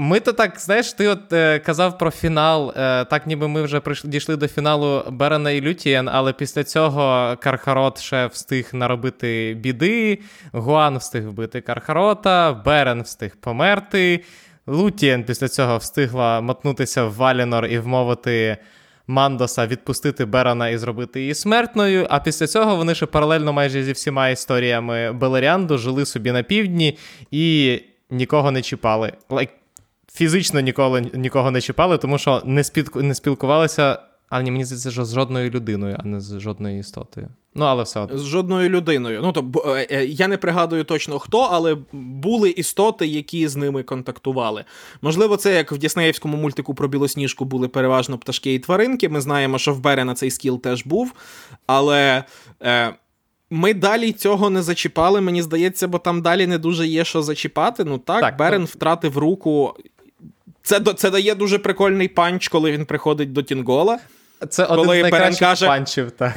Ми 0.02 0.20
то 0.20 0.34
так, 0.34 0.60
знаєш, 0.60 0.94
ти 0.94 1.08
от 1.08 1.34
е, 1.34 1.60
казав 1.60 1.98
про 1.98 2.12
фінал, 2.12 2.74
е, 2.78 3.06
так 3.06 3.28
ніби 3.28 3.48
ми 3.48 3.62
вже 3.62 3.80
прийшли, 3.80 4.10
дійшли 4.10 4.36
до 4.36 4.48
фіналу 4.48 5.04
Берена 5.10 5.52
і 5.52 5.62
Лютієн, 5.62 6.10
але 6.10 6.34
після 6.34 6.64
цього 6.64 7.36
Кархарот 7.42 8.00
ще 8.00 8.28
встиг 8.28 8.70
наробити 8.74 9.58
біди, 9.60 10.20
Гуан 10.52 10.98
встиг 10.98 11.28
вбити 11.28 11.62
Кархарота, 11.62 12.54
Берен 12.66 13.02
встиг 13.02 13.36
померти. 13.36 14.24
Лутієн 14.70 15.24
після 15.24 15.48
цього 15.48 15.78
встигла 15.78 16.42
мотнутися 16.42 17.06
в 17.06 17.14
Валінор 17.14 17.66
і 17.66 17.80
вмовити 17.80 18.58
Мандоса 19.08 19.68
відпустити 19.68 20.26
Берена 20.26 20.70
і 20.70 20.78
зробити 20.78 21.22
її 21.22 21.36
смертною. 21.36 22.08
А 22.10 22.20
після 22.20 22.48
цього 22.48 22.76
вони 22.76 22.96
ще 22.96 23.06
паралельно 23.06 23.54
майже 23.54 23.84
зі 23.84 23.92
всіма 23.92 24.30
історіями 24.30 25.12
Белеріанду 25.12 25.78
жили 25.78 26.06
собі 26.06 26.32
на 26.32 26.44
півдні 26.44 26.98
і 27.32 27.80
нікого 28.10 28.52
не 28.52 28.62
чіпали. 28.62 29.14
Like, 29.30 29.50
Фізично 30.14 30.60
ніколи 30.60 31.02
нікого 31.14 31.52
не 31.52 31.62
чіпали, 31.62 31.98
тому 31.98 32.18
що 32.18 32.42
не, 32.46 32.64
спілку 32.64 33.02
не 33.02 33.16
спілкувалися 33.16 34.00
а 34.30 34.42
ні, 34.42 34.52
мені 34.52 34.66
здається, 34.66 34.92
що 34.92 35.06
з 35.06 35.14
жодною 35.14 35.50
людиною, 35.50 35.98
а 36.00 36.04
не 36.04 36.22
з 36.22 36.40
жодною 36.40 36.80
істотою. 36.80 37.30
Ну, 37.56 37.66
але 37.66 37.84
все 37.84 38.00
одно. 38.00 38.18
З 38.18 38.26
жодною 38.26 38.70
людиною. 38.70 39.20
Ну, 39.24 39.32
то 39.32 39.70
е, 39.76 39.88
е, 39.92 40.06
я 40.06 40.28
не 40.28 40.38
пригадую 40.38 40.84
точно 40.84 41.20
хто, 41.20 41.40
але 41.40 41.78
були 41.92 42.50
істоти, 42.50 43.08
які 43.08 43.48
з 43.48 43.56
ними 43.56 43.84
контактували. 43.84 44.66
Можливо, 45.02 45.38
це 45.38 45.56
як 45.56 45.72
в 45.72 45.78
Діснеївському 45.78 46.38
мультику 46.38 46.74
про 46.74 46.88
білосніжку 46.88 47.46
були 47.46 47.68
переважно 47.68 48.18
пташки 48.18 48.54
і 48.54 48.60
тваринки. 48.60 49.10
Ми 49.10 49.22
знаємо, 49.22 49.58
що 49.58 49.74
в 49.74 49.80
Берена 49.80 50.14
цей 50.14 50.32
скіл 50.32 50.62
теж 50.62 50.86
був. 50.86 51.14
Але. 51.68 52.24
Е, 52.64 52.94
ми 53.52 53.74
далі 53.74 54.12
цього 54.12 54.50
не 54.50 54.62
зачіпали, 54.62 55.22
мені 55.22 55.42
здається, 55.42 55.88
бо 55.88 55.98
там 55.98 56.22
далі 56.22 56.48
не 56.48 56.58
дуже 56.58 56.88
є 56.88 57.04
що 57.06 57.22
зачіпати. 57.22 57.84
Ну 57.84 57.98
так, 57.98 58.22
так 58.22 58.38
Берен 58.38 58.62
то... 58.62 58.66
втратив 58.66 59.18
руку. 59.18 59.76
Це 60.62 60.80
це 60.80 61.12
дає 61.12 61.36
дуже 61.36 61.60
прикольний 61.60 62.08
панч, 62.08 62.48
коли 62.48 62.72
він 62.72 62.86
приходить 62.86 63.34
до 63.34 63.44
Тінгола. 63.44 64.00
Це 64.50 64.66
один 64.66 64.86
коли 64.86 65.00
з 65.00 65.02
найкращих 65.02 65.40
каже, 65.40 65.66
панчів, 65.68 66.12
так. 66.12 66.36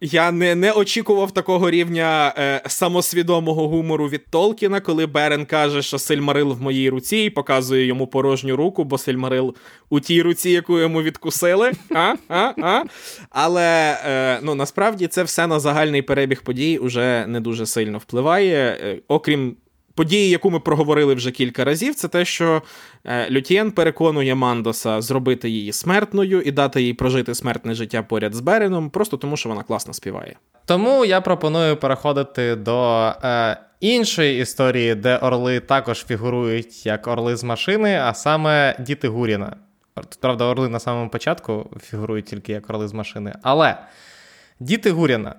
Я 0.00 0.32
не 0.32 0.54
не 0.54 0.72
очікував 0.72 1.30
такого 1.30 1.70
рівня 1.70 2.34
е, 2.38 2.60
самосвідомого 2.66 3.68
гумору 3.68 4.08
від 4.08 4.26
Толкіна, 4.30 4.80
коли 4.80 5.06
Берен 5.06 5.46
каже, 5.46 5.82
що 5.82 5.98
Сильмарил 5.98 6.52
в 6.52 6.62
моїй 6.62 6.90
руці, 6.90 7.16
і 7.16 7.30
показує 7.30 7.86
йому 7.86 8.06
порожню 8.06 8.56
руку, 8.56 8.84
бо 8.84 8.98
Сильмарил 8.98 9.54
у 9.90 10.00
тій 10.00 10.22
руці, 10.22 10.50
яку 10.50 10.78
йому 10.78 11.02
відкусили. 11.02 11.72
А? 11.94 12.14
А? 12.28 12.52
А? 12.62 12.82
Але 13.30 13.98
е, 14.06 14.38
ну, 14.42 14.54
насправді 14.54 15.06
це 15.06 15.22
все 15.22 15.46
на 15.46 15.60
загальний 15.60 16.02
перебіг 16.02 16.42
подій 16.42 16.78
уже 16.78 17.26
не 17.26 17.40
дуже 17.40 17.66
сильно 17.66 17.98
впливає. 17.98 18.78
Е, 18.82 18.98
окрім 19.08 19.56
події, 19.96 20.30
яку 20.30 20.50
ми 20.50 20.60
проговорили 20.60 21.14
вже 21.14 21.30
кілька 21.30 21.64
разів, 21.64 21.94
це 21.94 22.08
те, 22.08 22.24
що 22.24 22.62
е, 23.04 23.30
Лютієн 23.30 23.70
переконує 23.70 24.34
Мандоса 24.34 25.00
зробити 25.00 25.50
її 25.50 25.72
смертною 25.72 26.42
і 26.42 26.50
дати 26.50 26.82
їй 26.82 26.94
прожити 26.94 27.34
смертне 27.34 27.74
життя 27.74 28.02
поряд 28.02 28.34
з 28.34 28.40
Береном, 28.40 28.90
просто 28.90 29.16
тому 29.16 29.36
що 29.36 29.48
вона 29.48 29.62
класно 29.62 29.94
співає. 29.94 30.36
Тому 30.64 31.04
я 31.04 31.20
пропоную 31.20 31.76
переходити 31.76 32.56
до 32.56 33.12
е, 33.24 33.56
іншої 33.80 34.40
історії, 34.40 34.94
де 34.94 35.16
орли 35.16 35.60
також 35.60 36.04
фігурують 36.04 36.86
як 36.86 37.06
орли 37.06 37.36
з 37.36 37.44
машини, 37.44 38.00
а 38.02 38.14
саме 38.14 38.76
діти 38.78 39.08
Гуріна. 39.08 39.56
Правда, 40.20 40.44
орли 40.44 40.68
на 40.68 40.78
самому 40.78 41.10
початку 41.10 41.70
фігурують 41.82 42.24
тільки 42.24 42.52
як 42.52 42.70
орли 42.70 42.88
з 42.88 42.92
машини. 42.92 43.32
Але 43.42 43.76
діти 44.60 44.90
Гуріна 44.90 45.34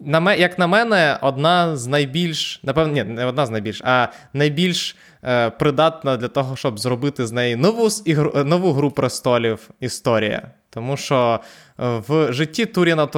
на 0.00 0.34
як 0.34 0.58
на 0.58 0.66
мене, 0.66 1.18
одна 1.22 1.76
з 1.76 1.86
найбільш, 1.86 2.60
напевно, 2.62 2.92
ні, 2.92 3.04
не 3.04 3.26
одна 3.26 3.46
з 3.46 3.50
найбільш, 3.50 3.82
а 3.84 4.08
найбільш 4.32 4.96
е, 5.24 5.50
придатна 5.50 6.16
для 6.16 6.28
того, 6.28 6.56
щоб 6.56 6.78
зробити 6.78 7.26
з 7.26 7.32
неї 7.32 7.56
нову 7.56 7.88
ігру, 8.04 8.44
нову 8.44 8.72
гру 8.72 8.90
престолів 8.90 9.70
історія. 9.80 10.50
Тому 10.70 10.96
що 10.96 11.40
е, 11.80 12.02
в 12.08 12.32
житті 12.32 12.66
Туріна. 12.66 13.08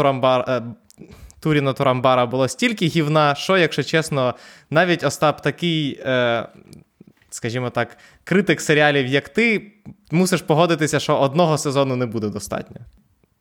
Е, 0.48 0.62
Туріна 1.40 1.72
Турамбара 1.72 2.26
було 2.26 2.48
стільки 2.48 2.86
гівна, 2.86 3.34
що, 3.34 3.58
якщо 3.58 3.82
чесно, 3.82 4.34
навіть 4.70 5.04
Остап 5.04 5.40
такий, 5.40 6.00
е, 6.06 6.46
скажімо 7.30 7.70
так, 7.70 7.96
критик 8.24 8.60
серіалів, 8.60 9.06
як 9.06 9.28
ти, 9.28 9.72
мусиш 10.10 10.42
погодитися, 10.42 11.00
що 11.00 11.18
одного 11.18 11.58
сезону 11.58 11.96
не 11.96 12.06
буде 12.06 12.28
достатньо. 12.28 12.76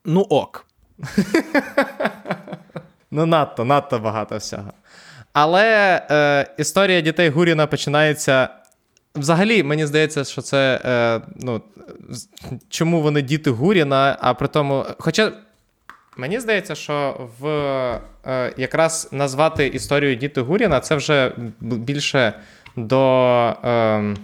Ну 0.04 0.20
ок. 0.20 0.66
Ну, 3.14 3.26
надто, 3.26 3.64
надто 3.64 3.98
багато 3.98 4.36
всього. 4.36 4.72
Але 5.32 6.02
е, 6.10 6.46
історія 6.58 7.00
дітей 7.00 7.28
Гуріна 7.28 7.66
починається. 7.66 8.48
Взагалі, 9.14 9.62
мені 9.62 9.86
здається, 9.86 10.24
що 10.24 10.42
це. 10.42 10.80
Е, 10.84 11.20
ну, 11.36 11.62
Чому 12.68 13.02
вони 13.02 13.22
діти 13.22 13.50
Гуріна, 13.50 14.16
а 14.20 14.34
при 14.34 14.48
тому. 14.48 14.84
Хоча. 14.98 15.32
Мені 16.16 16.40
здається, 16.40 16.74
що 16.74 17.28
в 17.40 17.48
е, 18.26 18.52
якраз 18.56 19.08
назвати 19.12 19.66
історію 19.66 20.14
діти 20.16 20.40
Гуріна 20.40 20.80
це 20.80 20.94
вже 20.94 21.32
більше 21.60 22.32
до. 22.76 23.56
Е, 23.64 24.16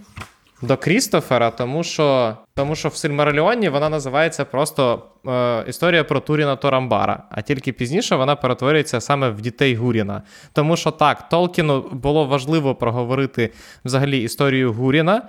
до 0.63 0.77
Крістофера, 0.77 1.51
тому 1.51 1.85
що 1.85 2.37
тому 2.55 2.75
що 2.75 2.89
в 2.89 2.97
Сильмареліоні 2.97 3.69
вона 3.69 3.89
називається 3.89 4.45
просто 4.45 5.03
е, 5.27 5.65
історія 5.69 6.05
про 6.05 6.21
Туріна 6.21 6.57
Торамбара, 6.57 7.23
а 7.31 7.43
тільки 7.43 7.73
пізніше 7.73 8.17
вона 8.17 8.37
перетворюється 8.37 9.01
саме 9.01 9.31
в 9.31 9.41
дітей 9.41 9.75
Гуріна. 9.75 10.23
Тому 10.53 10.77
що 10.77 10.91
так, 10.91 11.29
Толкіну 11.29 11.81
було 11.93 12.25
важливо 12.25 12.75
проговорити 12.75 13.53
взагалі 13.85 14.23
історію 14.23 14.73
Гуріна, 14.73 15.23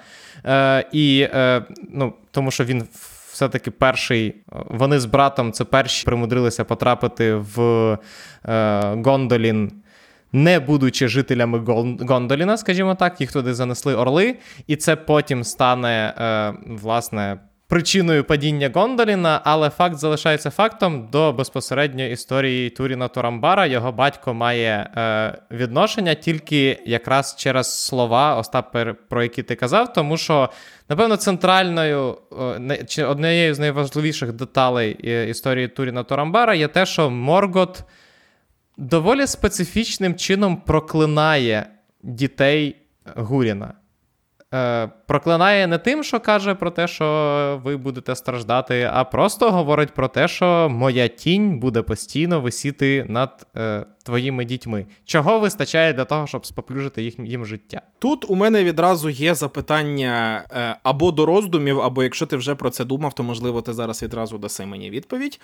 е, 0.45 0.85
і 0.91 1.27
е, 1.33 1.63
ну, 1.89 2.13
тому 2.31 2.51
що 2.51 2.63
він. 2.63 2.87
Все-таки 3.31 3.71
перший, 3.71 4.35
вони 4.51 4.99
з 4.99 5.05
братом 5.05 5.51
це 5.51 5.63
перші 5.63 6.05
примудрилися 6.05 6.63
потрапити 6.63 7.35
в 7.35 7.61
е, 7.61 8.81
Гондолін 9.05 9.71
не 10.33 10.59
будучи 10.59 11.07
жителями 11.07 11.59
Гондоліна, 11.99 12.57
скажімо 12.57 12.95
так, 12.95 13.21
їх 13.21 13.31
туди 13.31 13.53
занесли 13.53 13.95
орли, 13.95 14.35
і 14.67 14.75
це 14.75 14.95
потім 14.95 15.43
стане, 15.43 16.13
е, 16.17 16.53
власне. 16.67 17.37
Причиною 17.69 18.23
падіння 18.23 18.71
Гондоліна, 18.73 19.41
але 19.43 19.69
факт 19.69 19.95
залишається 19.95 20.49
фактом 20.49 21.07
до 21.11 21.33
безпосередньої 21.33 22.13
історії 22.13 22.69
Туріна 22.69 23.07
Турамбара. 23.07 23.65
Його 23.65 23.91
батько 23.91 24.33
має 24.33 24.89
е, 24.97 25.37
відношення 25.51 26.13
тільки 26.13 26.79
якраз 26.85 27.35
через 27.37 27.85
слова, 27.85 28.35
Остап, 28.35 28.77
про 29.09 29.23
які 29.23 29.43
ти 29.43 29.55
казав, 29.55 29.93
тому 29.93 30.17
що, 30.17 30.49
напевно, 30.89 31.15
центральною 31.15 32.17
е, 32.69 32.83
чи 32.87 33.03
однією 33.03 33.53
з 33.53 33.59
найважливіших 33.59 34.33
деталей 34.33 34.97
е, 35.03 35.29
історії 35.29 35.67
Туріна 35.67 36.03
Турамбара 36.03 36.55
є 36.55 36.67
те, 36.67 36.85
що 36.85 37.09
Моргот 37.09 37.83
доволі 38.79 39.27
специфічним 39.27 40.15
чином 40.15 40.57
проклинає 40.57 41.69
дітей 42.03 42.75
Гуріна. 43.15 43.73
е, 44.53 44.89
проклинає 45.07 45.67
не 45.67 45.77
тим, 45.77 46.03
що 46.03 46.19
каже 46.19 46.55
про 46.55 46.71
те, 46.71 46.87
що 46.87 47.61
ви 47.63 47.77
будете 47.77 48.15
страждати, 48.15 48.89
а 48.93 49.03
просто 49.03 49.51
говорить 49.51 49.93
про 49.93 50.07
те, 50.07 50.27
що 50.27 50.69
моя 50.71 51.07
тінь 51.07 51.59
буде 51.59 51.81
постійно 51.81 52.41
висіти 52.41 53.05
над 53.09 53.47
е, 53.57 53.85
твоїми 54.03 54.45
дітьми. 54.45 54.85
Чого 55.05 55.39
вистачає 55.39 55.93
для 55.93 56.05
того, 56.05 56.27
щоб 56.27 56.45
споплюжити 56.45 57.03
їх, 57.03 57.19
їм 57.19 57.45
життя? 57.45 57.81
Тут 57.99 58.29
у 58.29 58.35
мене 58.35 58.63
відразу 58.63 59.09
є 59.09 59.35
запитання 59.35 60.43
е, 60.51 60.75
або 60.83 61.11
до 61.11 61.25
роздумів, 61.25 61.81
або 61.81 62.03
якщо 62.03 62.25
ти 62.25 62.37
вже 62.37 62.55
про 62.55 62.69
це 62.69 62.85
думав, 62.85 63.13
то 63.13 63.23
можливо 63.23 63.61
ти 63.61 63.73
зараз 63.73 64.03
відразу 64.03 64.37
даси 64.37 64.65
мені 64.65 64.89
відповідь. 64.89 65.39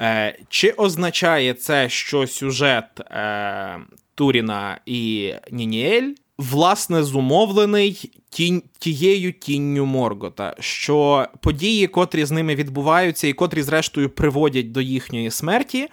Е, 0.00 0.38
Чи 0.48 0.70
означає 0.70 1.54
це, 1.54 1.88
що 1.88 2.26
сюжет 2.26 3.00
е, 3.00 3.78
Туріна 4.14 4.80
і 4.86 5.32
Нініель 5.50 6.12
власне 6.38 7.02
зумовлений 7.02 8.10
тінь, 8.30 8.62
тією 8.78 9.32
тінню 9.32 9.86
Моргота, 9.86 10.56
що 10.60 11.28
події, 11.40 11.86
котрі 11.86 12.24
з 12.24 12.30
ними 12.30 12.54
відбуваються, 12.54 13.28
і 13.28 13.32
котрі, 13.32 13.62
зрештою, 13.62 14.10
приводять 14.10 14.72
до 14.72 14.80
їхньої 14.80 15.30
смерті, 15.30 15.88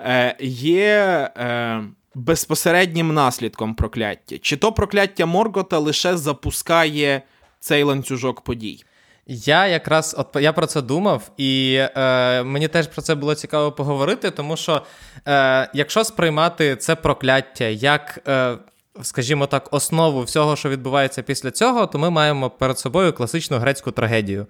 е, 0.00 0.36
є. 0.40 1.30
Е, 1.36 1.84
Безпосереднім 2.18 3.14
наслідком 3.14 3.74
прокляття. 3.74 4.38
Чи 4.38 4.56
то 4.56 4.72
прокляття 4.72 5.26
Моргота 5.26 5.78
лише 5.78 6.16
запускає 6.16 7.22
цей 7.60 7.82
ланцюжок 7.82 8.40
подій? 8.40 8.84
Я 9.26 9.66
якраз 9.66 10.14
от 10.18 10.36
я 10.40 10.52
про 10.52 10.66
це 10.66 10.82
думав, 10.82 11.30
і 11.36 11.78
е, 11.96 12.42
мені 12.42 12.68
теж 12.68 12.86
про 12.86 13.02
це 13.02 13.14
було 13.14 13.34
цікаво 13.34 13.72
поговорити, 13.72 14.30
тому 14.30 14.56
що 14.56 14.82
е, 15.28 15.70
якщо 15.74 16.04
сприймати 16.04 16.76
це 16.76 16.94
прокляття 16.94 17.64
як, 17.64 18.20
е, 18.28 18.58
скажімо 19.02 19.46
так, 19.46 19.68
основу 19.70 20.22
всього, 20.22 20.56
що 20.56 20.68
відбувається 20.68 21.22
після 21.22 21.50
цього, 21.50 21.86
то 21.86 21.98
ми 21.98 22.10
маємо 22.10 22.50
перед 22.50 22.78
собою 22.78 23.12
класичну 23.12 23.58
грецьку 23.58 23.90
трагедію, 23.90 24.46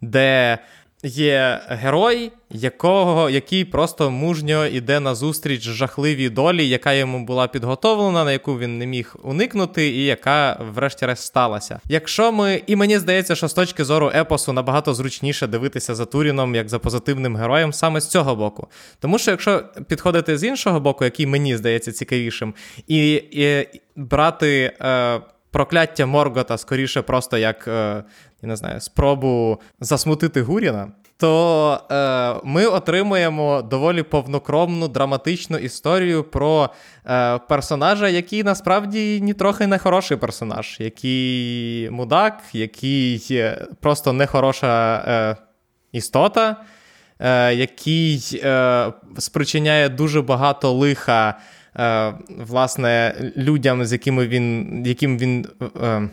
де 0.00 0.58
є 1.02 1.60
герой, 1.68 2.32
якого, 2.50 3.30
який 3.30 3.64
просто 3.64 4.10
мужньо 4.10 4.66
йде 4.66 5.00
на 5.00 5.14
зустріч 5.14 5.62
жахливій 5.62 6.28
долі, 6.28 6.68
яка 6.68 6.92
йому 6.92 7.24
була 7.24 7.48
підготовлена, 7.48 8.24
на 8.24 8.32
яку 8.32 8.58
він 8.58 8.78
не 8.78 8.86
міг 8.86 9.16
уникнути, 9.22 9.88
і 9.88 10.04
яка, 10.04 10.60
врешті-решт, 10.74 11.22
сталася. 11.22 11.80
Якщо 11.88 12.32
ми, 12.32 12.62
і 12.66 12.76
мені 12.76 12.98
здається, 12.98 13.34
що 13.34 13.48
з 13.48 13.54
точки 13.54 13.84
зору 13.84 14.10
епосу 14.14 14.52
набагато 14.52 14.94
зручніше 14.94 15.46
дивитися 15.46 15.94
за 15.94 16.04
Туріном 16.04 16.54
як 16.54 16.68
за 16.68 16.78
позитивним 16.78 17.36
героєм 17.36 17.72
саме 17.72 18.00
з 18.00 18.08
цього 18.08 18.36
боку. 18.36 18.68
Тому 19.00 19.18
що 19.18 19.30
якщо 19.30 19.64
підходити 19.88 20.38
з 20.38 20.44
іншого 20.44 20.80
боку, 20.80 21.04
який 21.04 21.26
мені 21.26 21.56
здається 21.56 21.92
цікавішим, 21.92 22.54
і, 22.86 23.14
і 23.14 23.66
брати. 23.96 24.72
Е, 24.80 25.20
Прокляття 25.56 26.06
Моргота 26.06 26.58
скоріше 26.58 27.02
просто 27.02 27.38
як 27.38 27.68
е, 27.68 28.04
я 28.42 28.48
не 28.48 28.56
знаю, 28.56 28.80
спробу 28.80 29.60
засмутити 29.80 30.42
Гуріна, 30.42 30.88
то 31.16 31.80
е, 31.90 32.40
ми 32.44 32.66
отримуємо 32.66 33.62
доволі 33.62 34.02
повнокромну 34.02 34.88
драматичну 34.88 35.58
історію 35.58 36.24
про 36.24 36.70
е, 37.06 37.38
персонажа, 37.38 38.08
який 38.08 38.42
насправді 38.42 39.20
нітрохи 39.20 39.66
не 39.66 39.78
хороший 39.78 40.16
персонаж, 40.16 40.76
який 40.80 41.90
мудак, 41.90 42.42
який 42.52 43.44
просто 43.80 44.12
нехороша 44.12 44.96
е, 44.96 45.36
істота, 45.92 46.56
е, 47.18 47.54
який 47.54 48.40
е, 48.44 48.92
спричиняє 49.18 49.88
дуже 49.88 50.22
багато 50.22 50.72
лиха. 50.72 51.34
Е, 51.78 52.14
власне, 52.38 53.14
людям, 53.36 53.84
з 53.84 53.92
якими 53.92 54.26
він 54.26 54.82
яким 54.86 55.18
він 55.18 55.46
е, 55.82 56.08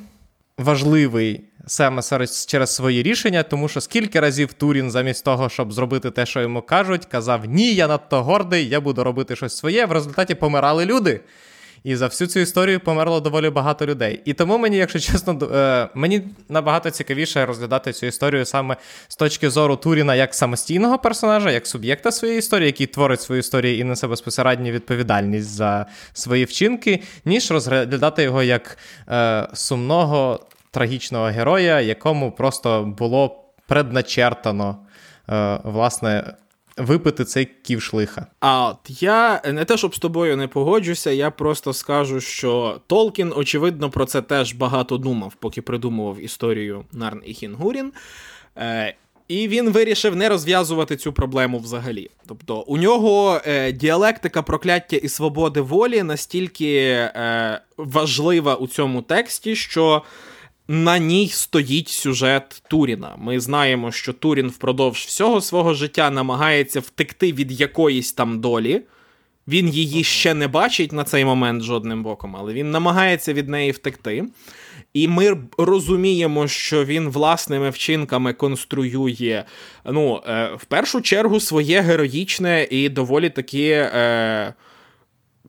важливий 0.58 1.42
саме 1.68 2.02
через 2.48 2.76
свої 2.76 3.04
рішення, 3.04 3.44
тому 3.44 3.68
що 3.68 3.82
скільки 3.82 4.20
разів 4.20 4.54
Турін, 4.54 4.92
замість 4.92 5.26
того, 5.26 5.50
щоб 5.50 5.74
зробити 5.74 6.12
те, 6.12 6.26
що 6.26 6.42
йому 6.42 6.62
кажуть, 6.62 7.06
казав: 7.06 7.46
Ні, 7.46 7.74
я 7.74 7.88
надто 7.88 8.24
гордий, 8.24 8.70
я 8.70 8.82
буду 8.82 9.04
робити 9.04 9.36
щось 9.36 9.58
своє. 9.58 9.86
В 9.86 9.92
результаті 9.92 10.36
помирали 10.36 10.86
люди. 10.86 11.22
І 11.84 11.96
за 11.96 12.08
всю 12.08 12.28
цю 12.28 12.40
історію 12.40 12.80
померло 12.80 13.20
доволі 13.20 13.50
багато 13.50 13.86
людей. 13.86 14.22
І 14.26 14.34
тому 14.34 14.58
мені, 14.58 14.78
якщо 14.78 15.00
чесно, 15.00 15.50
е, 15.54 15.90
мені 15.94 16.22
набагато 16.50 16.90
цікавіше 16.90 17.46
розглядати 17.46 17.94
цю 17.94 18.06
історію 18.06 18.46
саме 18.46 18.76
з 19.08 19.16
точки 19.16 19.50
зору 19.50 19.76
Туріна 19.76 20.16
як 20.16 20.36
самостійного 20.36 21.00
персонажа, 21.00 21.52
як 21.52 21.68
суб'єкта 21.68 22.12
своєї 22.12 22.40
історії, 22.40 22.66
який 22.66 22.88
творить 22.88 23.22
свою 23.22 23.40
історію 23.40 23.78
і 23.78 23.84
несе 23.84 24.08
безпосередню 24.08 24.72
відповідальність 24.72 25.50
за 25.50 25.86
свої 26.14 26.46
вчинки, 26.46 27.04
ніж 27.26 27.52
розглядати 27.52 28.24
його 28.24 28.44
як 28.44 28.78
е, 29.10 29.48
сумного 29.54 30.40
трагічного 30.72 31.26
героя, 31.26 31.82
якому 31.82 32.32
просто 32.32 32.84
було 32.98 33.44
предначертано, 33.68 34.78
е, 35.30 35.60
власне. 35.64 36.34
Випити 36.78 37.26
цей 37.26 37.46
ківш 37.46 37.94
лиха. 37.94 38.28
А 38.40 38.68
от 38.68 39.02
я 39.02 39.42
не 39.46 39.66
те, 39.66 39.78
щоб 39.78 39.96
з 39.96 40.00
тобою 40.00 40.38
не 40.38 40.48
погоджуся, 40.48 41.12
я 41.12 41.32
просто 41.32 41.74
скажу, 41.74 42.22
що 42.22 42.82
Толкін, 42.88 43.34
очевидно, 43.36 43.90
про 43.90 44.06
це 44.06 44.22
теж 44.22 44.54
багато 44.54 44.98
думав, 44.98 45.34
поки 45.40 45.62
придумував 45.62 46.20
історію 46.20 46.86
Нарн 46.92 47.22
і 47.26 47.34
Хінгурін. 47.34 47.94
Е, 48.58 48.96
І 49.28 49.48
він 49.48 49.70
вирішив 49.70 50.16
не 50.16 50.30
розв'язувати 50.30 50.96
цю 50.96 51.14
проблему 51.14 51.60
взагалі. 51.60 52.10
Тобто, 52.28 52.60
у 52.60 52.78
нього 52.78 53.42
е, 53.46 53.72
діалектика 53.72 54.42
прокляття 54.42 54.96
і 54.96 55.10
свободи 55.10 55.62
волі 55.62 56.04
настільки 56.04 56.76
е, 56.76 57.62
важлива 57.78 58.56
у 58.56 58.68
цьому 58.68 59.02
тексті, 59.02 59.56
що 59.56 60.04
на 60.74 60.98
ній 60.98 61.28
стоїть 61.28 61.90
сюжет 61.90 62.64
Туріна. 62.68 63.16
Ми 63.18 63.40
знаємо, 63.40 63.92
що 63.92 64.14
Турін 64.14 64.48
впродовж 64.48 64.98
всього 64.98 65.42
свого 65.42 65.74
життя 65.74 66.10
намагається 66.10 66.80
втекти 66.80 67.34
від 67.34 67.60
якоїсь 67.62 68.14
там 68.14 68.40
долі. 68.40 68.82
Він 69.48 69.70
її 69.70 70.04
ще 70.04 70.34
не 70.34 70.48
бачить 70.48 70.92
на 70.92 71.04
цей 71.04 71.26
момент 71.26 71.64
жодним 71.64 72.04
боком, 72.04 72.36
але 72.36 72.54
він 72.54 72.72
намагається 72.72 73.34
від 73.34 73.50
неї 73.50 73.72
втекти. 73.72 74.26
І 74.94 75.08
ми 75.08 75.38
розуміємо, 75.58 76.48
що 76.48 76.86
він 76.86 77.10
власними 77.10 77.70
вчинками 77.70 78.34
конструює, 78.34 79.44
ну, 79.86 80.22
е, 80.28 80.52
в 80.58 80.66
першу 80.66 81.02
чергу, 81.02 81.40
своє 81.40 81.82
героїчне 81.82 82.68
і 82.70 82.90
доволі 82.90 83.30
таке 83.30 83.92
е, 83.96 84.54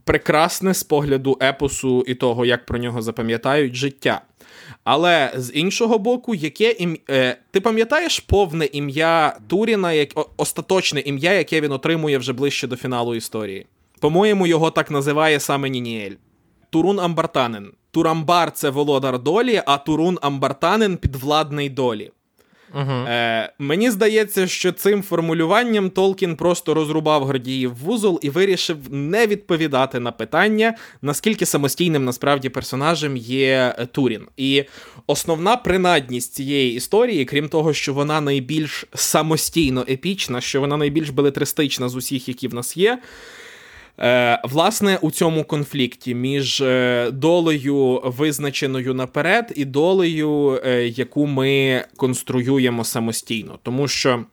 прекрасне 0.05 0.75
з 0.75 0.83
погляду 0.83 1.39
епосу 1.43 2.05
і 2.07 2.15
того, 2.15 2.45
як 2.45 2.67
про 2.67 2.79
нього 2.79 3.03
запам'ятають 3.03 3.75
життя. 3.75 4.21
Але 4.85 5.33
з 5.37 5.53
іншого 5.55 5.99
боку, 5.99 6.35
яке 6.35 6.71
ім... 6.71 6.99
Е, 7.11 7.37
ти 7.51 7.61
пам'ятаєш 7.61 8.21
повне 8.21 8.65
ім'я 8.65 9.37
Туріна, 9.47 9.93
як 9.93 10.09
остаточне 10.37 11.01
ім'я, 11.01 11.33
яке 11.33 11.61
він 11.61 11.73
отримує 11.73 12.19
вже 12.19 12.33
ближче 12.33 12.67
до 12.67 12.77
фіналу 12.77 13.15
історії? 13.15 13.67
По-моєму, 14.01 14.47
його 14.47 14.71
так 14.71 14.91
називає 14.91 15.41
саме 15.41 15.69
Нініель. 15.69 16.15
Турун 16.71 17.01
Амбартанин. 17.01 17.73
Турамбар 17.91 18.53
це 18.53 18.71
володар 18.71 19.19
долі, 19.19 19.63
а 19.67 19.79
Турун 19.79 20.19
Амбартанин 20.23 20.97
підвладний 20.97 21.69
долі. 21.69 22.11
Угу. 22.75 22.93
Е, 23.09 23.53
Мені 23.59 23.91
здається, 23.91 24.47
що 24.47 24.73
цим 24.73 25.03
формулюванням 25.03 25.91
Толкін 25.91 26.37
просто 26.37 26.75
розрубав 26.75 27.25
Гордіїв 27.25 27.75
вузол 27.75 28.21
і 28.23 28.31
вирішив 28.31 28.77
не 28.91 29.27
відповідати 29.27 30.01
на 30.01 30.13
питання, 30.13 30.75
наскільки 31.03 31.47
самостійним 31.47 32.05
насправді 32.05 32.49
персонажем 32.49 33.17
є 33.17 33.75
Турін. 33.93 34.27
І 34.37 34.65
основна 35.07 35.57
принадність 35.57 36.35
цієї 36.35 36.75
історії, 36.75 37.25
крім 37.25 37.49
того, 37.49 37.73
що 37.73 37.95
вона 37.95 38.21
найбільш 38.21 38.85
самостійно 38.95 39.85
епічна, 39.89 40.41
що 40.41 40.61
вона 40.61 40.77
найбільш 40.77 41.11
белетристична 41.11 41.89
з 41.89 41.97
усіх, 41.97 42.29
які 42.29 42.49
в 42.49 42.55
нас 42.55 42.77
є. 42.77 42.99
Е, 44.01 44.41
Власне, 44.45 44.99
у 45.03 45.11
цьому 45.11 45.45
конфлікті 45.45 46.15
між 46.15 46.61
е, 46.61 47.11
долею, 47.11 48.01
визначеною 48.05 48.95
наперед, 48.95 49.53
і 49.57 49.65
долею, 49.65 50.61
е, 50.65 50.89
яку 50.89 51.27
ми 51.27 51.85
конструюємо 51.97 52.85
самостійно. 52.85 53.59
Тому 53.63 53.89
що 53.89 54.25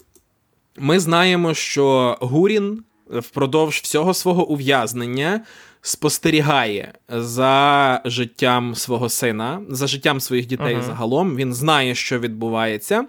ми 0.77 0.99
знаємо, 0.99 1.53
що 1.53 2.17
Гурін 2.21 2.83
впродовж 3.09 3.75
всього 3.75 4.13
свого 4.13 4.47
ув'язнення 4.47 5.41
спостерігає 5.81 6.93
за 7.09 8.01
життям 8.05 8.75
свого 8.75 9.09
сина, 9.09 9.61
за 9.69 9.87
життям 9.87 10.19
своїх 10.19 10.45
дітей 10.45 10.75
uh-huh. 10.75 10.83
загалом. 10.83 11.35
Він 11.35 11.53
знає, 11.53 11.95
що 11.95 12.19
відбувається. 12.19 13.05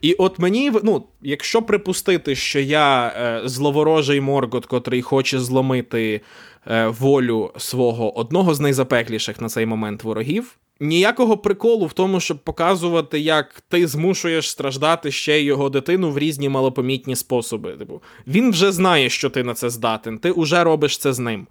І 0.00 0.14
от 0.14 0.38
мені, 0.38 0.72
ну, 0.82 1.04
якщо 1.22 1.62
припустити, 1.62 2.34
що 2.34 2.60
я 2.60 3.06
е, 3.06 3.40
зловорожий 3.44 4.20
Моргот, 4.20 4.66
котрий 4.66 5.02
хоче 5.02 5.40
зломити 5.40 6.20
е, 6.66 6.86
волю 6.86 7.52
свого 7.56 8.18
одного 8.18 8.54
з 8.54 8.60
найзапекліших 8.60 9.40
на 9.40 9.48
цей 9.48 9.66
момент 9.66 10.02
ворогів. 10.02 10.56
Ніякого 10.82 11.38
приколу 11.38 11.86
в 11.86 11.92
тому, 11.92 12.20
щоб 12.20 12.38
показувати, 12.38 13.20
як 13.20 13.62
ти 13.68 13.86
змушуєш 13.86 14.50
страждати 14.50 15.10
ще 15.10 15.40
й 15.40 15.44
його 15.44 15.70
дитину 15.70 16.10
в 16.10 16.18
різні 16.18 16.48
малопомітні 16.48 17.16
способи. 17.16 17.72
Типу, 17.72 18.02
він 18.26 18.50
вже 18.50 18.72
знає, 18.72 19.10
що 19.10 19.30
ти 19.30 19.44
на 19.44 19.54
це 19.54 19.70
здатен, 19.70 20.18
ти 20.18 20.32
вже 20.36 20.64
робиш 20.64 20.98
це 20.98 21.12
з 21.12 21.18
ним. 21.18 21.46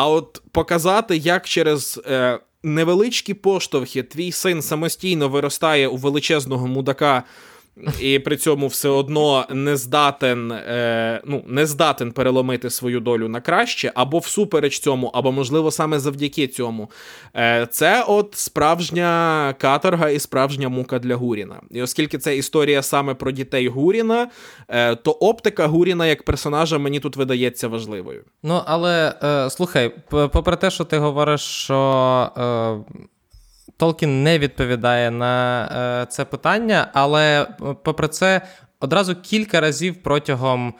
А 0.00 0.08
от 0.08 0.42
показати, 0.52 1.16
як 1.16 1.46
через 1.46 2.00
е, 2.06 2.38
невеличкі 2.62 3.34
поштовхи, 3.34 4.02
твій 4.02 4.32
син 4.32 4.62
самостійно 4.62 5.28
виростає 5.28 5.88
у 5.88 5.96
величезного 5.96 6.66
мудака 6.66 7.22
і 8.00 8.18
при 8.18 8.36
цьому 8.36 8.66
все 8.66 8.88
одно 8.88 9.46
не 9.50 9.76
здатен 9.76 10.52
е, 10.52 11.20
ну, 11.24 11.44
не 11.46 11.66
здатен 11.66 12.12
переломити 12.12 12.70
свою 12.70 13.00
долю 13.00 13.28
на 13.28 13.40
краще, 13.40 13.92
або 13.94 14.18
всупереч 14.18 14.78
цьому, 14.78 15.06
або, 15.06 15.32
можливо, 15.32 15.70
саме 15.70 15.98
завдяки 15.98 16.46
цьому. 16.46 16.90
Е, 17.36 17.66
Це 17.70 18.04
от 18.08 18.34
справжня 18.34 19.54
каторга 19.58 20.08
і 20.08 20.18
справжня 20.18 20.68
мука 20.68 20.98
для 20.98 21.16
Гуріна. 21.16 21.60
І 21.70 21.82
оскільки 21.82 22.18
це 22.18 22.36
історія 22.36 22.82
саме 22.82 23.14
про 23.14 23.30
дітей 23.30 23.68
Гуріна, 23.68 24.28
е, 24.68 24.96
то 24.96 25.10
оптика 25.10 25.66
Гуріна 25.66 26.06
як 26.06 26.22
персонажа 26.22 26.78
мені 26.78 27.00
тут 27.00 27.16
видається 27.16 27.68
важливою. 27.68 28.24
Ну, 28.42 28.62
але 28.66 29.14
е, 29.22 29.50
слухай, 29.50 29.94
попри 30.10 30.56
те, 30.56 30.70
що 30.70 30.84
ти 30.84 30.98
говориш, 30.98 31.40
що. 31.40 32.30
Е... 32.36 33.10
Толкін 33.80 34.22
не 34.22 34.38
відповідає 34.38 35.10
на 35.10 35.64
е, 36.02 36.06
це 36.06 36.24
питання, 36.24 36.88
але 36.92 37.42
е, 37.42 37.46
попри 37.82 38.08
це, 38.08 38.40
одразу 38.80 39.16
кілька 39.16 39.60
разів 39.60 40.02
протягом 40.02 40.74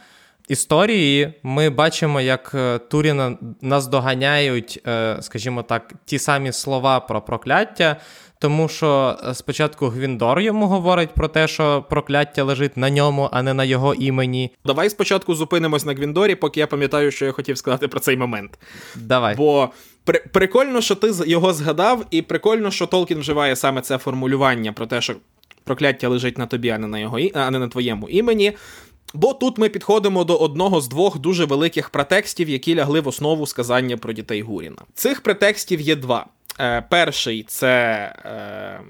історії 0.49 1.35
ми 1.43 1.71
бачимо, 1.71 2.21
як 2.21 2.53
е, 2.55 2.79
Туріна 2.79 3.37
наздоганяють, 3.61 4.83
скажімо 5.21 5.63
так, 5.63 5.93
ті 6.05 6.19
самі 6.19 6.53
слова 6.53 7.01
про 7.01 7.21
прокляття. 7.21 7.97
Тому 8.41 8.69
що 8.69 9.17
е, 9.25 9.35
спочатку 9.35 9.89
Гвіндор 9.89 10.41
йому 10.41 10.67
говорить 10.67 11.11
про 11.15 11.29
те, 11.29 11.49
що 11.49 11.85
прокляття 11.91 12.45
лежить 12.45 12.77
на 12.77 12.91
ньому, 12.91 13.29
а 13.33 13.43
не 13.43 13.55
на 13.55 13.65
його 13.65 13.95
імені. 13.95 14.51
Давай 14.65 14.91
спочатку 14.91 15.35
зупинимось 15.35 15.85
на 15.85 15.93
Гвіндорі, 15.93 16.35
поки 16.35 16.61
я 16.61 16.67
пам'ятаю, 16.67 17.11
що 17.11 17.25
я 17.25 17.33
хотів 17.33 17.59
сказати 17.59 17.89
про 17.89 18.01
цей 18.01 18.17
момент. 18.17 18.59
Давай. 18.97 19.37
Бо 19.37 19.69
при- 20.05 20.25
прикольно, 20.33 20.81
що 20.81 20.95
ти 20.95 21.13
його 21.27 21.53
згадав, 21.53 22.07
і 22.11 22.23
прикольно, 22.23 22.71
що 22.71 22.87
Толкін 22.87 23.19
вживає 23.19 23.57
саме 23.57 23.81
це 23.81 23.99
формулювання 23.99 24.73
про 24.73 24.87
те, 24.87 25.01
що 25.01 25.15
прокляття 25.65 26.09
лежить 26.09 26.39
на 26.39 26.47
тобі, 26.47 26.69
а 26.69 26.79
не 26.79 26.87
на 26.87 26.99
його 26.99 27.19
а 27.35 27.51
не 27.51 27.59
на 27.59 27.69
твоєму 27.69 28.09
імені. 28.09 28.53
Бо 29.15 29.35
тут 29.35 29.59
ми 29.59 29.69
підходимо 29.69 30.25
до 30.25 30.37
одного 30.37 30.81
з 30.81 30.89
двох 30.89 31.19
дуже 31.19 31.45
великих 31.45 31.91
претекстів, 31.91 32.49
які 32.49 32.75
лягли 32.75 33.01
в 33.01 33.09
основу 33.09 33.47
сказання 33.47 33.97
про 33.97 34.13
дітей 34.13 34.43
Гуріна. 34.43 34.83
Цих 34.95 35.21
претекстів 35.21 35.81
є 35.81 35.97
два. 35.97 36.27
Е, 36.61 36.85
Перший 36.91 37.43
це 37.43 37.73
е, 38.25 38.81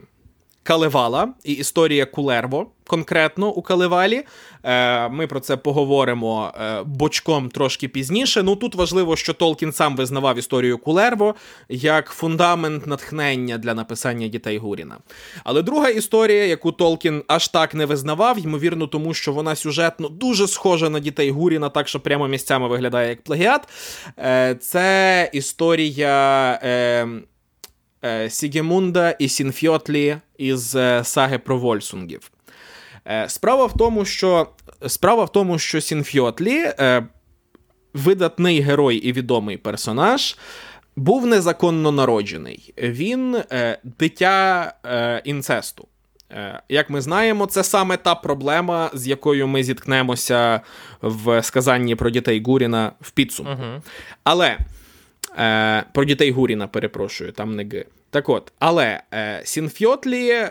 Калевала 0.63 1.29
і 1.45 1.53
історія 1.53 2.07
Кулерво 2.07 2.67
конкретно 2.87 3.49
у 3.49 3.63
Калевалі. 3.63 4.25
Е, 4.65 5.09
Ми 5.09 5.27
про 5.27 5.41
це 5.41 5.57
поговоримо 5.57 6.53
е, 6.61 6.83
бочком 6.85 7.49
трошки 7.49 7.89
пізніше. 7.89 8.43
Ну 8.43 8.57
тут 8.57 8.75
важливо, 8.75 9.17
що 9.17 9.35
Толкін 9.35 9.73
сам 9.73 9.97
визнавав 9.97 10.39
історію 10.39 10.79
Кулерво 10.79 11.35
як 11.69 12.07
фундамент 12.11 12.87
натхнення 12.87 13.59
для 13.59 13.75
написання 13.75 14.29
дітей 14.29 14.59
Гуріна. 14.59 14.99
Але 15.45 15.63
друга 15.63 15.89
історія, 15.89 16.45
яку 16.45 16.73
Толкін 16.73 17.23
аж 17.27 17.49
так 17.49 17.75
не 17.75 17.87
визнавав, 17.87 18.39
ймовірно, 18.39 18.87
тому 18.87 19.15
що 19.15 19.33
вона 19.33 19.57
сюжетно 19.57 20.09
дуже 20.09 20.49
схожа 20.49 20.91
на 20.91 21.01
дітей 21.01 21.31
Гуріна, 21.31 21.69
так 21.69 21.89
що 21.89 22.01
прямо 22.01 22.29
місцями 22.29 22.69
виглядає 22.69 23.09
як 23.09 23.23
плагіат. 23.23 23.69
Е, 24.19 24.55
Це 24.61 25.31
історія. 25.33 26.53
Е, 26.63 27.07
Сігемунда 28.29 29.11
і 29.11 29.29
Сінфьотлі 29.29 30.17
із 30.39 30.77
е, 30.77 31.05
саги 31.05 31.39
про 31.39 31.59
Вольсунгів. 31.59 32.31
Е, 33.07 33.29
справа 33.29 33.67
в 33.67 33.77
тому, 33.77 34.05
що 34.05 34.49
справа 34.87 35.25
в 35.25 35.33
тому, 35.33 35.59
що 35.59 35.81
Сінфьотлі, 35.81 36.73
видатний 37.95 38.61
герой 38.61 38.97
і 38.97 39.13
відомий 39.13 39.57
персонаж, 39.57 40.37
був 40.97 41.27
незаконно 41.27 41.93
народжений. 41.93 42.75
Він 42.79 43.37
дитя 43.99 44.73
інцесту. 45.25 45.89
Як 46.69 46.91
ми 46.91 47.01
знаємо, 47.01 47.47
це 47.47 47.65
саме 47.65 47.97
та 47.97 48.15
проблема, 48.15 48.91
з 48.95 49.07
якою 49.07 49.49
ми 49.49 49.65
зіткнемося 49.65 50.61
в 51.03 51.43
сказанні 51.43 51.95
про 51.95 52.11
дітей 52.11 52.43
Гуріна 52.43 52.93
в 53.01 53.11
підсумку. 53.11 53.53
Uh-huh. 53.53 53.81
Але 54.25 54.59
Е, 55.39 55.85
Про 55.93 56.05
дітей 56.05 56.31
Гуріна, 56.31 56.67
перепрошую, 56.69 57.33
там 57.33 57.57
не 57.57 57.65
Г. 57.65 57.85
Так 58.11 58.29
от, 58.29 58.53
але 58.59 59.03
е, 59.15 59.41
Сінфьотлі 59.45 60.49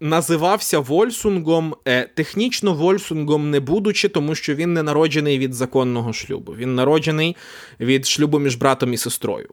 називався 0.00 0.78
Вольсунгом, 0.78 1.74
е, 1.88 2.08
технічно 2.14 2.74
Вольсунгом 2.74 3.50
не 3.50 3.60
будучи, 3.60 4.08
тому 4.08 4.34
що 4.34 4.54
він 4.54 4.72
не 4.72 4.82
народжений 4.82 5.38
від 5.38 5.54
законного 5.54 6.12
шлюбу. 6.12 6.54
Він 6.54 6.74
народжений 6.74 7.36
від 7.80 8.06
шлюбу 8.06 8.38
між 8.38 8.54
братом 8.56 8.92
і 8.92 8.96
сестрою, 8.96 9.48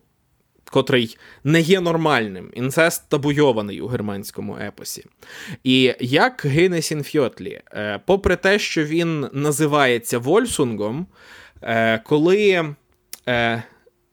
котрий 0.72 1.18
не 1.44 1.62
є 1.62 1.80
нормальним, 1.82 2.52
інцест 2.54 3.10
табуйований 3.10 3.82
у 3.82 3.88
германському 3.88 4.58
епосі. 4.58 5.06
І 5.64 5.94
як 6.00 6.46
гине 6.46 6.82
Сінфьотлі, 6.82 7.62
е, 7.72 8.00
попри 8.06 8.36
те, 8.36 8.60
що 8.60 8.84
він 8.84 9.28
називається 9.34 10.20
Вольсунгом, 10.20 11.08
е, 11.62 11.98
коли. 12.06 12.76
Е, 13.28 13.64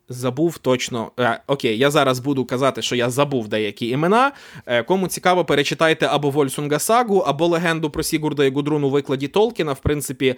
Забув 0.09 0.57
точно. 0.57 1.11
Е, 1.19 1.39
окей, 1.47 1.77
я 1.77 1.91
зараз 1.91 2.19
буду 2.19 2.45
казати, 2.45 2.81
що 2.81 2.95
я 2.95 3.09
забув 3.09 3.47
деякі 3.47 3.87
імена. 3.87 4.31
Е, 4.65 4.83
кому 4.83 5.07
цікаво, 5.07 5.45
перечитайте 5.45 6.05
або 6.05 6.29
Вольсунга 6.29 6.79
Сагу, 6.79 7.17
або 7.17 7.47
легенду 7.47 7.89
про 7.89 8.03
Сігурда 8.03 8.45
і 8.45 8.51
Гудрун 8.51 8.83
у 8.83 8.89
викладі 8.89 9.27
Толкіна. 9.27 9.73
В 9.73 9.79
принципі, 9.79 10.35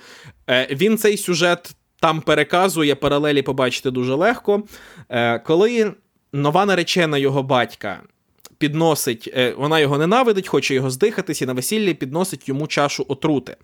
е, 0.49 0.67
він 0.71 0.97
цей 0.97 1.17
сюжет 1.17 1.75
там 1.99 2.21
переказує, 2.21 2.95
паралелі 2.95 3.41
побачити 3.41 3.91
дуже 3.91 4.15
легко. 4.15 4.63
Е, 5.09 5.39
коли 5.39 5.93
нова 6.33 6.65
наречена 6.65 7.17
його 7.17 7.43
батька 7.43 8.01
підносить, 8.57 9.29
е, 9.37 9.53
вона 9.57 9.79
його 9.79 9.97
ненавидить, 9.97 10.47
хоче 10.47 10.75
його 10.75 10.89
здихатись, 10.89 11.41
і 11.41 11.45
на 11.45 11.53
весіллі 11.53 11.93
підносить 11.93 12.49
йому 12.49 12.67
чашу 12.67 13.05
отрути. 13.07 13.55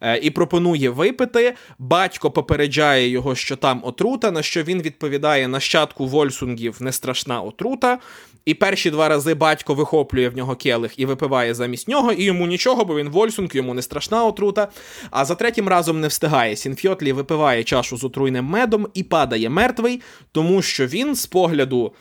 Е, 0.00 0.18
і 0.18 0.30
пропонує 0.30 0.90
випити. 0.90 1.54
Батько 1.78 2.30
попереджає 2.30 3.08
його, 3.08 3.34
що 3.34 3.56
там 3.56 3.80
отрута, 3.84 4.30
на 4.30 4.42
що 4.42 4.62
він 4.62 4.82
відповідає 4.82 5.48
нащадку 5.48 6.06
Вольсунгів 6.06 6.76
не 6.80 6.92
страшна 6.92 7.40
отрута. 7.40 7.98
І 8.44 8.54
перші 8.54 8.90
два 8.90 9.08
рази 9.08 9.34
батько 9.34 9.74
вихоплює 9.74 10.28
в 10.28 10.36
нього 10.36 10.56
келих 10.56 10.98
і 10.98 11.06
випиває 11.06 11.54
замість 11.54 11.88
нього, 11.88 12.12
і 12.12 12.24
йому 12.24 12.46
нічого, 12.46 12.84
бо 12.84 12.96
він 12.96 13.08
Вольсунг, 13.08 13.50
йому 13.52 13.74
не 13.74 13.82
страшна 13.82 14.24
отрута. 14.24 14.68
А 15.10 15.24
за 15.24 15.34
третім 15.34 15.68
разом 15.68 16.00
не 16.00 16.08
встигає. 16.08 16.56
Сінфьотлі 16.56 17.12
випиває 17.12 17.64
чашу 17.64 17.96
з 17.96 18.04
отруйним 18.04 18.44
медом 18.44 18.88
і 18.94 19.02
падає 19.02 19.48
мертвий, 19.48 20.00
тому 20.32 20.62
що 20.62 20.86
він 20.86 21.14
з 21.14 21.26
погляду 21.26 21.92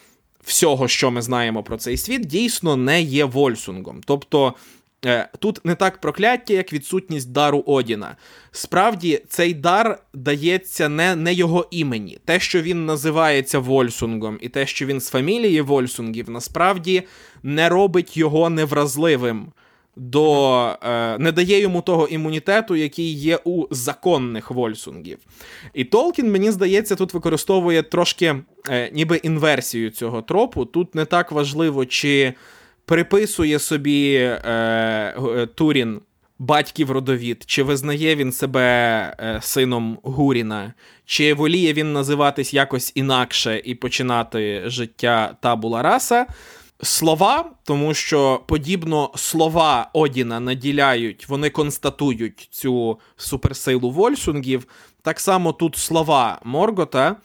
всього, 0.45 0.88
що 0.88 1.11
ми 1.11 1.22
знаємо 1.22 1.64
про 1.64 1.78
цей 1.78 1.98
світ, 1.98 2.26
дійсно 2.26 2.76
не 2.76 3.02
є 3.02 3.26
Вольсунгом. 3.26 4.02
Тобто. 4.06 4.53
Е, 5.06 5.30
тут 5.40 5.65
не 5.65 5.76
так 5.76 6.02
прокляття, 6.02 6.53
як 6.53 6.74
відсутність 6.74 7.32
дару 7.32 7.64
Одіна. 7.68 8.15
Справді, 8.52 9.22
цей 9.30 9.53
дар 9.53 9.99
дається 10.14 10.90
не 10.90 11.15
не 11.15 11.34
його 11.34 11.68
імені. 11.72 12.18
Те, 12.26 12.40
що 12.40 12.61
він 12.61 12.86
називається 12.86 13.60
Вольсунгом, 13.60 14.38
і 14.41 14.49
те, 14.49 14.65
що 14.65 14.86
він 14.86 15.02
з 15.02 15.10
фамілії 15.10 15.61
Вольсунгів, 15.61 16.30
насправді 16.30 17.03
не 17.44 17.70
робить 17.70 18.18
його 18.18 18.49
невразливим 18.49 19.52
до 19.95 20.78
е, 20.84 21.18
не 21.18 21.32
дає 21.32 21.60
йому 21.60 21.82
того 21.82 22.07
імунітету, 22.07 22.76
який 22.76 23.14
є 23.14 23.40
у 23.44 23.65
законних 23.72 24.52
Вольсунгів. 24.52 25.18
І 25.74 25.84
Толкін, 25.84 26.32
мені 26.32 26.52
здається, 26.52 26.95
тут 26.95 27.14
використовує 27.14 27.84
трошки 27.84 28.36
е, 28.70 28.90
ніби 28.94 29.18
інверсію 29.18 29.90
цього 29.90 30.22
тропу. 30.22 30.65
Тут 30.65 30.95
не 30.95 31.06
так 31.06 31.32
важливо, 31.32 31.86
чи 31.86 32.34
приписує 32.86 33.60
собі 33.60 34.14
е, 34.14 34.41
е 34.45 35.48
Турін. 35.56 36.02
Батьків 36.40 36.91
родовід, 36.91 37.44
чи 37.48 37.64
визнає 37.64 38.15
він 38.15 38.32
себе 38.32 38.61
е, 39.20 39.40
сином 39.41 39.99
Гуріна, 40.03 40.74
чи 41.06 41.34
воліє 41.34 41.74
він 41.74 41.94
називатись 41.94 42.53
якось 42.53 42.91
інакше 42.95 43.61
і 43.64 43.76
починати 43.76 44.61
життя 44.65 45.36
табула 45.41 45.82
раса 45.82 46.26
слова, 46.84 47.51
тому 47.64 47.93
що 47.93 48.41
подібно 48.47 49.11
слова 49.15 49.89
Одіна 49.93 50.39
наділяють, 50.39 51.30
вони 51.30 51.49
констатують 51.49 52.47
цю 52.51 52.99
суперсилу 53.18 53.91
Вольсунгів. 53.91 54.68
Так 55.01 55.19
само 55.19 55.53
тут 55.53 55.76
слова 55.76 56.39
Моргота. 56.43 57.15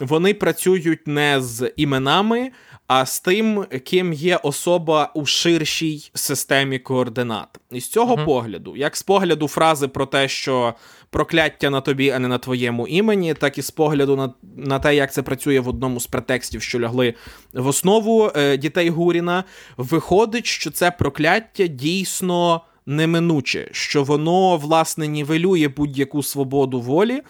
Вони 0.00 0.34
працюють 0.34 1.06
не 1.06 1.40
з 1.40 1.72
іменами, 1.76 2.50
а 2.86 3.06
з 3.06 3.20
тим, 3.20 3.64
ким 3.84 4.12
є 4.12 4.36
особа 4.36 5.10
у 5.14 5.26
ширшій 5.26 6.10
системі 6.14 6.78
координат. 6.78 7.48
І 7.70 7.80
з 7.80 7.88
цього 7.88 8.16
uh-huh. 8.16 8.24
погляду, 8.24 8.76
як 8.76 8.96
з 8.96 9.02
погляду 9.02 9.48
фрази 9.48 9.88
про 9.88 10.06
те, 10.06 10.28
що 10.28 10.74
прокляття 11.16 11.70
на 11.70 11.80
тобі, 11.80 12.10
а 12.10 12.18
не 12.18 12.28
на 12.28 12.38
твоєму 12.38 12.86
імені, 12.86 13.34
так 13.34 13.58
і 13.58 13.62
з 13.62 13.70
погляду 13.70 14.16
на 14.16 14.32
на 14.56 14.78
те, 14.78 14.94
як 14.94 15.12
це 15.12 15.22
працює 15.22 15.60
в 15.60 15.68
одному 15.68 16.00
з 16.00 16.06
претекстів, 16.06 16.62
що 16.62 16.80
лягли 16.80 17.14
в 17.52 17.66
основу 17.66 18.30
е, 18.36 18.56
дітей 18.56 18.90
Гуріна, 18.90 19.44
виходить, 19.76 20.46
що 20.46 20.70
це 20.70 20.90
прокляття 20.90 21.66
дійсно 21.66 22.60
неминуче, 22.86 23.68
що 23.72 24.04
воно, 24.04 24.56
власне, 24.56 25.06
нівелює 25.06 25.68
будь-яку 25.68 26.22
свободу 26.22 26.80
волі. 26.80 27.22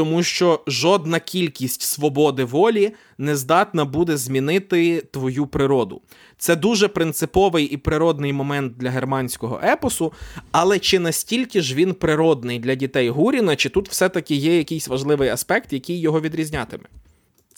Тому 0.00 0.22
що 0.22 0.60
жодна 0.66 1.20
кількість 1.20 1.82
свободи 1.82 2.44
волі 2.44 2.92
не 3.18 3.36
здатна 3.36 3.84
буде 3.84 4.16
змінити 4.16 5.00
твою 5.10 5.46
природу. 5.46 6.00
Це 6.38 6.56
дуже 6.56 6.88
принциповий 6.88 7.64
і 7.64 7.76
природний 7.76 8.32
момент 8.32 8.76
для 8.76 8.90
германського 8.90 9.60
епосу, 9.64 10.12
але 10.50 10.78
чи 10.78 10.98
настільки 10.98 11.60
ж 11.60 11.74
він 11.74 11.94
природний 11.94 12.58
для 12.58 12.74
дітей 12.74 13.10
Гуріна, 13.10 13.56
чи 13.56 13.68
тут 13.68 13.88
все-таки 13.88 14.34
є 14.34 14.58
якийсь 14.58 14.88
важливий 14.88 15.28
аспект, 15.28 15.72
який 15.72 16.00
його 16.00 16.20
відрізнятиме? 16.20 16.84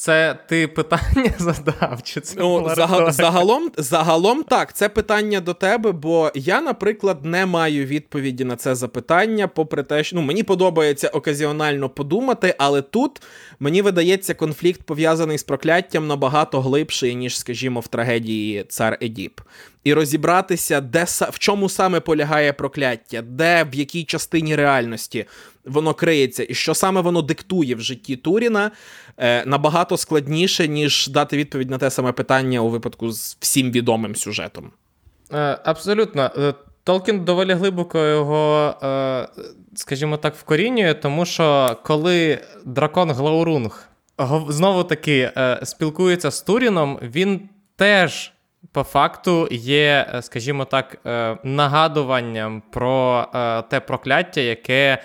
Це 0.02 0.38
ти 0.48 0.68
питання 0.68 1.32
задав? 1.38 2.02
Чи 2.02 2.20
це 2.20 2.34
ну, 2.38 2.74
загал, 2.76 3.10
загалом, 3.10 3.70
загалом 3.76 4.42
так, 4.42 4.72
це 4.72 4.88
питання 4.88 5.40
до 5.40 5.54
тебе, 5.54 5.92
бо 5.92 6.30
я, 6.34 6.60
наприклад, 6.60 7.24
не 7.24 7.46
маю 7.46 7.86
відповіді 7.86 8.44
на 8.44 8.56
це 8.56 8.74
запитання, 8.74 9.48
попри 9.48 9.82
те, 9.82 10.04
що 10.04 10.16
ну, 10.16 10.22
мені 10.22 10.42
подобається 10.42 11.08
оказіонально 11.08 11.88
подумати, 11.88 12.54
але 12.58 12.82
тут 12.82 13.22
мені 13.60 13.82
видається 13.82 14.34
конфлікт 14.34 14.82
пов'язаний 14.82 15.38
з 15.38 15.42
прокляттям 15.42 16.06
набагато 16.06 16.60
глибший, 16.60 17.14
ніж, 17.14 17.38
скажімо, 17.38 17.80
в 17.80 17.88
трагедії 17.88 18.64
цар 18.68 18.98
Едіп. 19.02 19.40
І 19.84 19.94
розібратися, 19.94 20.80
де 20.80 21.04
в 21.04 21.38
чому 21.38 21.68
саме 21.68 22.00
полягає 22.00 22.52
прокляття, 22.52 23.22
де 23.22 23.64
в 23.72 23.74
якій 23.74 24.04
частині 24.04 24.56
реальності 24.56 25.26
воно 25.64 25.94
криється, 25.94 26.47
і 26.48 26.55
що 26.55 26.74
саме 26.74 27.01
воно 27.01 27.22
диктує 27.22 27.74
в 27.74 27.80
житті 27.80 28.16
Туріна, 28.16 28.70
е, 29.18 29.44
набагато 29.47 29.97
складніше, 29.97 30.68
ніж 30.68 31.09
дати 31.09 31.36
відповідь 31.36 31.70
на 31.70 31.78
те 31.78 31.90
саме 31.90 32.12
питання 32.12 32.60
у 32.60 32.68
випадку 32.68 33.12
з 33.12 33.36
всім 33.40 33.70
відомим 33.70 34.16
сюжетом. 34.16 34.70
Е, 35.32 35.59
абсолютно. 35.64 36.30
Е, 36.39 36.55
Толкін 36.84 37.24
доволі 37.24 37.52
глибоко 37.52 37.98
його, 37.98 38.74
скажімо 39.74 40.16
так, 40.16 40.36
вкорінює, 40.36 40.94
тому 40.94 41.24
що 41.24 41.76
коли 41.84 42.39
дракон 42.64 43.10
Глаурунг 43.10 43.89
знову 44.48 44.84
таки 44.84 45.32
спілкується 45.62 46.30
з 46.30 46.43
Туріном, 46.43 46.98
він 47.02 47.48
теж 47.76 48.31
по 48.72 48.82
факту 48.82 49.48
є, 49.51 50.20
скажімо 50.20 50.64
так, 50.64 50.98
нагадуванням 51.44 52.62
про 52.70 53.26
те 53.70 53.80
прокляття, 53.80 54.40
яке 54.40 55.02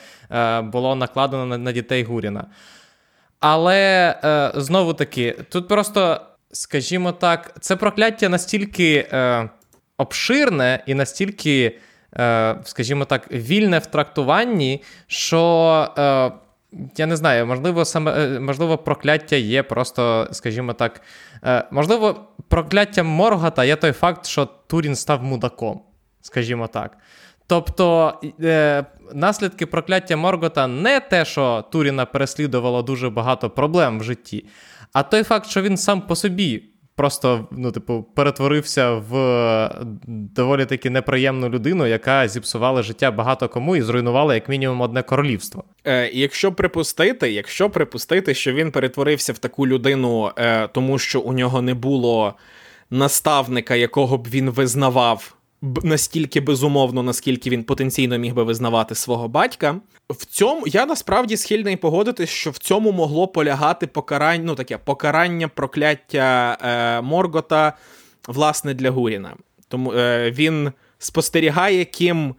було 0.64 0.96
накладено 0.96 1.58
на 1.58 1.72
дітей 1.72 2.04
Гуріна. 2.04 2.46
Але 3.40 4.16
е, 4.24 4.52
знову 4.56 4.94
таки, 4.94 5.36
тут 5.50 5.68
просто, 5.68 6.22
скажімо 6.52 7.12
так, 7.12 7.56
це 7.60 7.76
прокляття 7.76 8.30
настільки 8.30 9.08
е, 9.12 9.50
обширне 9.98 10.84
і 10.86 10.94
настільки, 10.94 11.80
е, 12.18 12.56
скажімо 12.64 13.06
так, 13.06 13.32
вільне 13.32 13.80
в 13.80 13.86
трактуванні, 13.86 14.84
що. 15.08 16.34
Я 16.98 17.06
не 17.06 17.16
знаю, 17.16 17.46
можливо, 17.46 17.86
саме 17.86 18.12
е, 18.12 18.40
можливо, 18.40 18.78
прокляття 18.78 19.36
є 19.36 19.64
просто, 19.64 20.28
скажімо 20.32 20.74
так, 20.74 21.02
е, 21.44 21.68
можливо, 21.72 22.28
прокляттям 22.48 23.08
Моргата 23.08 23.66
є 23.66 23.76
той 23.76 23.92
факт, 23.92 24.26
що 24.26 24.46
Турін 24.46 24.96
став 24.96 25.24
мудаком, 25.24 25.82
скажімо 26.22 26.68
так. 26.68 26.98
Тобто 27.48 28.14
е, 28.42 28.86
наслідки 29.14 29.66
прокляття 29.66 30.18
Моргота 30.18 30.68
не 30.68 31.00
те, 31.00 31.26
що 31.26 31.66
Туріна 31.72 32.06
переслідувало 32.06 32.82
дуже 32.82 33.10
багато 33.10 33.50
проблем 33.50 34.00
в 34.00 34.04
житті, 34.04 34.46
а 34.94 35.04
той 35.04 35.24
факт, 35.24 35.50
що 35.50 35.62
він 35.62 35.78
сам 35.78 36.02
по 36.02 36.16
собі 36.16 36.64
просто 36.98 37.48
ну, 37.52 37.72
типу, 37.72 38.06
перетворився 38.16 38.94
в 38.94 39.12
доволі 40.08 40.66
таки 40.66 40.90
неприємну 40.90 41.50
людину, 41.50 41.88
яка 41.88 42.28
зіпсувала 42.28 42.84
життя 42.84 43.12
багато 43.12 43.50
кому 43.50 43.76
і 43.76 43.82
зруйнувала 43.82 44.36
як 44.36 44.50
мінімум 44.50 44.82
одне 44.82 45.04
королівство. 45.04 45.64
Е, 45.86 46.10
Якщо 46.14 46.52
припустити, 46.52 47.32
якщо 47.32 47.70
припустити, 47.70 48.34
що 48.34 48.54
він 48.54 48.72
перетворився 48.72 49.34
в 49.34 49.38
таку 49.38 49.68
людину, 49.68 50.32
е, 50.38 50.68
тому 50.68 51.00
що 51.00 51.20
у 51.22 51.34
нього 51.34 51.62
не 51.62 51.74
було 51.74 52.34
наставника, 52.92 53.76
якого 53.76 54.18
б 54.18 54.28
він 54.28 54.50
визнавав 54.50 55.37
настільки 55.84 56.42
безумовно, 56.42 57.04
наскільки 57.04 57.50
він 57.50 57.64
потенційно 57.64 58.18
міг 58.18 58.34
би 58.34 58.44
визнавати 58.44 58.96
свого 58.96 59.28
батька. 59.28 59.76
В 60.10 60.26
цьому 60.26 60.68
я 60.68 60.86
насправді 60.86 61.38
схильний 61.38 61.76
погодитись, 61.76 62.30
що 62.30 62.52
в 62.52 62.58
цьому 62.58 62.92
могло 62.92 63.28
полягати 63.28 63.88
покарання, 63.88 64.44
ну 64.44 64.56
таке 64.56 64.78
покарання 64.78 65.48
прокляття 65.48 66.58
е, 66.62 67.02
Моргота, 67.02 67.74
власне, 68.28 68.74
для 68.74 68.92
Гуріна. 68.92 69.36
Тому 69.68 69.94
е, 69.94 70.32
він 70.32 70.72
спостерігає, 71.00 71.86
ким 71.86 72.36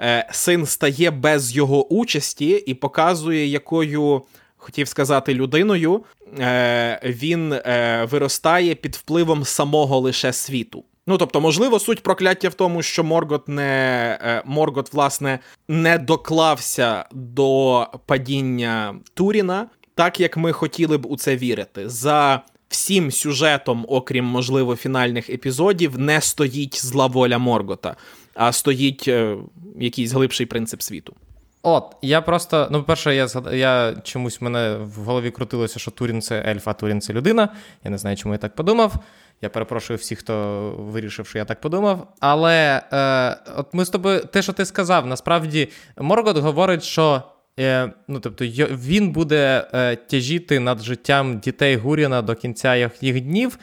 е, 0.00 0.28
син 0.32 0.66
стає 0.66 1.10
без 1.10 1.56
його 1.56 1.86
участі, 1.92 2.48
і 2.50 2.74
показує, 2.74 3.46
якою. 3.46 4.22
Хотів 4.64 4.88
сказати 4.88 5.34
людиною, 5.34 6.04
е, 6.38 7.00
він 7.04 7.52
е, 7.52 8.08
виростає 8.10 8.74
під 8.74 8.94
впливом 8.94 9.44
самого 9.44 10.00
лише 10.00 10.32
світу. 10.32 10.84
Ну, 11.06 11.18
тобто, 11.18 11.40
можливо, 11.40 11.78
суть 11.78 12.02
прокляття 12.02 12.48
в 12.48 12.54
тому, 12.54 12.82
що 12.82 13.04
Моргот 13.04 13.48
не 13.48 14.18
е, 14.22 14.42
Моргот, 14.44 14.92
власне, 14.92 15.38
не 15.68 15.98
доклався 15.98 17.04
до 17.12 17.86
падіння 18.06 18.94
Туріна, 19.14 19.66
так 19.94 20.20
як 20.20 20.36
ми 20.36 20.52
хотіли 20.52 20.98
б 20.98 21.06
у 21.06 21.16
це 21.16 21.36
вірити. 21.36 21.88
За 21.88 22.40
всім 22.68 23.10
сюжетом, 23.10 23.86
окрім 23.88 24.24
можливо, 24.24 24.76
фінальних 24.76 25.30
епізодів, 25.30 25.98
не 25.98 26.20
стоїть 26.20 26.84
зла 26.84 27.06
воля 27.06 27.38
Моргота, 27.38 27.96
а 28.34 28.52
стоїть 28.52 29.08
е, 29.08 29.36
якийсь 29.80 30.12
глибший 30.12 30.46
принцип 30.46 30.82
світу. 30.82 31.14
От, 31.62 31.96
я 32.02 32.20
просто, 32.20 32.68
ну, 32.70 32.78
по-перше, 32.78 33.14
я 33.14 33.28
я 33.52 33.94
чомусь 34.04 34.40
мене 34.40 34.76
в 34.76 34.94
голові 34.94 35.30
крутилося, 35.30 35.78
що 35.78 35.90
Турін 35.90 36.22
це 36.22 36.44
ельф, 36.48 36.68
а 36.68 36.72
Турін 36.72 37.00
це 37.00 37.12
людина. 37.12 37.48
Я 37.84 37.90
не 37.90 37.98
знаю, 37.98 38.16
чому 38.16 38.34
я 38.34 38.38
так 38.38 38.54
подумав. 38.54 38.94
Я 39.42 39.48
перепрошую 39.48 39.96
всіх, 39.96 40.18
хто 40.18 40.70
вирішив, 40.78 41.26
що 41.26 41.38
я 41.38 41.44
так 41.44 41.60
подумав. 41.60 42.08
Але 42.20 42.82
е, 42.92 43.36
от 43.56 43.74
ми 43.74 43.84
з 43.84 43.90
тобою, 43.90 44.20
те, 44.20 44.42
що 44.42 44.52
ти 44.52 44.64
сказав, 44.64 45.06
насправді 45.06 45.68
Моргот 45.98 46.36
говорить, 46.36 46.82
що 46.82 47.22
е, 47.60 47.92
ну, 48.08 48.20
тобто, 48.20 48.44
він 48.70 49.12
буде 49.12 49.68
е, 49.74 49.96
тяжіти 49.96 50.60
над 50.60 50.82
життям 50.82 51.38
дітей 51.38 51.76
Гуріна 51.76 52.22
до 52.22 52.34
кінця 52.34 52.90
їх, 53.00 53.20
днів. 53.20 53.58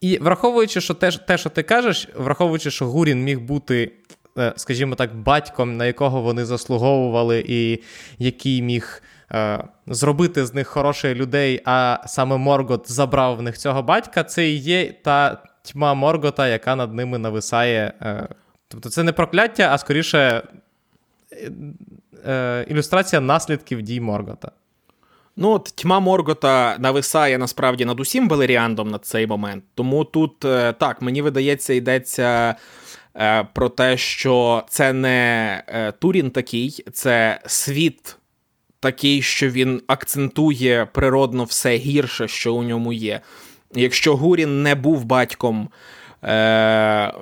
І 0.00 0.18
враховуючи, 0.18 0.80
що 0.80 0.94
те, 0.94 1.10
те, 1.10 1.38
що 1.38 1.50
ти 1.50 1.62
кажеш, 1.62 2.08
враховуючи, 2.16 2.70
що 2.70 2.86
Гурін 2.86 3.24
міг 3.24 3.40
бути. 3.40 3.92
Е, 4.38 4.52
скажімо 4.56 4.94
так, 4.94 5.16
батьком, 5.16 5.76
на 5.76 5.86
якого 5.86 6.22
вони 6.22 6.44
заслуговували, 6.44 7.44
і 7.48 7.82
який 8.18 8.62
міг 8.62 9.02
зробити 9.86 10.46
з 10.46 10.54
них 10.54 10.68
хороших 10.68 11.16
людей, 11.16 11.62
а 11.64 11.98
саме 12.06 12.36
Моргот 12.36 12.92
забрав 12.92 13.36
в 13.36 13.42
них 13.42 13.58
цього 13.58 13.82
батька, 13.82 14.24
це 14.24 14.48
і 14.48 14.56
є 14.56 14.92
та 14.92 15.42
тьма 15.62 15.94
Моргота, 15.94 16.48
яка 16.48 16.76
над 16.76 16.94
ними 16.94 17.18
нависає. 17.18 17.92
Е, 18.02 18.28
тобто 18.68 18.90
це 18.90 19.02
не 19.02 19.12
прокляття, 19.12 19.68
а 19.72 19.78
скоріше 19.78 20.42
е, 21.32 21.52
е, 22.26 22.66
ілюстрація 22.68 23.20
наслідків 23.20 23.82
дій 23.82 24.00
Моргота. 24.00 24.50
Ну, 25.36 25.50
от 25.50 25.64
тьма 25.64 26.00
Моргота 26.00 26.76
нависає 26.78 27.38
насправді 27.38 27.84
над 27.84 28.00
усім 28.00 28.28
Белеріандом 28.28 28.90
на 28.90 28.98
цей 28.98 29.26
момент. 29.26 29.64
Тому 29.74 30.04
тут 30.04 30.44
е, 30.44 30.72
так, 30.72 31.02
мені 31.02 31.22
видається, 31.22 31.74
йдеться 31.74 32.54
е, 33.16 33.48
про 33.52 33.68
те, 33.68 33.96
що 33.96 34.64
це 34.68 34.92
не 34.92 35.62
е, 35.66 35.92
Турін 35.92 36.30
такий, 36.30 36.84
це 36.92 37.40
світ 37.46 38.16
такий, 38.82 39.22
що 39.22 39.50
він 39.50 39.82
акцентує 39.86 40.88
природно 40.92 41.44
все 41.44 41.76
гірше, 41.76 42.28
що 42.28 42.54
у 42.54 42.62
ньому 42.62 42.92
є. 42.92 43.20
Якщо 43.74 44.16
Гурін 44.16 44.62
не 44.62 44.74
був 44.74 45.04
батьком 45.04 45.68
е, 46.24 47.12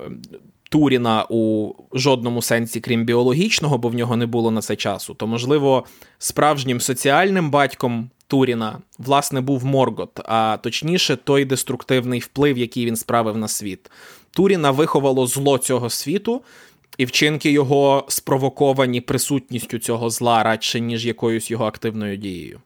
Туріна 0.70 1.26
у 1.28 1.72
жодному 1.92 2.42
сенсі, 2.42 2.80
крім 2.80 3.04
біологічного, 3.04 3.78
бо 3.78 3.88
в 3.88 3.94
нього 3.94 4.16
не 4.16 4.26
було 4.26 4.50
на 4.50 4.60
це 4.60 4.76
часу, 4.76 5.14
то, 5.14 5.26
можливо, 5.26 5.84
справжнім 6.18 6.80
соціальним 6.80 7.50
батьком 7.50 8.10
Туріна, 8.26 8.78
власне, 8.98 9.40
був 9.40 9.64
Моргот, 9.64 10.20
а 10.24 10.58
точніше, 10.62 11.16
той 11.16 11.44
деструктивний 11.44 12.20
вплив, 12.20 12.58
який 12.58 12.86
він 12.86 12.96
справив 12.96 13.36
на 13.36 13.48
світ. 13.48 13.90
Туріна 14.30 14.70
виховало 14.70 15.26
зло 15.26 15.58
цього 15.58 15.90
світу, 15.90 16.42
і 16.98 17.04
вчинки 17.04 17.50
його 17.50 18.04
спровоковані 18.08 19.00
присутністю 19.00 19.78
цього 19.78 20.10
зла 20.10 20.42
радше, 20.42 20.80
ніж 20.80 21.06
якоюсь 21.06 21.50
його 21.50 21.64
активною 21.64 22.16
дією. 22.16 22.60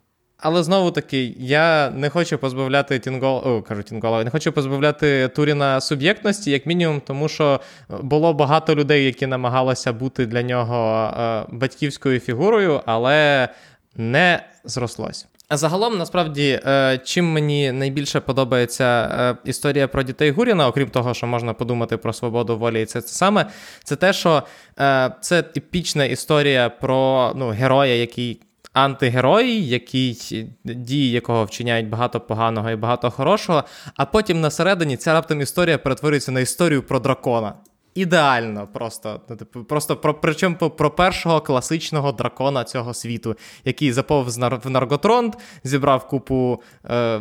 Але 0.45 0.63
знову 0.63 0.91
таки, 0.91 1.35
я 1.39 1.91
не 1.91 2.11
хочу 2.11 2.39
позбавляти 2.39 2.99
Тінгол... 2.99 3.43
О, 3.45 3.63
кажу 3.63 3.83
Тінгола, 3.83 4.25
не 4.25 4.31
хочу 4.31 4.53
позбавляти 4.53 5.29
Туріна 5.29 5.81
суб'єктності, 5.81 6.51
як 6.51 6.67
мінімум, 6.67 7.01
тому 7.01 7.29
що 7.29 7.61
було 7.89 8.33
багато 8.35 8.75
людей, 8.75 9.05
які 9.05 9.27
намагалися 9.27 9.93
бути 9.93 10.27
для 10.27 10.43
нього 10.43 11.11
е, 11.19 11.45
батьківською 11.49 12.21
фігурою, 12.21 12.81
але 12.87 13.49
не 13.97 14.45
зрослось. 14.65 15.27
Загалом, 15.57 15.99
насправді, 15.99 16.61
е, 16.67 17.01
чим 17.05 17.33
мені 17.33 17.73
найбільше 17.73 18.21
подобається 18.21 18.85
е, 18.85 19.37
історія 19.51 19.89
про 19.89 20.03
дітей 20.03 20.31
Гуріна, 20.31 20.69
окрім 20.69 20.91
того, 20.91 21.15
що 21.15 21.27
можна 21.27 21.55
подумати 21.55 21.97
про 21.97 22.13
свободу 22.13 22.59
волі, 22.59 22.83
і 22.83 22.87
це, 22.87 23.01
це 23.01 23.15
саме, 23.15 23.47
це 23.85 23.97
те, 23.97 24.13
що 24.13 24.43
е, 24.81 25.15
це 25.21 25.39
епічна 25.39 26.05
історія 26.05 26.71
про 26.71 27.33
ну, 27.37 27.49
героя, 27.49 27.95
який 27.95 28.41
антигерой, 28.73 29.67
який 29.67 30.19
дії 30.65 31.11
якого 31.11 31.45
вчиняють 31.45 31.89
багато 31.89 32.21
поганого 32.21 32.71
і 32.71 32.77
багато 32.77 33.11
хорошого, 33.11 33.65
а 33.97 34.05
потім 34.05 34.41
на 34.41 34.51
середині 34.51 34.97
ця 34.97 35.13
раптом 35.13 35.41
історія 35.41 35.79
перетворюється 35.79 36.33
на 36.33 36.41
історію 36.41 36.83
про 36.83 37.01
дракона. 37.01 37.55
Ідеально, 37.95 38.67
просто 38.67 39.21
ну, 39.29 39.37
типу, 39.37 39.65
просто 39.65 39.97
про 39.97 40.15
причому 40.15 40.57
про 40.57 40.91
першого 40.91 41.41
класичного 41.41 42.13
дракона 42.13 42.65
цього 42.65 42.95
світу, 42.95 43.37
який 43.65 43.93
заповз 43.93 44.39
в 44.39 44.71
Нарготронт, 44.71 45.39
зібрав 45.65 46.09
купу 46.09 46.63
е, 46.91 47.21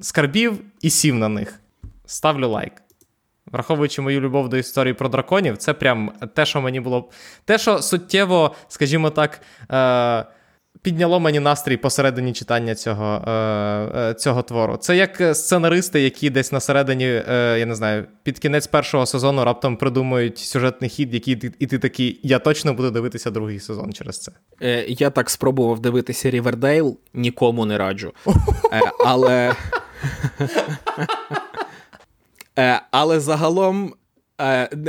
скарбів 0.00 0.60
і 0.80 0.90
сів 0.90 1.14
на 1.14 1.28
них. 1.28 1.60
Ставлю 2.06 2.48
лайк. 2.48 2.72
Враховуючи 3.46 4.02
мою 4.02 4.20
любов 4.20 4.48
до 4.48 4.56
історії 4.56 4.94
про 4.94 5.08
драконів, 5.08 5.56
це 5.56 5.74
прям 5.74 6.12
те, 6.34 6.46
що 6.46 6.60
мені 6.60 6.80
було. 6.80 7.10
Те, 7.44 7.58
що 7.58 7.82
суттєво, 7.82 8.54
скажімо 8.68 9.10
так, 9.10 9.40
е, 9.70 10.24
підняло 10.82 11.20
мені 11.20 11.40
настрій 11.40 11.76
посередині 11.76 12.32
читання 12.32 12.74
цього 12.74 13.14
е, 13.26 13.30
е, 13.30 14.14
цього 14.14 14.42
твору. 14.42 14.76
Це 14.76 14.96
як 14.96 15.36
сценаристи, 15.36 16.00
які 16.00 16.30
десь 16.30 16.52
на 16.52 16.60
середині, 16.60 17.06
е, 17.06 17.56
я 17.58 17.66
не 17.66 17.74
знаю, 17.74 18.04
під 18.22 18.38
кінець 18.38 18.66
першого 18.66 19.06
сезону 19.06 19.44
раптом 19.44 19.76
придумують 19.76 20.38
сюжетний 20.38 20.90
хід, 20.90 21.14
який 21.14 21.52
і 21.58 21.66
ти 21.66 21.78
такий, 21.78 22.20
я 22.22 22.38
точно 22.38 22.74
буду 22.74 22.90
дивитися 22.90 23.30
другий 23.30 23.60
сезон 23.60 23.92
через 23.92 24.20
це. 24.20 24.32
Е, 24.62 24.84
Я 24.88 25.10
так 25.10 25.30
спробував 25.30 25.80
дивитися 25.80 26.30
Рівердейл, 26.30 26.98
нікому 27.14 27.66
не 27.66 27.78
раджу. 27.78 28.12
Е, 28.72 28.80
Але. 29.04 29.54
Е, 32.58 32.80
Але 32.90 33.20
загалом. 33.20 33.94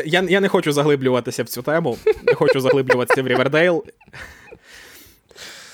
Я 0.05 0.23
я 0.29 0.39
не 0.39 0.47
хочу 0.47 0.71
заглиблюватися 0.71 1.43
в 1.43 1.47
цю 1.47 1.61
тему, 1.61 1.97
не 2.23 2.33
хочу 2.33 2.59
заглиблюватися 2.59 3.23
в 3.23 3.27
Рівердейл. 3.27 3.83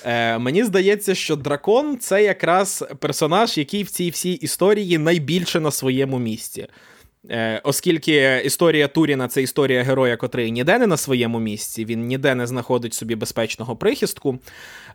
Е, 0.04 0.38
Мені 0.38 0.64
здається, 0.64 1.14
що 1.14 1.36
дракон 1.36 1.98
це 1.98 2.22
якраз 2.22 2.84
персонаж, 2.98 3.58
який 3.58 3.82
в 3.82 3.90
цій 3.90 4.10
всій 4.10 4.32
історії 4.32 4.98
найбільше 4.98 5.60
на 5.60 5.70
своєму 5.70 6.18
місці. 6.18 6.66
Е, 7.30 7.60
Оскільки 7.64 8.42
історія 8.44 8.88
Туріна 8.88 9.28
це 9.28 9.42
історія 9.42 9.82
героя, 9.82 10.16
котрий 10.16 10.52
ніде 10.52 10.78
не 10.78 10.86
на 10.86 10.96
своєму 10.96 11.40
місці, 11.40 11.84
він 11.84 12.06
ніде 12.06 12.34
не 12.34 12.46
знаходить 12.46 12.94
собі 12.94 13.14
безпечного 13.14 13.76
прихистку. 13.76 14.38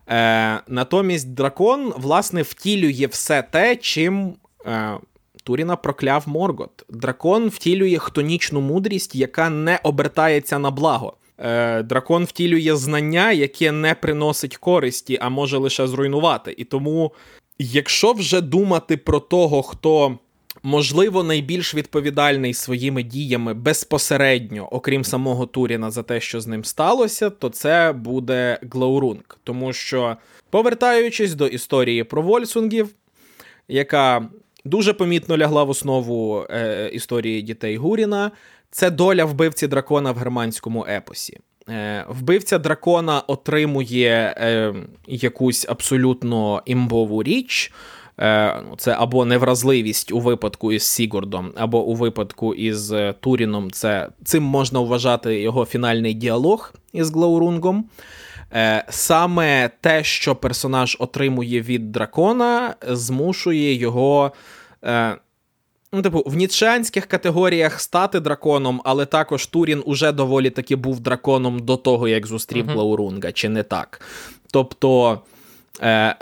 Е, 0.08 0.60
Натомість 0.68 1.34
дракон, 1.34 1.92
власне, 1.96 2.42
втілює 2.42 3.06
все 3.10 3.42
те, 3.42 3.76
чим. 3.76 4.34
Е, 4.66 4.98
Туріна 5.44 5.76
прокляв 5.76 6.22
Моргот. 6.26 6.84
Дракон 6.88 7.48
втілює 7.48 7.98
хтонічну 7.98 8.60
мудрість, 8.60 9.14
яка 9.14 9.50
не 9.50 9.80
обертається 9.82 10.58
на 10.58 10.70
благо. 10.70 11.16
Е, 11.38 11.82
Дракон 11.82 12.24
втілює 12.24 12.76
знання, 12.76 13.32
яке 13.32 13.72
не 13.72 13.94
приносить 13.94 14.56
користі, 14.56 15.18
а 15.20 15.28
може 15.28 15.58
лише 15.58 15.86
зруйнувати. 15.86 16.54
І 16.58 16.64
тому, 16.64 17.12
якщо 17.58 18.12
вже 18.12 18.40
думати 18.40 18.96
про 18.96 19.20
того, 19.20 19.62
хто. 19.62 20.18
Можливо, 20.62 21.22
найбільш 21.22 21.74
відповідальний 21.74 22.54
своїми 22.54 23.02
діями 23.02 23.54
безпосередньо, 23.54 24.68
окрім 24.70 25.04
самого 25.04 25.46
Туріна, 25.46 25.90
за 25.90 26.02
те, 26.02 26.20
що 26.20 26.40
з 26.40 26.46
ним 26.46 26.64
сталося, 26.64 27.30
то 27.30 27.48
це 27.48 27.92
буде 27.92 28.58
Глаурунг. 28.72 29.38
Тому 29.44 29.72
що, 29.72 30.16
повертаючись 30.50 31.34
до 31.34 31.46
історії 31.46 32.04
про 32.04 32.22
Вольсунгів, 32.22 32.88
яка 33.68 34.28
дуже 34.64 34.92
помітно 34.92 35.38
лягла 35.38 35.64
в 35.64 35.70
основу 35.70 36.46
е, 36.50 36.90
історії 36.92 37.42
дітей 37.42 37.76
Гуріна, 37.76 38.30
це 38.70 38.90
доля 38.90 39.24
вбивці 39.24 39.66
дракона 39.66 40.12
в 40.12 40.16
германському 40.16 40.86
епосі. 40.88 41.38
Е, 41.68 42.04
Вбивця 42.08 42.58
дракона 42.58 43.20
отримує 43.20 44.34
е, 44.36 44.74
якусь 45.06 45.66
абсолютно 45.68 46.62
імбову 46.66 47.22
річ. 47.22 47.72
Е, 48.20 48.62
це 48.76 48.96
або 48.98 49.24
невразливість 49.24 50.12
у 50.12 50.20
випадку 50.20 50.72
із 50.72 50.82
Сігурдом, 50.82 51.52
або 51.56 51.84
у 51.84 51.94
випадку 51.94 52.54
із 52.54 52.92
е, 52.92 53.14
Туріном. 53.20 53.70
Це 53.70 54.08
Цим 54.24 54.42
можна 54.42 54.80
вважати 54.80 55.40
його 55.40 55.64
фінальний 55.64 56.14
діалог 56.14 56.72
із 56.92 57.10
Глаурунгом. 57.10 57.84
Саме 58.88 59.70
те, 59.80 60.04
що 60.04 60.36
персонаж 60.36 60.96
отримує 61.00 61.60
від 61.60 61.92
дракона, 61.92 62.74
змушує 62.88 63.74
його. 63.74 64.32
Ну, 65.92 66.02
типу, 66.02 66.22
в 66.26 66.34
ніцшанських 66.34 67.06
категоріях 67.06 67.80
стати 67.80 68.20
драконом, 68.20 68.82
але 68.84 69.06
також 69.06 69.46
Турін 69.46 69.82
уже 69.86 70.12
доволі 70.12 70.50
таки 70.50 70.76
був 70.76 71.00
драконом 71.00 71.58
до 71.58 71.76
того, 71.76 72.08
як 72.08 72.26
зустрів 72.26 72.66
uh-huh. 72.66 72.72
Глаурунга, 72.72 73.32
чи 73.32 73.48
не 73.48 73.62
так? 73.62 74.00
Тобто 74.52 75.20
е, 75.80 76.16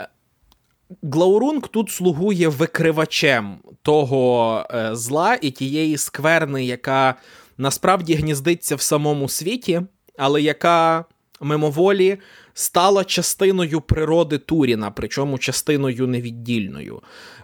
Глаурунг 1.03 1.67
тут 1.67 1.91
слугує 1.91 2.47
викривачем 2.47 3.57
того 3.81 4.63
е, 4.71 4.95
зла 4.95 5.37
і 5.41 5.51
тієї 5.51 5.97
скверни, 5.97 6.65
яка 6.65 7.15
насправді 7.57 8.13
гніздиться 8.15 8.75
в 8.75 8.81
самому 8.81 9.29
світі, 9.29 9.81
але 10.17 10.41
яка 10.41 11.05
мимоволі 11.41 12.17
стала 12.57 13.03
частиною 13.03 13.81
природи 13.81 14.37
Туріна, 14.37 14.91
причому 14.91 15.37
частиною 15.37 16.07
невіддільною. 16.07 17.01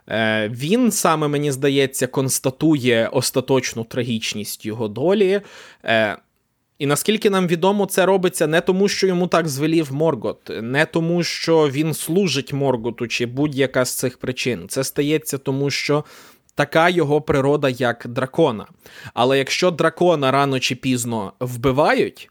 Е, 0.10 0.50
Він 0.50 0.92
саме, 0.92 1.28
мені 1.28 1.52
здається, 1.52 2.08
констатує 2.08 3.10
остаточну 3.12 3.84
трагічність 3.84 4.66
його 4.66 4.88
долі. 4.88 5.42
Е, 5.86 6.18
І 6.80 6.86
наскільки 6.86 7.30
нам 7.30 7.48
відомо, 7.48 7.86
це 7.86 8.06
робиться 8.06 8.48
не 8.48 8.62
тому, 8.62 8.88
що 8.88 9.08
йому 9.08 9.28
так 9.28 9.48
звелів 9.48 9.94
Моргот, 9.94 10.52
не 10.62 10.86
тому, 10.86 11.24
що 11.24 11.70
він 11.70 11.94
служить 11.94 12.54
Морготу, 12.54 13.08
чи 13.08 13.26
будь-яка 13.26 13.86
з 13.86 13.96
цих 13.96 14.18
причин. 14.18 14.66
Це 14.70 14.84
стається 14.84 15.38
тому, 15.38 15.70
що. 15.70 16.04
Така 16.56 16.90
його 16.90 17.22
природа, 17.22 17.70
як 17.70 18.08
дракона. 18.08 18.68
Але 19.14 19.38
якщо 19.38 19.72
дракона 19.72 20.32
рано 20.32 20.60
чи 20.60 20.76
пізно 20.76 21.34
вбивають, 21.40 22.30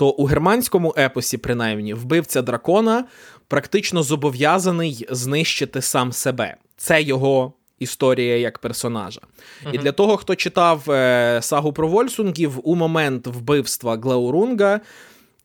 то 0.00 0.08
у 0.08 0.24
германському 0.24 0.94
епосі, 0.98 1.38
принаймні, 1.38 1.94
вбивця 1.94 2.42
дракона 2.42 3.04
практично 3.48 4.02
зобов'язаний 4.02 5.06
знищити 5.10 5.82
сам 5.82 6.12
себе. 6.12 6.56
Це 6.76 7.02
його 7.02 7.52
історія 7.78 8.36
як 8.36 8.58
персонажа. 8.58 9.20
Uh-huh. 9.20 9.74
І 9.74 9.78
для 9.78 9.92
того, 9.92 10.16
хто 10.16 10.34
читав 10.34 10.90
е, 10.90 11.38
сагу 11.42 11.72
про 11.72 11.88
Вольсунгів, 11.88 12.60
у 12.62 12.74
момент 12.74 13.26
вбивства 13.26 13.96
Глеурунга. 13.96 14.80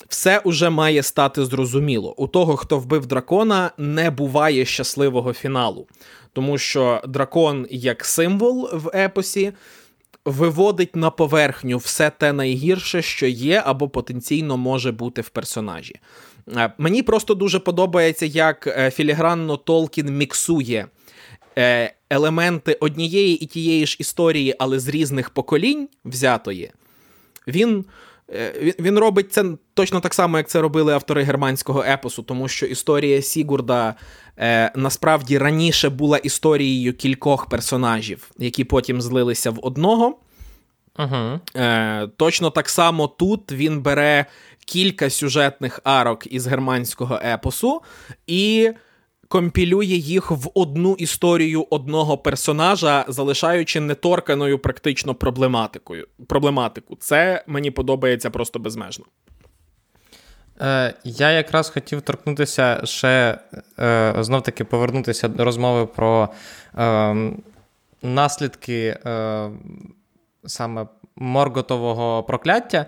Все 0.08 0.40
уже 0.40 0.70
має 0.70 1.04
стати 1.04 1.46
зрозуміло. 1.46 2.14
У 2.18 2.28
того, 2.28 2.56
хто 2.56 2.80
вбив 2.80 3.06
дракона, 3.06 3.72
не 3.78 4.12
буває 4.12 4.66
щасливого 4.66 5.34
фіналу, 5.34 5.88
тому 6.34 6.58
що 6.58 7.02
дракон 7.08 7.68
як 7.70 8.06
символ 8.06 8.70
в 8.74 8.98
епосі 8.98 9.54
виводить 10.26 10.96
на 10.96 11.10
поверхню 11.10 11.78
все 11.78 12.10
те 12.10 12.34
найгірше, 12.34 13.02
що 13.02 13.28
є, 13.28 13.64
або 13.66 13.90
потенційно 13.90 14.58
може 14.58 14.92
бути 14.92 15.22
в 15.22 15.30
персонажі. 15.30 15.96
Е, 16.56 16.74
мені 16.78 17.04
просто 17.04 17.34
дуже 17.34 17.60
подобається, 17.60 18.26
як 18.26 18.68
е, 18.68 18.92
філігранно 18.92 19.58
Толкін 19.58 20.18
міксує 20.18 20.88
е, 21.58 21.94
елементи 22.10 22.74
однієї 22.74 23.36
і 23.36 23.46
тієї 23.46 23.86
ж 23.86 23.98
історії, 24.00 24.56
але 24.60 24.80
з 24.80 24.88
різних 24.88 25.30
поколінь 25.30 25.90
взятої. 26.06 26.72
Він. 27.48 27.86
Він 28.80 29.00
робить 29.00 29.34
це 29.34 29.46
точно 29.74 30.00
так 30.00 30.14
само, 30.14 30.38
як 30.38 30.50
це 30.50 30.62
робили 30.62 30.94
автори 30.94 31.24
германського 31.24 31.84
епосу, 31.84 32.24
тому 32.24 32.48
що 32.48 32.66
історія 32.66 33.22
Сігурда 33.22 33.96
е, 34.38 34.72
насправді 34.76 35.38
раніше 35.38 35.90
була 35.90 36.18
історією 36.18 36.94
кількох 36.94 37.50
персонажів, 37.50 38.32
які 38.38 38.64
потім 38.64 39.02
злилися 39.02 39.52
в 39.52 39.60
одного. 39.62 40.18
Uh-huh. 40.96 41.40
Е, 41.56 42.08
Точно 42.18 42.50
так 42.50 42.70
само 42.70 43.08
тут 43.08 43.52
він 43.52 43.82
бере 43.82 44.26
кілька 44.66 45.10
сюжетних 45.10 45.80
арок 45.84 46.28
із 46.28 46.48
германського 46.48 47.20
епосу 47.24 47.82
і 48.28 48.72
компілює 49.28 49.86
їх 49.86 50.32
в 50.32 50.50
одну 50.54 50.94
історію 50.94 51.68
одного 51.70 52.18
персонажа, 52.18 53.06
залишаючи 53.08 53.80
неторканою 53.80 54.60
практично 54.60 55.16
проблематикою. 55.16 56.08
проблематику. 56.28 56.96
Це 57.00 57.44
мені 57.48 57.72
подобається 57.72 58.30
просто 58.30 58.60
безмежно. 58.60 59.06
Е, 60.62 60.94
Я 61.04 61.32
якраз 61.32 61.70
хотів 61.70 62.02
торкнутися 62.02 62.82
ще 62.84 63.40
е, 63.80 64.16
знов 64.20 64.44
таки 64.44 64.64
повернутися 64.64 65.28
до 65.28 65.46
розмови 65.46 65.86
про 65.86 66.30
е, 66.78 67.16
наслідки 68.02 68.98
саме 70.46 70.88
Морготового 71.18 72.24
прокляття. 72.24 72.86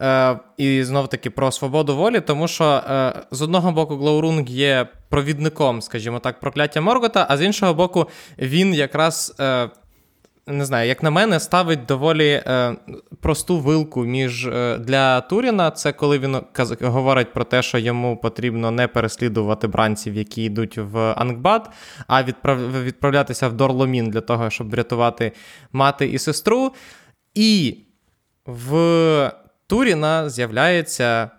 Е, 0.00 0.38
І 0.56 0.84
знов 0.84 1.08
таки 1.08 1.30
про 1.30 1.52
свободу 1.52 1.96
волі, 1.96 2.20
тому 2.20 2.48
що 2.48 2.64
е, 2.64 3.12
з 3.30 3.42
одного 3.42 3.72
боку 3.72 3.96
Глаурунг 3.96 4.48
є 4.48 4.88
провідником, 5.08 5.82
скажімо 5.82 6.18
так, 6.18 6.40
прокляття 6.40 6.80
Моргота, 6.80 7.26
а 7.30 7.36
з 7.36 7.42
іншого 7.42 7.74
боку, 7.74 8.06
він 8.38 8.74
якраз. 8.74 9.34
Е, 9.40 9.68
не 10.46 10.64
знаю, 10.64 10.88
як 10.88 11.02
на 11.02 11.10
мене, 11.10 11.40
ставить 11.40 11.86
доволі 11.86 12.28
е, 12.28 12.76
просту 13.20 13.58
вилку 13.58 14.04
між 14.04 14.46
е, 14.46 14.78
для 14.78 15.20
Туріна. 15.20 15.70
Це 15.70 15.92
коли 15.92 16.18
він 16.18 16.36
каз, 16.52 16.74
говорить 16.82 17.32
про 17.32 17.44
те, 17.44 17.62
що 17.62 17.78
йому 17.78 18.16
потрібно 18.16 18.70
не 18.70 18.88
переслідувати 18.88 19.66
бранців, 19.66 20.14
які 20.14 20.42
йдуть 20.42 20.78
в 20.78 20.98
Ангбад, 20.98 21.70
а 22.06 22.22
відправ, 22.22 22.84
відправлятися 22.84 23.48
в 23.48 23.52
Дорломін 23.52 24.10
для 24.10 24.20
того, 24.20 24.50
щоб 24.50 24.70
врятувати 24.70 25.32
мати 25.72 26.06
і 26.06 26.18
сестру. 26.18 26.72
І 27.34 27.76
в 28.46 29.32
Туріна 29.66 30.30
з'являється, 30.30 31.30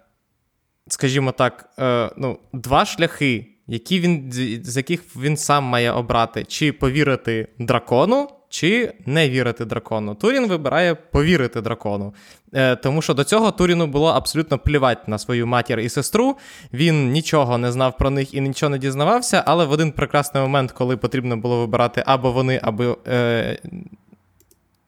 скажімо 0.88 1.32
так, 1.32 1.70
е, 1.80 2.10
ну, 2.18 2.40
два 2.54 2.86
шляхи, 2.86 3.48
які 3.68 4.00
він, 4.00 4.32
з 4.64 4.78
яких 4.78 5.16
він 5.16 5.38
сам 5.38 5.64
має 5.64 5.92
обрати: 5.92 6.44
чи 6.44 6.72
повірити 6.72 7.48
дракону, 7.60 8.28
чи 8.50 8.94
не 9.06 9.30
вірити 9.30 9.66
дракону. 9.66 10.16
Турін 10.16 10.48
вибирає 10.48 10.96
повірити 10.96 11.62
дракону. 11.62 12.14
Е, 12.54 12.76
Тому 12.76 13.02
що 13.02 13.14
до 13.14 13.24
цього 13.24 13.52
Туріну 13.52 13.88
було 13.88 14.08
абсолютно 14.08 14.60
плівати 14.60 15.02
на 15.08 15.18
свою 15.18 15.48
матір 15.48 15.80
і 15.80 15.90
сестру. 15.90 16.38
Він 16.74 17.12
нічого 17.12 17.58
не 17.58 17.72
знав 17.72 17.98
про 17.98 18.10
них 18.10 18.34
і 18.34 18.42
нічого 18.42 18.70
не 18.70 18.78
дізнавався, 18.78 19.44
але 19.48 19.66
в 19.66 19.72
один 19.72 19.92
прекрасний 19.92 20.44
момент, 20.44 20.72
коли 20.72 20.98
потрібно 20.98 21.38
було 21.38 21.60
вибирати 21.60 22.04
або 22.06 22.32
вони, 22.32 22.60
або. 22.64 22.98
Е, 23.08 23.60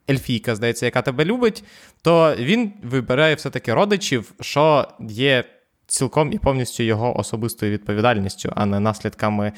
Ельфійка, 0.10 0.56
здається, 0.56 0.86
яка 0.86 1.02
тебе 1.02 1.26
любить, 1.26 1.64
то 2.02 2.36
він 2.36 2.74
вибирає 2.84 3.36
все-таки 3.36 3.74
родичів, 3.74 4.34
що 4.42 4.88
є 5.00 5.44
цілком 5.88 6.34
і 6.34 6.38
повністю 6.38 6.84
його 6.84 7.20
особистою 7.20 7.72
відповідальністю, 7.72 8.54
а 8.56 8.66
не 8.66 8.80
наслідками 8.80 9.52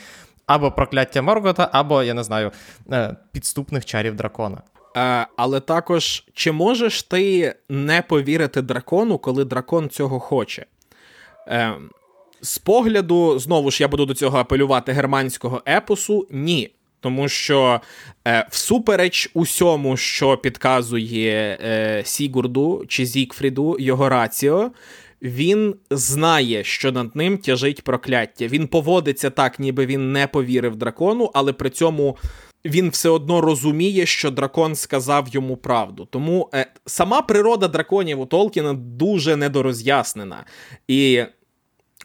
або 0.46 0.72
прокляття 0.72 1.22
Моргота, 1.22 1.70
або, 1.72 2.04
я 2.04 2.14
не 2.14 2.24
знаю, 2.24 2.52
е, 2.92 3.16
підступних 3.32 3.86
чарів 3.86 4.16
дракона. 4.16 4.62
Е, 4.98 5.28
але 5.38 5.60
також, 5.60 6.24
чи 6.34 6.52
можеш 6.52 7.04
ти 7.04 7.56
не 7.70 8.02
повірити 8.02 8.62
дракону, 8.62 9.18
коли 9.18 9.46
дракон 9.46 9.90
цього 9.90 10.20
хоче? 10.20 10.66
Е, 11.48 11.74
З 12.42 12.58
погляду, 12.58 13.40
знову 13.40 13.72
ж 13.72 13.84
я 13.84 13.88
буду 13.88 14.06
до 14.06 14.14
цього 14.14 14.38
апелювати 14.38 14.92
германського 14.92 15.62
епосу, 15.68 16.28
ні. 16.32 16.72
Тому 17.06 17.30
що 17.30 17.82
е, 18.28 18.48
всупереч 18.52 19.30
усьому, 19.34 19.98
що 19.98 20.38
підказує 20.38 21.58
е, 21.62 22.02
Сігурду 22.06 22.86
чи 22.88 23.06
Зікфріду, 23.06 23.78
його 23.80 24.10
раціо, 24.10 24.72
він 25.22 25.76
знає, 25.92 26.64
що 26.64 26.92
над 26.92 27.16
ним 27.16 27.38
тяжить 27.38 27.82
прокляття. 27.82 28.48
Він 28.48 28.68
поводиться 28.68 29.30
так, 29.30 29.60
ніби 29.60 29.86
він 29.86 30.12
не 30.12 30.28
повірив 30.28 30.76
дракону, 30.76 31.32
але 31.34 31.54
при 31.54 31.70
цьому 31.70 32.18
він 32.66 32.90
все 32.90 33.10
одно 33.10 33.42
розуміє, 33.42 34.06
що 34.06 34.32
дракон 34.32 34.76
сказав 34.76 35.28
йому 35.28 35.58
правду. 35.58 36.08
Тому 36.12 36.50
е, 36.54 36.66
сама 36.86 37.22
природа 37.22 37.68
драконів 37.68 38.20
у 38.20 38.26
Толкіна 38.26 38.74
дуже 38.74 39.36
недороз'яснена. 39.36 40.46
І 40.88 41.24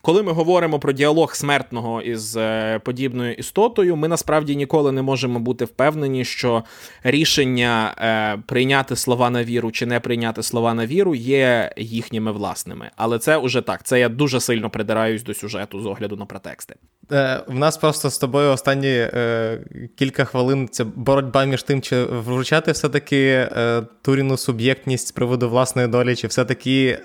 коли 0.02 0.22
ми 0.22 0.32
говоримо 0.32 0.78
про 0.78 0.92
діалог 0.92 1.34
смертного 1.34 2.02
із 2.02 2.36
е, 2.36 2.78
подібною 2.84 3.34
істотою, 3.34 3.96
ми 3.96 4.08
насправді 4.08 4.56
ніколи 4.56 4.92
не 4.92 5.02
можемо 5.02 5.40
бути 5.40 5.64
впевнені, 5.64 6.24
що 6.24 6.64
рішення 7.02 7.94
е, 7.98 8.42
прийняти 8.46 8.96
слова 8.96 9.30
на 9.30 9.44
віру 9.44 9.70
чи 9.70 9.86
не 9.86 10.00
прийняти 10.00 10.42
слова 10.42 10.74
на 10.74 10.86
віру 10.86 11.14
є 11.14 11.72
їхніми 11.76 12.32
власними. 12.32 12.90
Але 12.96 13.18
це 13.18 13.36
уже 13.36 13.60
так. 13.60 13.82
Це 13.82 14.00
я 14.00 14.08
дуже 14.08 14.40
сильно 14.40 14.70
придираюсь 14.70 15.22
до 15.22 15.34
сюжету 15.34 15.80
з 15.80 15.86
огляду 15.86 16.16
на 16.16 16.26
протексти. 16.26 16.74
Е, 17.12 17.42
В 17.46 17.54
нас 17.54 17.76
просто 17.76 18.10
з 18.10 18.18
тобою 18.18 18.50
останні 18.50 18.88
е, 18.88 19.60
кілька 19.96 20.24
хвилин 20.24 20.68
це 20.72 20.84
боротьба 20.84 21.44
між 21.44 21.62
тим, 21.62 21.82
чи 21.82 22.04
вручати 22.04 22.72
все-таки 22.72 23.26
е, 23.26 23.82
Туріну 24.02 24.36
суб'єктність 24.36 25.08
з 25.08 25.12
приводу 25.12 25.50
власної 25.50 25.88
долі, 25.88 26.16
чи 26.16 26.26
все-таки 26.26 26.98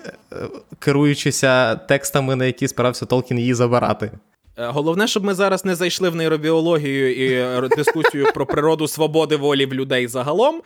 керуючися 0.78 1.76
текстами, 1.76 2.36
на 2.36 2.44
які 2.44 2.68
спирався 2.68 3.06
Толкін, 3.06 3.38
її 3.38 3.54
забирати. 3.54 4.10
Головне, 4.58 5.06
щоб 5.06 5.24
ми 5.24 5.34
зараз 5.34 5.64
не 5.64 5.74
зайшли 5.74 6.08
в 6.08 6.16
нейробіологію 6.16 7.14
і 7.14 7.68
дискусію 7.76 8.26
про 8.34 8.46
природу 8.46 8.88
свободи 8.88 9.36
волі 9.36 9.66
в 9.66 9.74
людей 9.74 10.08
загалом, 10.08 10.62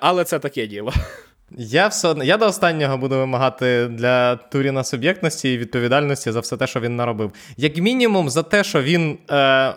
але 0.00 0.24
це 0.24 0.38
таке 0.38 0.66
діло. 0.66 0.92
Я 1.58 1.88
все 1.88 2.14
я 2.22 2.36
до 2.36 2.46
останнього 2.46 2.98
буду 2.98 3.16
вимагати 3.18 3.88
для 3.88 4.36
Туріна 4.36 4.84
суб'єктності 4.84 5.52
і 5.52 5.58
відповідальності 5.58 6.32
за 6.32 6.40
все 6.40 6.56
те, 6.56 6.66
що 6.66 6.80
він 6.80 6.96
наробив. 6.96 7.32
Як 7.56 7.76
мінімум, 7.76 8.30
за 8.30 8.42
те, 8.42 8.64
що 8.64 8.82
він, 8.82 9.18
е, 9.30 9.74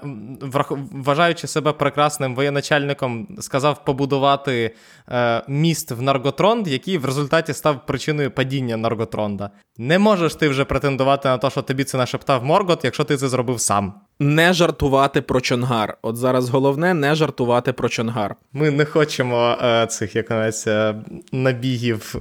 вважаючи 0.92 1.48
себе 1.48 1.72
прекрасним 1.72 2.36
воєначальником, 2.36 3.28
сказав 3.40 3.86
побудувати 3.86 4.76
е, 5.10 5.44
міст 5.48 5.92
в 5.92 6.02
Нарготронд, 6.02 6.68
який 6.68 6.98
в 6.98 7.06
результаті 7.06 7.54
став 7.54 7.86
причиною 7.86 8.32
падіння 8.32 8.78
Нарготронда. 8.78 9.50
Не 9.78 10.00
можеш 10.00 10.36
ти 10.36 10.50
вже 10.50 10.66
претендувати 10.66 11.30
на 11.30 11.38
те, 11.38 11.50
що 11.50 11.62
тобі 11.62 11.84
це 11.84 11.98
нашептав 11.98 12.46
Моргот, 12.46 12.86
якщо 12.86 13.04
ти 13.04 13.18
це 13.18 13.28
зробив 13.28 13.60
сам. 13.60 13.94
Не 14.20 14.54
жартувати 14.54 15.22
про 15.22 15.42
Чонгар. 15.42 15.98
От 16.02 16.18
зараз 16.18 16.50
головне 16.50 16.94
не 16.94 17.16
жартувати 17.16 17.74
про 17.74 17.90
Чонгар. 17.90 18.36
Ми 18.54 18.72
не 18.72 18.86
хочемо 18.86 19.58
е, 19.64 19.88
цих 19.88 20.16
е, 20.16 20.96
набігів 21.32 22.16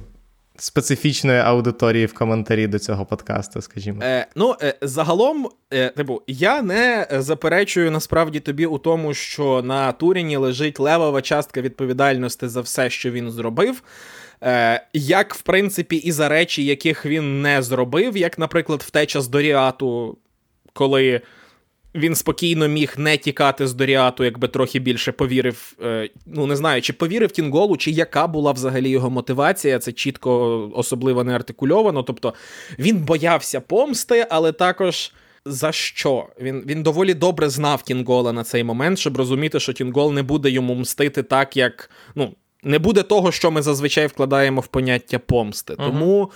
специфічної 0.57 1.39
аудиторії 1.39 2.05
в 2.05 2.13
коментарі 2.13 2.67
до 2.67 2.79
цього 2.79 3.05
подкасту, 3.05 3.61
скажімо. 3.61 3.99
Е, 4.03 4.27
Ну, 4.35 4.55
е, 4.61 4.73
загалом, 4.81 5.49
е, 5.73 5.89
типу, 5.89 6.21
я 6.27 6.61
не 6.61 7.07
заперечую 7.11 7.91
насправді 7.91 8.39
тобі 8.39 8.65
у 8.65 8.77
тому, 8.77 9.13
що 9.13 9.61
на 9.61 9.91
Туріні 9.91 10.37
лежить 10.37 10.79
левова 10.79 11.21
частка 11.21 11.61
відповідальності 11.61 12.47
за 12.47 12.61
все, 12.61 12.89
що 12.89 13.11
він 13.11 13.31
зробив. 13.31 13.83
Е, 14.43 14.87
Як, 14.93 15.35
в 15.35 15.41
принципі, 15.41 15.95
і 15.95 16.11
за 16.11 16.29
речі, 16.29 16.65
яких 16.65 17.05
він 17.05 17.41
не 17.41 17.61
зробив, 17.61 18.17
як, 18.17 18.39
наприклад, 18.39 18.83
втеча 18.87 19.21
з 19.21 19.27
Доріату, 19.27 20.17
коли 20.73 21.21
він 21.95 22.15
спокійно 22.15 22.67
міг 22.67 22.93
не 22.97 23.17
тікати 23.17 23.67
з 23.67 23.73
Доріату, 23.73 24.23
якби 24.23 24.47
трохи 24.47 24.79
більше 24.79 25.11
повірив. 25.11 25.73
Е, 25.83 26.09
ну 26.25 26.45
не 26.45 26.55
знаю, 26.55 26.81
чи 26.81 26.93
повірив 26.93 27.31
Тінголу, 27.31 27.77
чи 27.77 27.91
яка 27.91 28.27
була 28.27 28.51
взагалі 28.51 28.89
його 28.89 29.09
мотивація. 29.09 29.79
Це 29.79 29.91
чітко 29.91 30.71
особливо 30.75 31.23
не 31.23 31.35
артикульовано. 31.35 32.03
Тобто 32.03 32.33
він 32.79 32.97
боявся 32.97 33.61
помсти, 33.61 34.27
але 34.29 34.51
також. 34.51 35.11
За 35.47 35.71
що? 35.71 36.27
Він 36.41 36.63
він 36.67 36.83
доволі 36.83 37.13
добре 37.13 37.49
знав 37.49 37.81
Тінгола 37.81 38.33
на 38.33 38.43
цей 38.43 38.63
момент, 38.63 38.99
щоб 38.99 39.17
розуміти, 39.17 39.59
що 39.59 39.73
Тінгол 39.73 40.13
не 40.13 40.23
буде 40.23 40.49
йому 40.49 40.75
мстити 40.75 41.23
так, 41.23 41.57
як. 41.57 41.89
Ну, 42.15 42.35
не 42.63 42.79
буде 42.79 43.03
того, 43.03 43.31
що 43.31 43.51
ми 43.51 43.61
зазвичай 43.61 44.07
вкладаємо 44.07 44.61
в 44.61 44.67
поняття 44.67 45.19
помсти. 45.19 45.73
Uh-huh. 45.73 46.27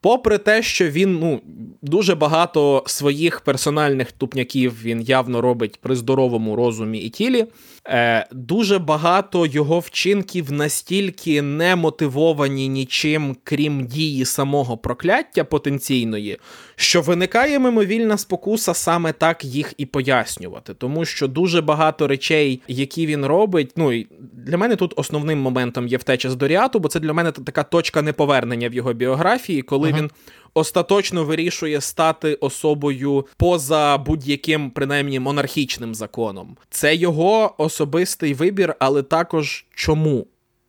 Попри 0.00 0.38
те, 0.38 0.62
що 0.62 0.90
він 0.90 1.18
ну, 1.18 1.40
дуже 1.82 2.14
багато 2.14 2.82
своїх 2.86 3.40
персональних 3.40 4.12
тупняків 4.12 4.82
він 4.82 5.00
явно 5.00 5.40
робить 5.40 5.78
при 5.80 5.96
здоровому 5.96 6.56
розумі 6.56 6.98
і 6.98 7.08
тілі, 7.08 7.46
е, 7.88 8.26
дуже 8.32 8.78
багато 8.78 9.46
його 9.46 9.78
вчинків 9.78 10.52
настільки 10.52 11.42
не 11.42 11.76
мотивовані 11.76 12.68
нічим, 12.68 13.36
крім 13.44 13.86
дії 13.86 14.24
самого 14.24 14.76
прокляття 14.76 15.44
потенційної, 15.44 16.38
що 16.76 17.02
виникає 17.02 17.58
мимовільна 17.58 18.18
спокуса 18.18 18.74
саме 18.74 19.12
так 19.12 19.44
їх 19.44 19.74
і 19.78 19.86
пояснювати. 19.86 20.74
Тому 20.74 21.04
що 21.04 21.28
дуже 21.28 21.60
багато 21.60 22.06
речей, 22.06 22.62
які 22.68 23.06
він 23.06 23.26
робить, 23.26 23.72
ну 23.76 24.04
для 24.32 24.56
мене 24.56 24.76
тут 24.76 24.92
основним 24.96 25.38
моментом 25.38 25.88
є 25.88 25.96
втеча 25.96 26.30
з 26.30 26.36
Доріату, 26.36 26.80
бо 26.80 26.88
це 26.88 27.00
для 27.00 27.12
мене 27.12 27.32
така 27.32 27.62
точка 27.62 28.02
неповернення 28.02 28.68
в 28.68 28.74
його 28.74 28.92
біографії, 28.92 29.62
коли 29.62 29.88
ага. 29.88 29.98
він 29.98 30.10
остаточно 30.54 31.24
вирішує 31.24 31.80
стати 31.80 32.34
особою 32.34 33.26
поза 33.36 33.98
будь-яким, 33.98 34.70
принаймні, 34.70 35.20
монархічним 35.20 35.94
законом. 35.94 36.56
Це 36.70 36.94
його 36.94 37.54
особистий 37.58 38.34
вибір, 38.34 38.74
але 38.78 39.02
також 39.02 39.66
чому? 39.74 40.26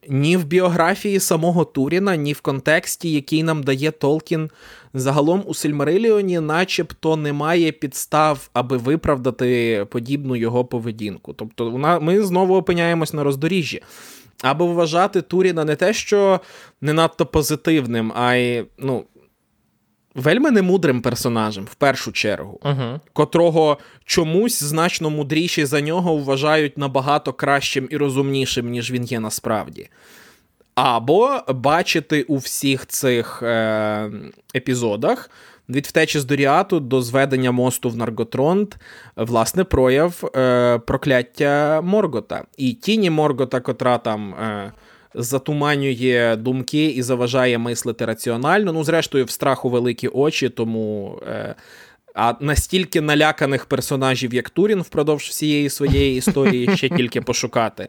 Ні 0.08 0.38
в 0.38 0.46
біографії 0.46 1.20
самого 1.20 1.66
Туріна, 1.66 2.16
ні 2.16 2.34
в 2.34 2.42
контексті, 2.42 3.12
який 3.12 3.44
нам 3.44 3.64
дає 3.64 3.92
Толкін. 3.92 4.50
Загалом 4.94 5.44
у 5.46 5.54
Сильмариліоні, 5.54 6.40
начебто, 6.40 7.16
немає 7.16 7.72
підстав, 7.72 8.50
аби 8.54 8.78
виправдати 8.78 9.86
подібну 9.90 10.36
його 10.36 10.66
поведінку. 10.66 11.34
Тобто, 11.34 11.70
вона 11.70 12.00
ми 12.00 12.22
знову 12.22 12.56
опиняємось 12.56 13.14
на 13.14 13.24
роздоріжжі. 13.24 13.82
Або 14.42 14.68
вважати 14.68 15.22
Туріна 15.22 15.66
не 15.66 15.76
те, 15.76 15.94
що 15.94 16.40
не 16.82 16.94
надто 16.94 17.26
позитивним, 17.26 18.14
а 18.16 18.36
й 18.36 18.66
ну, 18.78 19.04
вельми 20.16 20.52
немудрим 20.52 21.02
персонажем, 21.02 21.66
в 21.66 21.76
першу 21.76 22.12
чергу, 22.12 22.60
uh-huh. 22.62 23.00
котрого 23.14 23.78
чомусь 24.06 24.64
значно 24.64 25.10
мудріші 25.10 25.66
за 25.66 25.82
нього 25.82 26.18
вважають 26.18 26.78
набагато 26.78 27.34
кращим 27.34 27.88
і 27.92 27.98
розумнішим, 27.98 28.70
ніж 28.70 28.92
він 28.92 29.04
є 29.04 29.20
насправді. 29.20 29.90
Або 30.76 31.42
бачити 31.48 32.24
у 32.24 32.38
всіх 32.38 32.88
цих 32.88 33.44
е, 33.44 34.12
епізодах 34.56 35.30
від 35.70 35.86
втечі 35.86 36.20
з 36.20 36.26
Доріату 36.26 36.80
до 36.80 37.02
зведення 37.02 37.52
мосту 37.52 37.90
в 37.90 37.98
Нарготронт, 37.98 38.78
власне, 39.16 39.64
прояв 39.64 40.32
е, 40.36 40.80
прокляття 40.80 41.82
Моргота. 41.84 42.44
І 42.58 42.74
тіні 42.74 43.10
Моргота, 43.10 43.60
котра 43.60 43.98
там. 43.98 44.34
Е, 44.34 44.72
Затуманює 45.14 46.36
думки 46.36 46.86
і 46.86 47.02
заважає 47.02 47.58
мислити 47.58 48.06
раціонально. 48.06 48.74
Ну, 48.74 48.84
зрештою, 48.84 49.26
в 49.26 49.30
страху 49.30 49.70
великі 49.70 50.08
очі, 50.08 50.50
тому 50.50 51.20
е, 51.28 51.56
а 52.14 52.34
настільки 52.40 53.02
наляканих 53.02 53.66
персонажів, 53.66 54.34
як 54.34 54.50
Турін, 54.50 54.82
впродовж 54.82 55.24
всієї 55.24 55.70
своєї 55.70 56.18
історії 56.18 56.78
ще 56.78 56.90
тільки 56.90 57.22
пошукати. 57.30 57.88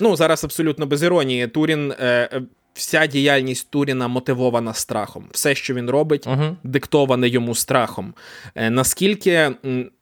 Ну, 0.00 0.16
зараз 0.16 0.44
абсолютно 0.44 0.86
без 0.86 1.02
іронії. 1.02 1.46
Турін 1.46 1.92
е, 2.00 2.42
вся 2.74 3.06
діяльність 3.06 3.70
Туріна 3.70 4.08
мотивована 4.08 4.74
страхом. 4.74 5.24
Все, 5.32 5.54
що 5.54 5.74
він 5.74 5.90
робить, 5.90 6.26
uh-huh. 6.26 6.54
диктоване 6.62 7.28
йому 7.28 7.54
страхом. 7.54 8.14
Е, 8.54 8.70
наскільки 8.70 9.50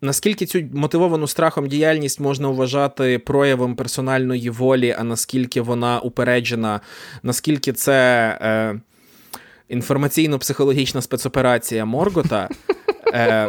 наскільки 0.03 0.47
цю 0.47 0.63
мотивовану 0.73 1.27
страхом 1.27 1.69
діяльність 1.69 2.21
можна 2.21 2.49
вважати 2.49 3.19
проявом 3.19 3.77
персональної 3.77 4.51
волі, 4.51 4.97
а 4.99 5.05
наскільки 5.05 5.61
вона 5.61 6.01
упереджена, 6.01 6.81
наскільки 7.23 7.73
це 7.73 8.29
е, 8.41 8.81
інформаційно-психологічна 9.77 11.03
спецоперація 11.03 11.85
Моргота. 11.85 12.49
Е, 13.15 13.49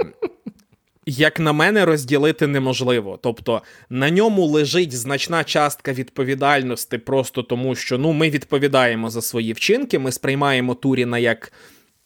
як 1.10 1.40
на 1.40 1.54
мене, 1.54 1.86
розділити 1.86 2.48
неможливо. 2.48 3.20
Тобто 3.22 3.62
на 3.90 4.10
ньому 4.10 4.46
лежить 4.46 4.98
значна 4.98 5.44
частка 5.44 5.94
відповідальності, 5.94 6.98
просто 6.98 7.44
тому 7.44 7.76
що 7.76 7.98
ну, 7.98 8.14
ми 8.14 8.30
відповідаємо 8.30 9.10
за 9.10 9.22
свої 9.22 9.54
вчинки, 9.54 10.00
ми 10.00 10.12
сприймаємо 10.12 10.76
Туріна 10.76 11.18
як 11.18 11.54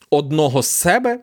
одного 0.10 0.62
з 0.62 0.68
себе. 0.68 1.20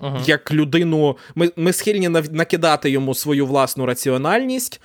Ага. 0.00 0.22
Як 0.26 0.52
людину, 0.52 1.16
ми 1.34 1.50
ми 1.56 1.72
схильні 1.72 2.08
накидати 2.08 2.90
йому 2.90 3.14
свою 3.14 3.46
власну 3.46 3.86
раціональність, 3.86 4.80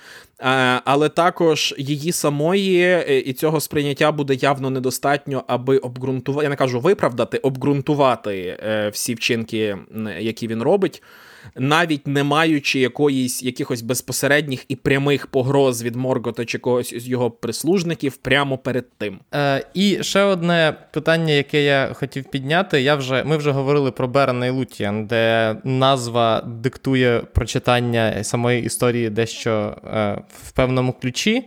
але 0.84 1.08
також 1.08 1.74
її 1.78 2.12
самої 2.12 2.82
е, 2.82 3.18
і 3.18 3.32
цього 3.32 3.60
сприйняття 3.60 4.12
буде 4.12 4.34
явно 4.34 4.70
недостатньо, 4.70 5.44
аби 5.46 5.78
обґрунтувати. 5.78 6.44
Я 6.44 6.50
не 6.50 6.56
кажу 6.56 6.80
виправдати, 6.80 7.38
обґрунтувати 7.38 8.58
е, 8.66 8.88
всі 8.88 9.14
вчинки, 9.14 9.76
які 10.20 10.46
він 10.46 10.62
робить 10.62 11.02
навіть 11.56 12.06
не 12.06 12.24
маючи 12.24 12.80
якоїсь 12.80 13.42
якихось 13.42 13.82
безпосередніх 13.82 14.64
і 14.68 14.76
прямих 14.76 15.26
погроз 15.26 15.82
від 15.82 15.96
Моргота 15.96 16.44
чи 16.44 16.58
когось 16.58 16.92
із 16.92 17.08
його 17.08 17.30
прислужників 17.30 18.16
прямо 18.16 18.58
перед 18.58 18.98
тим. 18.98 19.20
Е, 19.34 19.66
І 19.74 19.98
ще 20.00 20.22
одне 20.22 20.76
питання, 20.92 21.32
яке 21.32 21.62
я 21.62 21.90
хотів 21.94 22.24
підняти. 22.24 22.82
Я 22.82 22.94
вже 22.94 23.24
Ми 23.24 23.36
вже 23.36 23.50
говорили 23.50 23.90
про 23.90 24.08
Берена 24.08 24.46
і 24.46 24.50
Лутіан, 24.50 25.06
де 25.06 25.56
назва 25.64 26.40
диктує 26.40 27.20
прочитання 27.20 28.24
самої 28.24 28.64
історії 28.64 29.10
дещо 29.10 29.76
е, 29.84 30.22
в 30.42 30.52
певному 30.52 30.92
ключі. 30.92 31.42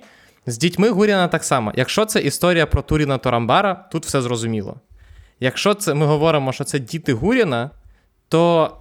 З 0.46 0.58
дітьми 0.58 0.90
Гуріна 0.90 1.28
так 1.28 1.44
само. 1.44 1.74
Якщо 1.76 2.06
це 2.06 2.20
історія 2.20 2.66
про 2.66 2.82
Туріна 2.82 3.18
Торамбара, 3.18 3.74
тут 3.92 4.06
все 4.06 4.22
зрозуміло. 4.22 4.78
Якщо 5.40 5.74
це 5.74 5.94
ми 5.94 6.06
говоримо, 6.06 6.54
що 6.54 6.64
це 6.64 6.80
діти 6.80 7.14
Гуріна, 7.14 7.70
то 8.30 8.72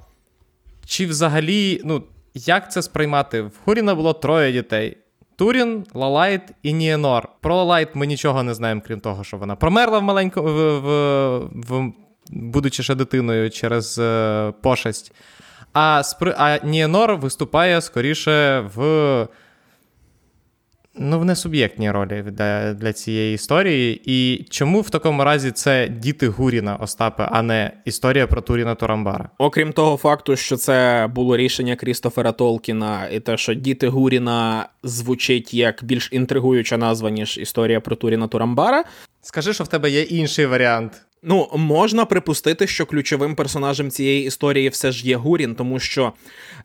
чи 0.86 1.06
взагалі, 1.06 1.80
ну, 1.84 2.02
як 2.34 2.72
це 2.72 2.82
сприймати? 2.82 3.42
В 3.42 3.52
Хуріна 3.64 3.94
було 3.94 4.12
троє 4.12 4.52
дітей: 4.52 4.96
Турін, 5.36 5.86
Лалайт 5.94 6.42
і 6.62 6.72
Нієнор. 6.72 7.28
Про 7.40 7.56
Лалайт 7.56 7.88
ми 7.94 8.06
нічого 8.06 8.42
не 8.42 8.54
знаємо, 8.54 8.82
крім 8.86 9.00
того, 9.00 9.24
що 9.24 9.36
вона 9.36 9.56
померла 9.56 9.98
в 9.98 10.02
маленькому, 10.02 10.48
в, 10.48 10.78
в, 10.78 11.38
в, 11.54 11.92
будучи 12.30 12.82
ще 12.82 12.94
дитиною 12.94 13.50
через 13.50 13.98
е, 13.98 14.52
пошесть. 14.62 15.12
А, 15.72 16.02
а 16.36 16.58
Нієнор 16.64 17.16
виступає 17.16 17.80
скоріше 17.80 18.60
в 18.74 19.28
ну, 20.98 21.18
в 21.18 21.24
несуб'єктній 21.24 21.90
ролі 21.90 22.24
для 22.27 22.74
для 22.74 22.93
цієї 22.93 23.35
історії. 23.35 24.02
І 24.05 24.44
чому 24.51 24.81
в 24.81 24.90
такому 24.90 25.24
разі 25.24 25.51
це 25.51 25.89
діти 25.89 26.28
Гуріна 26.28 26.77
Остапе, 26.77 27.28
а 27.32 27.43
не 27.43 27.70
історія 27.85 28.27
про 28.27 28.40
Туріна 28.40 28.74
Торамбара? 28.74 29.31
Окрім 29.39 29.73
того 29.73 29.97
факту, 29.97 30.36
що 30.36 30.56
це 30.56 31.09
було 31.14 31.36
рішення 31.36 31.77
Крістофера 31.77 32.32
Толкіна, 32.32 33.09
і 33.12 33.20
те, 33.20 33.36
що 33.36 33.55
діти 33.55 33.89
Гуріна 33.89 34.68
звучить 34.82 35.55
як 35.55 35.85
більш 35.85 36.09
інтригуюча 36.12 36.77
назва, 36.77 37.10
ніж 37.10 37.39
історія 37.39 37.81
про 37.81 37.97
Туріна 37.97 38.28
Турамбара. 38.28 38.85
Скажи, 39.26 39.54
що 39.54 39.64
в 39.64 39.68
тебе 39.68 39.90
є 39.90 40.02
інший 40.02 40.46
варіант. 40.46 40.92
Ну, 41.22 41.50
можна 41.54 42.04
припустити, 42.04 42.66
що 42.66 42.86
ключовим 42.86 43.34
персонажем 43.34 43.90
цієї 43.90 44.24
історії 44.24 44.68
все 44.68 44.92
ж 44.92 45.06
є 45.06 45.16
Гурін, 45.16 45.54
тому 45.54 45.78
що 45.78 46.12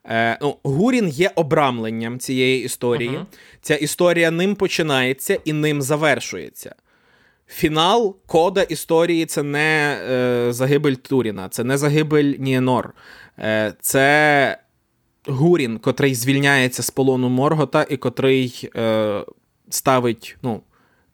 е, 0.06 0.38
ну, 0.42 0.56
Гурін 0.64 1.08
є 1.08 1.32
обрамленням 1.36 2.20
цієї 2.20 2.64
історії. 2.64 3.10
Uh-huh. 3.10 3.26
Ця 3.62 3.76
історія 3.76 4.32
ним 4.32 4.56
починається 4.56 5.38
і 5.46 5.54
ним 5.54 5.82
завершується. 5.82 6.76
Фінал 7.48 8.16
кода 8.26 8.62
історії 8.62 9.26
це 9.26 9.44
не 9.44 10.00
е, 10.10 10.54
загибель 10.54 10.94
Туріна, 10.94 11.50
це 11.50 11.64
не 11.64 11.78
загибель 11.78 12.36
Нієнор. 12.40 12.94
Е, 13.40 13.74
Це 13.82 14.58
Гурін, 15.26 15.80
котрий 15.80 16.16
звільняється 16.16 16.84
з 16.84 16.90
полону 16.90 17.30
Моргота 17.30 17.86
і 17.90 17.98
котрий 17.98 18.70
е, 18.76 19.22
ставить 19.70 20.38
ну, 20.42 20.62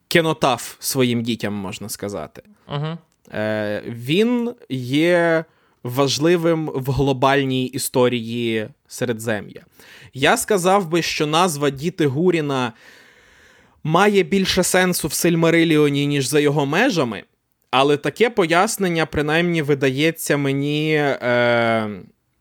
кенотаф 0.07 0.75
своїм 0.79 1.21
дітям, 1.21 1.53
можна 1.53 1.89
сказати. 1.89 2.41
Uh-huh. 2.73 2.97
Е, 3.34 3.84
він 3.88 4.53
є 4.69 5.45
важливим 5.84 6.71
в 6.73 6.91
глобальній 6.91 7.65
історії 7.65 8.69
Середзем'я. 8.88 9.65
Я 10.13 10.38
сказав 10.38 10.89
би, 10.89 11.01
що 11.01 11.27
назва 11.27 11.69
Діти 11.69 12.07
Гуріна 12.07 12.73
має 13.84 14.23
більше 14.23 14.63
сенсу 14.63 15.07
в 15.07 15.13
Сильмариліоні, 15.13 16.07
ніж 16.07 16.27
за 16.27 16.39
його 16.39 16.65
межами, 16.65 17.23
але 17.71 17.97
таке 17.97 18.29
пояснення, 18.29 19.05
принаймні, 19.05 19.61
видається 19.61 20.38
мені 20.38 20.93
е, 20.95 21.89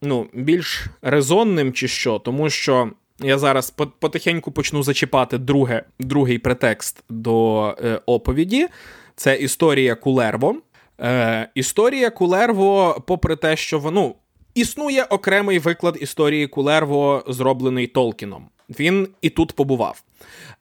ну, 0.02 0.26
більш 0.32 0.86
резонним, 1.02 1.72
чи 1.72 1.88
що, 1.88 2.18
тому 2.18 2.50
що. 2.50 2.90
Я 3.20 3.38
зараз 3.38 3.70
потихеньку 3.98 4.50
почну 4.50 4.82
зачіпати 4.82 5.38
друге, 5.38 5.82
другий 6.00 6.38
претекст 6.38 7.04
до 7.08 7.66
е, 7.84 8.00
оповіді. 8.06 8.68
Це 9.16 9.36
історія 9.36 9.94
Кулерво. 9.94 10.56
Е, 11.00 11.48
Історія 11.54 12.10
Кулерво, 12.10 13.02
попри 13.06 13.36
те, 13.36 13.56
що 13.56 13.78
воно 13.78 14.14
існує 14.54 15.04
окремий 15.04 15.58
виклад 15.58 15.98
історії 16.00 16.46
Кулерво, 16.46 17.24
зроблений 17.28 17.86
Толкіном. 17.86 18.48
Він 18.68 19.08
і 19.22 19.30
тут 19.30 19.52
побував. 19.52 20.02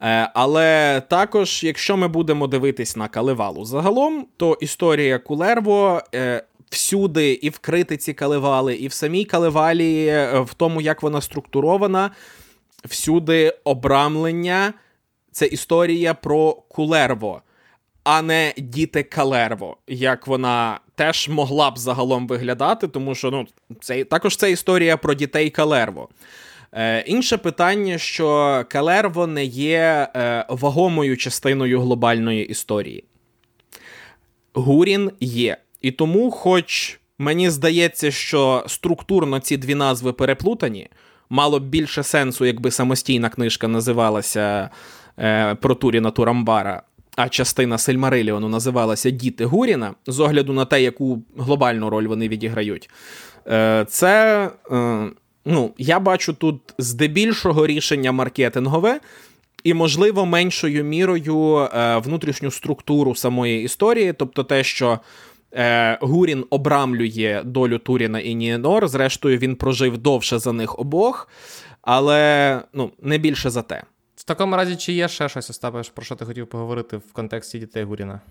Е, 0.01 0.31
Але 0.33 1.01
також, 1.09 1.63
якщо 1.63 1.97
ми 1.97 2.07
будемо 2.07 2.47
дивитись 2.47 2.95
на 2.95 3.07
Каливалу 3.07 3.65
загалом, 3.65 4.27
то 4.37 4.57
історія 4.61 5.19
Кулерво. 5.19 6.01
Е, 6.15 6.43
Всюди, 6.69 7.31
і 7.31 7.49
в 7.49 7.59
критиці 7.59 8.13
Каливали, 8.13 8.75
і 8.75 8.87
в 8.87 8.93
самій 8.93 9.25
Каливалі, 9.25 10.05
е, 10.07 10.39
в 10.39 10.53
тому, 10.53 10.81
як 10.81 11.03
вона 11.03 11.21
структурована, 11.21 12.11
всюди 12.85 13.57
обрамлення 13.63 14.73
це 15.31 15.45
історія 15.45 16.13
про 16.13 16.53
Кулерво 16.53 17.41
а 18.05 18.21
не 18.21 18.53
діти 18.57 19.03
Калерво, 19.03 19.77
як 19.87 20.27
вона 20.27 20.79
теж 20.95 21.29
могла 21.29 21.71
б 21.71 21.77
загалом 21.77 22.27
виглядати, 22.27 22.87
тому 22.87 23.15
що 23.15 23.31
ну, 23.31 23.47
це 23.81 24.03
також 24.03 24.37
це 24.37 24.51
історія 24.51 24.97
про 24.97 25.13
дітей 25.13 25.49
Калерво. 25.49 26.09
Е, 26.71 27.01
Інше 27.01 27.37
питання, 27.37 27.97
що 27.97 28.63
Калерво 28.69 29.27
не 29.27 29.45
є 29.45 30.07
е, 30.15 30.45
вагомою 30.49 31.17
частиною 31.17 31.81
глобальної 31.81 32.45
історії. 32.45 33.03
Гурін 34.53 35.11
є. 35.19 35.57
І 35.81 35.91
тому, 35.91 36.31
хоч 36.31 36.99
мені 37.17 37.49
здається, 37.49 38.11
що 38.11 38.63
структурно 38.67 39.39
ці 39.39 39.57
дві 39.57 39.75
назви 39.75 40.13
переплутані, 40.13 40.89
мало 41.29 41.59
б 41.59 41.63
більше 41.63 42.03
сенсу, 42.03 42.45
якби 42.45 42.71
самостійна 42.71 43.29
книжка 43.29 43.67
називалася 43.67 44.69
е, 45.19 45.55
про 45.55 45.75
Туріна 45.75 46.11
Турамбара 46.11 46.81
а 47.15 47.29
частина 47.29 47.77
Сельмариліону 47.77 48.49
називалася 48.49 49.09
Діти 49.09 49.45
Гуріна, 49.45 49.93
з 50.07 50.19
огляду 50.19 50.53
на 50.53 50.65
те, 50.65 50.81
яку 50.81 51.21
глобальну 51.37 51.89
роль 51.89 52.07
вони 52.07 52.27
відіграють. 52.27 52.89
Е, 53.47 53.85
це, 53.89 54.49
е, 54.71 55.09
ну, 55.45 55.73
я 55.77 55.99
бачу 55.99 56.33
тут 56.33 56.61
здебільшого 56.77 57.67
рішення 57.67 58.11
маркетингове. 58.11 58.99
І, 59.63 59.73
можливо, 59.73 60.25
меншою 60.25 60.83
мірою 60.83 61.57
е, 61.57 61.97
внутрішню 61.97 62.51
структуру 62.51 63.15
самої 63.15 63.63
історії, 63.63 64.13
тобто 64.13 64.43
те, 64.43 64.63
що 64.63 64.99
Гурін 66.01 66.45
обрамлює 66.49 67.41
долю 67.45 67.77
Туріна 67.77 68.19
і 68.19 68.35
Нієнор, 68.35 68.87
зрештою, 68.87 69.37
він 69.37 69.55
прожив 69.55 69.97
довше 69.97 70.39
за 70.39 70.53
них 70.53 70.79
обох, 70.79 71.29
але 71.81 72.61
ну, 72.73 72.91
не 73.01 73.17
більше 73.17 73.49
за 73.49 73.61
те. 73.61 73.83
В 74.15 74.23
такому 74.23 74.55
разі, 74.55 74.75
чи 74.75 74.93
є 74.93 75.07
ще 75.07 75.29
щось, 75.29 75.49
Остапе, 75.49 75.81
про 75.93 76.05
що 76.05 76.15
ти 76.15 76.25
хотів 76.25 76.47
поговорити 76.47 76.97
в 76.97 77.13
контексті 77.13 77.59
дітей 77.59 77.83
Гуріна? 77.83 78.21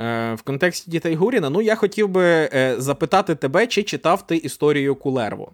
Е, 0.00 0.34
В 0.34 0.42
контексті 0.42 0.90
дітей 0.90 1.14
Гуріна, 1.14 1.50
ну 1.50 1.62
я 1.62 1.74
хотів 1.74 2.08
би 2.08 2.24
е, 2.24 2.74
запитати 2.78 3.34
тебе, 3.34 3.66
чи 3.66 3.82
читав 3.82 4.26
ти 4.26 4.36
історію 4.36 4.94
Кулерво? 4.94 5.52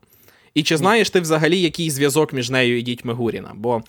І 0.54 0.62
чи 0.62 0.76
знаєш 0.76 1.10
ти 1.10 1.20
взагалі, 1.20 1.60
який 1.60 1.90
зв'язок 1.90 2.32
між 2.32 2.50
нею 2.50 2.78
і 2.78 2.82
дітьми 2.82 3.12
Гуріна? 3.12 3.52
Бо 3.54 3.82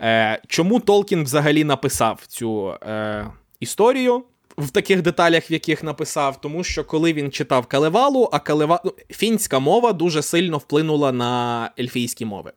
е, 0.00 0.42
чому 0.46 0.80
Толкін 0.80 1.24
взагалі 1.24 1.64
написав 1.64 2.20
цю 2.26 2.70
е, 2.70 3.26
історію? 3.60 4.22
В 4.58 4.70
таких 4.70 5.02
деталях, 5.02 5.50
в 5.50 5.52
яких 5.52 5.82
написав, 5.82 6.40
тому 6.40 6.64
що 6.64 6.84
коли 6.84 7.12
він 7.12 7.30
читав 7.30 7.66
Калевалу, 7.66 8.28
а 8.32 8.38
Калева... 8.38 8.80
ну, 8.84 8.92
фінська 9.10 9.58
мова 9.58 9.92
дуже 9.92 10.22
сильно 10.22 10.58
вплинула 10.58 11.12
на 11.12 11.70
ельфійські 11.78 12.24
мови. 12.24 12.52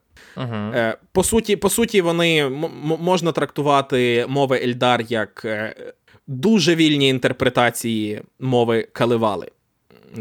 Е, 0.74 0.96
По 1.12 1.24
суті, 1.24 1.56
по 1.56 1.70
суті, 1.70 2.00
вони 2.00 2.38
м- 2.46 2.70
можна 3.00 3.32
трактувати 3.32 4.26
мови 4.28 4.60
Ельдар 4.64 5.04
як 5.08 5.42
е, 5.44 5.74
дуже 6.26 6.74
вільні 6.74 7.08
інтерпретації 7.08 8.22
мови 8.40 8.88
Калевали, 8.92 9.50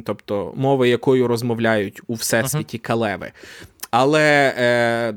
тобто 0.06 0.54
мови, 0.56 0.90
якою 0.90 1.28
розмовляють 1.28 2.02
у 2.08 2.14
всесвіті 2.14 2.78
Калеви. 2.78 3.32
Але 3.92 4.54
е, 4.58 5.14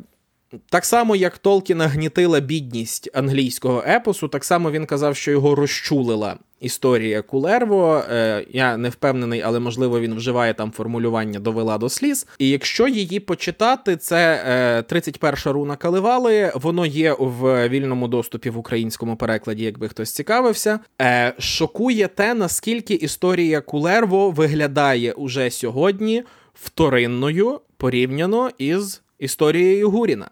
так 0.70 0.84
само, 0.84 1.16
як 1.16 1.38
Толкіна 1.38 1.86
гнітила 1.86 2.40
бідність 2.40 3.10
англійського 3.14 3.84
епосу, 3.86 4.28
так 4.28 4.44
само 4.44 4.70
він 4.70 4.86
казав, 4.86 5.16
що 5.16 5.30
його 5.30 5.54
розчулила 5.54 6.36
історія 6.60 7.22
Кулерво. 7.22 8.02
Е, 8.10 8.46
я 8.50 8.76
не 8.76 8.88
впевнений, 8.88 9.40
але 9.40 9.60
можливо 9.60 10.00
він 10.00 10.14
вживає 10.14 10.54
там 10.54 10.72
формулювання 10.72 11.40
довела 11.40 11.78
до 11.78 11.88
сліз. 11.88 12.26
І 12.38 12.48
якщо 12.48 12.88
її 12.88 13.20
почитати, 13.20 13.96
це 13.96 14.44
е, 14.46 14.82
31 14.82 15.52
руна 15.52 15.76
Каливали, 15.76 16.52
воно 16.54 16.86
є 16.86 17.16
в 17.18 17.68
вільному 17.68 18.08
доступі 18.08 18.50
в 18.50 18.58
українському 18.58 19.16
перекладі, 19.16 19.64
якби 19.64 19.88
хтось 19.88 20.12
цікавився. 20.12 20.80
Е, 21.02 21.34
шокує 21.38 22.08
те, 22.08 22.34
наскільки 22.34 22.94
історія 22.94 23.60
Кулерво 23.60 24.30
виглядає 24.30 25.12
уже 25.12 25.50
сьогодні 25.50 26.24
вторинною 26.54 27.60
порівняно 27.76 28.50
із 28.58 29.02
історією 29.18 29.90
Гуріна 29.90 30.28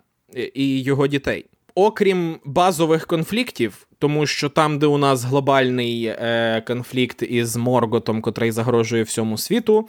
і 0.55 0.83
його 0.83 1.07
дітей. 1.07 1.47
Окрім 1.75 2.37
базових 2.45 3.07
конфліктів, 3.07 3.87
тому 3.99 4.27
що 4.27 4.49
там, 4.49 4.79
де 4.79 4.87
у 4.87 4.99
нас 4.99 5.25
глобальний 5.25 6.05
е, 6.05 6.63
конфлікт 6.67 7.23
із 7.23 7.57
Морготом, 7.57 8.23
котрий 8.23 8.51
загрожує 8.51 9.03
всьому 9.03 9.39
світу, 9.39 9.89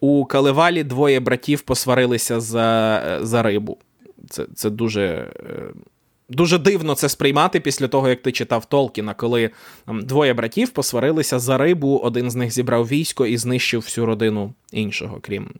у 0.00 0.24
Калевалі 0.24 0.84
двоє 0.84 1.20
братів 1.20 1.60
посварилися 1.60 2.40
за 2.40 3.18
за 3.22 3.42
рибу. 3.42 3.78
Це 4.30 4.46
це 4.54 4.70
дуже 4.70 5.04
е, 5.04 5.72
дуже 6.28 6.58
дивно 6.58 6.94
це 6.94 7.08
сприймати 7.08 7.60
після 7.60 7.88
того, 7.88 8.08
як 8.08 8.22
ти 8.22 8.32
читав 8.32 8.64
Толкіна, 8.64 9.14
коли 9.14 9.50
там, 9.86 10.02
двоє 10.06 10.34
братів 10.34 10.70
посварилися 10.70 11.38
за 11.38 11.58
рибу, 11.58 12.00
один 12.04 12.30
з 12.30 12.34
них 12.34 12.52
зібрав 12.52 12.88
військо 12.88 13.26
і 13.26 13.36
знищив 13.36 13.80
всю 13.80 14.06
родину 14.06 14.54
іншого, 14.72 15.18
крім, 15.20 15.50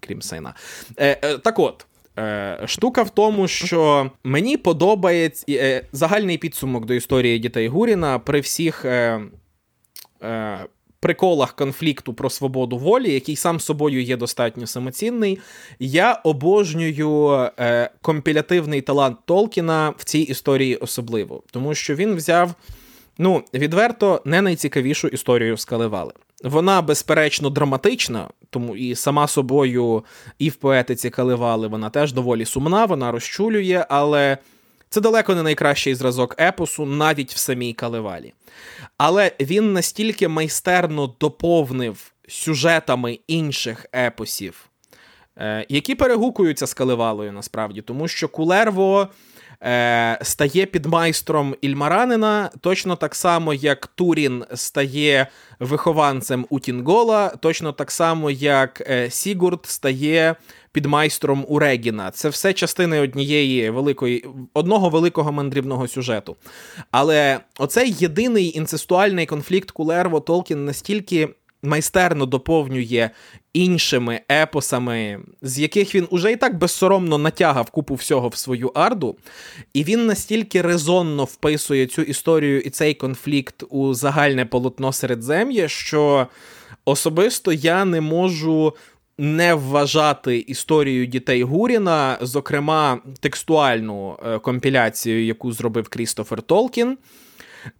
крім 0.00 0.22
сина. 0.22 0.54
Е, 0.96 1.18
е, 1.22 1.38
Так 1.38 1.58
от. 1.58 1.86
Е, 2.18 2.58
штука 2.66 3.02
в 3.02 3.10
тому, 3.10 3.48
що 3.48 4.10
мені 4.24 4.56
подобається 4.56 5.44
е, 5.48 5.86
загальний 5.92 6.38
підсумок 6.38 6.84
до 6.84 6.94
історії 6.94 7.38
дітей 7.38 7.68
Гуріна 7.68 8.18
при 8.18 8.40
всіх 8.40 8.84
е, 8.84 9.20
приколах 11.00 11.56
конфлікту 11.56 12.14
про 12.14 12.30
свободу 12.30 12.78
волі, 12.78 13.12
який 13.12 13.36
сам 13.36 13.60
собою 13.60 14.02
є 14.02 14.16
достатньо 14.16 14.66
самоцінний. 14.66 15.38
Я 15.78 16.12
обожнюю 16.12 17.48
компілятивний 18.02 18.80
талант 18.80 19.18
Толкіна 19.24 19.94
в 19.98 20.04
цій 20.04 20.18
історії 20.18 20.76
особливо, 20.76 21.42
тому 21.50 21.74
що 21.74 21.94
він 21.94 22.14
взяв. 22.14 22.54
Ну, 23.18 23.44
відверто, 23.54 24.22
не 24.24 24.42
найцікавішу 24.42 25.08
історію 25.08 25.56
скаливали. 25.56 26.12
Вона, 26.44 26.82
безперечно, 26.82 27.50
драматична, 27.50 28.28
тому 28.54 28.76
і 28.76 28.94
сама 28.94 29.28
собою, 29.28 30.04
і 30.38 30.48
в 30.48 30.54
поетиці 30.54 31.10
Каливали 31.10 31.68
вона 31.68 31.90
теж 31.90 32.12
доволі 32.12 32.44
сумна, 32.44 32.84
вона 32.84 33.12
розчулює, 33.12 33.86
але 33.88 34.38
це 34.88 35.00
далеко 35.00 35.34
не 35.34 35.42
найкращий 35.42 35.94
зразок 35.94 36.40
епосу, 36.40 36.86
навіть 36.86 37.32
в 37.32 37.36
самій 37.36 37.72
Каливалі. 37.72 38.32
Але 38.98 39.32
він 39.40 39.72
настільки 39.72 40.28
майстерно 40.28 41.14
доповнив 41.20 42.12
сюжетами 42.28 43.18
інших 43.26 43.86
епосів, 43.94 44.70
які 45.68 45.94
перегукуються 45.94 46.66
з 46.66 46.74
Каливалою 46.74 47.32
насправді, 47.32 47.82
тому 47.82 48.08
що 48.08 48.28
Кулерво 48.28 49.08
е, 49.64 50.18
стає 50.22 50.66
підмайстром 50.66 51.54
Ільмаранина, 51.60 52.50
точно 52.60 52.96
так 52.96 53.14
само, 53.14 53.54
як 53.54 53.86
Турін 53.86 54.44
стає 54.54 55.26
вихованцем 55.60 56.46
Утінгола, 56.50 57.28
точно 57.28 57.72
так 57.72 57.90
само, 57.90 58.30
як 58.30 58.82
е, 58.90 59.10
Сігурд 59.10 59.66
стає 59.66 60.34
підмайстром 60.72 61.44
у 61.48 61.58
Регіна. 61.58 62.10
Це 62.10 62.28
все 62.28 62.52
частини 62.52 63.00
однієї 63.00 63.70
великої, 63.70 64.26
одного 64.54 64.88
великого 64.88 65.32
мандрівного 65.32 65.88
сюжету. 65.88 66.36
Але 66.90 67.40
оцей 67.58 67.96
єдиний 67.98 68.56
інцестуальний 68.56 69.26
конфлікт 69.26 69.70
Кулерво 69.70 70.20
Толкін 70.20 70.64
настільки 70.64 71.28
майстерно 71.64 72.26
доповнює 72.26 73.10
іншими 73.54 74.20
епосами, 74.30 75.20
з 75.42 75.58
яких 75.58 75.94
він 75.94 76.06
уже 76.10 76.32
і 76.32 76.36
так 76.36 76.58
безсоромно 76.58 77.18
натягав 77.18 77.70
купу 77.70 77.94
всього 77.94 78.28
в 78.28 78.36
свою 78.36 78.68
арду, 78.68 79.16
і 79.74 79.84
він 79.84 80.06
настільки 80.06 80.62
резонно 80.62 81.24
вписує 81.24 81.86
цю 81.86 82.02
історію 82.02 82.60
і 82.60 82.70
цей 82.70 82.94
конфлікт 82.94 83.64
у 83.70 83.94
загальне 83.94 84.44
полотно 84.44 84.92
Середзем'я, 84.92 85.68
що 85.68 86.26
особисто 86.84 87.52
я 87.52 87.84
не 87.84 88.00
можу. 88.00 88.74
Не 89.18 89.54
вважати 89.54 90.38
історію 90.38 91.06
дітей 91.06 91.42
Гуріна, 91.42 92.18
зокрема 92.20 92.98
текстуальну 93.20 94.18
е, 94.26 94.38
компіляцію, 94.38 95.24
яку 95.24 95.52
зробив 95.52 95.88
Крістофер 95.88 96.42
Толкін, 96.42 96.98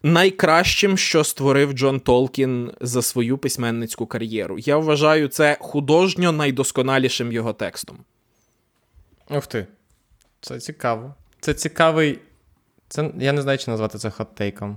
найкращим, 0.02 0.97
що 0.97 1.24
створив 1.24 1.73
Джон 1.73 2.01
Толкін 2.01 2.70
за 2.81 3.02
свою 3.02 3.39
письменницьку 3.39 4.06
кар'єру. 4.06 4.59
Я 4.59 4.77
вважаю 4.77 5.28
це 5.28 5.56
художньо 5.61 6.32
найдосконалішим 6.32 7.32
його 7.32 7.52
текстом. 7.52 7.98
Ух 9.31 9.47
ти. 9.47 9.66
Це 10.40 10.61
цікаво. 10.61 11.15
Це 11.40 11.55
цікавий. 11.55 12.19
Це, 12.89 13.11
Я 13.19 13.32
не 13.32 13.43
знаю, 13.43 13.59
чи 13.59 13.70
назвати 13.70 13.98
це 13.98 14.09
хот-тейком. 14.09 14.74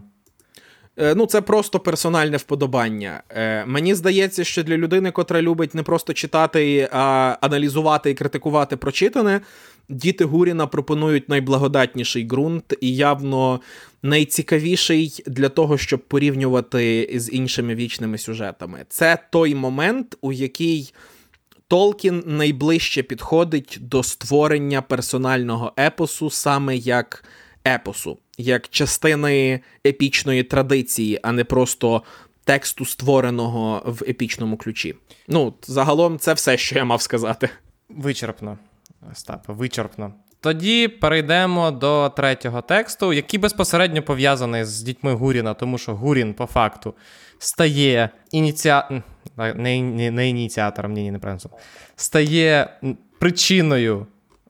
Е, 0.98 1.16
ну, 1.16 1.26
це 1.26 1.42
просто 1.42 1.80
персональне 1.80 2.38
вподобання. 2.38 3.24
Е, 3.30 3.66
мені 3.66 3.96
здається, 3.96 4.44
що 4.44 4.64
для 4.64 4.78
людини, 4.78 5.12
котра 5.12 5.42
любить 5.42 5.76
не 5.76 5.84
просто 5.84 6.14
читати, 6.14 6.90
а 6.92 7.38
аналізувати 7.42 8.12
і 8.12 8.14
критикувати 8.14 8.78
прочитане, 8.78 9.42
діти 9.90 10.26
Гуріна 10.26 10.68
пропонують 10.68 11.30
найблагодатніший 11.30 12.26
ґрунт 12.26 12.74
і 12.82 12.96
явно 12.96 13.62
найцікавіший 14.04 15.24
для 15.28 15.50
того, 15.50 15.78
щоб 15.78 16.00
порівнювати 16.00 17.10
з 17.16 17.32
іншими 17.32 17.76
вічними 17.76 18.18
сюжетами. 18.18 18.86
Це 18.90 19.18
той 19.32 19.56
момент, 19.56 20.18
у 20.22 20.32
який. 20.32 20.94
Толкін 21.70 22.24
найближче 22.26 23.04
підходить 23.04 23.78
до 23.82 24.04
створення 24.04 24.82
персонального 24.82 25.74
епосу 25.80 26.30
саме 26.30 26.76
як 26.76 27.24
епосу, 27.68 28.18
як 28.38 28.70
частини 28.70 29.60
епічної 29.86 30.44
традиції, 30.44 31.20
а 31.24 31.32
не 31.32 31.44
просто 31.44 32.04
тексту, 32.44 32.86
створеного 32.86 33.82
в 33.86 34.04
епічному 34.10 34.58
ключі. 34.58 34.96
Ну, 35.28 35.54
загалом, 35.64 36.20
це 36.20 36.34
все, 36.34 36.58
що 36.58 36.78
я 36.78 36.86
мав 36.86 37.02
сказати. 37.02 37.50
Вичерпно, 37.90 38.58
Остапе, 39.12 39.54
вичерпно. 39.54 40.14
Тоді 40.42 40.88
перейдемо 40.88 41.72
до 41.72 42.10
третього 42.10 42.62
тексту, 42.62 43.14
який 43.14 43.40
безпосередньо 43.40 44.04
пов'язаний 44.04 44.66
з 44.66 44.82
дітьми 44.82 45.14
Гуріна, 45.14 45.54
тому 45.54 45.78
що 45.78 45.96
Гурін, 45.96 46.34
по 46.34 46.46
факту, 46.46 46.94
стає 47.40 48.10
ініціа... 48.32 48.90
не, 49.38 49.82
не, 49.82 50.12
не 50.12 50.30
ініціатором, 50.30 50.94
ні, 50.94 51.04
ні, 51.04 51.12
неправильно, 51.12 51.50
стає 51.96 52.80
причиною 53.20 54.08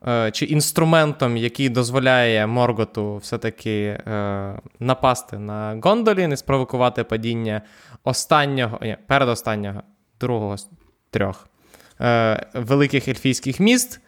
е, 0.08 0.30
чи 0.30 0.44
інструментом, 0.44 1.36
який 1.36 1.68
дозволяє 1.68 2.46
Морготу 2.46 3.16
все-таки 3.16 3.80
е, 3.80 4.60
напасти 4.80 5.38
на 5.38 5.80
гондолі, 5.82 6.26
не 6.26 6.36
спровокувати 6.36 7.04
падіння 7.04 7.62
останнього, 8.04 8.78
ні, 8.82 8.96
передостаннього, 9.06 9.82
другого 10.20 10.56
трьох 11.10 11.48
е, 12.00 12.46
великих 12.54 13.08
ельфійських 13.08 13.60
міст. 13.60 14.00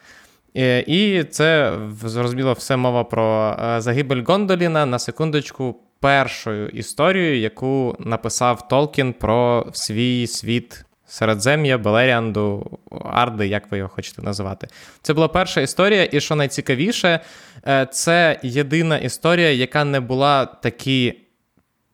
І 0.87 1.25
це 1.31 1.79
зрозуміло 2.05 2.53
все 2.53 2.77
мова 2.77 3.05
про 3.05 3.57
загибель 3.79 4.23
Гондоліна 4.27 4.87
на 4.87 4.99
секундочку. 4.99 5.77
Першою 6.01 6.69
історією, 6.69 7.41
яку 7.41 7.97
написав 7.99 8.69
Толкін 8.69 9.13
про 9.13 9.67
свій 9.73 10.27
світ 10.27 10.85
Середзем'я, 11.11 11.79
Белеріанду, 11.79 12.79
Арди, 13.05 13.49
як 13.49 13.71
ви 13.71 13.79
його 13.79 13.89
хочете 13.89 14.23
називати. 14.23 14.69
Це 15.03 15.15
була 15.15 15.29
перша 15.29 15.61
історія, 15.61 16.09
і 16.13 16.21
що 16.21 16.35
найцікавіше, 16.37 17.21
е, 17.67 17.87
це 17.93 18.41
єдина 18.43 18.99
історія, 18.99 19.51
яка 19.51 19.85
не 19.85 20.01
була 20.01 20.45
таки 20.47 21.21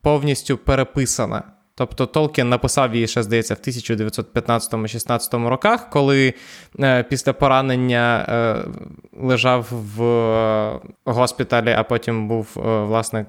повністю 0.01 0.57
переписана. 0.57 1.43
Тобто 1.77 2.05
Толкін 2.05 2.49
написав 2.49 2.95
її, 2.95 3.07
ще 3.07 3.23
здається, 3.23 3.53
в 3.53 3.57
1915-16 3.57 5.47
роках, 5.47 5.89
коли 5.89 6.33
е, 6.79 7.03
після 7.03 7.33
поранення 7.33 8.25
е, 8.29 8.55
лежав 9.19 9.67
в 9.71 10.03
е, 10.03 10.79
госпіталі, 11.05 11.71
а 11.77 11.83
потім 11.83 12.27
був 12.27 12.47
е, 12.57 12.59
власне 12.83 13.19
е, 13.19 13.25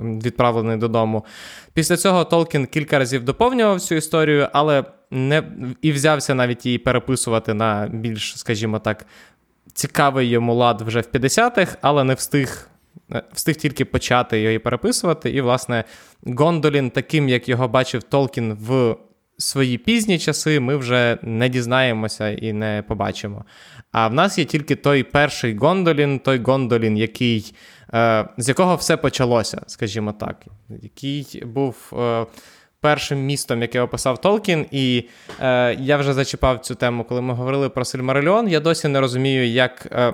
відправлений 0.00 0.76
додому. 0.76 1.24
Після 1.72 1.96
цього 1.96 2.24
Толкін 2.24 2.66
кілька 2.66 2.98
разів 2.98 3.24
доповнював 3.24 3.80
цю 3.80 3.94
історію, 3.94 4.48
але 4.52 4.84
не 5.10 5.42
і 5.82 5.92
взявся 5.92 6.34
навіть 6.34 6.66
її 6.66 6.78
переписувати 6.78 7.54
на 7.54 7.88
більш, 7.92 8.38
скажімо 8.38 8.78
так, 8.78 9.06
цікавий 9.72 10.28
йому 10.28 10.54
лад 10.54 10.82
вже 10.82 11.00
в 11.00 11.08
50-х, 11.14 11.76
але 11.80 12.04
не 12.04 12.14
встиг. 12.14 12.68
Е, 13.12 13.22
встиг 13.32 13.56
тільки 13.56 13.84
почати 13.84 14.40
її 14.40 14.58
переписувати, 14.58 15.30
і, 15.30 15.40
власне, 15.40 15.84
Гондолін, 16.26 16.90
таким, 16.90 17.28
як 17.28 17.48
його 17.48 17.68
бачив 17.68 18.02
Толкін 18.02 18.52
в 18.60 18.96
свої 19.38 19.78
пізні 19.78 20.18
часи, 20.18 20.60
ми 20.60 20.76
вже 20.76 21.18
не 21.22 21.48
дізнаємося 21.48 22.30
і 22.30 22.52
не 22.52 22.84
побачимо. 22.88 23.44
А 23.92 24.08
в 24.08 24.14
нас 24.14 24.38
є 24.38 24.44
тільки 24.44 24.76
той 24.76 25.02
перший 25.02 25.56
Гондолін, 25.56 26.18
той 26.18 26.42
Гондолін, 26.42 26.96
який, 26.96 27.54
е, 27.94 28.28
з 28.38 28.48
якого 28.48 28.76
все 28.76 28.96
почалося, 28.96 29.62
скажімо 29.66 30.12
так, 30.12 30.44
який 30.82 31.42
був. 31.44 31.92
Е, 31.98 32.26
Першим 32.80 33.18
містом, 33.18 33.62
яке 33.62 33.80
описав 33.80 34.20
Толкін, 34.20 34.66
і 34.70 35.08
е, 35.40 35.74
я 35.74 35.96
вже 35.96 36.12
зачіпав 36.12 36.60
цю 36.60 36.74
тему, 36.74 37.04
коли 37.04 37.20
ми 37.20 37.34
говорили 37.34 37.68
про 37.68 37.84
Сильмарильон. 37.84 38.48
Я 38.48 38.60
досі 38.60 38.88
не 38.88 39.00
розумію, 39.00 39.46
як 39.46 39.86
е, 39.92 40.12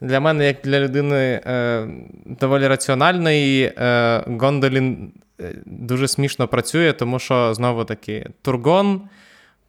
для 0.00 0.20
мене, 0.20 0.46
як 0.46 0.56
для 0.64 0.80
людини 0.80 1.40
е, 1.46 1.88
доволі 2.26 2.66
раціональної, 2.66 3.64
е, 3.64 4.24
Гондолін 4.26 5.12
е, 5.40 5.54
дуже 5.66 6.08
смішно 6.08 6.48
працює, 6.48 6.92
тому 6.92 7.18
що 7.18 7.54
знову 7.54 7.84
таки 7.84 8.30
Тургон, 8.42 9.02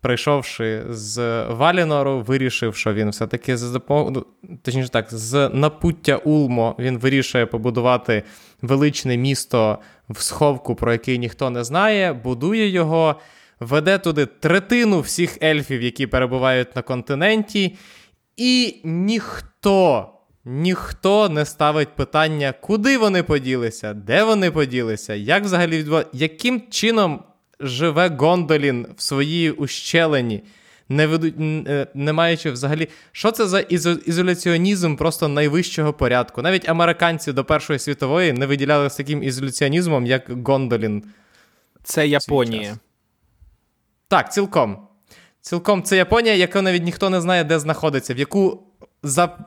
прийшовши 0.02 0.84
з 0.90 1.44
Валінору, 1.50 2.22
вирішив, 2.22 2.76
що 2.76 2.94
він 2.94 3.10
все-таки 3.10 3.58
з 3.58 3.82
ну, 3.90 4.26
точніше 4.62 4.90
так, 4.90 5.08
з 5.10 5.50
напуття 5.50 6.18
Улмо 6.18 6.76
він 6.80 6.98
вирішує 6.98 7.46
побудувати 7.46 8.24
величне 8.62 9.18
місто 9.18 9.78
в 10.10 10.22
сховку, 10.22 10.76
про 10.76 10.92
який 10.92 11.20
ніхто 11.20 11.50
не 11.50 11.64
знає, 11.64 12.14
будує 12.14 12.70
його, 12.70 13.16
веде 13.60 13.98
туди 13.98 14.26
третину 14.26 15.00
всіх 15.00 15.44
ельфів, 15.44 15.82
які 15.82 16.08
перебувають 16.08 16.76
на 16.76 16.82
континенті, 16.82 17.76
і 18.38 18.82
ніхто. 18.84 20.15
Ніхто 20.46 21.30
не 21.30 21.46
ставить 21.46 21.96
питання, 21.96 22.54
куди 22.62 22.98
вони 22.98 23.24
поділися, 23.24 23.94
де 23.94 24.24
вони 24.24 24.52
поділися, 24.52 25.14
як 25.14 25.44
взагалі 25.44 25.78
відбувається, 25.78 26.12
яким 26.14 26.62
чином 26.70 27.24
живе 27.60 28.10
Гондолін 28.10 28.88
в 28.98 29.02
своїй 29.02 29.52
ущелині, 29.52 30.44
не 30.90 31.08
ведуть, 31.08 31.36
е, 31.40 31.88
не 31.94 32.14
маючи 32.14 32.52
взагалі. 32.52 32.88
Що 33.12 33.32
це 33.32 33.48
за 33.48 33.60
ізоляціонізм 34.06 34.96
просто 34.96 35.28
найвищого 35.28 35.94
порядку? 35.94 36.42
Навіть 36.42 36.70
американці 36.70 37.34
до 37.34 37.46
Першої 37.46 37.80
світової 37.80 38.34
не 38.34 38.46
виділяли 38.46 38.90
з 38.90 38.96
таким 38.96 39.24
ізоляціонізмом, 39.24 40.06
як 40.06 40.48
Гондолін. 40.48 41.04
Це 41.84 42.08
Японія. 42.08 42.78
Так, 44.08 44.34
цілком. 44.34 44.88
Цілком 45.42 45.84
це 45.84 45.98
Японія, 45.98 46.36
яка 46.36 46.62
навіть 46.62 46.84
ніхто 46.84 47.10
не 47.10 47.22
знає, 47.22 47.44
де 47.44 47.60
знаходиться, 47.60 48.14
в 48.14 48.18
яку 48.18 48.64
за 49.04 49.38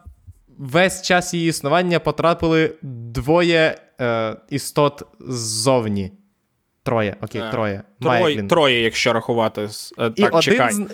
весь 0.58 1.02
час 1.02 1.34
її 1.34 1.48
існування 1.48 1.98
потрапили 1.98 2.74
двоє 2.82 3.78
е, 4.00 4.36
істот 4.50 5.02
ззовні. 5.20 6.12
Троє, 6.82 7.16
окей, 7.20 7.40
е, 7.40 7.50
троє. 7.50 7.82
Троє, 8.00 8.42
троє, 8.42 8.82
якщо 8.82 9.12
рахувати. 9.12 9.68
Так, 9.96 10.12
І 10.16 10.24
один 10.24 10.40
чекай. 10.40 10.72
З... 10.72 10.86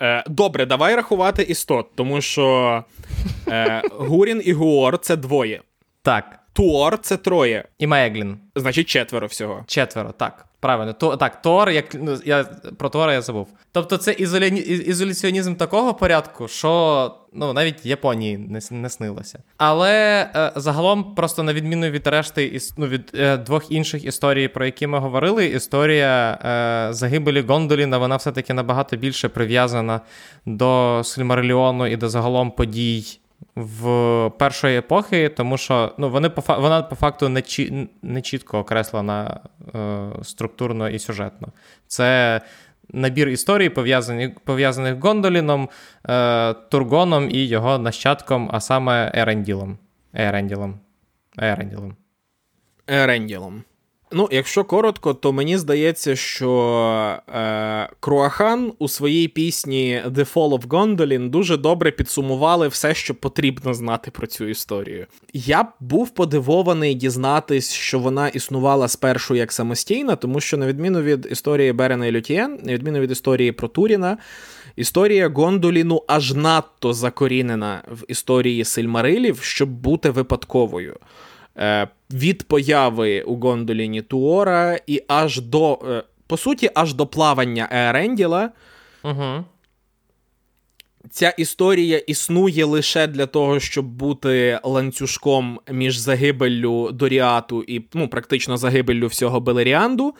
Е, 0.00 0.24
добре, 0.26 0.66
давай 0.66 0.94
рахувати 0.94 1.42
істот, 1.42 1.86
тому 1.94 2.20
що 2.20 2.84
е, 3.48 3.82
Гурін 3.90 4.42
і 4.44 4.52
Гуор 4.52 4.98
це 4.98 5.16
двоє. 5.16 5.60
Так. 6.02 6.41
Туор 6.52 6.98
це 6.98 7.16
троє. 7.16 7.64
І 7.78 7.86
Маеглін. 7.86 8.38
Значить, 8.56 8.88
четверо 8.88 9.26
всього. 9.26 9.64
Четверо, 9.66 10.12
так. 10.12 10.46
Правильно, 10.62 10.92
то 10.92 11.16
так, 11.16 11.42
Тор, 11.42 11.70
як 11.70 11.94
ну, 11.94 12.18
я 12.24 12.44
про 12.78 12.88
Тора 12.88 13.12
я 13.12 13.22
забув. 13.22 13.48
Тобто, 13.72 13.96
це 13.96 14.12
ізоля... 14.12 14.46
ізоляціонізм 14.46 15.54
такого 15.54 15.94
порядку, 15.94 16.48
що 16.48 17.14
ну 17.32 17.52
навіть 17.52 17.86
Японії 17.86 18.38
не 18.38 18.60
не 18.70 18.90
снилося. 18.90 19.38
Але 19.56 20.22
е, 20.36 20.52
загалом, 20.56 21.14
просто 21.14 21.42
на 21.42 21.52
відміну 21.52 21.90
від 21.90 22.06
решти 22.06 22.58
ну, 22.76 22.86
від 22.86 23.10
е, 23.14 23.36
двох 23.36 23.70
інших 23.70 24.04
історій, 24.04 24.48
про 24.48 24.64
які 24.64 24.86
ми 24.86 24.98
говорили, 24.98 25.46
історія 25.46 26.38
е, 26.44 26.92
загибелі 26.92 27.40
Гондоліна, 27.40 27.98
вона 27.98 28.16
все-таки 28.16 28.54
набагато 28.54 28.96
більше 28.96 29.28
прив'язана 29.28 30.00
до 30.46 31.00
Сильмариліону 31.04 31.86
і 31.86 31.96
до 31.96 32.08
загалом 32.08 32.50
подій 32.50 33.20
в 33.54 34.30
першої 34.38 34.78
епохи, 34.78 35.28
тому 35.28 35.58
що 35.58 35.92
ну, 35.98 36.10
вони 36.10 36.28
по 36.28 36.60
вона 36.60 36.82
по 36.82 36.96
факту 36.96 37.28
не 37.28 37.42
чі, 37.42 37.88
не 38.02 38.22
чітко 38.22 38.58
окреслена 38.58 39.40
е, 39.74 40.08
структурно 40.22 40.88
і 40.88 40.98
сюжетно. 40.98 41.48
Це 41.86 42.40
набір 42.88 43.28
історій, 43.28 43.68
пов'язаних 43.68 44.40
пов'язаних 44.40 44.98
Гондоліном, 45.04 45.68
е, 46.08 46.54
Тургоном 46.54 47.30
і 47.30 47.46
його 47.46 47.78
нащадком, 47.78 48.50
а 48.52 48.60
саме 48.60 49.12
Еренділом. 49.14 49.78
Еренділом. 50.14 50.78
Еренділом. 51.38 51.96
Еренділом. 52.86 53.64
Ну, 54.14 54.28
якщо 54.32 54.64
коротко, 54.64 55.14
то 55.14 55.32
мені 55.32 55.58
здається, 55.58 56.16
що 56.16 57.18
е, 57.34 57.88
Круахан 58.00 58.72
у 58.78 58.88
своїй 58.88 59.28
пісні 59.28 60.02
The 60.06 60.32
Fall 60.34 60.58
of 60.58 60.66
Gondolin 60.66 61.28
дуже 61.28 61.56
добре 61.56 61.90
підсумували 61.90 62.68
все, 62.68 62.94
що 62.94 63.14
потрібно 63.14 63.74
знати 63.74 64.10
про 64.10 64.26
цю 64.26 64.44
історію. 64.44 65.06
Я 65.32 65.68
був 65.80 66.10
подивований 66.10 66.94
дізнатись, 66.94 67.72
що 67.72 67.98
вона 67.98 68.28
існувала 68.28 68.88
спершу 68.88 69.34
як 69.34 69.52
самостійна, 69.52 70.16
тому 70.16 70.40
що, 70.40 70.56
на 70.56 70.66
відміну 70.66 71.02
від 71.02 71.28
історії 71.30 71.72
Берена 71.72 72.06
і 72.06 72.12
Лютієн, 72.12 72.58
на 72.62 72.72
відміну 72.72 73.00
від 73.00 73.10
історії 73.10 73.52
про 73.52 73.68
Туріна, 73.68 74.18
історія 74.76 75.28
Гондоліну 75.28 76.02
аж 76.06 76.34
надто 76.34 76.92
закорінена 76.92 77.82
в 77.88 78.04
історії 78.08 78.64
Сильмарилів, 78.64 79.38
щоб 79.42 79.68
бути 79.68 80.10
випадковою. 80.10 80.96
Е, 81.58 81.88
від 82.10 82.42
появи 82.42 83.22
у 83.22 83.36
Гондоліні 83.36 84.02
Туора 84.02 84.78
і 84.86 85.02
аж 85.08 85.40
до, 85.40 85.78
е, 85.88 86.02
по 86.26 86.36
суті, 86.36 86.70
аж 86.74 86.94
до 86.94 87.06
плавання 87.06 87.68
Еренділа. 87.70 88.50
Угу. 89.04 89.44
Ця 91.10 91.30
історія 91.30 91.98
існує 91.98 92.64
лише 92.64 93.06
для 93.06 93.26
того, 93.26 93.60
щоб 93.60 93.86
бути 93.86 94.60
ланцюжком 94.64 95.60
між 95.70 95.98
загибеллю 95.98 96.92
Доріату 96.92 97.62
і 97.62 97.82
ну, 97.94 98.08
практично 98.08 98.56
загибеллю 98.56 99.06
всього 99.06 99.40
Белеріанду 99.40 100.14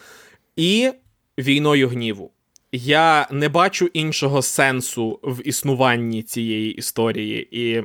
і 0.57 0.93
війною 1.39 1.89
гніву. 1.89 2.31
Я 2.73 3.29
не 3.31 3.49
бачу 3.49 3.87
іншого 3.87 4.43
сенсу 4.43 5.21
в 5.23 5.49
існуванні 5.49 6.23
цієї 6.23 6.73
історії. 6.73 7.49
І 7.51 7.83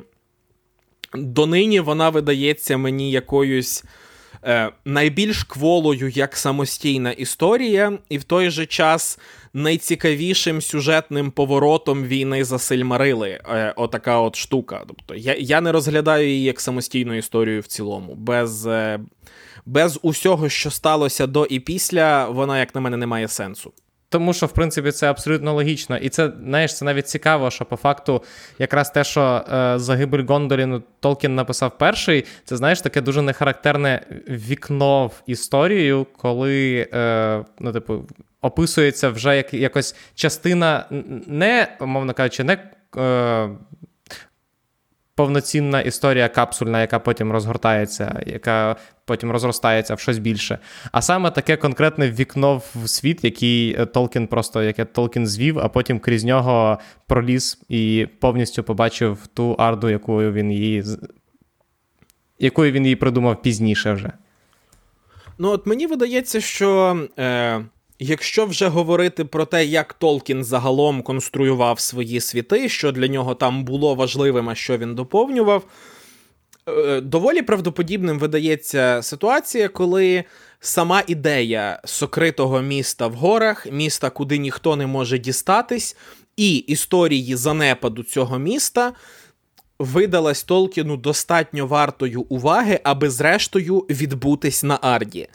донині 1.14 1.80
вона 1.80 2.08
видається 2.08 2.76
мені 2.76 3.10
якоюсь 3.10 3.84
е, 4.44 4.70
найбільш 4.84 5.44
кволою 5.44 6.08
як 6.08 6.36
самостійна 6.36 7.12
історія, 7.12 7.98
і 8.08 8.18
в 8.18 8.24
той 8.24 8.50
же 8.50 8.66
час 8.66 9.18
найцікавішим 9.52 10.62
сюжетним 10.62 11.30
поворотом 11.30 12.04
війни 12.04 12.44
за 12.44 12.58
Сильмарили. 12.58 13.40
Е, 13.48 13.72
отака 13.76 14.18
от 14.18 14.36
штука. 14.36 14.84
Тобто 14.88 15.14
я 15.14 15.36
я 15.38 15.60
не 15.60 15.72
розглядаю 15.72 16.28
її 16.28 16.42
як 16.42 16.60
самостійну 16.60 17.14
історію 17.14 17.60
в 17.60 17.66
цілому. 17.66 18.14
Без, 18.14 18.66
е, 18.66 19.00
Без 19.66 19.98
усього, 20.02 20.48
що 20.48 20.70
сталося 20.70 21.26
до 21.26 21.44
і 21.44 21.60
після, 21.60 22.28
вона, 22.28 22.58
як 22.58 22.74
на 22.74 22.80
мене, 22.80 22.96
не 22.96 23.06
має 23.06 23.28
сенсу. 23.28 23.72
Тому 24.10 24.32
що, 24.32 24.46
в 24.46 24.52
принципі, 24.52 24.90
це 24.90 25.10
абсолютно 25.10 25.54
логічно. 25.54 25.96
І 25.98 26.08
це, 26.08 26.32
знаєш, 26.44 26.76
це 26.76 26.84
навіть 26.84 27.08
цікаво, 27.08 27.50
що 27.50 27.64
по 27.64 27.76
факту, 27.76 28.22
якраз 28.58 28.90
те, 28.90 29.04
що 29.04 29.44
е, 29.52 29.78
загибель 29.78 30.24
Гондоліну 30.24 30.82
Толкін 31.00 31.34
написав 31.34 31.78
перший, 31.78 32.24
це 32.44 32.56
знаєш 32.56 32.80
таке 32.80 33.00
дуже 33.00 33.22
нехарактерне 33.22 34.02
вікно 34.28 35.06
в 35.06 35.22
історію, 35.26 36.06
коли, 36.16 36.88
е, 36.94 37.44
ну, 37.60 37.72
типу, 37.72 38.04
описується 38.42 39.08
вже 39.08 39.36
як, 39.36 39.54
якось 39.54 39.96
частина, 40.14 40.86
не, 41.26 41.76
умовно 41.80 42.14
кажучи, 42.14 42.44
не. 42.44 42.58
Е, 42.96 43.48
повноцінна 45.18 45.80
історія 45.80 46.28
капсульна, 46.28 46.80
яка 46.80 46.98
потім 46.98 47.32
розгортається, 47.32 48.22
яка 48.26 48.76
потім 49.04 49.30
розростається 49.30 49.94
в 49.94 50.00
щось 50.00 50.18
більше. 50.18 50.58
А 50.92 51.02
саме 51.02 51.30
таке 51.30 51.56
конкретне 51.56 52.10
вікно 52.10 52.62
в 52.74 52.88
світ, 52.88 53.24
який 53.24 53.76
е, 53.78 53.86
Толкін 53.86 54.26
просто 54.26 54.62
яке 54.62 54.84
Толкін 54.84 55.26
звів, 55.26 55.58
а 55.58 55.68
потім 55.68 55.98
крізь 55.98 56.24
нього 56.24 56.78
проліз 57.06 57.58
і 57.68 58.06
повністю 58.20 58.62
побачив 58.62 59.26
ту 59.34 59.52
арду, 59.52 59.88
якою 59.88 60.32
він 60.32 60.52
її 60.52 60.84
якою 62.38 62.72
він 62.72 62.84
її 62.84 62.96
придумав 62.96 63.42
пізніше 63.42 63.92
вже. 63.92 64.12
Ну, 65.38 65.48
от 65.48 65.66
мені 65.66 65.86
видається, 65.86 66.40
що 66.40 66.98
е, 67.18 67.64
якщо 67.98 68.46
вже 68.46 68.68
говорити 68.68 69.24
про 69.24 69.44
те, 69.44 69.64
як 69.64 69.92
Толкін 69.92 70.44
загалом 70.44 71.02
конструював 71.02 71.80
свої 71.80 72.20
світи, 72.20 72.68
що 72.68 72.92
для 72.92 73.08
нього 73.08 73.34
там 73.34 73.64
було 73.64 73.94
важливим, 73.94 74.48
а 74.48 74.54
що 74.54 74.78
він 74.78 74.94
доповнював, 74.94 75.64
е, 76.68 77.00
доволі 77.00 77.42
правдоподібним 77.42 78.18
видається 78.18 79.00
ситуація, 79.02 79.68
коли 79.68 80.24
сама 80.60 81.02
ідея 81.06 81.80
сокритого 81.84 82.60
міста 82.60 83.06
в 83.06 83.14
горах, 83.14 83.66
міста, 83.72 84.10
куди 84.10 84.38
ніхто 84.38 84.76
не 84.76 84.86
може 84.86 85.18
дістатись, 85.18 85.96
і 86.36 86.56
історії 86.56 87.36
занепаду 87.36 88.02
цього 88.02 88.38
міста 88.38 88.92
видалась 89.78 90.42
Толкіну 90.42 90.96
достатньо 90.96 91.66
вартою 91.66 92.20
уваги, 92.20 92.80
аби 92.84 93.10
зрештою 93.10 93.78
відбутись 93.78 94.62
на 94.62 94.78
Арді. 94.82 95.28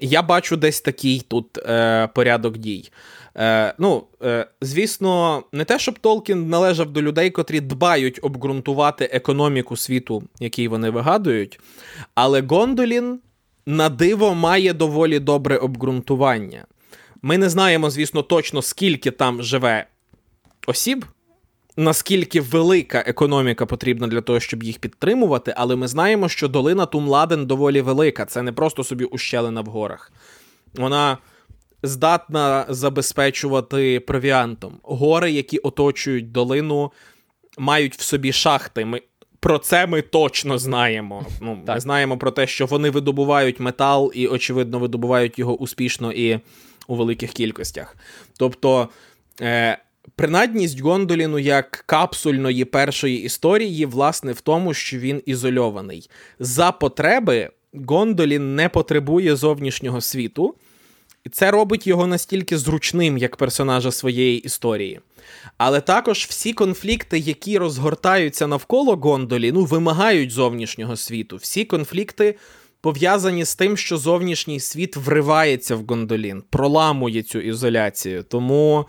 Я 0.00 0.22
бачу 0.22 0.56
десь 0.56 0.80
такий 0.80 1.24
тут 1.28 1.58
е, 1.58 2.08
порядок 2.14 2.58
дій. 2.58 2.90
Е, 3.36 3.74
Ну, 3.78 4.04
е, 4.22 4.46
звісно, 4.60 5.42
не 5.52 5.64
те, 5.64 5.78
щоб 5.78 5.98
Толкін 5.98 6.48
належав 6.48 6.90
до 6.90 7.02
людей, 7.02 7.30
котрі 7.30 7.60
дбають 7.60 8.18
обґрунтувати 8.22 9.10
економіку 9.12 9.76
світу, 9.76 10.22
який 10.40 10.68
вони 10.68 10.90
вигадують, 10.90 11.60
але 12.14 12.40
Гондолін 12.40 13.20
на 13.66 13.88
диво 13.88 14.34
має 14.34 14.72
доволі 14.72 15.18
добре 15.18 15.56
обґрунтування. 15.56 16.64
Ми 17.22 17.38
не 17.38 17.48
знаємо, 17.48 17.90
звісно, 17.90 18.22
точно, 18.22 18.62
скільки 18.62 19.10
там 19.10 19.42
живе 19.42 19.86
осіб 20.66 21.04
наскільки 21.76 22.40
велика 22.40 23.04
економіка 23.06 23.66
потрібна 23.66 24.06
для 24.06 24.20
того, 24.20 24.40
щоб 24.40 24.62
їх 24.62 24.78
підтримувати, 24.78 25.54
але 25.56 25.76
ми 25.76 25.88
знаємо, 25.88 26.28
що 26.28 26.48
долина 26.48 26.86
Тумладен 26.86 27.46
доволі 27.46 27.80
велика. 27.80 28.26
Це 28.26 28.42
не 28.42 28.52
просто 28.52 28.84
собі 28.84 29.04
ущелина 29.04 29.60
в 29.60 29.66
горах. 29.66 30.12
Вона 30.74 31.18
здатна 31.82 32.66
забезпечувати 32.68 34.00
провіантом. 34.00 34.78
Гори, 34.82 35.32
які 35.32 35.58
оточують 35.58 36.32
долину, 36.32 36.92
мають 37.58 37.96
в 37.96 38.00
собі 38.02 38.32
шахти. 38.32 38.84
Ми 38.84 39.02
про 39.40 39.58
це 39.58 39.86
ми 39.86 40.02
точно 40.02 40.58
знаємо. 40.58 41.26
Ну, 41.40 41.62
Ми 41.68 41.80
знаємо 41.80 42.18
про 42.18 42.30
те, 42.30 42.46
що 42.46 42.66
вони 42.66 42.90
видобувають 42.90 43.60
метал 43.60 44.12
і, 44.14 44.26
очевидно, 44.26 44.78
видобувають 44.78 45.38
його 45.38 45.56
успішно 45.56 46.12
і 46.12 46.40
у 46.86 46.96
великих 46.96 47.32
кількостях. 47.32 47.96
Тобто. 48.38 48.88
Е, 49.40 49.78
Принадність 50.16 50.80
Гондоліну 50.80 51.38
як 51.38 51.84
капсульної 51.86 52.64
першої 52.64 53.22
історії, 53.22 53.86
власне, 53.86 54.32
в 54.32 54.40
тому, 54.40 54.74
що 54.74 54.98
він 54.98 55.22
ізольований. 55.26 56.10
За 56.38 56.72
потреби 56.72 57.50
Гондолін 57.88 58.54
не 58.54 58.68
потребує 58.68 59.36
зовнішнього 59.36 60.00
світу, 60.00 60.54
і 61.24 61.28
це 61.28 61.50
робить 61.50 61.86
його 61.86 62.06
настільки 62.06 62.58
зручним 62.58 63.18
як 63.18 63.36
персонажа 63.36 63.92
своєї 63.92 64.38
історії. 64.38 65.00
Але 65.58 65.80
також 65.80 66.26
всі 66.28 66.52
конфлікти, 66.52 67.18
які 67.18 67.58
розгортаються 67.58 68.46
навколо 68.46 68.96
Гондоліну, 68.96 69.64
вимагають 69.64 70.30
зовнішнього 70.30 70.96
світу. 70.96 71.36
Всі 71.36 71.64
конфлікти 71.64 72.34
пов'язані 72.80 73.44
з 73.44 73.54
тим, 73.54 73.76
що 73.76 73.98
зовнішній 73.98 74.60
світ 74.60 74.96
вривається 74.96 75.76
в 75.76 75.84
Гондолін, 75.86 76.42
проламує 76.50 77.22
цю 77.22 77.40
ізоляцію. 77.40 78.22
Тому. 78.22 78.86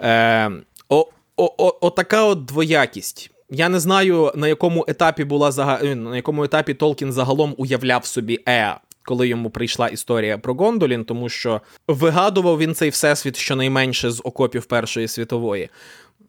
Е, 0.00 0.50
о, 0.88 1.06
о, 1.36 1.54
о, 1.58 1.78
Отака 1.80 2.24
от 2.24 2.44
двоякість. 2.44 3.30
Я 3.50 3.68
не 3.68 3.80
знаю, 3.80 4.32
на 4.34 4.48
якому 4.48 4.84
етапі 4.88 5.24
була 5.24 5.78
е, 5.82 5.94
на 5.94 6.16
якому 6.16 6.44
етапі 6.44 6.74
Толкін 6.74 7.12
загалом 7.12 7.54
уявляв 7.58 8.06
собі 8.06 8.40
Е, 8.48 8.74
коли 9.08 9.28
йому 9.28 9.50
прийшла 9.50 9.88
історія 9.88 10.38
про 10.38 10.54
Гондолін, 10.54 11.04
тому 11.04 11.28
що 11.28 11.60
вигадував 11.88 12.58
він 12.58 12.74
цей 12.74 12.90
всесвіт 12.90 13.36
щонайменше 13.36 14.10
з 14.10 14.20
окопів 14.24 14.64
Першої 14.64 15.08
світової. 15.08 15.68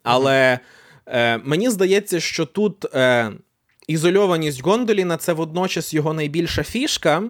Але 0.02 0.58
е, 1.06 1.38
мені 1.38 1.70
здається, 1.70 2.20
що 2.20 2.46
тут 2.46 2.94
е, 2.94 3.30
ізольованість 3.90 4.62
Гондоліна 4.62 5.16
це 5.16 5.32
водночас 5.32 5.94
його 5.94 6.12
найбільша 6.12 6.62
фішка 6.62 7.22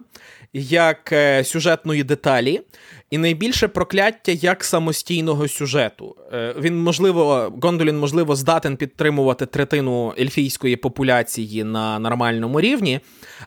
як 0.53 1.11
е, 1.11 1.43
сюжетної 1.43 2.03
деталі, 2.03 2.61
і 3.09 3.17
найбільше 3.17 3.67
прокляття 3.67 4.31
як 4.31 4.63
самостійного 4.63 5.47
сюжету. 5.47 6.15
Е, 6.33 6.55
він, 6.59 6.83
можливо, 6.83 7.53
Гондолін, 7.61 7.99
можливо, 7.99 8.35
здатен 8.35 8.77
підтримувати 8.77 9.45
третину 9.45 10.13
ельфійської 10.19 10.75
популяції 10.75 11.63
на 11.63 11.99
нормальному 11.99 12.61
рівні, 12.61 12.99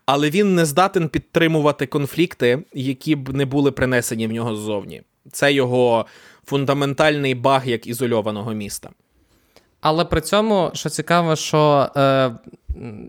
але 0.06 0.30
він 0.30 0.54
не 0.54 0.64
здатен 0.64 1.08
підтримувати 1.08 1.86
конфлікти, 1.86 2.58
які 2.72 3.16
б 3.16 3.34
не 3.34 3.44
були 3.44 3.72
принесені 3.72 4.26
в 4.26 4.32
нього 4.32 4.56
ззовні. 4.56 5.02
Це 5.32 5.52
його 5.52 6.06
фундаментальний 6.46 7.34
баг 7.34 7.68
як 7.68 7.86
ізольованого 7.86 8.52
міста. 8.52 8.90
Але 9.84 10.04
при 10.04 10.20
цьому, 10.20 10.70
що 10.74 10.88
цікаво, 10.88 11.36
що 11.36 11.88
е, 11.96 12.30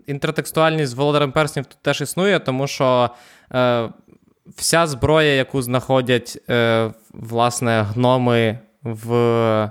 інтертекстуальність 0.06 0.92
з 0.92 0.94
Володарем 0.94 1.32
Перснів 1.32 1.66
тут 1.66 1.78
теж 1.82 2.00
існує, 2.00 2.38
тому 2.38 2.66
що 2.66 3.10
е, 3.52 3.88
вся 4.56 4.86
зброя, 4.86 5.34
яку 5.34 5.62
знаходять 5.62 6.38
е, 6.50 6.90
власне 7.12 7.82
гноми 7.82 8.58
в 8.82 9.14
е, 9.14 9.70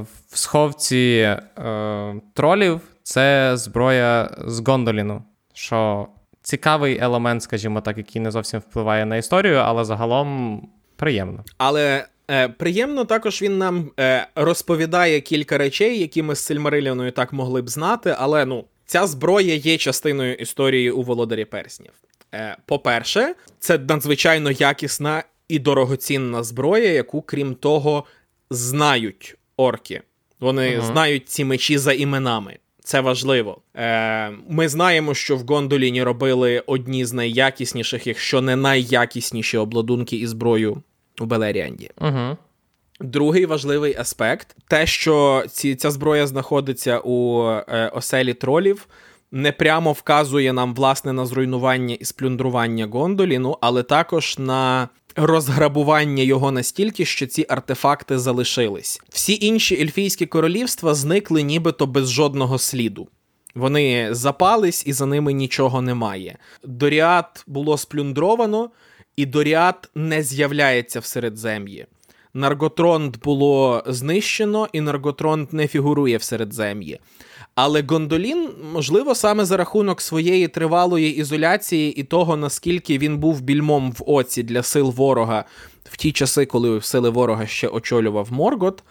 в 0.00 0.06
сховці 0.28 1.36
е, 1.58 2.14
тролів, 2.34 2.80
це 3.02 3.56
зброя 3.56 4.30
з 4.46 4.60
Гондоліну. 4.68 5.22
Що 5.52 6.08
цікавий 6.42 6.98
елемент, 6.98 7.42
скажімо 7.42 7.80
так, 7.80 7.98
який 7.98 8.22
не 8.22 8.30
зовсім 8.30 8.60
впливає 8.60 9.06
на 9.06 9.16
історію, 9.16 9.56
але 9.56 9.84
загалом 9.84 10.62
приємно. 10.96 11.44
Але 11.58 12.06
Е, 12.30 12.48
Приємно 12.48 13.04
також 13.04 13.42
він 13.42 13.58
нам 13.58 13.90
е, 14.00 14.26
розповідає 14.34 15.20
кілька 15.20 15.58
речей, 15.58 16.00
які 16.00 16.22
ми 16.22 16.34
з 16.34 16.38
Сильмариляною 16.38 17.12
так 17.12 17.32
могли 17.32 17.62
б 17.62 17.68
знати, 17.68 18.14
але 18.18 18.44
ну, 18.44 18.64
ця 18.86 19.06
зброя 19.06 19.54
є 19.54 19.76
частиною 19.76 20.34
історії 20.34 20.90
у 20.90 21.02
Володарі 21.02 21.44
Перснів. 21.44 21.92
Е, 22.34 22.56
По-перше, 22.66 23.34
це 23.58 23.78
надзвичайно 23.78 24.50
якісна 24.50 25.22
і 25.48 25.58
дорогоцінна 25.58 26.42
зброя, 26.42 26.92
яку, 26.92 27.22
крім 27.22 27.54
того, 27.54 28.04
знають 28.50 29.36
орки. 29.56 30.02
Вони 30.40 30.76
ага. 30.76 30.86
знають 30.86 31.28
ці 31.28 31.44
мечі 31.44 31.78
за 31.78 31.92
іменами. 31.92 32.58
Це 32.84 33.00
важливо. 33.00 33.60
Е, 33.76 34.30
Ми 34.48 34.68
знаємо, 34.68 35.14
що 35.14 35.36
в 35.36 35.40
Гондоліні 35.40 36.02
робили 36.02 36.62
одні 36.66 37.04
з 37.04 37.12
найякісніших, 37.12 38.06
якщо 38.06 38.40
не 38.40 38.56
найякісніші 38.56 39.56
обладунки 39.56 40.16
і 40.16 40.26
зброю 40.26 40.82
у 41.20 41.26
Белеріанді. 41.26 41.90
Угу. 42.00 42.36
Другий 43.00 43.46
важливий 43.46 43.96
аспект 43.96 44.56
те, 44.68 44.86
що 44.86 45.44
ці, 45.50 45.74
ця 45.74 45.90
зброя 45.90 46.26
знаходиться 46.26 47.00
у 47.04 47.44
е, 47.48 47.90
оселі 47.94 48.34
тролів, 48.34 48.88
не 49.32 49.52
прямо 49.52 49.92
вказує 49.92 50.52
нам 50.52 50.74
власне 50.74 51.12
на 51.12 51.26
зруйнування 51.26 51.94
і 51.94 52.04
сплюндрування 52.04 52.86
Гондоліну, 52.86 53.58
але 53.60 53.82
також 53.82 54.38
на 54.38 54.88
розграбування 55.16 56.22
його 56.22 56.50
настільки, 56.50 57.04
що 57.04 57.26
ці 57.26 57.46
артефакти 57.48 58.18
залишились. 58.18 59.00
Всі 59.08 59.38
інші 59.40 59.82
ельфійські 59.82 60.26
королівства 60.26 60.94
зникли 60.94 61.42
нібито 61.42 61.86
без 61.86 62.10
жодного 62.10 62.58
сліду. 62.58 63.08
Вони 63.54 64.08
запались 64.10 64.86
і 64.86 64.92
за 64.92 65.06
ними 65.06 65.32
нічого 65.32 65.82
немає. 65.82 66.38
Доріат 66.64 67.44
було 67.46 67.78
сплюндровано 67.78 68.70
і 69.18 69.26
Доріат 69.26 69.88
не 69.94 70.22
з'являється 70.22 71.00
в 71.00 71.04
Середзем'ї. 71.04 71.86
Нарготронд 72.34 73.16
було 73.24 73.82
знищено, 73.86 74.68
і 74.72 74.80
Нарготронд 74.80 75.52
не 75.52 75.66
фігурує 75.66 76.16
в 76.16 76.22
Середзем'ї. 76.22 77.00
Але 77.54 77.82
Гондолін, 77.82 78.48
можливо, 78.72 79.14
саме 79.14 79.44
за 79.44 79.56
рахунок 79.56 80.00
своєї 80.00 80.48
тривалої 80.48 81.16
ізоляції 81.16 81.92
і 81.92 82.02
того, 82.04 82.36
наскільки 82.36 82.98
він 82.98 83.18
був 83.18 83.40
більмом 83.40 83.92
в 83.92 84.02
оці 84.06 84.42
для 84.42 84.62
сил 84.62 84.90
ворога 84.90 85.44
в 85.84 85.96
ті 85.96 86.12
часи, 86.12 86.46
коли 86.46 86.82
сили 86.82 87.10
ворога 87.10 87.46
ще 87.46 87.68
очолював 87.68 88.32
Моргот, 88.32 88.82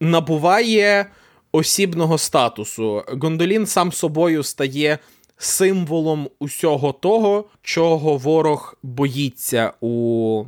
набуває 0.00 1.06
осібного 1.52 2.18
статусу. 2.18 3.04
Гондолін 3.08 3.66
сам 3.66 3.92
собою 3.92 4.42
стає 4.42 4.98
символом 5.38 6.28
усього 6.38 6.92
того, 6.92 7.44
чого 7.62 8.16
ворог 8.16 8.76
боїться 8.82 9.72
у 9.80 10.44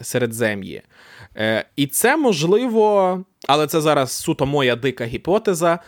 Середзем'ї. 0.00 0.82
Е, 1.36 1.64
І 1.76 1.86
це 1.86 2.16
можливо, 2.16 3.24
але 3.46 3.66
це 3.66 3.80
зараз 3.80 4.12
суто 4.12 4.46
моя 4.46 4.76
дика 4.76 5.04
гіпотеза. 5.04 5.78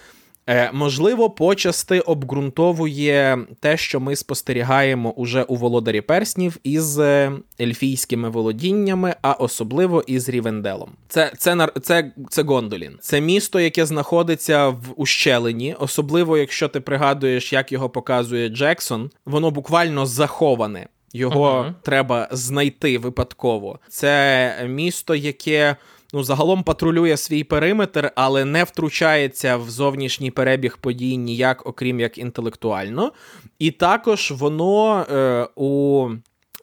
Е, 0.49 0.71
Можливо, 0.73 1.31
почасти 1.31 2.01
обґрунтовує 2.01 3.39
те, 3.61 3.77
що 3.77 4.01
ми 4.01 4.17
спостерігаємо 4.17 5.11
уже 5.11 5.43
у 5.43 5.57
володарі 5.57 6.01
перснів 6.01 6.57
із 6.65 6.99
е, 6.99 7.33
ельфійськими 7.61 8.29
володіннями, 8.29 9.15
а 9.23 9.33
особливо 9.33 10.05
із 10.07 10.29
Рівенделом. 10.29 10.91
Це 11.09 11.33
це, 11.39 11.69
це, 11.83 12.13
це 12.31 12.43
Гондолін. 12.43 12.99
Це 13.01 13.21
місто, 13.21 13.61
яке 13.61 13.87
знаходиться 13.87 14.69
в 14.69 14.85
ущелині, 14.97 15.77
особливо 15.81 16.39
якщо 16.39 16.69
ти 16.69 16.81
пригадуєш, 16.81 17.53
як 17.53 17.73
його 17.73 17.89
показує 17.89 18.49
Джексон, 18.49 19.11
воно 19.27 19.51
буквально 19.51 20.07
заховане. 20.07 20.87
Його 21.13 21.51
uh-huh. 21.51 21.75
треба 21.83 22.29
знайти 22.33 22.99
випадково. 22.99 23.79
Це 23.89 24.67
місто, 24.69 25.15
яке 25.15 25.77
ну, 26.13 26.23
загалом 26.23 26.63
патрулює 26.63 27.17
свій 27.17 27.45
периметр, 27.45 28.13
але 28.15 28.45
не 28.45 28.65
втручається 28.65 29.57
в 29.57 29.71
зовнішній 29.71 30.31
перебіг 30.31 30.79
подій 30.79 31.17
ніяк, 31.17 31.67
окрім 31.67 32.01
як 32.01 32.19
інтелектуально. 32.19 33.13
І 33.59 33.71
також 33.71 34.31
воно 34.31 35.07
е, 35.11 35.49
у 35.57 36.09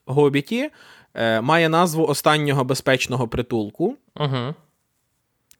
Гобіті 0.06 0.70
е, 1.14 1.42
має 1.42 1.70
назву 1.70 2.06
останнього 2.06 2.64
безпечного 2.64 3.28
притулку. 3.28 3.98
Uh-huh. 4.16 4.54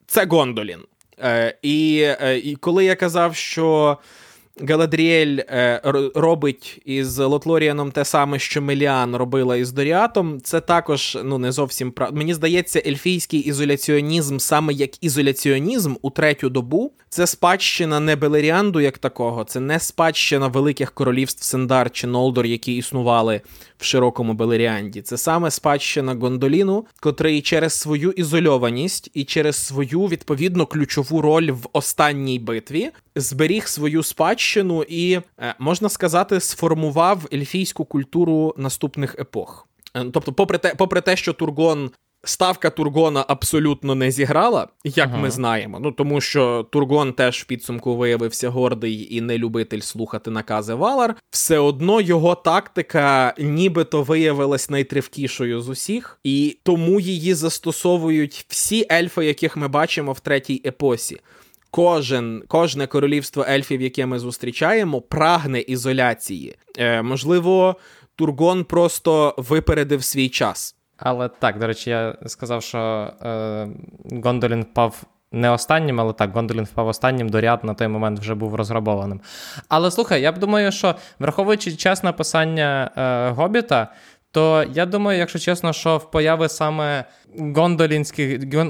Це 0.08 0.26
Гондолін. 0.26 0.80
Е, 1.20 1.58
і, 1.62 2.02
е, 2.22 2.38
І 2.38 2.56
коли 2.56 2.86
я 2.86 2.96
казав, 2.96 3.36
що. 3.36 3.98
Галадріель 4.62 5.38
е, 5.38 5.82
робить 6.16 6.82
із 6.86 7.20
Лотлоріаном 7.20 7.92
те 7.92 8.06
саме, 8.06 8.40
що 8.40 8.62
Меліан 8.62 9.16
робила 9.16 9.58
із 9.58 9.72
Доріатом. 9.72 10.42
Це 10.42 10.62
також 10.62 11.18
ну 11.24 11.38
не 11.38 11.52
зовсім 11.52 11.92
прав. 11.92 12.16
Мені 12.16 12.34
здається, 12.34 12.82
ельфійський 12.86 13.40
ізоляціонізм, 13.40 14.38
саме 14.38 14.74
як 14.74 15.04
ізоляціонізм 15.04 15.96
у 16.02 16.10
третю 16.10 16.50
добу, 16.50 16.92
це 17.10 17.28
спадщина 17.28 18.00
не 18.00 18.16
Белеріанду 18.16 18.80
як 18.80 18.98
такого, 18.98 19.44
це 19.44 19.60
не 19.60 19.80
спадщина 19.80 20.48
великих 20.48 20.92
королівств 20.92 21.44
Сендар 21.44 21.92
чи 21.92 22.08
Нолдор, 22.08 22.46
які 22.46 22.76
існували 22.76 23.42
в 23.78 23.84
широкому 23.84 24.34
Белеріанді. 24.34 25.02
Це 25.02 25.18
саме 25.18 25.52
спадщина 25.52 26.14
Гондоліну, 26.14 26.86
котрий 27.00 27.42
через 27.42 27.74
свою 27.74 28.12
ізольованість 28.12 29.12
і 29.14 29.24
через 29.24 29.56
свою 29.56 30.02
відповідно 30.08 30.66
ключову 30.66 31.22
роль 31.22 31.52
в 31.52 31.68
останній 31.74 32.40
битві 32.40 32.92
зберіг 33.16 33.68
свою 33.68 34.04
спадщину 34.04 34.84
і, 34.84 35.20
е, 35.40 35.56
можна 35.60 35.90
сказати, 35.90 36.40
сформував 36.40 37.28
ельфійську 37.34 37.86
культуру 37.86 38.54
наступних 38.58 39.16
епох. 39.20 39.68
Е, 39.96 40.06
тобто, 40.14 40.34
попри 40.34 40.58
те, 40.58 40.76
попри 40.76 41.02
те, 41.02 41.16
що 41.16 41.34
Тургон 41.34 41.92
Ставка 42.26 42.70
Тургона 42.70 43.26
абсолютно 43.28 43.96
не 43.96 44.12
зіграла, 44.12 44.68
як 44.84 45.08
ага. 45.08 45.18
ми 45.18 45.32
знаємо. 45.32 45.80
Ну 45.80 45.92
тому 45.92 46.22
що 46.22 46.68
Тургон 46.72 47.14
теж 47.14 47.42
в 47.42 47.46
підсумку 47.46 47.96
виявився 47.96 48.50
гордий 48.50 49.16
і 49.16 49.22
не 49.22 49.38
любитель 49.38 49.80
слухати 49.80 50.32
накази 50.32 50.74
Валар. 50.74 51.16
Все 51.30 51.60
одно 51.60 52.02
його 52.02 52.36
тактика 52.36 53.34
нібито 53.40 54.04
виявилась 54.04 54.70
найтривкішою 54.70 55.62
з 55.62 55.70
усіх, 55.70 56.20
і 56.24 56.58
тому 56.64 57.00
її 57.00 57.34
застосовують 57.34 58.46
всі 58.50 58.88
ельфи, 58.92 59.26
яких 59.26 59.58
ми 59.58 59.68
бачимо 59.68 60.12
в 60.12 60.20
третій 60.20 60.62
епосі. 60.66 61.20
Кожен, 61.72 62.44
Кожне 62.48 62.88
королівство 62.88 63.46
ельфів, 63.50 63.82
яке 63.82 64.06
ми 64.06 64.20
зустрічаємо, 64.20 65.02
прагне 65.02 65.60
ізоляції. 65.60 66.56
Е, 66.78 67.02
Можливо, 67.02 67.76
Тургон 68.16 68.64
просто 68.64 69.36
випередив 69.38 70.04
свій 70.04 70.30
час. 70.30 70.75
Але 70.98 71.28
так, 71.28 71.60
до 71.60 71.68
речі, 71.68 71.90
я 71.90 72.16
сказав, 72.26 72.64
що 72.64 72.78
е, 73.26 73.68
Гондолін 74.24 74.62
впав 74.62 75.04
не 75.32 75.50
останнім, 75.50 76.02
але 76.02 76.14
так, 76.14 76.34
Гондолін 76.34 76.64
впав 76.64 76.88
останнім, 76.88 77.30
Доряд 77.30 77.64
на 77.64 77.74
той 77.74 77.88
момент 77.88 78.20
вже 78.20 78.36
був 78.36 78.56
розграбованим. 78.56 79.22
Але 79.70 79.92
слухай, 79.92 80.22
я 80.22 80.32
б 80.32 80.38
думаю, 80.38 80.72
що 80.72 80.96
враховуючи 81.20 81.76
час 81.76 82.04
написання 82.04 82.92
е, 82.98 83.30
Гобіта, 83.30 83.88
то 84.32 84.64
я 84.74 84.86
думаю, 84.86 85.20
якщо 85.20 85.40
чесно, 85.40 85.74
що 85.74 85.98
в 85.98 86.12
появи 86.12 86.50
саме 86.50 87.06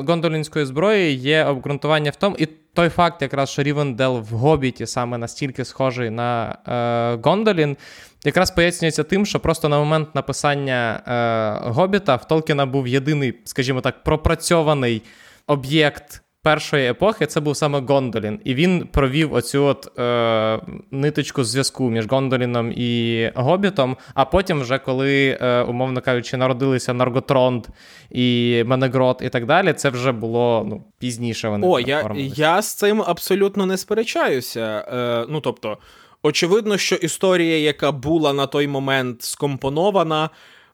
гондолінської 0.07 0.65
зброї 0.65 1.13
є 1.15 1.45
обґрунтування 1.45 2.11
в 2.11 2.15
тому, 2.15 2.35
і 2.39 2.47
той 2.75 2.89
факт, 2.89 3.21
якраз 3.21 3.49
що 3.49 3.63
Рівендел 3.63 4.19
в 4.19 4.29
Гобіті 4.29 4.85
саме 4.85 5.17
настільки 5.17 5.65
схожий 5.65 6.09
на 6.09 6.57
е, 6.67 7.29
Гондолін, 7.29 7.77
якраз 8.25 8.51
пояснюється 8.51 9.03
тим, 9.03 9.25
що 9.25 9.39
просто 9.39 9.69
на 9.69 9.79
момент 9.79 10.15
написання 10.15 11.01
е, 11.07 11.69
Гобіта 11.69 12.15
в 12.15 12.27
Толкіна 12.27 12.65
був 12.65 12.87
єдиний, 12.87 13.39
скажімо 13.45 13.81
так, 13.81 14.03
пропрацьований 14.03 15.01
об'єкт 15.47 16.21
першої 16.45 16.89
епохи 16.89 17.25
це 17.25 17.39
був 17.39 17.57
саме 17.57 17.81
Гондолін, 17.87 18.39
і 18.43 18.53
він 18.53 18.87
провів 18.91 19.33
оцю 19.33 19.63
от 19.63 19.99
е, 19.99 20.59
ниточку 20.91 21.43
зв'язку 21.43 21.89
між 21.89 22.07
Гондоліном 22.07 22.71
і 22.75 23.31
Гобітом. 23.35 23.97
А 24.13 24.25
потім, 24.25 24.61
вже 24.61 24.77
коли, 24.77 25.37
е, 25.41 25.61
умовно 25.61 26.01
кажучи, 26.01 26.37
народилися 26.37 26.93
Нарготронд 26.93 27.67
і 28.11 28.63
Менегрот 28.65 29.21
і 29.21 29.29
так 29.29 29.45
далі, 29.45 29.73
це 29.73 29.89
вже 29.89 30.11
було 30.11 30.65
ну, 30.69 30.83
пізніше. 30.99 31.49
Вони 31.49 31.67
О, 31.67 31.79
я, 31.79 32.11
я 32.15 32.61
з 32.61 32.73
цим 32.73 33.01
абсолютно 33.01 33.65
не 33.65 33.77
сперечаюся. 33.77 34.85
Е, 34.93 35.25
Ну 35.29 35.41
тобто, 35.41 35.77
очевидно, 36.23 36.77
що 36.77 36.95
історія, 36.95 37.59
яка 37.59 37.91
була 37.91 38.33
на 38.33 38.45
той 38.47 38.67
момент 38.67 39.21
скомпонована 39.21 40.29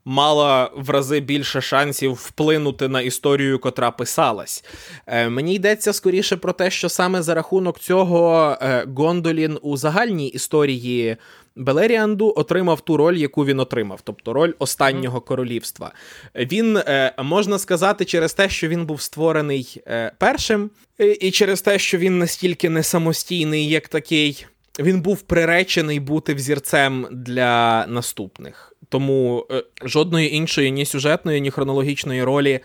мала 0.05 0.71
в 0.75 0.89
рази 0.89 1.19
більше 1.19 1.61
шансів 1.61 2.13
вплинути 2.13 2.87
на 2.87 3.01
історію, 3.01 3.59
котра 3.59 3.91
писалась. 3.91 4.63
Е, 5.07 5.29
Мені 5.29 5.55
йдеться 5.55 5.93
скоріше 5.93 6.37
про 6.37 6.53
те, 6.53 6.71
що 6.71 6.89
саме 6.89 7.21
за 7.21 7.33
рахунок 7.33 7.79
цього 7.79 8.57
е, 8.61 8.85
Гондолін 8.95 9.57
у 9.61 9.77
загальній 9.77 10.27
історії. 10.27 11.17
Белеріанду 11.55 12.33
отримав 12.35 12.81
ту 12.81 12.97
роль, 12.97 13.15
яку 13.15 13.45
він 13.45 13.59
отримав, 13.59 13.99
тобто 14.03 14.33
роль 14.33 14.53
останнього 14.59 15.19
mm-hmm. 15.19 15.25
королівства. 15.27 15.91
Він 16.35 16.77
е, 16.77 17.13
можна 17.23 17.59
сказати, 17.59 18.05
через 18.05 18.33
те, 18.33 18.49
що 18.49 18.67
він 18.67 18.85
був 18.85 19.01
створений 19.01 19.81
е, 19.87 20.11
першим, 20.17 20.69
і 21.19 21.31
через 21.31 21.61
те, 21.61 21.79
що 21.79 21.97
він 21.97 22.19
настільки 22.19 22.69
не 22.69 22.83
самостійний, 22.83 23.69
як 23.69 23.87
такий, 23.87 24.45
він 24.79 25.01
був 25.01 25.21
приречений 25.21 25.99
бути 25.99 26.33
взірцем 26.33 27.07
для 27.11 27.85
наступних. 27.87 28.70
Тому 28.91 29.45
е, 29.51 29.63
жодної 29.83 30.35
іншої 30.35 30.71
ні 30.71 30.85
сюжетної, 30.85 31.41
ні 31.41 31.51
хронологічної 31.51 32.23
ролі 32.23 32.59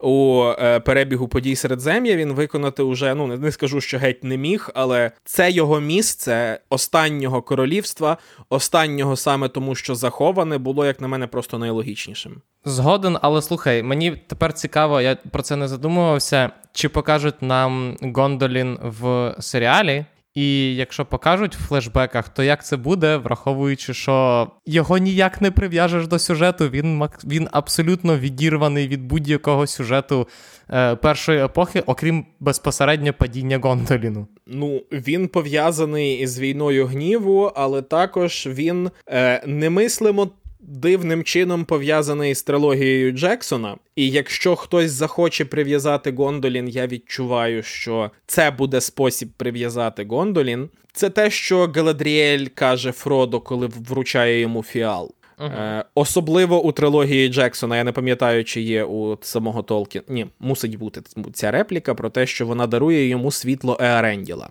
у 0.00 0.44
е, 0.58 0.80
перебігу 0.80 1.28
подій 1.28 1.56
Середзем'я 1.56 2.16
він 2.16 2.32
виконати 2.32 2.82
уже, 2.82 3.14
ну 3.14 3.26
не 3.26 3.52
скажу, 3.52 3.80
що 3.80 3.98
геть 3.98 4.24
не 4.24 4.36
міг, 4.36 4.70
але 4.74 5.10
це 5.24 5.50
його 5.50 5.80
місце 5.80 6.60
останнього 6.70 7.42
королівства, 7.42 8.16
останнього 8.48 9.16
саме 9.16 9.48
тому, 9.48 9.74
що 9.74 9.94
заховане, 9.94 10.58
було, 10.58 10.86
як 10.86 11.00
на 11.00 11.08
мене, 11.08 11.26
просто 11.26 11.58
найлогічнішим. 11.58 12.40
Згоден, 12.64 13.18
але 13.22 13.42
слухай, 13.42 13.82
мені 13.82 14.16
тепер 14.26 14.52
цікаво, 14.52 15.00
я 15.00 15.16
про 15.30 15.42
це 15.42 15.56
не 15.56 15.68
задумувався. 15.68 16.50
Чи 16.72 16.88
покажуть 16.88 17.42
нам 17.42 17.96
Гондолін 18.14 18.78
в 18.82 19.34
серіалі? 19.38 20.04
І 20.34 20.74
якщо 20.74 21.04
покажуть 21.04 21.56
в 21.56 21.66
флешбеках, 21.66 22.28
то 22.28 22.42
як 22.42 22.64
це 22.64 22.76
буде, 22.76 23.16
враховуючи, 23.16 23.94
що 23.94 24.46
його 24.66 24.98
ніяк 24.98 25.40
не 25.40 25.50
прив'яжеш 25.50 26.06
до 26.06 26.18
сюжету, 26.18 26.68
він 26.68 27.08
він 27.24 27.48
абсолютно 27.52 28.18
відірваний 28.18 28.88
від 28.88 29.02
будь-якого 29.06 29.66
сюжету 29.66 30.28
е, 30.70 30.96
першої 30.96 31.44
епохи, 31.44 31.80
окрім 31.80 32.26
безпосередньо 32.40 33.12
падіння 33.12 33.58
Гондоліну. 33.58 34.26
Ну, 34.46 34.82
він 34.92 35.28
пов'язаний 35.28 36.18
із 36.18 36.38
війною 36.40 36.86
гніву, 36.86 37.52
але 37.56 37.82
також 37.82 38.46
він 38.46 38.90
е, 39.08 39.42
немислимо 39.46 40.30
дивним 40.68 41.24
чином 41.24 41.64
пов'язаний 41.64 42.34
з 42.34 42.42
трилогією 42.42 43.12
Джексона. 43.12 43.76
І 43.96 44.10
якщо 44.10 44.56
хтось 44.56 44.90
захоче 44.90 45.44
прив'язати 45.44 46.12
Гондолін, 46.12 46.68
я 46.68 46.86
відчуваю, 46.86 47.62
що 47.62 48.10
це 48.26 48.50
буде 48.50 48.80
спосіб 48.80 49.28
прив'язати 49.36 50.04
Гондолін. 50.04 50.68
Це 50.92 51.10
те, 51.10 51.30
що 51.30 51.72
Галадріель 51.74 52.46
каже 52.54 52.92
Фродо, 52.92 53.40
коли 53.40 53.66
вручає 53.66 54.40
йому 54.40 54.62
фіал. 54.62 55.14
Uh-huh. 55.38 55.78
Е, 55.78 55.84
Особливо 55.94 56.62
у 56.62 56.72
трилогії 56.72 57.28
Джексона. 57.28 57.76
Я 57.76 57.84
не 57.84 57.92
пам'ятаю, 57.92 58.44
чи 58.44 58.60
є 58.60 58.84
у 58.84 59.18
самого 59.20 59.62
Толкіна. 59.62 60.04
Ні, 60.08 60.26
мусить 60.40 60.78
бути 60.78 61.00
ця 61.32 61.50
репліка 61.50 61.94
про 61.94 62.10
те, 62.10 62.26
що 62.26 62.46
вона 62.46 62.66
дарує 62.66 63.08
йому 63.08 63.30
світло 63.30 63.78
Еаренділа. 63.80 64.48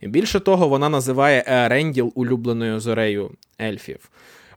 І 0.00 0.08
більше 0.08 0.40
того, 0.40 0.68
вона 0.68 0.88
називає 0.88 1.44
Еаренділ 1.46 2.12
улюбленою 2.14 2.80
зорею 2.80 3.30
ельфів. 3.60 4.10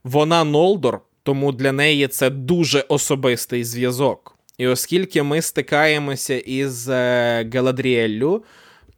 Вона 0.03 0.43
Нолдор, 0.43 1.01
тому 1.23 1.51
для 1.51 1.71
неї 1.71 2.07
це 2.07 2.30
дуже 2.30 2.85
особистий 2.88 3.63
зв'язок. 3.63 4.35
І 4.57 4.67
оскільки 4.67 5.23
ми 5.23 5.41
стикаємося 5.41 6.34
із 6.34 6.89
е, 6.89 7.49
Галадріеллю, 7.53 8.43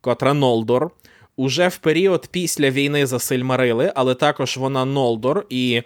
котра 0.02 0.34
Нолдор, 0.34 0.92
уже 1.36 1.68
в 1.68 1.78
період 1.78 2.28
після 2.32 2.70
війни 2.70 3.06
за 3.06 3.20
Сильмарили, 3.20 3.92
але 3.96 4.16
також 4.16 4.58
вона 4.58 4.86
Нолдор, 4.86 5.46
і 5.50 5.84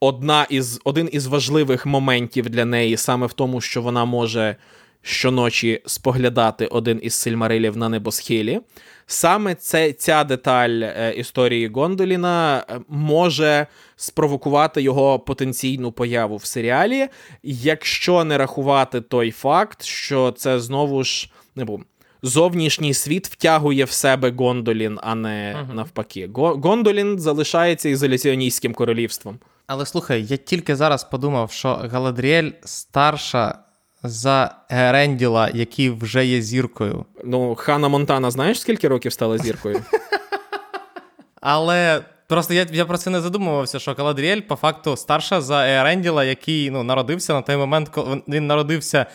одна 0.00 0.46
із, 0.50 0.80
один 0.84 1.08
із 1.12 1.26
важливих 1.26 1.86
моментів 1.86 2.50
для 2.50 2.64
неї 2.64 2.96
саме 2.96 3.26
в 3.26 3.32
тому, 3.32 3.60
що 3.60 3.82
вона 3.82 4.04
може 4.04 4.56
щоночі 5.02 5.82
споглядати 5.86 6.66
один 6.66 7.00
із 7.02 7.14
сильмарилів 7.14 7.76
на 7.76 7.88
небосхилі. 7.88 8.60
Саме 9.06 9.54
це, 9.54 9.92
ця 9.92 10.24
деталь 10.24 10.80
е, 10.82 11.14
історії 11.16 11.68
Гондоліна 11.68 12.64
е, 12.70 12.80
може 12.88 13.66
спровокувати 13.96 14.82
його 14.82 15.18
потенційну 15.18 15.92
появу 15.92 16.36
в 16.36 16.44
серіалі, 16.44 17.08
якщо 17.42 18.24
не 18.24 18.38
рахувати 18.38 19.00
той 19.00 19.30
факт, 19.30 19.82
що 19.82 20.30
це 20.30 20.60
знову 20.60 21.04
ж 21.04 21.30
не 21.56 21.64
був. 21.64 21.84
Зовнішній 22.22 22.94
світ 22.94 23.28
втягує 23.28 23.84
в 23.84 23.90
себе 23.90 24.30
Гондолін, 24.30 24.98
а 25.02 25.14
не 25.14 25.56
uh-huh. 25.58 25.74
навпаки. 25.74 26.30
Гондолін 26.34 27.18
залишається 27.18 27.88
ізоляціоністським 27.88 28.74
королівством. 28.74 29.38
Але 29.66 29.86
слухай, 29.86 30.24
я 30.24 30.36
тільки 30.36 30.76
зараз 30.76 31.04
подумав, 31.04 31.52
що 31.52 31.68
Галадріель 31.68 32.50
старша 32.64 33.58
за 34.08 34.54
Геренділа, 34.68 35.50
який 35.54 35.90
вже 35.90 36.26
є 36.26 36.42
зіркою. 36.42 37.04
Ну, 37.24 37.54
Хана 37.54 37.88
Монтана, 37.88 38.30
знаєш, 38.30 38.60
скільки 38.60 38.88
років 38.88 39.12
стала 39.12 39.38
зіркою? 39.38 39.82
Але. 41.40 42.02
Просто 42.28 42.54
я 42.54 42.66
я 42.72 42.84
про 42.84 42.98
це 42.98 43.10
не 43.10 43.20
задумувався, 43.20 43.78
що 43.78 43.94
Галадріель 43.98 44.40
по 44.40 44.56
факту 44.56 44.96
старша 44.96 45.40
за 45.40 45.68
Еренділа, 45.68 46.24
який 46.24 46.70
ну, 46.70 46.82
народився 46.82 47.34
на 47.34 47.42
той 47.42 47.56
момент, 47.56 47.88
коли 47.88 48.22
він 48.28 48.46
народився 48.46 49.06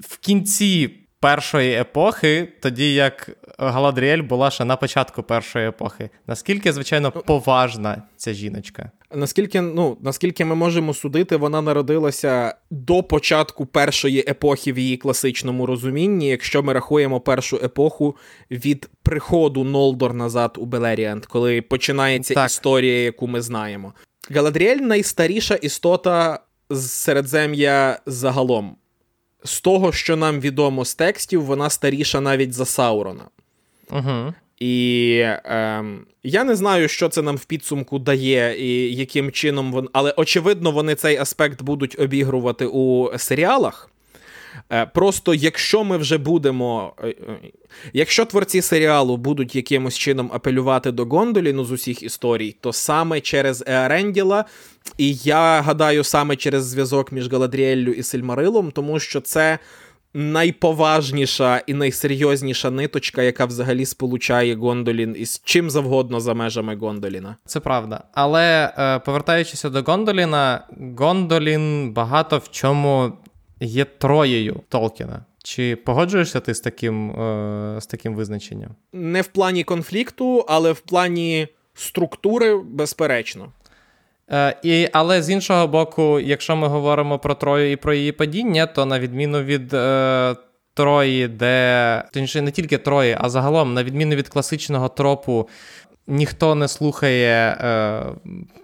в 0.00 0.18
кінці 0.18 1.00
першої 1.20 1.74
епохи, 1.74 2.52
тоді 2.62 2.94
як 2.94 3.30
Галадріель 3.58 4.22
була 4.22 4.50
ще 4.50 4.64
на 4.64 4.76
початку 4.76 5.22
першої 5.22 5.68
епохи. 5.68 6.10
Наскільки, 6.26 6.72
звичайно, 6.72 7.10
поважна 7.12 8.02
ця 8.16 8.32
жіночка? 8.32 8.90
Наскільки 9.14 9.60
ну, 9.60 9.96
наскільки 10.00 10.44
ми 10.44 10.54
можемо 10.54 10.94
судити, 10.94 11.36
вона 11.36 11.62
народилася 11.62 12.54
до 12.70 13.02
початку 13.02 13.66
першої 13.66 14.24
епохи 14.28 14.72
в 14.72 14.78
її 14.78 14.96
класичному 14.96 15.66
розумінні, 15.66 16.28
якщо 16.28 16.62
ми 16.62 16.72
рахуємо 16.72 17.20
першу 17.20 17.56
епоху 17.56 18.16
від 18.50 18.90
приходу 19.02 19.64
Нолдор 19.64 20.14
назад 20.14 20.56
у 20.60 20.66
Белеріант, 20.66 21.26
коли 21.26 21.62
починається 21.62 22.34
так. 22.34 22.50
історія, 22.50 23.02
яку 23.02 23.26
ми 23.26 23.40
знаємо. 23.40 23.94
Галадріель 24.30 24.76
найстаріша 24.76 25.54
істота 25.54 26.40
з 26.70 26.90
середзем'я 26.90 27.98
загалом. 28.06 28.76
З 29.44 29.60
того, 29.60 29.92
що 29.92 30.16
нам 30.16 30.40
відомо 30.40 30.84
з 30.84 30.94
текстів, 30.94 31.44
вона 31.44 31.70
старіша 31.70 32.20
навіть 32.20 32.52
за 32.52 32.64
Саурона. 32.64 33.24
Угу. 33.90 34.34
І 34.58 35.16
е, 35.24 35.84
я 36.22 36.44
не 36.44 36.56
знаю, 36.56 36.88
що 36.88 37.08
це 37.08 37.22
нам 37.22 37.36
в 37.36 37.44
підсумку 37.44 37.98
дає, 37.98 38.56
і 38.58 38.94
яким 38.94 39.32
чином 39.32 39.72
вон, 39.72 39.88
але 39.92 40.14
очевидно, 40.16 40.70
вони 40.70 40.94
цей 40.94 41.16
аспект 41.16 41.62
будуть 41.62 42.00
обігрувати 42.00 42.66
у 42.66 43.10
серіалах. 43.18 43.90
Е, 44.72 44.86
просто 44.86 45.34
якщо 45.34 45.84
ми 45.84 45.96
вже 45.96 46.18
будемо. 46.18 46.92
Е, 47.02 47.08
е, 47.08 47.14
якщо 47.92 48.24
творці 48.24 48.62
серіалу 48.62 49.16
будуть 49.16 49.56
якимось 49.56 49.98
чином 49.98 50.30
апелювати 50.34 50.92
до 50.92 51.04
Гондоліну 51.04 51.64
з 51.64 51.70
усіх 51.70 52.02
історій, 52.02 52.56
то 52.60 52.72
саме 52.72 53.20
через 53.20 53.64
Еаренділа, 53.66 54.44
і 54.98 55.14
я 55.14 55.60
гадаю, 55.60 56.04
саме 56.04 56.36
через 56.36 56.64
зв'язок 56.64 57.12
між 57.12 57.32
Галадріеллю 57.32 57.92
і 57.92 58.02
Сильмарилом, 58.02 58.70
тому 58.70 59.00
що 59.00 59.20
це 59.20 59.58
найповажніша 60.14 61.62
і 61.66 61.74
найсерйозніша 61.74 62.70
ниточка, 62.70 63.22
яка 63.22 63.44
взагалі 63.44 63.86
сполучає 63.86 64.54
Гондолін 64.54 65.16
із 65.18 65.40
чим 65.44 65.70
завгодно 65.70 66.20
за 66.20 66.34
межами 66.34 66.76
Гондоліна. 66.76 67.36
Це 67.46 67.60
правда. 67.60 68.04
Але 68.14 68.74
е, 68.78 68.98
повертаючися 68.98 69.70
до 69.70 69.82
Гондоліна, 69.82 70.66
Гондолін 70.98 71.92
багато 71.92 72.38
в 72.38 72.50
чому 72.50 73.12
є 73.60 73.84
троєю 73.84 74.60
Толкіна. 74.68 75.24
Чи 75.42 75.76
погоджуєшся 75.76 76.40
ти 76.40 76.54
з 76.54 76.60
таким, 76.60 77.10
е, 77.10 77.80
з 77.80 77.86
таким 77.86 78.14
визначенням? 78.14 78.70
Не 78.92 79.22
в 79.22 79.26
плані 79.26 79.64
конфлікту, 79.64 80.44
але 80.48 80.72
в 80.72 80.80
плані 80.80 81.48
структури, 81.74 82.56
безперечно. 82.56 83.52
Е, 84.32 84.56
і, 84.62 84.88
Але 84.92 85.22
з 85.22 85.30
іншого 85.30 85.66
боку, 85.66 86.20
якщо 86.20 86.56
ми 86.56 86.68
говоримо 86.68 87.18
про 87.18 87.34
Трою 87.34 87.72
і 87.72 87.76
про 87.76 87.94
її 87.94 88.12
падіння, 88.12 88.66
то 88.66 88.86
на 88.86 89.00
відміну 89.00 89.42
від 89.42 89.74
е, 89.74 90.36
Трої, 90.74 91.28
де 91.28 92.04
точніше, 92.12 92.42
не 92.42 92.50
тільки 92.50 92.78
Трої, 92.78 93.16
а 93.20 93.28
загалом, 93.28 93.74
на 93.74 93.84
відміну 93.84 94.16
від 94.16 94.28
класичного 94.28 94.88
тропу, 94.88 95.48
ніхто 96.06 96.54
не 96.54 96.68
слухає 96.68 97.58
е, 97.60 98.02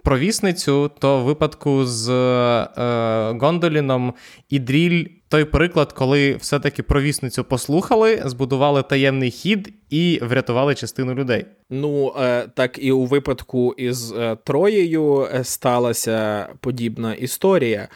провісницю, 0.03 0.91
то 0.99 1.19
в 1.19 1.23
випадку 1.23 1.85
з 1.85 2.09
е, 2.09 3.37
Гондоліном 3.39 4.13
і 4.49 4.59
Дріль 4.59 5.05
той 5.29 5.45
приклад, 5.45 5.93
коли 5.93 6.35
все-таки 6.35 6.83
провісницю 6.83 7.43
послухали, 7.43 8.21
збудували 8.25 8.83
таємний 8.83 9.31
хід 9.31 9.73
і 9.89 10.19
врятували 10.21 10.75
частину 10.75 11.13
людей. 11.13 11.45
Ну 11.69 12.13
е, 12.19 12.47
так 12.53 12.79
і 12.83 12.91
у 12.91 13.05
випадку 13.05 13.73
із 13.77 14.11
е, 14.11 14.37
Троєю 14.43 15.21
е, 15.21 15.43
сталася 15.43 16.47
подібна 16.59 17.13
історія. 17.13 17.87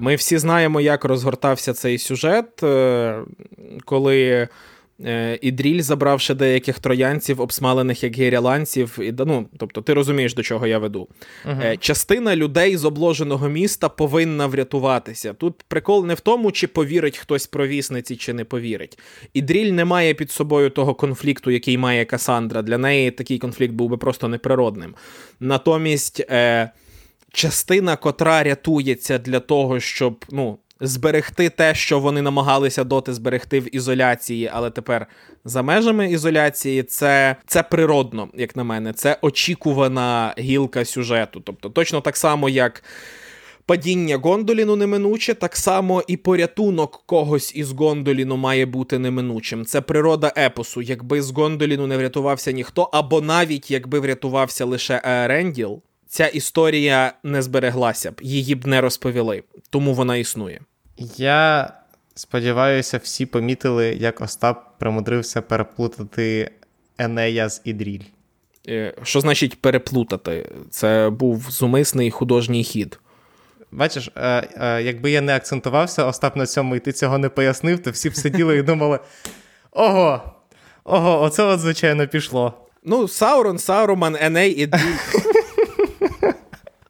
Ми 0.00 0.14
всі 0.14 0.38
знаємо, 0.38 0.80
як 0.80 1.04
розгортався 1.04 1.72
цей 1.72 1.98
сюжет, 1.98 2.60
коли 3.84 4.48
Е, 5.04 5.38
і 5.42 5.50
дріль, 5.50 5.80
забравши 5.80 6.34
деяких 6.34 6.78
троянців, 6.78 7.40
обсмалених 7.40 8.02
як 8.02 8.16
гіряланців. 8.16 8.98
І, 9.02 9.14
ну, 9.18 9.46
Тобто, 9.58 9.82
ти 9.82 9.94
розумієш, 9.94 10.34
до 10.34 10.42
чого 10.42 10.66
я 10.66 10.78
веду. 10.78 11.08
Uh-huh. 11.46 11.78
Частина 11.78 12.36
людей 12.36 12.76
з 12.76 12.84
обложеного 12.84 13.48
міста 13.48 13.88
повинна 13.88 14.46
врятуватися. 14.46 15.32
Тут 15.32 15.62
прикол 15.68 16.06
не 16.06 16.14
в 16.14 16.20
тому, 16.20 16.52
чи 16.52 16.66
повірить 16.66 17.18
хтось 17.18 17.46
провісниці, 17.46 18.16
чи 18.16 18.32
не 18.32 18.44
повірить. 18.44 18.98
І 19.34 19.42
дріль 19.42 19.72
не 19.72 19.84
має 19.84 20.14
під 20.14 20.30
собою 20.30 20.70
того 20.70 20.94
конфлікту, 20.94 21.50
який 21.50 21.78
має 21.78 22.04
Касандра. 22.04 22.62
Для 22.62 22.78
неї 22.78 23.10
такий 23.10 23.38
конфлікт 23.38 23.74
був 23.74 23.90
би 23.90 23.96
просто 23.96 24.28
неприродним. 24.28 24.94
Натомість. 25.40 26.20
Е, 26.20 26.70
Частина, 27.34 27.96
котра 27.96 28.42
рятується 28.42 29.18
для 29.18 29.40
того, 29.40 29.80
щоб 29.80 30.24
ну, 30.30 30.58
зберегти 30.80 31.48
те, 31.48 31.74
що 31.74 32.00
вони 32.00 32.22
намагалися 32.22 32.84
доти 32.84 33.14
зберегти 33.14 33.60
в 33.60 33.76
ізоляції, 33.76 34.50
але 34.52 34.70
тепер 34.70 35.06
за 35.44 35.62
межами 35.62 36.10
ізоляції, 36.10 36.82
це 36.82 37.36
це 37.46 37.62
природно, 37.62 38.28
як 38.34 38.56
на 38.56 38.64
мене, 38.64 38.92
це 38.92 39.18
очікувана 39.22 40.34
гілка 40.38 40.84
сюжету. 40.84 41.40
Тобто, 41.40 41.70
точно 41.70 42.00
так 42.00 42.16
само, 42.16 42.48
як. 42.48 42.82
Падіння 43.66 44.16
Гондоліну 44.16 44.76
неминуче, 44.76 45.34
так 45.34 45.56
само 45.56 46.02
і 46.06 46.16
порятунок 46.16 47.02
когось 47.06 47.56
із 47.56 47.72
Гондоліну 47.72 48.36
має 48.36 48.66
бути 48.66 48.98
неминучим. 48.98 49.64
Це 49.64 49.80
природа 49.80 50.32
епосу. 50.36 50.82
Якби 50.82 51.22
з 51.22 51.30
Гондоліну 51.30 51.86
не 51.86 51.96
врятувався 51.96 52.52
ніхто, 52.52 52.82
або 52.92 53.20
навіть 53.20 53.70
якби 53.70 54.00
врятувався 54.00 54.64
лише 54.64 55.00
Еренділ, 55.04 55.82
ця 56.14 56.26
історія 56.26 57.12
не 57.22 57.42
збереглася 57.42 58.10
б, 58.10 58.14
її 58.22 58.54
б 58.54 58.66
не 58.66 58.80
розповіли, 58.80 59.42
тому 59.70 59.94
вона 59.94 60.16
існує. 60.16 60.60
Я 61.16 61.72
сподіваюся, 62.14 63.00
всі 63.02 63.26
помітили, 63.26 63.86
як 63.86 64.20
Остап 64.20 64.78
примудрився 64.78 65.42
переплутати 65.42 66.50
Енея 66.98 67.48
з 67.48 67.60
Ідріль. 67.64 68.04
Е, 68.68 68.94
що 69.02 69.20
значить 69.20 69.60
переплутати? 69.60 70.50
Це 70.70 71.10
був 71.10 71.46
зумисний 71.50 72.10
художній 72.10 72.64
хід. 72.64 72.98
Бачиш, 73.72 74.10
е, 74.16 74.48
е, 74.56 74.82
якби 74.82 75.10
я 75.10 75.20
не 75.20 75.36
акцентувався, 75.36 76.04
Остап 76.04 76.36
на 76.36 76.46
цьому 76.46 76.76
і 76.76 76.80
ти 76.80 76.92
цього 76.92 77.18
не 77.18 77.28
пояснив, 77.28 77.82
то 77.82 77.90
всі 77.90 78.10
б 78.10 78.16
сиділи 78.16 78.56
і 78.58 78.62
думали: 78.62 78.98
ого, 79.70 80.22
ого, 80.84 81.22
оце 81.22 81.42
от, 81.42 81.60
звичайно, 81.60 82.08
пішло. 82.08 82.54
Ну, 82.84 83.08
Саурон, 83.08 83.58
Сауруман, 83.58 84.16
Еней 84.20 84.52
і 84.52 84.66
Дріль. 84.66 85.42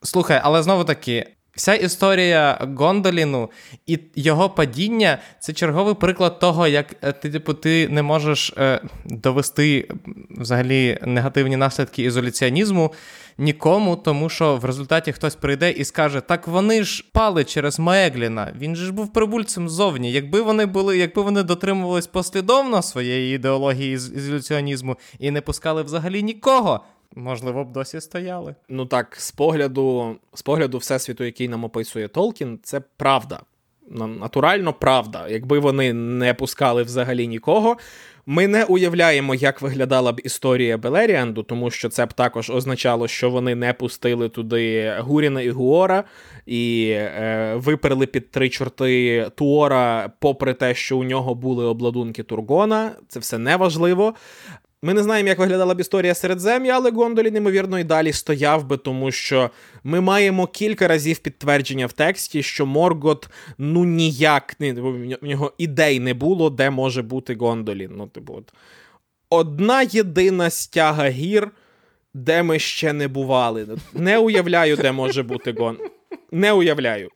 Слухай, 0.05 0.40
але 0.43 0.62
знову 0.62 0.85
таки, 0.85 1.26
Вся 1.56 1.74
історія 1.74 2.68
Гондоліну 2.76 3.51
і 3.86 3.98
його 4.14 4.51
падіння 4.51 5.18
це 5.40 5.52
черговий 5.52 5.94
приклад 5.94 6.39
того, 6.39 6.66
як 6.66 6.97
е, 7.02 7.12
ти 7.12 7.31
типу, 7.31 7.55
ти 7.55 7.89
не 7.89 8.02
можеш 8.02 8.55
е, 8.59 8.81
довести 9.05 9.89
взагалі 10.31 10.98
негативні 11.02 11.56
наслідки 11.56 12.02
ізоляціонізму 12.02 12.93
нікому, 13.39 13.97
тому 13.97 14.28
що 14.28 14.56
в 14.56 14.64
результаті 14.64 15.12
хтось 15.12 15.35
прийде 15.35 15.70
і 15.70 15.85
скаже: 15.85 16.20
так 16.20 16.48
вони 16.48 16.85
ж 16.85 17.05
пали 17.12 17.44
через 17.44 17.78
Маегліна, 17.78 18.52
він 18.59 18.76
же 18.76 18.85
ж 18.85 18.93
був 18.93 19.12
прибульцем 19.12 19.68
ззовні. 19.68 20.12
Якби 20.12 20.43
вони 20.43 20.66
були, 20.66 20.98
якби 20.98 21.22
вони 21.22 21.43
дотримувались 21.43 22.06
послідовно 22.06 22.82
своєї 22.82 23.35
ідеології 23.35 23.93
ізоляціонізму 23.93 24.97
і 25.18 25.31
не 25.31 25.40
пускали 25.40 25.82
взагалі 25.82 26.22
нікого. 26.22 26.81
Можливо, 27.14 27.64
б 27.64 27.72
досі 27.72 28.00
стояли. 28.00 28.54
Ну 28.68 28.86
так, 28.86 29.16
з 29.18 29.32
погляду 29.32 30.16
з 30.34 30.42
погляду 30.42 30.78
всесвіту, 30.78 31.24
який 31.24 31.48
нам 31.48 31.64
описує 31.64 32.08
Толкін, 32.08 32.58
це 32.62 32.80
правда. 32.96 33.40
натурально 33.90 34.72
правда. 34.72 35.28
Якби 35.28 35.58
вони 35.58 35.92
не 35.92 36.34
пускали 36.34 36.82
взагалі 36.82 37.26
нікого. 37.26 37.76
Ми 38.26 38.48
не 38.48 38.64
уявляємо, 38.64 39.34
як 39.34 39.62
виглядала 39.62 40.12
б 40.12 40.20
історія 40.24 40.78
Белеріанду, 40.78 41.42
тому 41.42 41.70
що 41.70 41.88
це 41.88 42.06
б 42.06 42.12
також 42.12 42.50
означало, 42.50 43.08
що 43.08 43.30
вони 43.30 43.54
не 43.54 43.72
пустили 43.72 44.28
туди 44.28 44.94
Гуріна 44.98 45.42
і 45.42 45.50
Гуора 45.50 46.04
і 46.46 46.90
е, 46.90 47.54
виперли 47.56 48.06
під 48.06 48.30
три 48.30 48.48
чорти 48.48 49.26
Туора, 49.34 50.12
попри 50.18 50.54
те, 50.54 50.74
що 50.74 50.98
у 50.98 51.04
нього 51.04 51.34
були 51.34 51.64
обладунки 51.64 52.22
Тургона. 52.22 52.92
Це 53.08 53.20
все 53.20 53.38
неважливо. 53.38 54.14
Ми 54.85 54.94
не 54.94 55.02
знаємо, 55.02 55.28
як 55.28 55.39
виглядала 55.39 55.74
б 55.74 55.81
історія 55.81 56.15
Середзем'я, 56.15 56.77
але 56.77 56.90
Гондолі, 56.90 57.31
неймовірно, 57.31 57.78
і 57.78 57.85
далі 57.85 58.12
стояв 58.12 58.65
би, 58.65 58.77
тому 58.77 59.11
що 59.11 59.51
ми 59.85 60.01
маємо 60.01 60.47
кілька 60.47 60.89
разів 60.89 61.19
підтвердження 61.19 61.86
в 61.86 61.93
тексті, 61.93 62.43
що 62.43 62.66
Моргот 62.66 63.28
ну 63.59 63.85
ніяк 63.85 64.56
не 64.61 64.73
в 64.73 65.24
нього 65.24 65.52
ідей 65.59 66.01
не 66.01 66.15
було, 66.15 66.51
де 66.51 66.70
може 66.70 67.02
бути 67.02 67.35
Гондолі. 67.35 67.89
Ну, 67.93 68.06
типу, 68.06 68.35
от. 68.35 68.52
Одна 69.31 69.82
єдина 69.82 70.51
стяга 70.51 71.09
гір, 71.09 71.51
де 72.15 72.43
ми 72.43 72.59
ще 72.59 72.93
не 72.93 73.09
бували. 73.09 73.66
Не 73.93 74.19
уявляю, 74.19 74.77
де 74.77 74.93
може 74.93 75.23
бути 75.23 75.52
Гон. 75.59 75.78
Не 76.32 76.52
уявляю. 76.52 77.11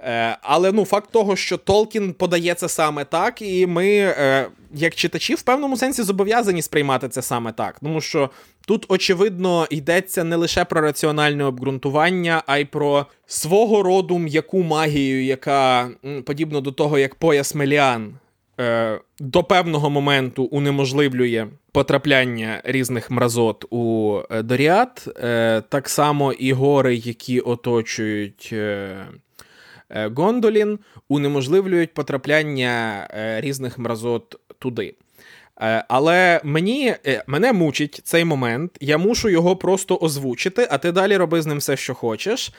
Е, 0.00 0.38
Але 0.42 0.72
ну, 0.72 0.84
факт 0.84 1.10
того, 1.12 1.36
що 1.36 1.56
Толкін 1.56 2.12
подає 2.12 2.54
це 2.54 2.68
саме 2.68 3.04
так, 3.04 3.42
і 3.42 3.66
ми, 3.66 3.88
е, 3.88 4.48
як 4.74 4.94
читачі, 4.94 5.34
в 5.34 5.42
певному 5.42 5.76
сенсі 5.76 6.02
зобов'язані 6.02 6.62
сприймати 6.62 7.08
це 7.08 7.22
саме 7.22 7.52
так. 7.52 7.80
Тому 7.80 8.00
що 8.00 8.30
тут, 8.66 8.86
очевидно, 8.88 9.66
йдеться 9.70 10.24
не 10.24 10.36
лише 10.36 10.64
про 10.64 10.80
раціональне 10.80 11.44
обґрунтування, 11.44 12.42
а 12.46 12.58
й 12.58 12.64
про 12.64 13.06
свого 13.26 13.82
роду 13.82 14.18
м'яку 14.18 14.62
магію, 14.62 15.24
яка 15.24 15.90
подібно 16.26 16.60
до 16.60 16.72
того, 16.72 16.98
як 16.98 17.14
пояс 17.14 17.54
Меліан. 17.54 18.14
Е, 18.60 19.00
до 19.20 19.42
певного 19.44 19.90
моменту 19.90 20.44
унеможливлює 20.44 21.46
потрапляння 21.72 22.60
різних 22.64 23.10
мразот 23.10 23.64
у 23.70 24.18
е, 24.30 24.42
Доріат, 24.42 25.08
е, 25.24 25.62
так 25.68 25.88
само 25.88 26.32
і 26.32 26.52
гори, 26.52 26.96
які 26.96 27.40
оточують 27.40 28.50
Е, 28.52 29.06
Гондолін 29.90 30.78
унеможливлюють 31.08 31.94
потрапляння 31.94 33.08
е, 33.10 33.40
різних 33.40 33.78
мразот 33.78 34.40
туди. 34.58 34.94
Е, 35.60 35.84
але 35.88 36.40
мені 36.44 36.94
мене 37.26 37.52
мучить 37.52 38.00
цей 38.04 38.24
момент, 38.24 38.78
я 38.80 38.98
мушу 38.98 39.28
його 39.28 39.56
просто 39.56 39.96
озвучити, 39.96 40.68
а 40.70 40.78
ти 40.78 40.92
далі 40.92 41.16
роби 41.16 41.42
з 41.42 41.46
ним 41.46 41.58
все, 41.58 41.76
що 41.76 41.94
хочеш. 41.94 42.52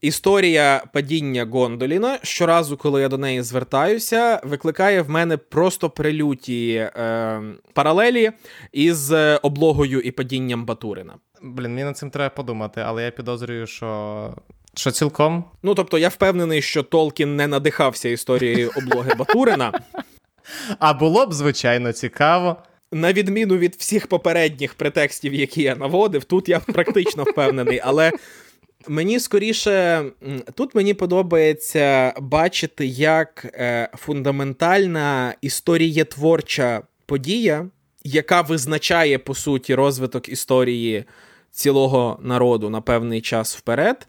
Історія 0.00 0.82
падіння 0.92 1.44
Гондоліна 1.44 2.18
щоразу, 2.22 2.76
коли 2.76 3.00
я 3.00 3.08
до 3.08 3.18
неї 3.18 3.42
звертаюся, 3.42 4.40
викликає 4.44 5.02
в 5.02 5.10
мене 5.10 5.36
просто 5.36 5.90
прилюті 5.90 6.74
е, 6.74 7.40
паралелі 7.72 8.30
із 8.72 9.12
облогою 9.42 10.00
і 10.00 10.10
падінням 10.10 10.64
Батурина. 10.64 11.14
Блін, 11.42 11.70
мені 11.70 11.84
над 11.84 11.96
цим 11.96 12.10
треба 12.10 12.34
подумати, 12.34 12.80
але 12.84 13.04
я 13.04 13.10
підозрюю, 13.10 13.66
що 13.66 14.34
що 14.74 14.90
цілком? 14.90 15.44
Ну 15.62 15.74
тобто, 15.74 15.98
я 15.98 16.08
впевнений, 16.08 16.62
що 16.62 16.82
Толкін 16.82 17.36
не 17.36 17.46
надихався 17.46 18.08
історією 18.08 18.70
облоги 18.76 19.14
Батурина. 19.14 19.72
А 20.78 20.94
було 20.94 21.26
б, 21.26 21.32
звичайно, 21.32 21.92
цікаво. 21.92 22.56
На 22.92 23.12
відміну 23.12 23.56
від 23.56 23.74
всіх 23.74 24.06
попередніх 24.06 24.74
претекстів, 24.74 25.34
які 25.34 25.62
я 25.62 25.76
наводив, 25.76 26.24
тут 26.24 26.48
я 26.48 26.60
практично 26.60 27.22
впевнений, 27.22 27.80
але. 27.84 28.12
Мені 28.88 29.20
скоріше, 29.20 30.04
тут 30.54 30.74
мені 30.74 30.94
подобається 30.94 32.14
бачити, 32.20 32.86
як 32.86 33.46
е, 33.54 33.88
фундаментальна 33.96 35.34
історієтворча 35.40 36.82
подія, 37.06 37.66
яка 38.04 38.40
визначає 38.40 39.18
по 39.18 39.34
суті 39.34 39.74
розвиток 39.74 40.28
історії 40.28 41.04
цілого 41.50 42.18
народу 42.22 42.70
на 42.70 42.80
певний 42.80 43.20
час 43.20 43.56
вперед, 43.56 44.06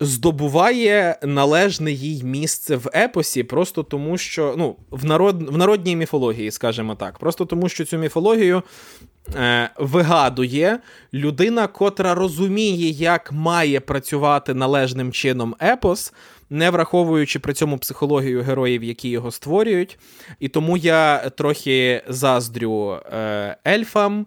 здобуває 0.00 1.18
належне 1.22 1.92
їй 1.92 2.24
місце 2.24 2.76
в 2.76 2.90
епосі, 2.94 3.42
просто 3.42 3.82
тому, 3.82 4.18
що 4.18 4.54
ну, 4.58 4.76
в 4.90 5.04
народ, 5.04 5.42
в 5.42 5.56
народній 5.56 5.96
міфології, 5.96 6.50
скажімо 6.50 6.94
так, 6.94 7.18
просто 7.18 7.44
тому, 7.44 7.68
що 7.68 7.84
цю 7.84 7.98
міфологію 7.98 8.62
е, 9.34 9.70
вигадує 9.76 10.78
людина, 11.14 11.66
котра 11.66 12.14
розуміє, 12.14 12.90
як 12.90 13.32
має 13.32 13.80
працювати 13.80 14.54
належним 14.54 15.12
чином 15.12 15.54
епос. 15.62 16.12
Не 16.50 16.70
враховуючи 16.70 17.38
при 17.38 17.54
цьому 17.54 17.78
психологію 17.78 18.42
героїв, 18.42 18.84
які 18.84 19.08
його 19.08 19.30
створюють. 19.30 19.98
І 20.40 20.48
тому 20.48 20.76
я 20.76 21.30
трохи 21.30 22.02
заздрю 22.08 22.92
е, 22.92 23.56
ельфам, 23.66 24.26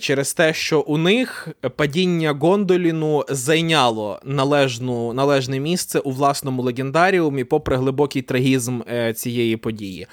через 0.00 0.34
те, 0.34 0.54
що 0.54 0.80
у 0.80 0.98
них 0.98 1.48
падіння 1.76 2.32
Гондоліну 2.32 3.24
зайняло 3.28 4.20
належну, 4.24 5.12
належне 5.12 5.60
місце 5.60 5.98
у 5.98 6.10
власному 6.10 6.62
легендаріумі, 6.62 7.44
попри 7.44 7.76
глибокий 7.76 8.22
трагізм 8.22 8.80
е, 8.92 9.14
цієї 9.14 9.56
події. 9.56 10.06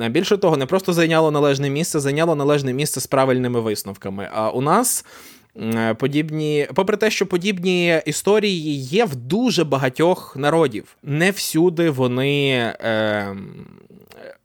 Е, 0.00 0.08
більше 0.08 0.36
того, 0.36 0.56
не 0.56 0.66
просто 0.66 0.92
зайняло 0.92 1.30
належне 1.30 1.70
місце, 1.70 2.00
зайняло 2.00 2.34
належне 2.34 2.72
місце 2.72 3.00
з 3.00 3.06
правильними 3.06 3.60
висновками. 3.60 4.28
А 4.32 4.50
у 4.50 4.60
нас. 4.60 5.04
Подібні, 5.98 6.68
попри 6.74 6.96
те, 6.96 7.10
що 7.10 7.26
подібні 7.26 8.02
історії 8.06 8.78
є 8.80 9.04
в 9.04 9.16
дуже 9.16 9.64
багатьох 9.64 10.36
народів, 10.36 10.96
не 11.02 11.30
всюди 11.30 11.90
вони 11.90 12.48
е, 12.80 13.36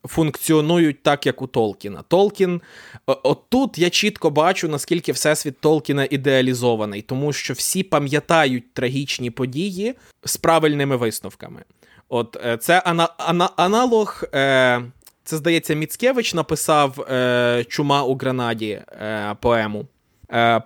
функціонують 0.03 1.03
так, 1.03 1.25
як 1.25 1.41
у 1.41 1.47
Толкіна. 1.47 2.03
Толкін, 2.07 2.61
отут 3.05 3.77
я 3.77 3.89
чітко 3.89 4.29
бачу, 4.29 4.67
наскільки 4.67 5.11
всесвіт 5.11 5.59
Толкіна 5.59 6.07
ідеалізований, 6.09 7.01
тому 7.01 7.33
що 7.33 7.53
всі 7.53 7.83
пам'ятають 7.83 8.73
трагічні 8.73 9.31
події 9.31 9.95
з 10.25 10.38
правильними 10.38 10.95
висновками. 10.95 11.61
От 12.09 12.38
е, 12.45 12.57
це 12.57 12.79
ана- 12.85 13.13
ана- 13.17 13.49
аналог. 13.55 14.23
Е- 14.33 14.81
це, 15.23 15.38
здається, 15.38 15.73
Міцкевич 15.73 16.33
написав 16.33 17.01
е, 17.01 17.65
Чума 17.69 18.03
у 18.03 18.15
Гранаді 18.15 18.69
е, 18.91 19.35
поему 19.41 19.79
е, 19.79 19.85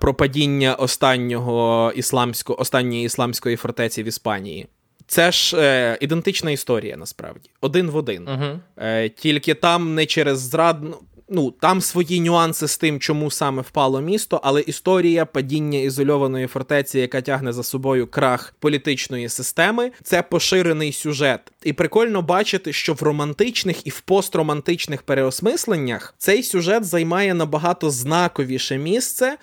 про 0.02 0.14
падіння 0.14 0.76
останнього 0.76 1.94
ісламського, 1.96 2.60
останньої 2.60 3.06
ісламської 3.06 3.56
фортеці 3.56 4.04
в 4.04 4.06
Іспанії. 4.06 4.68
Це 5.08 5.32
ж 5.32 5.58
е, 5.58 5.98
ідентична 6.02 6.52
історія, 6.52 6.98
насправді, 6.98 7.50
один 7.62 7.90
в 7.90 7.96
один. 7.96 8.26
Uh-huh. 8.26 8.60
Е, 8.78 9.10
Тільки 9.10 9.54
там 9.54 9.96
не 9.96 10.06
через 10.06 10.40
зрадну. 10.40 10.98
Ну, 11.30 11.52
там 11.52 11.82
свої 11.82 12.22
нюанси 12.22 12.68
з 12.68 12.78
тим, 12.78 13.00
чому 13.00 13.32
саме 13.32 13.62
впало 13.62 14.02
місто, 14.02 14.42
але 14.44 14.62
історія 14.62 15.26
падіння 15.26 15.80
ізольованої 15.80 16.48
фортеці, 16.48 17.00
яка 17.00 17.22
тягне 17.22 17.54
за 17.54 17.64
собою 17.64 18.08
крах 18.08 18.56
політичної 18.60 19.30
системи, 19.30 19.92
це 20.04 20.22
поширений 20.22 20.94
сюжет. 20.94 21.52
І 21.64 21.74
прикольно 21.74 22.22
бачити, 22.22 22.74
що 22.74 22.94
в 22.94 23.04
романтичних 23.04 23.88
і 23.88 23.90
в 23.90 24.00
постромантичних 24.00 25.02
переосмисленнях 25.02 26.16
цей 26.18 26.44
сюжет 26.44 26.86
займає 26.86 27.34
набагато 27.34 27.90
знаковіше 27.90 28.78
місце, 28.78 29.38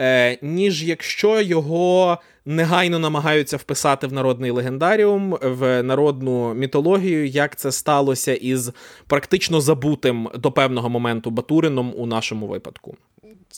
е, 0.00 0.38
ніж 0.42 0.84
якщо 0.84 1.40
його 1.40 2.18
негайно 2.46 2.98
намагаються 2.98 3.56
вписати 3.56 4.06
в 4.06 4.12
народний 4.12 4.50
легендаріум, 4.50 5.38
в 5.42 5.82
народну 5.82 6.54
мітологію, 6.54 7.26
як 7.26 7.56
це 7.56 7.72
сталося 7.72 8.34
із 8.34 8.72
практично 9.06 9.60
забутим 9.60 10.28
до 10.34 10.52
певного 10.52 10.88
моменту 10.88 11.30
Батурином 11.30 11.94
у 11.96 12.06
нашому 12.06 12.46
випадку. 12.46 12.96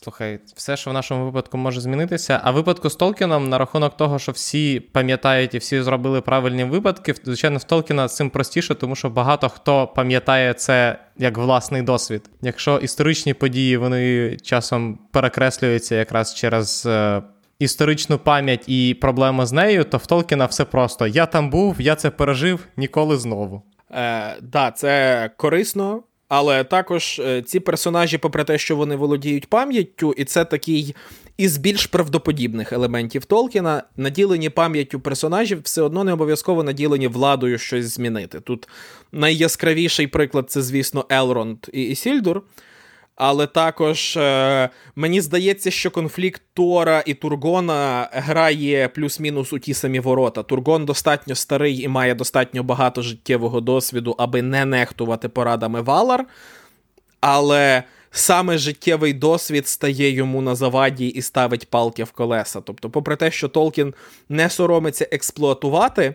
Слухай, 0.03 0.41
все, 0.57 0.77
що 0.77 0.91
в 0.91 0.93
нашому 0.93 1.25
випадку 1.25 1.59
може 1.59 1.81
змінитися. 1.81 2.41
А 2.45 2.51
випадку 2.51 2.91
з 2.91 2.97
Толкіном 2.97 3.49
на 3.49 3.59
рахунок 3.59 3.97
того, 3.97 4.19
що 4.19 4.33
всі 4.33 4.81
пам'ятають 4.81 5.55
і 5.55 5.59
всі 5.59 5.83
зробили 5.83 6.21
правильні 6.21 6.65
випадки, 6.65 7.15
звичайно, 7.25 7.59
в 7.59 7.65
Толкіна 7.65 8.09
з 8.09 8.17
цим 8.17 8.31
простіше, 8.31 8.75
тому 8.75 8.97
що 8.97 9.11
багато 9.11 9.49
хто 9.49 9.87
пам'ятає 9.87 10.55
це 10.55 10.99
як 11.17 11.39
власний 11.39 11.83
досвід. 11.83 12.31
Якщо 12.43 12.79
історичні 12.79 13.35
події 13.35 13.77
вони 13.77 14.37
часом 14.43 14.99
перекреслюються 15.11 15.95
якраз 15.95 16.35
через 16.35 16.87
е, 16.87 17.23
історичну 17.59 18.19
пам'ять 18.19 18.69
і 18.69 18.95
проблеми 19.01 19.47
з 19.47 19.53
нею, 19.53 19.85
то 19.85 19.97
в 19.97 20.07
Толкіна 20.07 20.47
все 20.47 20.65
просто: 20.65 21.07
я 21.07 21.27
там 21.27 21.51
був, 21.51 21.81
я 21.81 21.95
це 21.95 22.11
пережив 22.11 22.67
ніколи 22.77 23.17
знову. 23.17 23.63
Е, 23.91 24.37
Да, 24.43 24.71
це 24.71 25.31
корисно. 25.37 26.03
Але 26.29 26.65
також 26.65 27.19
е, 27.19 27.43
ці 27.43 27.61
персонажі, 27.61 28.19
попри 28.19 28.45
те, 28.45 28.59
що 28.59 28.77
вони 28.77 28.97
володіють 28.97 29.47
пам'яттю, 29.47 30.15
і 30.17 30.25
це 30.25 30.45
такий 30.45 30.95
із 31.37 31.57
більш 31.57 31.87
правдоподібних 31.87 32.73
елементів 32.73 33.25
Толкіна, 33.25 33.83
наділені 33.97 34.51
пам'яттю 34.51 35.01
персонажів, 35.01 35.61
все 35.63 35.83
одно 35.83 36.05
не 36.05 36.13
обов'язково 36.13 36.63
наділені 36.63 37.09
владою 37.09 37.59
щось 37.59 37.95
змінити. 37.95 38.41
Тут 38.41 38.69
найяскравіший 39.13 40.07
приклад 40.07 40.51
це, 40.51 40.63
звісно, 40.63 41.05
Елронд 41.11 41.59
і 41.73 41.83
Ісільдур. 41.83 42.43
Але 43.19 43.47
також 43.47 44.17
е, 44.17 44.71
мені 44.97 45.21
здається, 45.21 45.71
що 45.71 45.91
конфлікт 45.91 46.43
Тора 46.55 47.03
і 47.07 47.15
Тургона 47.15 48.09
грає 48.13 48.89
плюс-мінус 48.89 49.53
у 49.53 49.59
ті 49.59 49.75
самі 49.75 50.01
ворота. 50.01 50.43
Тургон 50.43 50.85
достатньо 50.85 51.35
старий 51.35 51.83
і 51.83 51.89
має 51.89 52.15
достатньо 52.15 52.63
багато 52.63 53.03
життєвого 53.03 53.61
досвіду, 53.61 54.15
аби 54.19 54.43
не 54.43 54.65
нехтувати 54.65 55.29
порадами 55.29 55.81
Валар. 55.81 56.27
Але 57.21 57.83
саме 58.11 58.59
життєвий 58.59 59.13
досвід 59.13 59.69
стає 59.69 60.11
йому 60.11 60.43
на 60.43 60.55
заваді 60.55 61.07
і 61.07 61.23
ставить 61.23 61.71
палки 61.71 62.05
в 62.05 62.13
колеса. 62.13 62.61
Тобто, 62.61 62.91
попри 62.91 63.17
те, 63.17 63.31
що 63.31 63.49
Толкін 63.49 63.95
не 64.29 64.51
соромиться 64.51 65.09
експлуатувати 65.13 66.15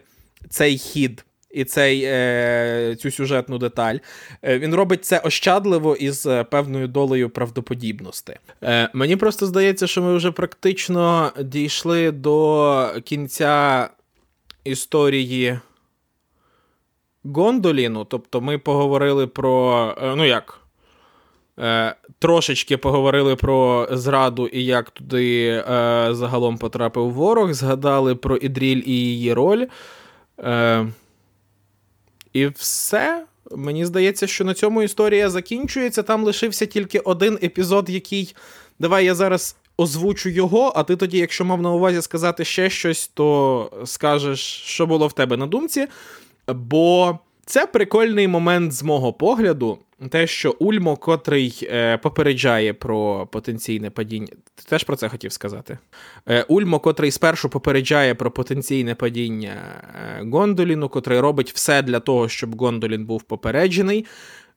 цей 0.49 0.77
хід 0.77 1.25
і 1.53 1.63
цей, 1.63 2.03
е, 2.05 2.95
цю 2.99 3.11
сюжетну 3.11 3.57
деталь. 3.57 3.95
Е, 4.43 4.59
Він 4.59 4.75
робить 4.75 5.05
це 5.05 5.19
ощадливо 5.19 5.95
і 5.95 6.11
з 6.11 6.25
е, 6.25 6.43
певною 6.43 6.87
долею 6.87 7.29
правдоподібності. 7.29 8.33
Е, 8.63 8.89
Мені 8.93 9.15
просто 9.15 9.45
здається, 9.45 9.87
що 9.87 10.01
ми 10.01 10.15
вже 10.15 10.31
практично 10.31 11.31
дійшли 11.43 12.11
до 12.11 12.87
кінця 13.03 13.89
історії 14.63 15.59
Гондоліну. 17.23 18.05
Тобто, 18.05 18.41
ми 18.41 18.57
поговорили 18.57 19.27
про. 19.27 19.95
Е, 20.01 20.15
ну 20.15 20.25
як? 20.25 20.59
Е, 21.59 21.95
Трошечки 22.19 22.77
поговорили 22.77 23.35
про 23.35 23.87
зраду 23.91 24.47
і 24.47 24.65
як 24.65 24.89
туди 24.89 25.47
е, 25.47 25.63
загалом 26.11 26.57
потрапив 26.57 27.11
ворог. 27.11 27.53
Згадали 27.53 28.15
про 28.15 28.37
Ідріль 28.37 28.81
і 28.85 28.91
її 28.91 29.33
роль. 29.33 29.65
Е, 30.39 30.85
і 32.33 32.47
все. 32.47 33.25
Мені 33.51 33.85
здається, 33.85 34.27
що 34.27 34.45
на 34.45 34.53
цьому 34.53 34.83
історія 34.83 35.29
закінчується. 35.29 36.03
Там 36.03 36.23
лишився 36.23 36.65
тільки 36.65 36.99
один 36.99 37.39
епізод, 37.43 37.89
який. 37.89 38.35
Давай 38.79 39.05
я 39.05 39.15
зараз 39.15 39.55
озвучу 39.77 40.29
його, 40.29 40.73
а 40.75 40.83
ти 40.83 40.95
тоді, 40.95 41.17
якщо 41.17 41.45
мав 41.45 41.61
на 41.61 41.71
увазі 41.71 42.01
сказати 42.01 42.45
ще 42.45 42.69
щось, 42.69 43.07
то 43.07 43.71
скажеш, 43.85 44.39
що 44.65 44.85
було 44.85 45.07
в 45.07 45.13
тебе 45.13 45.37
на 45.37 45.47
думці. 45.47 45.87
Бо 46.47 47.19
це 47.45 47.67
прикольний 47.67 48.27
момент 48.27 48.73
з 48.73 48.83
мого 48.83 49.13
погляду. 49.13 49.79
Те, 50.09 50.27
що 50.27 50.55
Ульмо, 50.59 50.95
котрий 50.95 51.67
е, 51.71 51.97
попереджає 51.97 52.73
про 52.73 53.27
потенційне 53.31 53.89
падіння. 53.89 54.27
Ти 54.55 54.63
теж 54.69 54.83
про 54.83 54.95
це 54.95 55.09
хотів 55.09 55.31
сказати? 55.31 55.77
Е, 56.29 56.43
Ульмо, 56.43 56.79
котрий 56.79 57.11
спершу 57.11 57.49
попереджає 57.49 58.15
про 58.15 58.31
потенційне 58.31 58.95
падіння 58.95 59.51
е, 59.51 60.23
Гондоліну, 60.31 60.89
котрий 60.89 61.19
робить 61.19 61.51
все 61.51 61.81
для 61.81 61.99
того, 61.99 62.29
щоб 62.29 62.57
Гондолін 62.57 63.05
був 63.05 63.23
попереджений, 63.23 64.05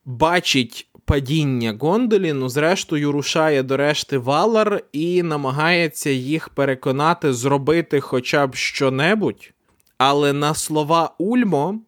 бачить 0.05 0.89
падіння 1.05 1.77
Гондоліну, 1.79 2.49
зрештою 2.49 3.11
рушає 3.11 3.63
до 3.63 3.77
решти 3.77 4.17
Валар 4.17 4.81
і 4.91 5.23
намагається 5.23 6.09
їх 6.09 6.49
переконати 6.49 7.33
зробити 7.33 7.99
хоча 7.99 8.47
б 8.47 8.55
щонебудь. 8.55 9.53
Але 9.97 10.33
на 10.33 10.53
слова 10.53 11.15
Ульмо 11.17 11.79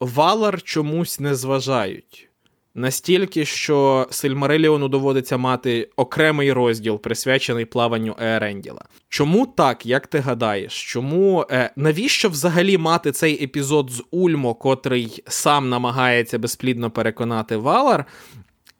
Валар 0.00 0.62
чомусь 0.62 1.20
не 1.20 1.34
зважають. 1.34 2.29
Настільки, 2.74 3.44
що 3.44 4.06
Сильмариліону 4.10 4.88
доводиться 4.88 5.36
мати 5.36 5.88
окремий 5.96 6.52
розділ, 6.52 7.00
присвячений 7.00 7.64
плаванню 7.64 8.16
Ееренділа. 8.20 8.84
Чому 9.08 9.46
так, 9.46 9.86
як 9.86 10.06
ти 10.06 10.18
гадаєш? 10.18 10.92
Чому 10.92 11.46
е, 11.50 11.70
навіщо 11.76 12.28
взагалі 12.28 12.78
мати 12.78 13.12
цей 13.12 13.44
епізод 13.44 13.90
з 13.90 14.02
Ульмо, 14.10 14.54
котрий 14.54 15.22
сам 15.28 15.68
намагається 15.68 16.38
безплідно 16.38 16.90
переконати 16.90 17.56
Валар? 17.56 18.04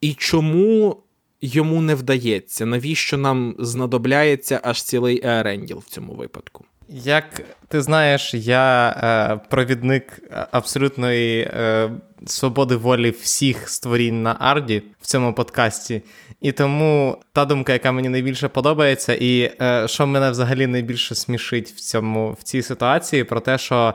І 0.01 0.15
чому 0.15 1.03
йому 1.41 1.83
не 1.83 1.95
вдається? 1.95 2.67
Навіщо 2.67 3.19
нам 3.19 3.55
знадобляється 3.59 4.61
аж 4.65 4.83
цілий 4.83 5.21
Ееренділ 5.25 5.79
в 5.79 5.91
цьому 5.91 6.13
випадку? 6.13 6.65
Як 6.93 7.43
ти 7.69 7.83
знаєш, 7.83 8.35
я 8.35 8.89
е, 8.91 9.41
провідник 9.49 10.21
абсолютної 10.51 11.41
е, 11.41 11.91
свободи 12.27 12.77
волі 12.77 13.11
всіх 13.11 13.69
створінь 13.69 14.23
на 14.23 14.37
Арді 14.39 14.83
в 15.01 15.07
цьому 15.07 15.35
подкасті. 15.35 16.03
І 16.41 16.53
тому 16.53 17.19
та 17.33 17.45
думка, 17.45 17.73
яка 17.73 17.93
мені 17.93 18.09
найбільше 18.09 18.49
подобається, 18.49 19.15
і 19.15 19.53
е, 19.61 19.89
що 19.89 20.07
мене 20.07 20.31
взагалі 20.31 20.67
найбільше 20.67 21.15
смішить 21.15 21.69
в 21.69 21.81
цьому 21.81 22.33
в 22.33 22.43
цій 22.43 22.63
ситуації, 22.63 23.25
про 23.25 23.41
те, 23.41 23.59
що 23.59 23.95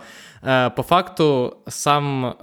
по 0.76 0.84
факту 0.84 1.58
сам 1.68 2.34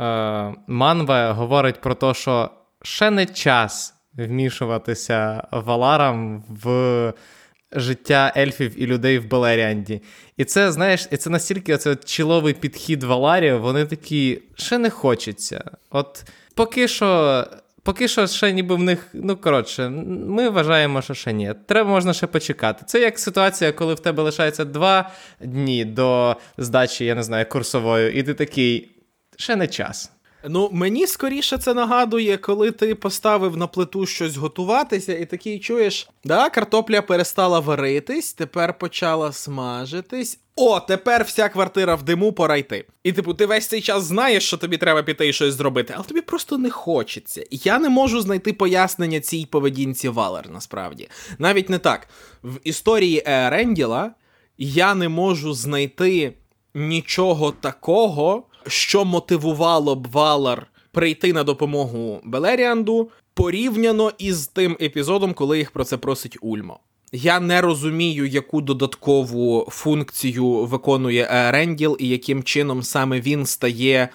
Манве 0.67 1.31
говорить 1.31 1.81
про 1.81 1.95
те, 1.95 2.15
що 2.15 2.51
ще 2.83 3.11
не 3.11 3.27
час 3.27 3.95
вмішуватися 4.15 5.45
валарам 5.53 6.45
в 6.49 7.13
життя 7.73 8.33
ельфів 8.37 8.83
і 8.83 8.87
людей 8.87 9.19
в 9.19 9.29
Белеріанді. 9.29 10.03
І 10.37 10.45
це, 10.45 10.73
знаєш, 10.73 11.09
і 11.11 11.17
це 11.17 11.31
настільки 11.31 11.75
оце 11.75 11.97
чіловий 11.97 12.55
підхід 12.55 13.03
Валарів, 13.03 13.61
вони 13.61 13.85
такі, 13.85 14.43
ще 14.55 14.79
не 14.79 14.91
хочеться. 14.91 15.65
От 15.91 16.25
поки 16.55 16.89
що. 16.89 17.47
Поки 17.85 18.09
що 18.09 18.27
ще 18.27 18.53
ніби 18.53 18.75
в 18.75 18.79
них, 18.79 19.09
ну 19.13 19.37
коротше, 19.37 19.89
ми 20.29 20.49
вважаємо, 20.49 21.03
що 21.03 21.15
ще 21.15 21.33
ні. 21.33 21.55
Треба 21.67 21.91
можна 21.91 22.13
ще 22.13 22.27
почекати. 22.27 22.85
Це 22.87 23.01
як 23.01 23.19
ситуація, 23.19 23.73
коли 23.73 23.95
в 23.95 24.01
тебе 24.01 24.23
лишається 24.23 24.65
два 24.65 25.11
дні 25.41 25.85
до 25.85 26.37
здачі, 26.59 27.05
я 27.05 27.15
не 27.15 27.23
знаю, 27.23 27.47
курсової, 27.49 28.15
і 28.15 28.23
ти 28.23 28.35
такий, 28.35 28.91
ще 29.37 29.57
не 29.57 29.67
час. 29.67 30.13
Ну, 30.49 30.71
мені 30.73 31.07
скоріше 31.07 31.59
це 31.59 31.75
нагадує, 31.75 32.37
коли 32.37 32.71
ти 32.71 32.95
поставив 32.95 33.57
на 33.57 33.67
плиту 33.67 34.07
щось 34.07 34.37
готуватися, 34.37 35.19
і 35.19 35.27
такий 35.27 35.59
чуєш, 35.59 36.09
да, 36.25 36.51
картопля 36.51 37.03
перестала 37.03 37.61
варитись, 37.61 38.33
тепер 38.33 38.79
почала 38.79 39.33
смажитись. 39.33 40.39
О, 40.57 40.81
тепер 40.81 41.25
вся 41.25 41.49
квартира 41.49 41.95
в 41.95 42.03
диму, 42.03 42.33
пора 42.33 42.57
йти. 42.57 42.85
І 43.05 43.13
типу, 43.13 43.35
ти 43.35 43.47
весь 43.47 43.67
цей 43.67 43.81
час 43.81 44.05
знаєш, 44.05 44.47
що 44.47 44.57
тобі 44.57 44.77
треба 44.77 45.03
піти 45.03 45.29
і 45.29 45.33
щось 45.33 45.55
зробити, 45.55 45.93
але 45.97 46.05
тобі 46.05 46.21
просто 46.21 46.59
не 46.59 46.71
хочеться. 46.71 47.45
Я 47.51 47.79
не 47.79 47.89
можу 47.89 48.21
знайти 48.21 48.53
пояснення 48.53 49.21
цій 49.21 49.47
поведінці 49.47 50.09
Валер, 50.09 50.51
насправді. 50.51 51.09
Навіть 51.39 51.71
не 51.71 51.79
так. 51.79 52.09
В 52.43 52.59
історії 52.65 53.23
Еренділа 53.27 54.11
я 54.59 54.95
не 54.95 55.09
можу 55.09 55.55
знайти 55.55 56.33
нічого 56.75 57.53
такого 57.53 58.45
що 58.67 59.05
мотивувало 59.05 59.97
б 59.97 60.07
Валар 60.13 60.67
прийти 60.91 61.33
на 61.33 61.45
допомогу 61.45 62.21
Белеріанду, 62.25 63.11
порівняно 63.35 64.13
із 64.19 64.47
тим 64.47 64.77
епізодом, 64.81 65.35
коли 65.35 65.59
їх 65.59 65.71
про 65.71 65.85
це 65.85 65.97
просить 65.97 66.39
Ульмо. 66.41 66.79
Я 67.13 67.41
не 67.41 67.61
розумію, 67.61 68.27
яку 68.27 68.61
додаткову 68.61 69.69
функцію 69.71 70.47
виконує 70.47 71.51
Ренділ 71.51 71.97
і 72.01 72.09
яким 72.09 72.43
чином 72.43 72.83
саме 72.83 73.21
він 73.21 73.47
стає 73.47 74.09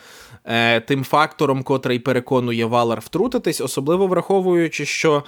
е, 0.46 0.80
тим 0.80 1.04
фактором, 1.04 1.64
котрий 1.64 2.00
переконує 2.00 2.66
Валар 2.66 3.00
втрутитись, 3.00 3.62
особливо 3.62 4.08
враховуючи, 4.08 4.86
що 4.86 5.24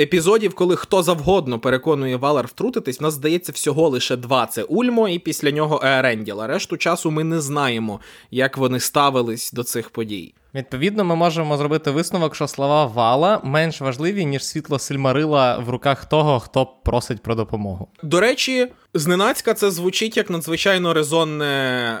епізодів, 0.00 0.54
коли 0.54 0.76
хто 0.76 1.02
завгодно 1.02 1.58
переконує 1.60 2.16
Валар 2.16 2.46
втрутитись, 2.46 3.00
в 3.00 3.02
нас 3.02 3.14
здається 3.14 3.52
всього 3.52 3.88
лише 3.88 4.16
два: 4.16 4.46
це 4.46 4.62
Ульмо 4.62 5.08
і 5.08 5.18
після 5.18 5.50
нього 5.50 5.80
Еренділ. 5.84 6.42
А 6.42 6.46
Решту 6.46 6.76
часу 6.76 7.10
ми 7.10 7.24
не 7.24 7.40
знаємо, 7.40 8.00
як 8.30 8.58
вони 8.58 8.80
ставились 8.80 9.52
до 9.52 9.62
цих 9.62 9.90
подій. 9.90 10.34
Відповідно, 10.58 11.04
ми 11.04 11.16
можемо 11.16 11.56
зробити 11.56 11.90
висновок, 11.90 12.34
що 12.34 12.48
слова 12.48 12.86
Вала 12.86 13.40
менш 13.44 13.80
важливі, 13.80 14.24
ніж 14.24 14.44
світло 14.44 14.78
Сильмарила 14.78 15.58
в 15.58 15.68
руках 15.68 16.04
того, 16.04 16.40
хто 16.40 16.66
просить 16.66 17.22
про 17.22 17.34
допомогу. 17.34 17.88
До 18.02 18.20
речі, 18.20 18.68
зненацька 18.94 19.54
це 19.54 19.70
звучить 19.70 20.16
як 20.16 20.30
надзвичайно 20.30 20.94
резонне 20.94 21.44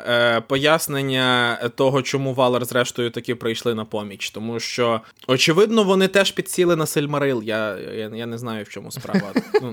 е, 0.08 0.40
пояснення 0.40 1.58
того, 1.74 2.02
чому 2.02 2.34
Валер, 2.34 2.64
зрештою, 2.64 3.10
таки 3.10 3.34
прийшли 3.34 3.74
на 3.74 3.84
поміч. 3.84 4.30
Тому 4.30 4.60
що, 4.60 5.00
очевидно, 5.26 5.84
вони 5.84 6.08
теж 6.08 6.30
підсіли 6.30 6.76
на 6.76 6.86
Сильмарил. 6.86 7.42
Я 7.42 7.76
я, 7.76 8.10
я 8.14 8.26
не 8.26 8.38
знаю, 8.38 8.64
в 8.64 8.68
чому 8.68 8.90
справа. 8.90 9.32
Ну, 9.62 9.72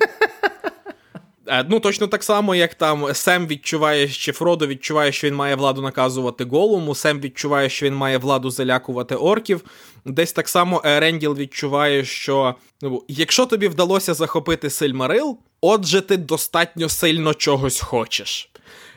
ну, 1.69 1.79
точно 1.79 2.07
так 2.07 2.23
само, 2.23 2.55
як 2.55 2.73
там 2.73 3.13
Сем 3.13 3.47
відчуває, 3.47 4.07
чи 4.07 4.31
Фродо 4.31 4.67
відчуває, 4.67 5.11
що 5.11 5.27
він 5.27 5.35
має 5.35 5.55
владу 5.55 5.81
наказувати 5.81 6.43
голому, 6.43 6.95
Сем 6.95 7.19
відчуває, 7.19 7.69
що 7.69 7.85
він 7.85 7.95
має 7.95 8.17
владу 8.17 8.49
залякувати 8.49 9.15
орків. 9.15 9.63
Десь 10.05 10.33
так 10.33 10.49
само 10.49 10.81
Еренділ 10.85 11.37
відчуває, 11.37 12.05
що 12.05 12.55
ну, 12.81 13.03
якщо 13.07 13.45
тобі 13.45 13.67
вдалося 13.67 14.13
захопити 14.13 14.69
Сильмарил, 14.69 15.37
отже, 15.61 16.01
ти 16.01 16.17
достатньо 16.17 16.89
сильно 16.89 17.33
чогось 17.33 17.79
хочеш. 17.79 18.49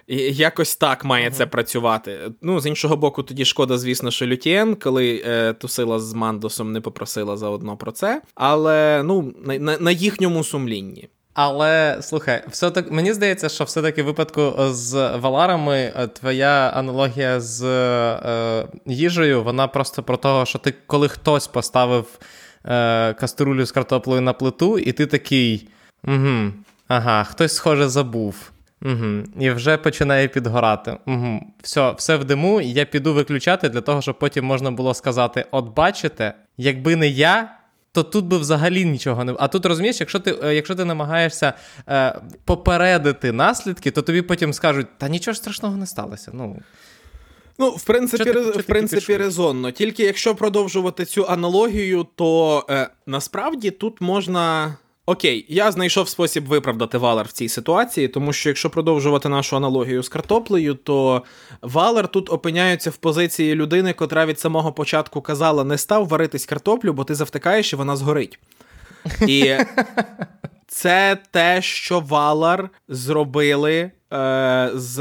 І 0.07 0.17
Якось 0.17 0.77
так 0.77 1.05
має 1.05 1.29
uh-huh. 1.29 1.33
це 1.33 1.47
працювати. 1.47 2.19
Ну, 2.43 2.61
з 2.61 2.67
іншого 2.67 2.97
боку, 2.97 3.23
тоді 3.23 3.45
шкода, 3.45 3.79
звісно, 3.79 4.11
що 4.11 4.27
Лютієн, 4.27 4.75
коли 4.75 5.23
е, 5.27 5.53
тусила 5.53 5.99
з 5.99 6.15
Мандосом, 6.15 6.73
не 6.73 6.81
попросила 6.81 7.37
заодно 7.37 7.77
про 7.77 7.93
це. 7.93 8.23
Але 8.35 9.03
ну, 9.05 9.35
на, 9.45 9.59
на, 9.59 9.79
на 9.79 9.91
їхньому 9.91 10.45
сумлінні. 10.45 11.09
Але 11.41 11.99
слухай, 12.01 12.43
все 12.49 12.71
так 12.71 12.91
мені 12.91 13.13
здається, 13.13 13.49
що 13.49 13.65
все-таки 13.65 14.03
в 14.03 14.07
випадку 14.07 14.55
з 14.71 15.17
Валарами 15.17 15.93
е, 15.97 16.07
твоя 16.07 16.73
аналогія 16.75 17.41
з 17.41 17.65
е, 17.65 18.67
їжею, 18.87 19.43
вона 19.43 19.69
просто 19.69 20.03
про 20.03 20.17
того, 20.17 20.47
що 20.47 20.59
ти, 20.59 20.75
коли 20.87 21.09
хтось 21.09 21.47
поставив 21.47 22.19
е, 22.65 23.15
каструлю 23.15 23.67
з 23.67 23.73
картоплею 23.73 24.21
на 24.21 24.33
плиту, 24.33 24.79
і 24.79 24.93
ти 24.93 25.07
такий. 25.07 25.69
угу, 26.05 26.53
Ага, 26.89 27.25
хтось, 27.25 27.55
схоже, 27.55 27.89
забув. 27.89 28.51
Угу. 28.83 29.23
І 29.41 29.51
вже 29.51 29.77
починає 29.77 30.29
підгорати. 30.29 30.97
Угу. 31.07 31.41
Все 31.63 31.93
все 31.93 32.17
в 32.17 32.25
диму, 32.25 32.61
я 32.61 32.85
піду 32.85 33.15
виключати 33.15 33.69
для 33.69 33.81
того, 33.81 34.03
щоб 34.03 34.19
потім 34.19 34.45
можна 34.45 34.71
було 34.71 34.95
сказати: 34.95 35.45
от 35.51 35.75
бачите, 35.75 36.35
якби 36.57 36.97
не 36.97 37.09
я. 37.09 37.58
То 37.99 38.03
тут 38.05 38.25
би 38.25 38.39
взагалі 38.39 38.85
нічого 38.85 39.25
не 39.25 39.35
А 39.39 39.49
тут 39.49 39.67
розумієш, 39.67 40.01
якщо 40.01 40.21
ти 40.21 40.39
е, 40.43 40.55
якщо 40.55 40.75
ти 40.75 40.85
намагаєшся 40.85 41.53
е, 41.89 42.21
попередити 42.45 43.33
наслідки, 43.33 43.91
то 43.91 44.03
тобі 44.03 44.23
потім 44.23 44.53
скажуть, 44.53 44.87
та 44.99 45.09
нічого 45.09 45.33
ж 45.33 45.39
страшного 45.39 45.77
не 45.77 45.87
сталося. 45.87 46.31
Ну, 46.35 46.57
Ну, 47.59 47.71
в 47.71 47.85
принципі, 47.85 48.25
ти, 48.25 48.41
в 48.41 48.63
принципі, 48.63 49.17
резонно. 49.17 49.71
Тільки 49.71 50.03
якщо 50.03 50.35
продовжувати 50.35 51.05
цю 51.05 51.27
аналогію, 51.29 52.07
то 52.15 52.67
е, 52.71 52.89
насправді 53.07 53.71
тут 53.71 54.01
можна 54.01 54.77
Окей, 55.09 55.47
я 55.49 55.73
знайшов 55.73 56.09
спосіб 56.09 56.47
виправдати 56.47 56.99
Валер 56.99 57.27
в 57.27 57.33
цій 57.33 57.49
ситуації, 57.49 58.09
тому 58.09 58.33
що 58.33 58.49
якщо 58.49 58.71
продовжувати 58.71 59.29
нашу 59.29 59.57
аналогію 59.57 60.03
з 60.03 60.09
картоплею, 60.09 60.75
то 60.75 61.23
Валер 61.63 62.09
тут 62.09 62.33
опиняється 62.33 62.91
в 62.91 62.97
позиції 62.97 63.55
людини, 63.55 63.93
котра 63.93 64.27
від 64.27 64.41
самого 64.41 64.73
початку 64.73 65.21
казала: 65.21 65.65
не 65.65 65.79
став 65.79 66.09
варитись 66.09 66.47
картоплю, 66.47 66.93
бо 66.93 67.05
ти 67.05 67.15
завтикаєш 67.15 67.73
і 67.73 67.77
вона 67.77 67.97
згорить. 67.97 68.39
І 69.27 69.55
це 70.67 71.19
те, 71.31 71.63
що 71.63 72.01
Валар 72.01 72.71
зробили 72.89 73.91
е, 74.13 74.71
з 74.75 75.01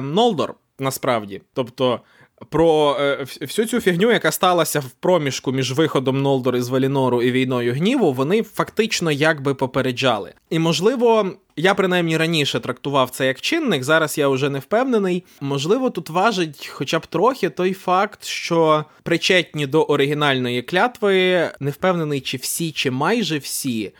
Нолдор, 0.00 0.54
насправді. 0.78 1.42
Тобто 1.52 2.00
про 2.48 2.96
е, 3.00 3.26
всю 3.40 3.68
цю 3.68 3.80
фігню, 3.80 4.12
яка 4.12 4.32
сталася 4.32 4.80
в 4.80 4.90
проміжку 4.90 5.52
між 5.52 5.72
виходом 5.72 6.22
Нолдор 6.22 6.56
із 6.56 6.68
Валінору 6.68 7.22
і 7.22 7.32
війною 7.32 7.74
гніву, 7.74 8.12
вони 8.12 8.42
фактично 8.42 9.10
якби 9.10 9.54
попереджали. 9.54 10.32
І 10.50 10.58
можливо, 10.58 11.32
я 11.56 11.74
принаймні 11.74 12.16
раніше 12.16 12.60
трактував 12.60 13.10
це 13.10 13.26
як 13.26 13.40
чинник. 13.40 13.84
Зараз 13.84 14.18
я 14.18 14.28
вже 14.28 14.50
не 14.50 14.58
впевнений. 14.58 15.24
Можливо, 15.40 15.90
тут 15.90 16.10
важить, 16.10 16.66
хоча 16.66 16.98
б 16.98 17.06
трохи 17.06 17.50
той 17.50 17.72
факт, 17.72 18.24
що 18.24 18.84
причетні 19.02 19.66
до 19.66 19.82
оригінальної 19.82 20.62
клятви 20.62 21.50
не 21.60 21.70
впевнений, 21.70 22.20
чи 22.20 22.36
всі, 22.36 22.72
чи 22.72 22.90
майже 22.90 23.38
всі. 23.38 23.92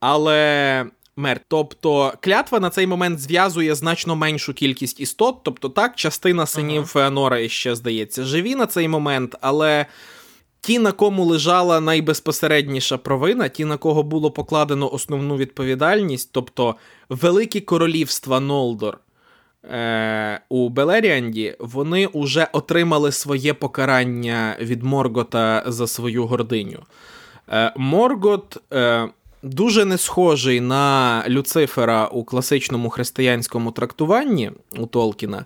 Але 0.00 0.86
мертв. 1.18 1.44
Тобто 1.48 2.12
клятва 2.20 2.60
на 2.60 2.70
цей 2.70 2.86
момент 2.86 3.20
зв'язує 3.20 3.74
значно 3.74 4.16
меншу 4.16 4.54
кількість 4.54 5.00
істот. 5.00 5.36
Тобто, 5.42 5.68
так, 5.68 5.96
частина 5.96 6.46
синів 6.46 6.78
ага. 6.78 6.86
Феонора 6.86 7.38
іще 7.38 7.74
здається 7.74 8.24
живі 8.24 8.54
на 8.54 8.66
цей 8.66 8.88
момент, 8.88 9.36
але. 9.40 9.86
Ті, 10.60 10.78
на 10.78 10.92
кому 10.92 11.24
лежала 11.24 11.80
найбезпосередніша 11.80 12.98
провина, 12.98 13.48
ті, 13.48 13.64
на 13.64 13.76
кого 13.76 14.02
було 14.02 14.30
покладено 14.30 14.92
основну 14.92 15.36
відповідальність, 15.36 16.30
тобто 16.32 16.74
великі 17.08 17.60
королівства 17.60 18.40
Нолдор 18.40 18.98
е- 19.64 20.40
у 20.48 20.68
Белеріанді, 20.68 21.56
вони 21.58 22.06
уже 22.06 22.48
отримали 22.52 23.12
своє 23.12 23.54
покарання 23.54 24.56
від 24.60 24.82
Моргота 24.82 25.64
за 25.66 25.86
свою 25.86 26.26
гординю. 26.26 26.82
Е- 27.48 27.72
Моргот 27.76 28.56
е- 28.72 29.08
дуже 29.42 29.84
не 29.84 29.98
схожий 29.98 30.60
на 30.60 31.24
Люцифера 31.28 32.06
у 32.06 32.24
класичному 32.24 32.90
християнському 32.90 33.72
трактуванні 33.72 34.52
у 34.78 34.86
Толкіна, 34.86 35.44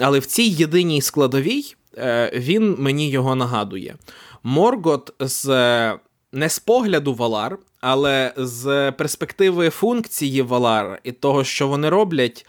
але 0.00 0.18
в 0.18 0.26
цій 0.26 0.42
єдиній 0.42 1.02
складовій 1.02 1.74
е, 1.96 2.32
він 2.34 2.76
мені 2.78 3.10
його 3.10 3.34
нагадує. 3.34 3.96
Моргот 4.42 5.14
з 5.20 5.46
не 6.32 6.48
з 6.48 6.58
погляду 6.58 7.14
Валар, 7.14 7.58
але 7.80 8.32
з 8.36 8.92
перспективи 8.92 9.70
функції 9.70 10.42
Валар 10.42 11.00
і 11.04 11.12
того, 11.12 11.44
що 11.44 11.68
вони 11.68 11.88
роблять, 11.88 12.46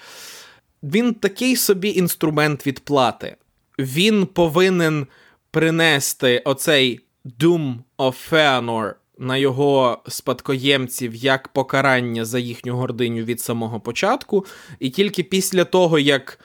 він 0.83 1.14
такий 1.14 1.56
собі 1.56 1.90
інструмент 1.90 2.67
відплати. 2.67 3.35
Він 3.80 4.25
повинен 4.25 5.08
принести 5.51 6.41
оцей 6.45 6.99
Doom 7.40 7.75
of 7.98 8.16
Feanor 8.32 8.93
на 9.19 9.38
його 9.38 10.01
спадкоємців 10.07 11.15
як 11.15 11.48
покарання 11.48 12.25
за 12.25 12.39
їхню 12.39 12.75
гординю 12.75 13.23
від 13.23 13.41
самого 13.41 13.80
початку, 13.80 14.45
і 14.80 14.89
тільки 14.89 15.23
після 15.23 15.64
того, 15.64 15.99
як 15.99 16.39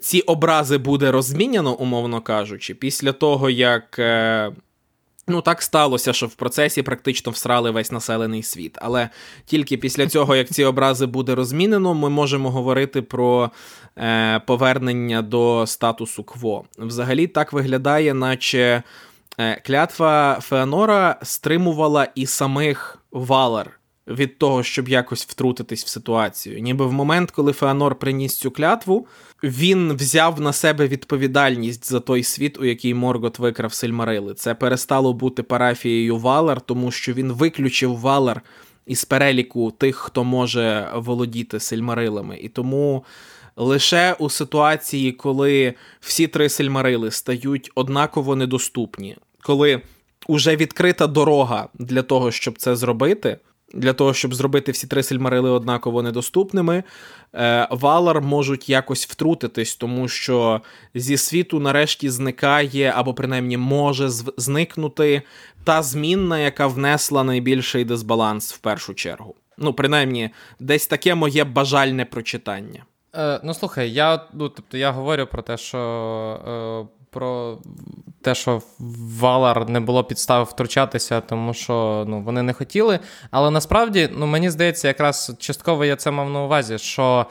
ці 0.00 0.20
образи 0.20 0.78
буде 0.78 1.10
розміняно, 1.10 1.74
умовно 1.74 2.20
кажучи, 2.20 2.74
після 2.74 3.12
того, 3.12 3.50
як. 3.50 3.98
Е, 3.98 4.52
ну, 5.28 5.40
так 5.40 5.62
сталося, 5.62 6.12
що 6.12 6.26
в 6.26 6.34
процесі 6.34 6.82
практично 6.82 7.32
всрали 7.32 7.70
весь 7.70 7.92
населений 7.92 8.42
світ. 8.42 8.78
Але 8.80 9.08
тільки 9.46 9.76
після 9.76 10.06
цього, 10.06 10.36
як 10.36 10.48
ці 10.48 10.64
образи 10.64 11.06
буде 11.06 11.34
розмінено, 11.34 11.94
ми 11.94 12.08
можемо 12.08 12.50
говорити 12.50 13.02
про 13.02 13.50
е, 13.98 14.40
повернення 14.46 15.22
до 15.22 15.66
статусу 15.66 16.24
кво. 16.24 16.64
Взагалі 16.78 17.26
так 17.26 17.52
виглядає, 17.52 18.14
наче 18.14 18.82
клятва 19.64 20.38
Феонора 20.40 21.18
стримувала 21.22 22.08
і 22.14 22.26
самих 22.26 22.98
Валар 23.12 23.78
від 24.08 24.38
того, 24.38 24.62
щоб 24.62 24.88
якось 24.88 25.26
втрутитись 25.26 25.84
в 25.84 25.88
ситуацію. 25.88 26.60
Ніби 26.60 26.86
в 26.86 26.92
момент, 26.92 27.30
коли 27.30 27.52
Феонор 27.52 27.94
приніс 27.94 28.38
цю 28.38 28.50
клятву, 28.50 29.06
він 29.42 29.92
взяв 29.92 30.40
на 30.40 30.52
себе 30.52 30.88
відповідальність 30.88 31.90
за 31.90 32.00
той 32.00 32.22
світ, 32.22 32.58
у 32.58 32.64
який 32.64 32.94
Моргот 32.94 33.38
викрав 33.38 33.72
Сильмарили. 33.72 34.34
Це 34.34 34.54
перестало 34.54 35.12
бути 35.12 35.42
парафією 35.42 36.16
Валар, 36.16 36.60
тому 36.60 36.90
що 36.90 37.12
він 37.12 37.32
виключив 37.32 37.96
Валар 37.96 38.42
із 38.86 39.04
переліку 39.04 39.70
тих, 39.70 39.96
хто 39.96 40.24
може 40.24 40.90
володіти 40.94 41.60
Сильмарилами. 41.60 42.38
І 42.38 42.48
тому. 42.48 43.04
Лише 43.60 44.16
у 44.18 44.30
ситуації, 44.30 45.12
коли 45.12 45.74
всі 46.00 46.26
три 46.26 46.48
сельмарили 46.48 47.10
стають 47.10 47.70
однаково 47.74 48.36
недоступні, 48.36 49.16
коли 49.42 49.80
вже 50.28 50.56
відкрита 50.56 51.06
дорога 51.06 51.68
для 51.74 52.02
того, 52.02 52.30
щоб 52.30 52.58
це 52.58 52.76
зробити. 52.76 53.38
Для 53.74 53.92
того, 53.92 54.14
щоб 54.14 54.34
зробити 54.34 54.72
всі 54.72 54.86
три 54.86 55.02
сельмарили 55.02 55.50
однаково 55.50 56.02
недоступними, 56.02 56.84
е, 57.34 57.68
Валар 57.70 58.20
можуть 58.20 58.68
якось 58.68 59.06
втрутитись, 59.06 59.76
тому 59.76 60.08
що 60.08 60.60
зі 60.94 61.16
світу 61.16 61.60
нарешті 61.60 62.10
зникає, 62.10 62.92
або 62.96 63.14
принаймні 63.14 63.56
може 63.56 64.08
зникнути 64.36 65.22
та 65.64 65.82
змінна, 65.82 66.38
яка 66.38 66.66
внесла 66.66 67.24
найбільший 67.24 67.84
дисбаланс 67.84 68.52
в 68.54 68.58
першу 68.58 68.94
чергу. 68.94 69.34
Ну, 69.58 69.72
принаймні, 69.72 70.30
десь 70.60 70.86
таке 70.86 71.14
моє 71.14 71.44
бажальне 71.44 72.04
прочитання. 72.04 72.84
Е, 73.16 73.40
Ну, 73.44 73.54
слухай, 73.54 73.90
я 73.90 74.24
ну, 74.32 74.48
тобто 74.48 74.76
я 74.76 74.90
говорю 74.90 75.26
про 75.26 75.42
те, 75.42 75.56
що 75.56 75.78
е, 76.88 76.97
про 77.18 77.58
те, 78.22 78.34
що 78.34 78.62
Валар 79.20 79.68
не 79.68 79.80
було 79.80 80.04
підстав 80.04 80.44
втручатися, 80.44 81.20
тому 81.20 81.54
що 81.54 82.04
ну, 82.08 82.22
вони 82.22 82.42
не 82.42 82.52
хотіли. 82.52 82.98
Але 83.30 83.50
насправді, 83.50 84.08
ну, 84.12 84.26
мені 84.26 84.50
здається, 84.50 84.88
якраз 84.88 85.32
частково 85.38 85.84
я 85.84 85.96
це 85.96 86.10
мав 86.10 86.30
на 86.30 86.42
увазі, 86.44 86.78
що 86.78 87.26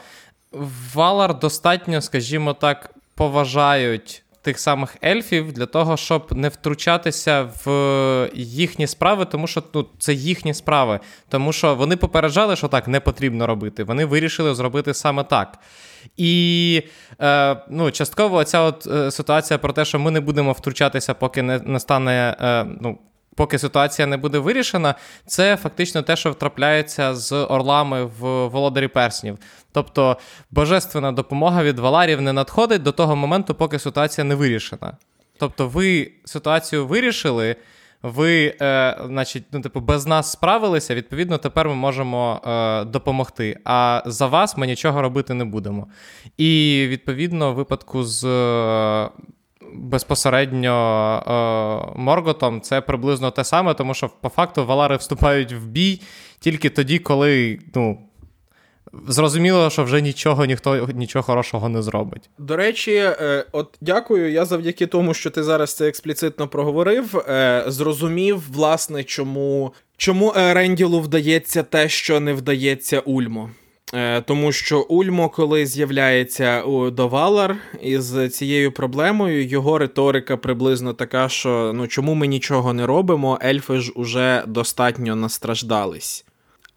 Валар 0.94 1.38
достатньо, 1.38 2.00
скажімо 2.00 2.54
так, 2.54 2.94
поважають. 3.14 4.22
Тих 4.42 4.58
самих 4.58 4.96
ельфів 5.04 5.52
для 5.52 5.66
того, 5.66 5.96
щоб 5.96 6.36
не 6.36 6.48
втручатися 6.48 7.48
в 7.64 8.30
їхні 8.34 8.86
справи, 8.86 9.24
тому 9.24 9.46
що 9.46 9.62
ну, 9.74 9.86
це 9.98 10.14
їхні 10.14 10.54
справи. 10.54 11.00
Тому 11.28 11.52
що 11.52 11.74
вони 11.74 11.96
попереджали, 11.96 12.56
що 12.56 12.68
так 12.68 12.88
не 12.88 13.00
потрібно 13.00 13.46
робити. 13.46 13.84
Вони 13.84 14.04
вирішили 14.04 14.54
зробити 14.54 14.94
саме 14.94 15.24
так. 15.24 15.58
І 16.16 16.82
е, 17.20 17.56
ну, 17.70 17.90
частково 17.90 18.44
ця 18.44 18.60
от 18.60 18.86
е, 18.86 19.10
ситуація 19.10 19.58
про 19.58 19.72
те, 19.72 19.84
що 19.84 19.98
ми 19.98 20.10
не 20.10 20.20
будемо 20.20 20.52
втручатися, 20.52 21.14
поки 21.14 21.42
не 21.42 21.58
настане. 21.58 22.36
Е, 22.40 22.64
ну, 22.80 22.98
Поки 23.36 23.58
ситуація 23.58 24.06
не 24.06 24.16
буде 24.16 24.38
вирішена, 24.38 24.94
це 25.26 25.56
фактично 25.56 26.02
те, 26.02 26.16
що 26.16 26.30
втрапляється 26.30 27.14
з 27.14 27.32
орлами 27.32 28.04
в 28.04 28.46
володарі 28.46 28.88
перснів. 28.88 29.38
Тобто 29.72 30.16
божественна 30.50 31.12
допомога 31.12 31.62
від 31.62 31.78
валарів 31.78 32.20
не 32.20 32.32
надходить 32.32 32.82
до 32.82 32.92
того 32.92 33.16
моменту, 33.16 33.54
поки 33.54 33.78
ситуація 33.78 34.24
не 34.24 34.34
вирішена. 34.34 34.96
Тобто, 35.38 35.68
ви 35.68 36.12
ситуацію 36.24 36.86
вирішили, 36.86 37.56
ви, 38.02 38.54
е, 38.60 38.96
значить, 39.06 39.44
ну, 39.52 39.60
типу, 39.60 39.80
без 39.80 40.06
нас 40.06 40.32
справилися, 40.32 40.94
відповідно, 40.94 41.38
тепер 41.38 41.68
ми 41.68 41.74
можемо 41.74 42.40
е, 42.46 42.84
допомогти. 42.84 43.58
А 43.64 44.02
за 44.06 44.26
вас 44.26 44.56
ми 44.56 44.66
нічого 44.66 45.02
робити 45.02 45.34
не 45.34 45.44
будемо. 45.44 45.86
І 46.36 46.84
відповідно, 46.88 47.52
в 47.52 47.54
випадку 47.54 48.04
з. 48.04 48.24
Е, 48.24 49.08
безпосередньо 49.74 50.72
е, 51.96 51.98
Морготом 52.00 52.60
це 52.60 52.80
приблизно 52.80 53.30
те 53.30 53.44
саме, 53.44 53.74
тому 53.74 53.94
що 53.94 54.10
по 54.20 54.28
факту 54.28 54.66
Валари 54.66 54.96
вступають 54.96 55.52
в 55.52 55.66
бій 55.66 56.00
тільки 56.40 56.70
тоді, 56.70 56.98
коли 56.98 57.58
ну, 57.74 57.98
зрозуміло, 59.08 59.70
що 59.70 59.84
вже 59.84 60.00
нічого 60.00 60.44
ніхто 60.44 60.88
нічого 60.94 61.22
хорошого 61.22 61.68
не 61.68 61.82
зробить. 61.82 62.30
До 62.38 62.56
речі, 62.56 62.94
е, 62.94 63.44
от 63.52 63.68
дякую. 63.80 64.32
Я 64.32 64.44
завдяки 64.44 64.86
тому, 64.86 65.14
що 65.14 65.30
ти 65.30 65.42
зараз 65.42 65.74
це 65.74 65.88
експліцитно 65.88 66.48
проговорив, 66.48 67.16
е, 67.16 67.64
зрозумів, 67.66 68.42
власне, 68.52 69.04
чому 69.04 69.72
чому 69.96 70.32
Ренділу 70.36 71.00
вдається 71.00 71.62
те, 71.62 71.88
що 71.88 72.20
не 72.20 72.32
вдається 72.32 73.00
Ульмо. 73.00 73.50
Е, 73.94 74.20
тому 74.20 74.52
що 74.52 74.80
Ульмо, 74.80 75.28
коли 75.28 75.66
з'являється 75.66 76.62
до 76.92 77.08
Валар 77.08 77.56
із 77.82 78.28
цією 78.36 78.72
проблемою, 78.72 79.46
його 79.46 79.78
риторика 79.78 80.36
приблизно 80.36 80.92
така, 80.92 81.28
що 81.28 81.72
ну 81.74 81.86
чому 81.86 82.14
ми 82.14 82.26
нічого 82.26 82.72
не 82.72 82.86
робимо, 82.86 83.38
ельфи 83.44 83.78
ж 83.78 83.92
уже 83.94 84.42
достатньо 84.46 85.16
настраждались. 85.16 86.24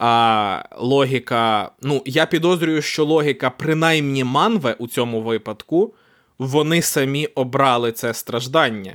А 0.04 0.64
логіка, 0.78 1.72
ну, 1.82 2.02
я 2.06 2.26
підозрюю, 2.26 2.82
що 2.82 3.06
логіка, 3.06 3.50
принаймні 3.50 4.24
манве 4.24 4.76
у 4.80 4.88
цьому 4.88 5.22
випадку, 5.22 5.94
вони 6.40 6.82
самі 6.82 7.26
обрали 7.26 7.92
це 7.92 8.14
страждання. 8.14 8.94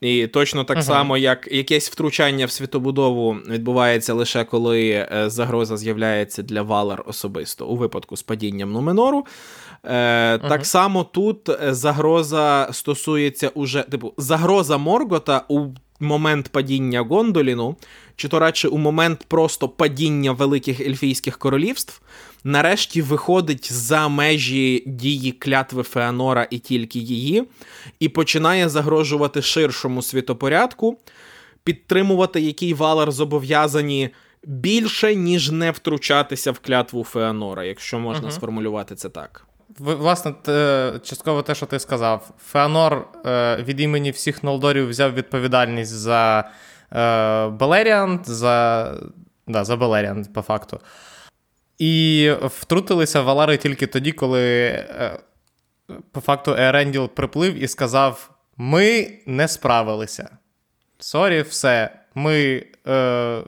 І 0.00 0.26
точно 0.26 0.64
так 0.64 0.78
uh-huh. 0.78 0.82
само, 0.82 1.16
як 1.16 1.48
якесь 1.52 1.90
втручання 1.90 2.46
в 2.46 2.50
світобудову 2.50 3.32
відбувається 3.32 4.14
лише 4.14 4.44
коли 4.44 4.90
е, 4.90 5.24
загроза 5.26 5.76
з'являється 5.76 6.42
для 6.42 6.62
Валар 6.62 7.02
особисто 7.06 7.66
у 7.66 7.76
випадку 7.76 8.16
з 8.16 8.22
падінням 8.22 8.72
Нуменору. 8.72 9.26
Е, 9.84 9.92
uh-huh. 9.92 10.48
Так 10.48 10.66
само 10.66 11.04
тут 11.04 11.48
е, 11.48 11.74
загроза 11.74 12.68
стосується 12.72 13.48
уже, 13.48 13.82
типу, 13.82 14.14
загроза 14.16 14.78
Моргота 14.78 15.44
у 15.48 15.66
момент 16.00 16.48
падіння 16.48 17.00
Гондоліну, 17.00 17.76
чи 18.16 18.28
то 18.28 18.38
радше 18.38 18.68
у 18.68 18.78
момент 18.78 19.24
просто 19.28 19.68
падіння 19.68 20.32
великих 20.32 20.80
ельфійських 20.80 21.38
королівств, 21.38 22.00
нарешті 22.44 23.02
виходить 23.02 23.72
за 23.72 24.08
межі 24.08 24.82
дії 24.86 25.32
клятви 25.32 25.82
Феанора 25.82 26.46
і 26.50 26.58
тільки 26.58 26.98
її, 26.98 27.44
і 28.00 28.08
починає 28.08 28.68
загрожувати 28.68 29.42
ширшому 29.42 30.02
світопорядку, 30.02 30.98
підтримувати 31.64 32.40
який 32.40 32.74
Валар 32.74 33.12
зобов'язані. 33.12 34.10
Більше, 34.44 35.14
ніж 35.14 35.50
не 35.50 35.70
втручатися 35.70 36.52
в 36.52 36.58
клятву 36.58 37.04
Феанора, 37.04 37.64
якщо 37.64 37.98
можна 37.98 38.28
uh 38.28 38.30
сформулювати 38.30 38.94
це 38.94 39.08
так. 39.08 39.46
Власне, 39.80 40.34
частково 41.02 41.42
те, 41.42 41.54
що 41.54 41.66
ти 41.66 41.78
сказав, 41.78 42.30
Феанор 42.38 43.08
е, 43.26 43.56
від 43.56 43.80
імені 43.80 44.10
всіх 44.10 44.44
Нолдорів 44.44 44.88
взяв 44.88 45.14
відповідальність 45.14 45.92
за 45.92 46.40
е, 46.40 47.48
Белеріанд, 47.48 48.20
за 48.24 48.86
да, 49.46 49.64
за 49.64 49.76
Белеріанд, 49.76 50.24
по 50.24 50.42
факту. 50.42 50.80
І 51.78 52.32
втрутилися 52.42 53.22
Валари 53.22 53.56
тільки 53.56 53.86
тоді, 53.86 54.12
коли 54.12 54.42
е, 54.66 55.18
по 56.12 56.20
факту 56.20 56.54
Еаренділ 56.58 57.08
приплив 57.08 57.62
і 57.62 57.68
сказав: 57.68 58.30
Ми 58.56 59.18
не 59.26 59.48
справилися. 59.48 60.28
Sorry, 60.98 61.42
все. 61.42 61.90
Ми 62.14 62.64
е, 62.86 63.42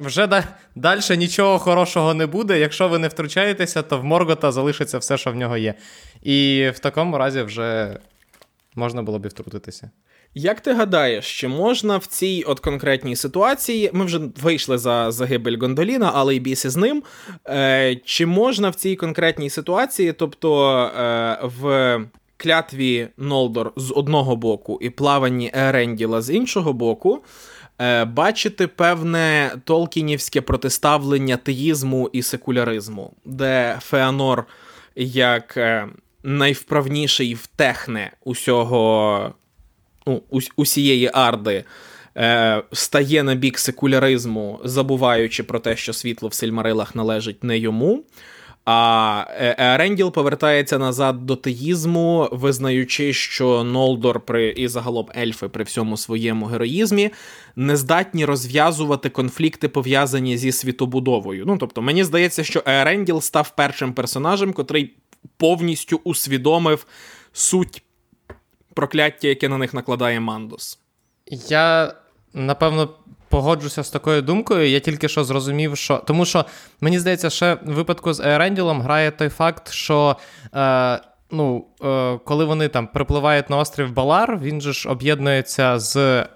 вже 0.00 0.26
да, 0.26 0.44
далі 0.74 1.00
нічого 1.16 1.58
хорошого 1.58 2.14
не 2.14 2.26
буде. 2.26 2.58
Якщо 2.58 2.88
ви 2.88 2.98
не 2.98 3.08
втручаєтеся, 3.08 3.82
то 3.82 3.98
в 3.98 4.04
Моргота 4.04 4.52
залишиться 4.52 4.98
все, 4.98 5.18
що 5.18 5.32
в 5.32 5.34
нього 5.34 5.56
є. 5.56 5.74
І 6.22 6.70
в 6.74 6.78
такому 6.78 7.18
разі 7.18 7.42
вже 7.42 7.98
можна 8.74 9.02
було 9.02 9.18
б 9.18 9.26
і 9.26 9.28
втрутитися. 9.28 9.90
Як 10.38 10.60
ти 10.60 10.72
гадаєш, 10.72 11.40
чи 11.40 11.48
можна 11.48 11.96
в 11.96 12.06
цій 12.06 12.44
от 12.46 12.60
конкретній 12.60 13.16
ситуації, 13.16 13.90
ми 13.92 14.04
вже 14.04 14.20
вийшли 14.42 14.78
за 14.78 15.10
загибель 15.10 15.58
Гондоліна, 15.58 16.10
але 16.14 16.36
й 16.36 16.40
біси 16.40 16.70
з 16.70 16.76
ним. 16.76 17.02
Е, 17.48 17.96
Чи 18.04 18.26
можна 18.26 18.70
в 18.70 18.74
цій 18.74 18.96
конкретній 18.96 19.50
ситуації, 19.50 20.12
тобто 20.12 20.78
е, 20.78 21.38
в 21.42 21.98
клятві 22.36 23.08
Нолдор 23.16 23.72
з 23.76 23.92
одного 23.96 24.36
боку 24.36 24.78
і 24.82 24.90
плаванні 24.90 25.50
Еренділа 25.54 26.22
з 26.22 26.30
іншого 26.30 26.72
боку, 26.72 27.22
бачити 28.04 28.66
певне 28.66 29.52
толкінівське 29.64 30.40
протиставлення 30.40 31.36
теїзму 31.36 32.10
і 32.12 32.22
секуляризму, 32.22 33.12
де 33.24 33.78
Феанор 33.80 34.44
як 34.96 35.56
е, 35.56 35.88
найвправніший 36.22 37.34
в 37.34 37.46
техне 37.46 38.12
усього 38.24 39.34
ну, 40.06 40.22
усієї 40.56 41.10
арди 41.12 41.64
е, 42.16 42.62
стає 42.72 43.22
на 43.22 43.34
бік 43.34 43.58
секуляризму, 43.58 44.60
забуваючи 44.64 45.42
про 45.42 45.58
те, 45.58 45.76
що 45.76 45.92
світло 45.92 46.28
в 46.28 46.34
Сильмарилах 46.34 46.94
належить 46.94 47.44
не 47.44 47.58
йому. 47.58 48.04
А 48.66 49.26
е, 49.30 49.76
Ренділ 49.76 50.12
повертається 50.12 50.78
назад 50.78 51.26
до 51.26 51.36
теїзму, 51.36 52.28
визнаючи, 52.32 53.12
що 53.12 53.64
Нолдор 53.64 54.20
при 54.20 54.48
і 54.48 54.68
загалом 54.68 55.08
ельфи 55.16 55.48
при 55.48 55.64
всьому 55.64 55.96
своєму 55.96 56.46
героїзмі 56.46 57.10
не 57.56 57.76
здатні 57.76 58.24
розв'язувати 58.24 59.10
конфлікти, 59.10 59.68
пов'язані 59.68 60.38
зі 60.38 60.52
світобудовою. 60.52 61.44
Ну 61.46 61.58
тобто, 61.58 61.82
мені 61.82 62.04
здається, 62.04 62.44
що 62.44 62.62
Ренділ 62.66 63.20
став 63.20 63.50
першим 63.56 63.92
персонажем, 63.92 64.52
котрий 64.52 64.94
повністю 65.36 66.00
усвідомив 66.04 66.86
суть 67.32 67.82
прокляття, 68.74 69.28
яке 69.28 69.48
на 69.48 69.58
них 69.58 69.74
накладає 69.74 70.20
Мандос. 70.20 70.78
Я 71.48 71.94
напевно 72.34 72.88
погоджуся 73.28 73.84
з 73.84 73.90
такою 73.90 74.22
думкою. 74.22 74.68
Я 74.68 74.80
тільки 74.80 75.08
що 75.08 75.24
зрозумів, 75.24 75.76
що. 75.76 75.96
Тому 75.96 76.24
що 76.24 76.44
мені 76.80 76.98
здається, 76.98 77.30
ще 77.30 77.54
в 77.54 77.72
випадку 77.72 78.12
з 78.12 78.20
Еренділом 78.20 78.82
грає 78.82 79.10
той 79.10 79.28
факт, 79.28 79.70
що. 79.70 80.16
Е... 80.54 81.00
Ну, 81.30 81.64
е, 81.84 82.18
коли 82.24 82.44
вони 82.44 82.68
там 82.68 82.86
припливають 82.86 83.50
на 83.50 83.56
острів 83.56 83.92
Балар, 83.92 84.38
він 84.42 84.60
же 84.60 84.72
ж 84.72 84.88
об'єднується 84.88 85.78
з 85.78 86.26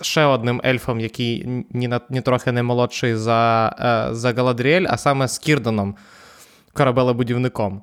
ще 0.00 0.24
одним 0.24 0.60
ельфом, 0.64 1.00
який 1.00 1.48
ні 1.70 1.88
на 1.88 2.00
ні 2.10 2.20
трохи 2.20 2.52
не 2.52 2.62
молодший 2.62 3.16
за 3.16 3.72
е, 4.10 4.14
за 4.14 4.32
Галадріель, 4.32 4.86
а 4.88 4.96
саме 4.96 5.28
з 5.28 5.38
Кірданом, 5.38 5.96
корабелебудівником. 6.72 7.82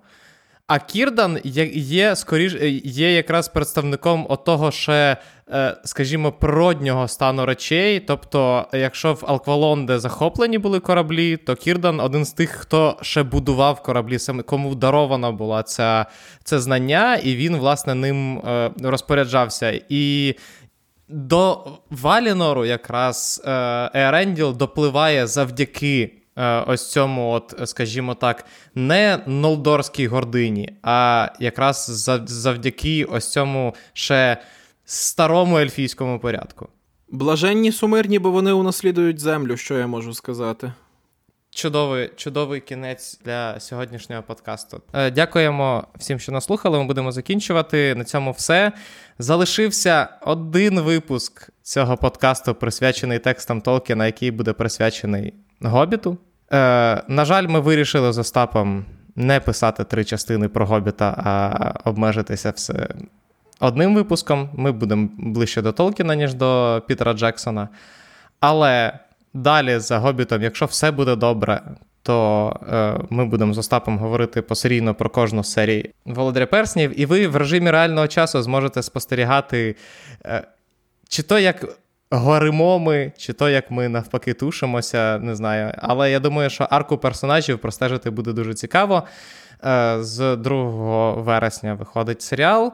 А 0.67 0.79
Кірдан 0.79 1.39
є 1.73 2.15
скоріш, 2.15 2.55
є 2.83 3.13
якраз 3.13 3.47
представником 3.47 4.25
отого 4.29 4.71
ще, 4.71 5.17
скажімо, 5.83 6.31
природнього 6.31 7.07
стану 7.07 7.45
речей. 7.45 7.99
Тобто, 7.99 8.65
якщо 8.73 9.13
в 9.13 9.23
Алквалонде 9.27 9.99
захоплені 9.99 10.57
були 10.57 10.79
кораблі, 10.79 11.37
то 11.37 11.55
Кірдан 11.55 11.99
один 11.99 12.25
з 12.25 12.33
тих, 12.33 12.49
хто 12.49 12.97
ще 13.01 13.23
будував 13.23 13.83
кораблі, 13.83 14.17
кому 14.45 14.75
дарована 14.75 15.31
була 15.31 15.63
ця, 15.63 16.05
це 16.43 16.59
знання, 16.59 17.15
і 17.15 17.35
він, 17.35 17.57
власне, 17.57 17.95
ним 17.95 18.37
е, 18.37 18.71
розпоряджався. 18.83 19.81
І 19.89 20.35
до 21.09 21.67
Валінору 21.89 22.65
якраз 22.65 23.41
Еренділ 23.93 24.57
допливає 24.57 25.27
завдяки. 25.27 26.11
Е, 26.39 26.63
ось 26.67 26.91
цьому, 26.91 27.31
от, 27.31 27.53
скажімо 27.65 28.13
так, 28.13 28.45
не 28.75 29.19
нолдорській 29.25 30.07
гордині, 30.07 30.73
а 30.83 31.27
якраз 31.39 31.85
завдяки 32.25 33.03
ось 33.03 33.31
цьому 33.31 33.75
ще 33.93 34.37
старому 34.91 35.59
ельфійському 35.59 36.19
порядку. 36.19 36.67
Блаженні 37.11 37.71
сумирні, 37.71 38.19
бо 38.19 38.31
вони 38.31 38.51
унаслідують 38.51 39.19
землю, 39.19 39.57
що 39.57 39.77
я 39.77 39.87
можу 39.87 40.13
сказати. 40.13 40.73
Чудовий 41.51 42.11
чудовий 42.15 42.61
кінець 42.61 43.19
для 43.25 43.59
сьогоднішнього 43.59 44.23
подкасту. 44.23 44.81
Е, 44.93 45.11
дякуємо 45.11 45.87
всім, 45.95 46.19
що 46.19 46.31
нас 46.31 46.45
слухали. 46.45 46.77
Ми 46.79 46.85
будемо 46.85 47.11
закінчувати. 47.11 47.95
На 47.95 48.03
цьому 48.03 48.31
все. 48.31 48.71
Залишився 49.19 50.07
один 50.21 50.79
випуск 50.79 51.49
цього 51.61 51.97
подкасту, 51.97 52.55
присвячений 52.55 53.19
текстам 53.19 53.61
Толкіна, 53.61 54.05
який 54.05 54.31
буде 54.31 54.53
присвячений 54.53 55.33
Гобіту. 55.61 56.17
Е, 56.51 57.03
На 57.07 57.25
жаль, 57.25 57.47
ми 57.47 57.59
вирішили 57.59 58.13
з 58.13 58.17
Остапом 58.17 58.85
не 59.15 59.39
писати 59.39 59.83
три 59.83 60.05
частини 60.05 60.47
про 60.47 60.65
Гобіта, 60.65 61.15
а 61.17 61.89
обмежитися 61.89 62.51
все 62.51 62.87
одним 63.59 63.95
випуском. 63.95 64.49
Ми 64.53 64.71
будемо 64.71 65.09
ближче 65.17 65.61
до 65.61 65.71
Толкіна, 65.71 66.15
ніж 66.15 66.33
до 66.33 66.81
Пітера 66.87 67.13
Джексона. 67.13 67.69
Але 68.39 68.99
далі 69.33 69.79
за 69.79 69.99
Гобітом, 69.99 70.43
якщо 70.43 70.65
все 70.65 70.91
буде 70.91 71.15
добре, 71.15 71.61
то 72.03 72.59
е, 72.73 73.05
ми 73.09 73.25
будемо 73.25 73.53
з 73.53 73.57
Остапом 73.57 73.97
говорити 73.97 74.41
посерійно 74.41 74.95
про 74.95 75.09
кожну 75.09 75.43
з 75.43 75.51
серій 75.51 75.91
Володаря 76.05 76.45
Перснів, 76.45 76.99
і 76.99 77.05
ви 77.05 77.27
в 77.27 77.35
режимі 77.35 77.71
реального 77.71 78.07
часу 78.07 78.41
зможете 78.41 78.83
спостерігати, 78.83 79.75
е, 80.25 80.43
чи 81.09 81.23
то 81.23 81.39
як 81.39 81.65
горимо 82.11 82.79
ми, 82.79 83.11
чи 83.17 83.33
то 83.33 83.49
як 83.49 83.71
ми 83.71 83.89
навпаки 83.89 84.33
тушимося, 84.33 85.19
не 85.19 85.35
знаю. 85.35 85.73
Але 85.77 86.11
я 86.11 86.19
думаю, 86.19 86.49
що 86.49 86.67
арку 86.69 86.97
персонажів 86.97 87.59
простежити 87.59 88.09
буде 88.09 88.33
дуже 88.33 88.53
цікаво. 88.53 89.03
Е, 89.65 89.97
з 89.99 90.35
2 90.35 91.13
вересня 91.13 91.73
виходить 91.73 92.21
серіал. 92.21 92.73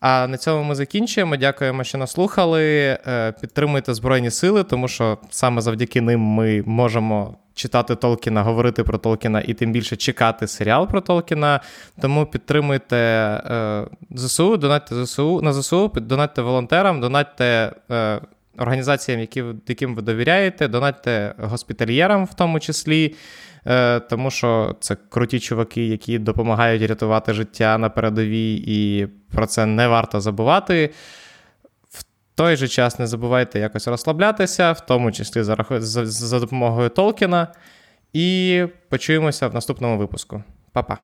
А 0.00 0.26
на 0.26 0.36
цьому 0.36 0.64
ми 0.64 0.74
закінчуємо. 0.74 1.36
Дякуємо, 1.36 1.84
що 1.84 1.98
нас 1.98 2.10
слухали. 2.10 2.62
Е, 3.06 3.32
підтримуйте 3.40 3.94
Збройні 3.94 4.30
Сили, 4.30 4.64
тому 4.64 4.88
що 4.88 5.18
саме 5.30 5.60
завдяки 5.60 6.00
ним 6.00 6.20
ми 6.20 6.62
можемо 6.66 7.36
читати 7.54 7.94
Толкіна, 7.94 8.42
говорити 8.42 8.84
про 8.84 8.98
Толкіна 8.98 9.42
і 9.46 9.54
тим 9.54 9.72
більше 9.72 9.96
чекати 9.96 10.46
серіал 10.46 10.88
про 10.88 11.00
Толкіна. 11.00 11.60
Тому 12.00 12.26
підтримуйте 12.26 12.96
е, 12.96 13.84
ЗСУ, 14.10 14.56
донатьте 14.56 15.04
ЗСУ 15.04 15.40
на 15.42 15.52
ЗСУ, 15.52 15.92
донатьте 15.94 16.42
волонтерам, 16.42 17.00
донатьте 17.00 17.72
е, 17.90 18.20
організаціям, 18.58 19.20
яким 19.68 19.94
ви 19.94 20.02
довіряєте, 20.02 20.68
донатьте 20.68 21.34
госпітальєрам 21.38 22.24
в 22.24 22.34
тому 22.34 22.60
числі. 22.60 23.14
Е, 23.66 24.00
тому 24.00 24.30
що 24.30 24.76
це 24.80 24.96
круті 25.08 25.40
чуваки, 25.40 25.86
які 25.86 26.18
допомагають 26.18 26.82
рятувати 26.82 27.32
життя 27.32 27.78
на 27.78 27.88
передовій, 27.88 28.64
і 28.66 29.06
про 29.34 29.46
це 29.46 29.66
не 29.66 29.88
варто 29.88 30.20
забувати. 30.20 30.90
В 31.90 32.04
той 32.34 32.56
же 32.56 32.68
час 32.68 32.98
не 32.98 33.06
забувайте 33.06 33.58
якось 33.58 33.88
розслаблятися, 33.88 34.72
в 34.72 34.80
тому 34.80 35.12
числі 35.12 35.42
за, 35.42 35.56
за, 35.70 36.06
за 36.06 36.40
допомогою 36.40 36.88
Толкіна. 36.88 37.48
І 38.12 38.64
почуємося 38.88 39.48
в 39.48 39.54
наступному 39.54 39.98
випуску. 39.98 40.42
Па-па. 40.72 40.96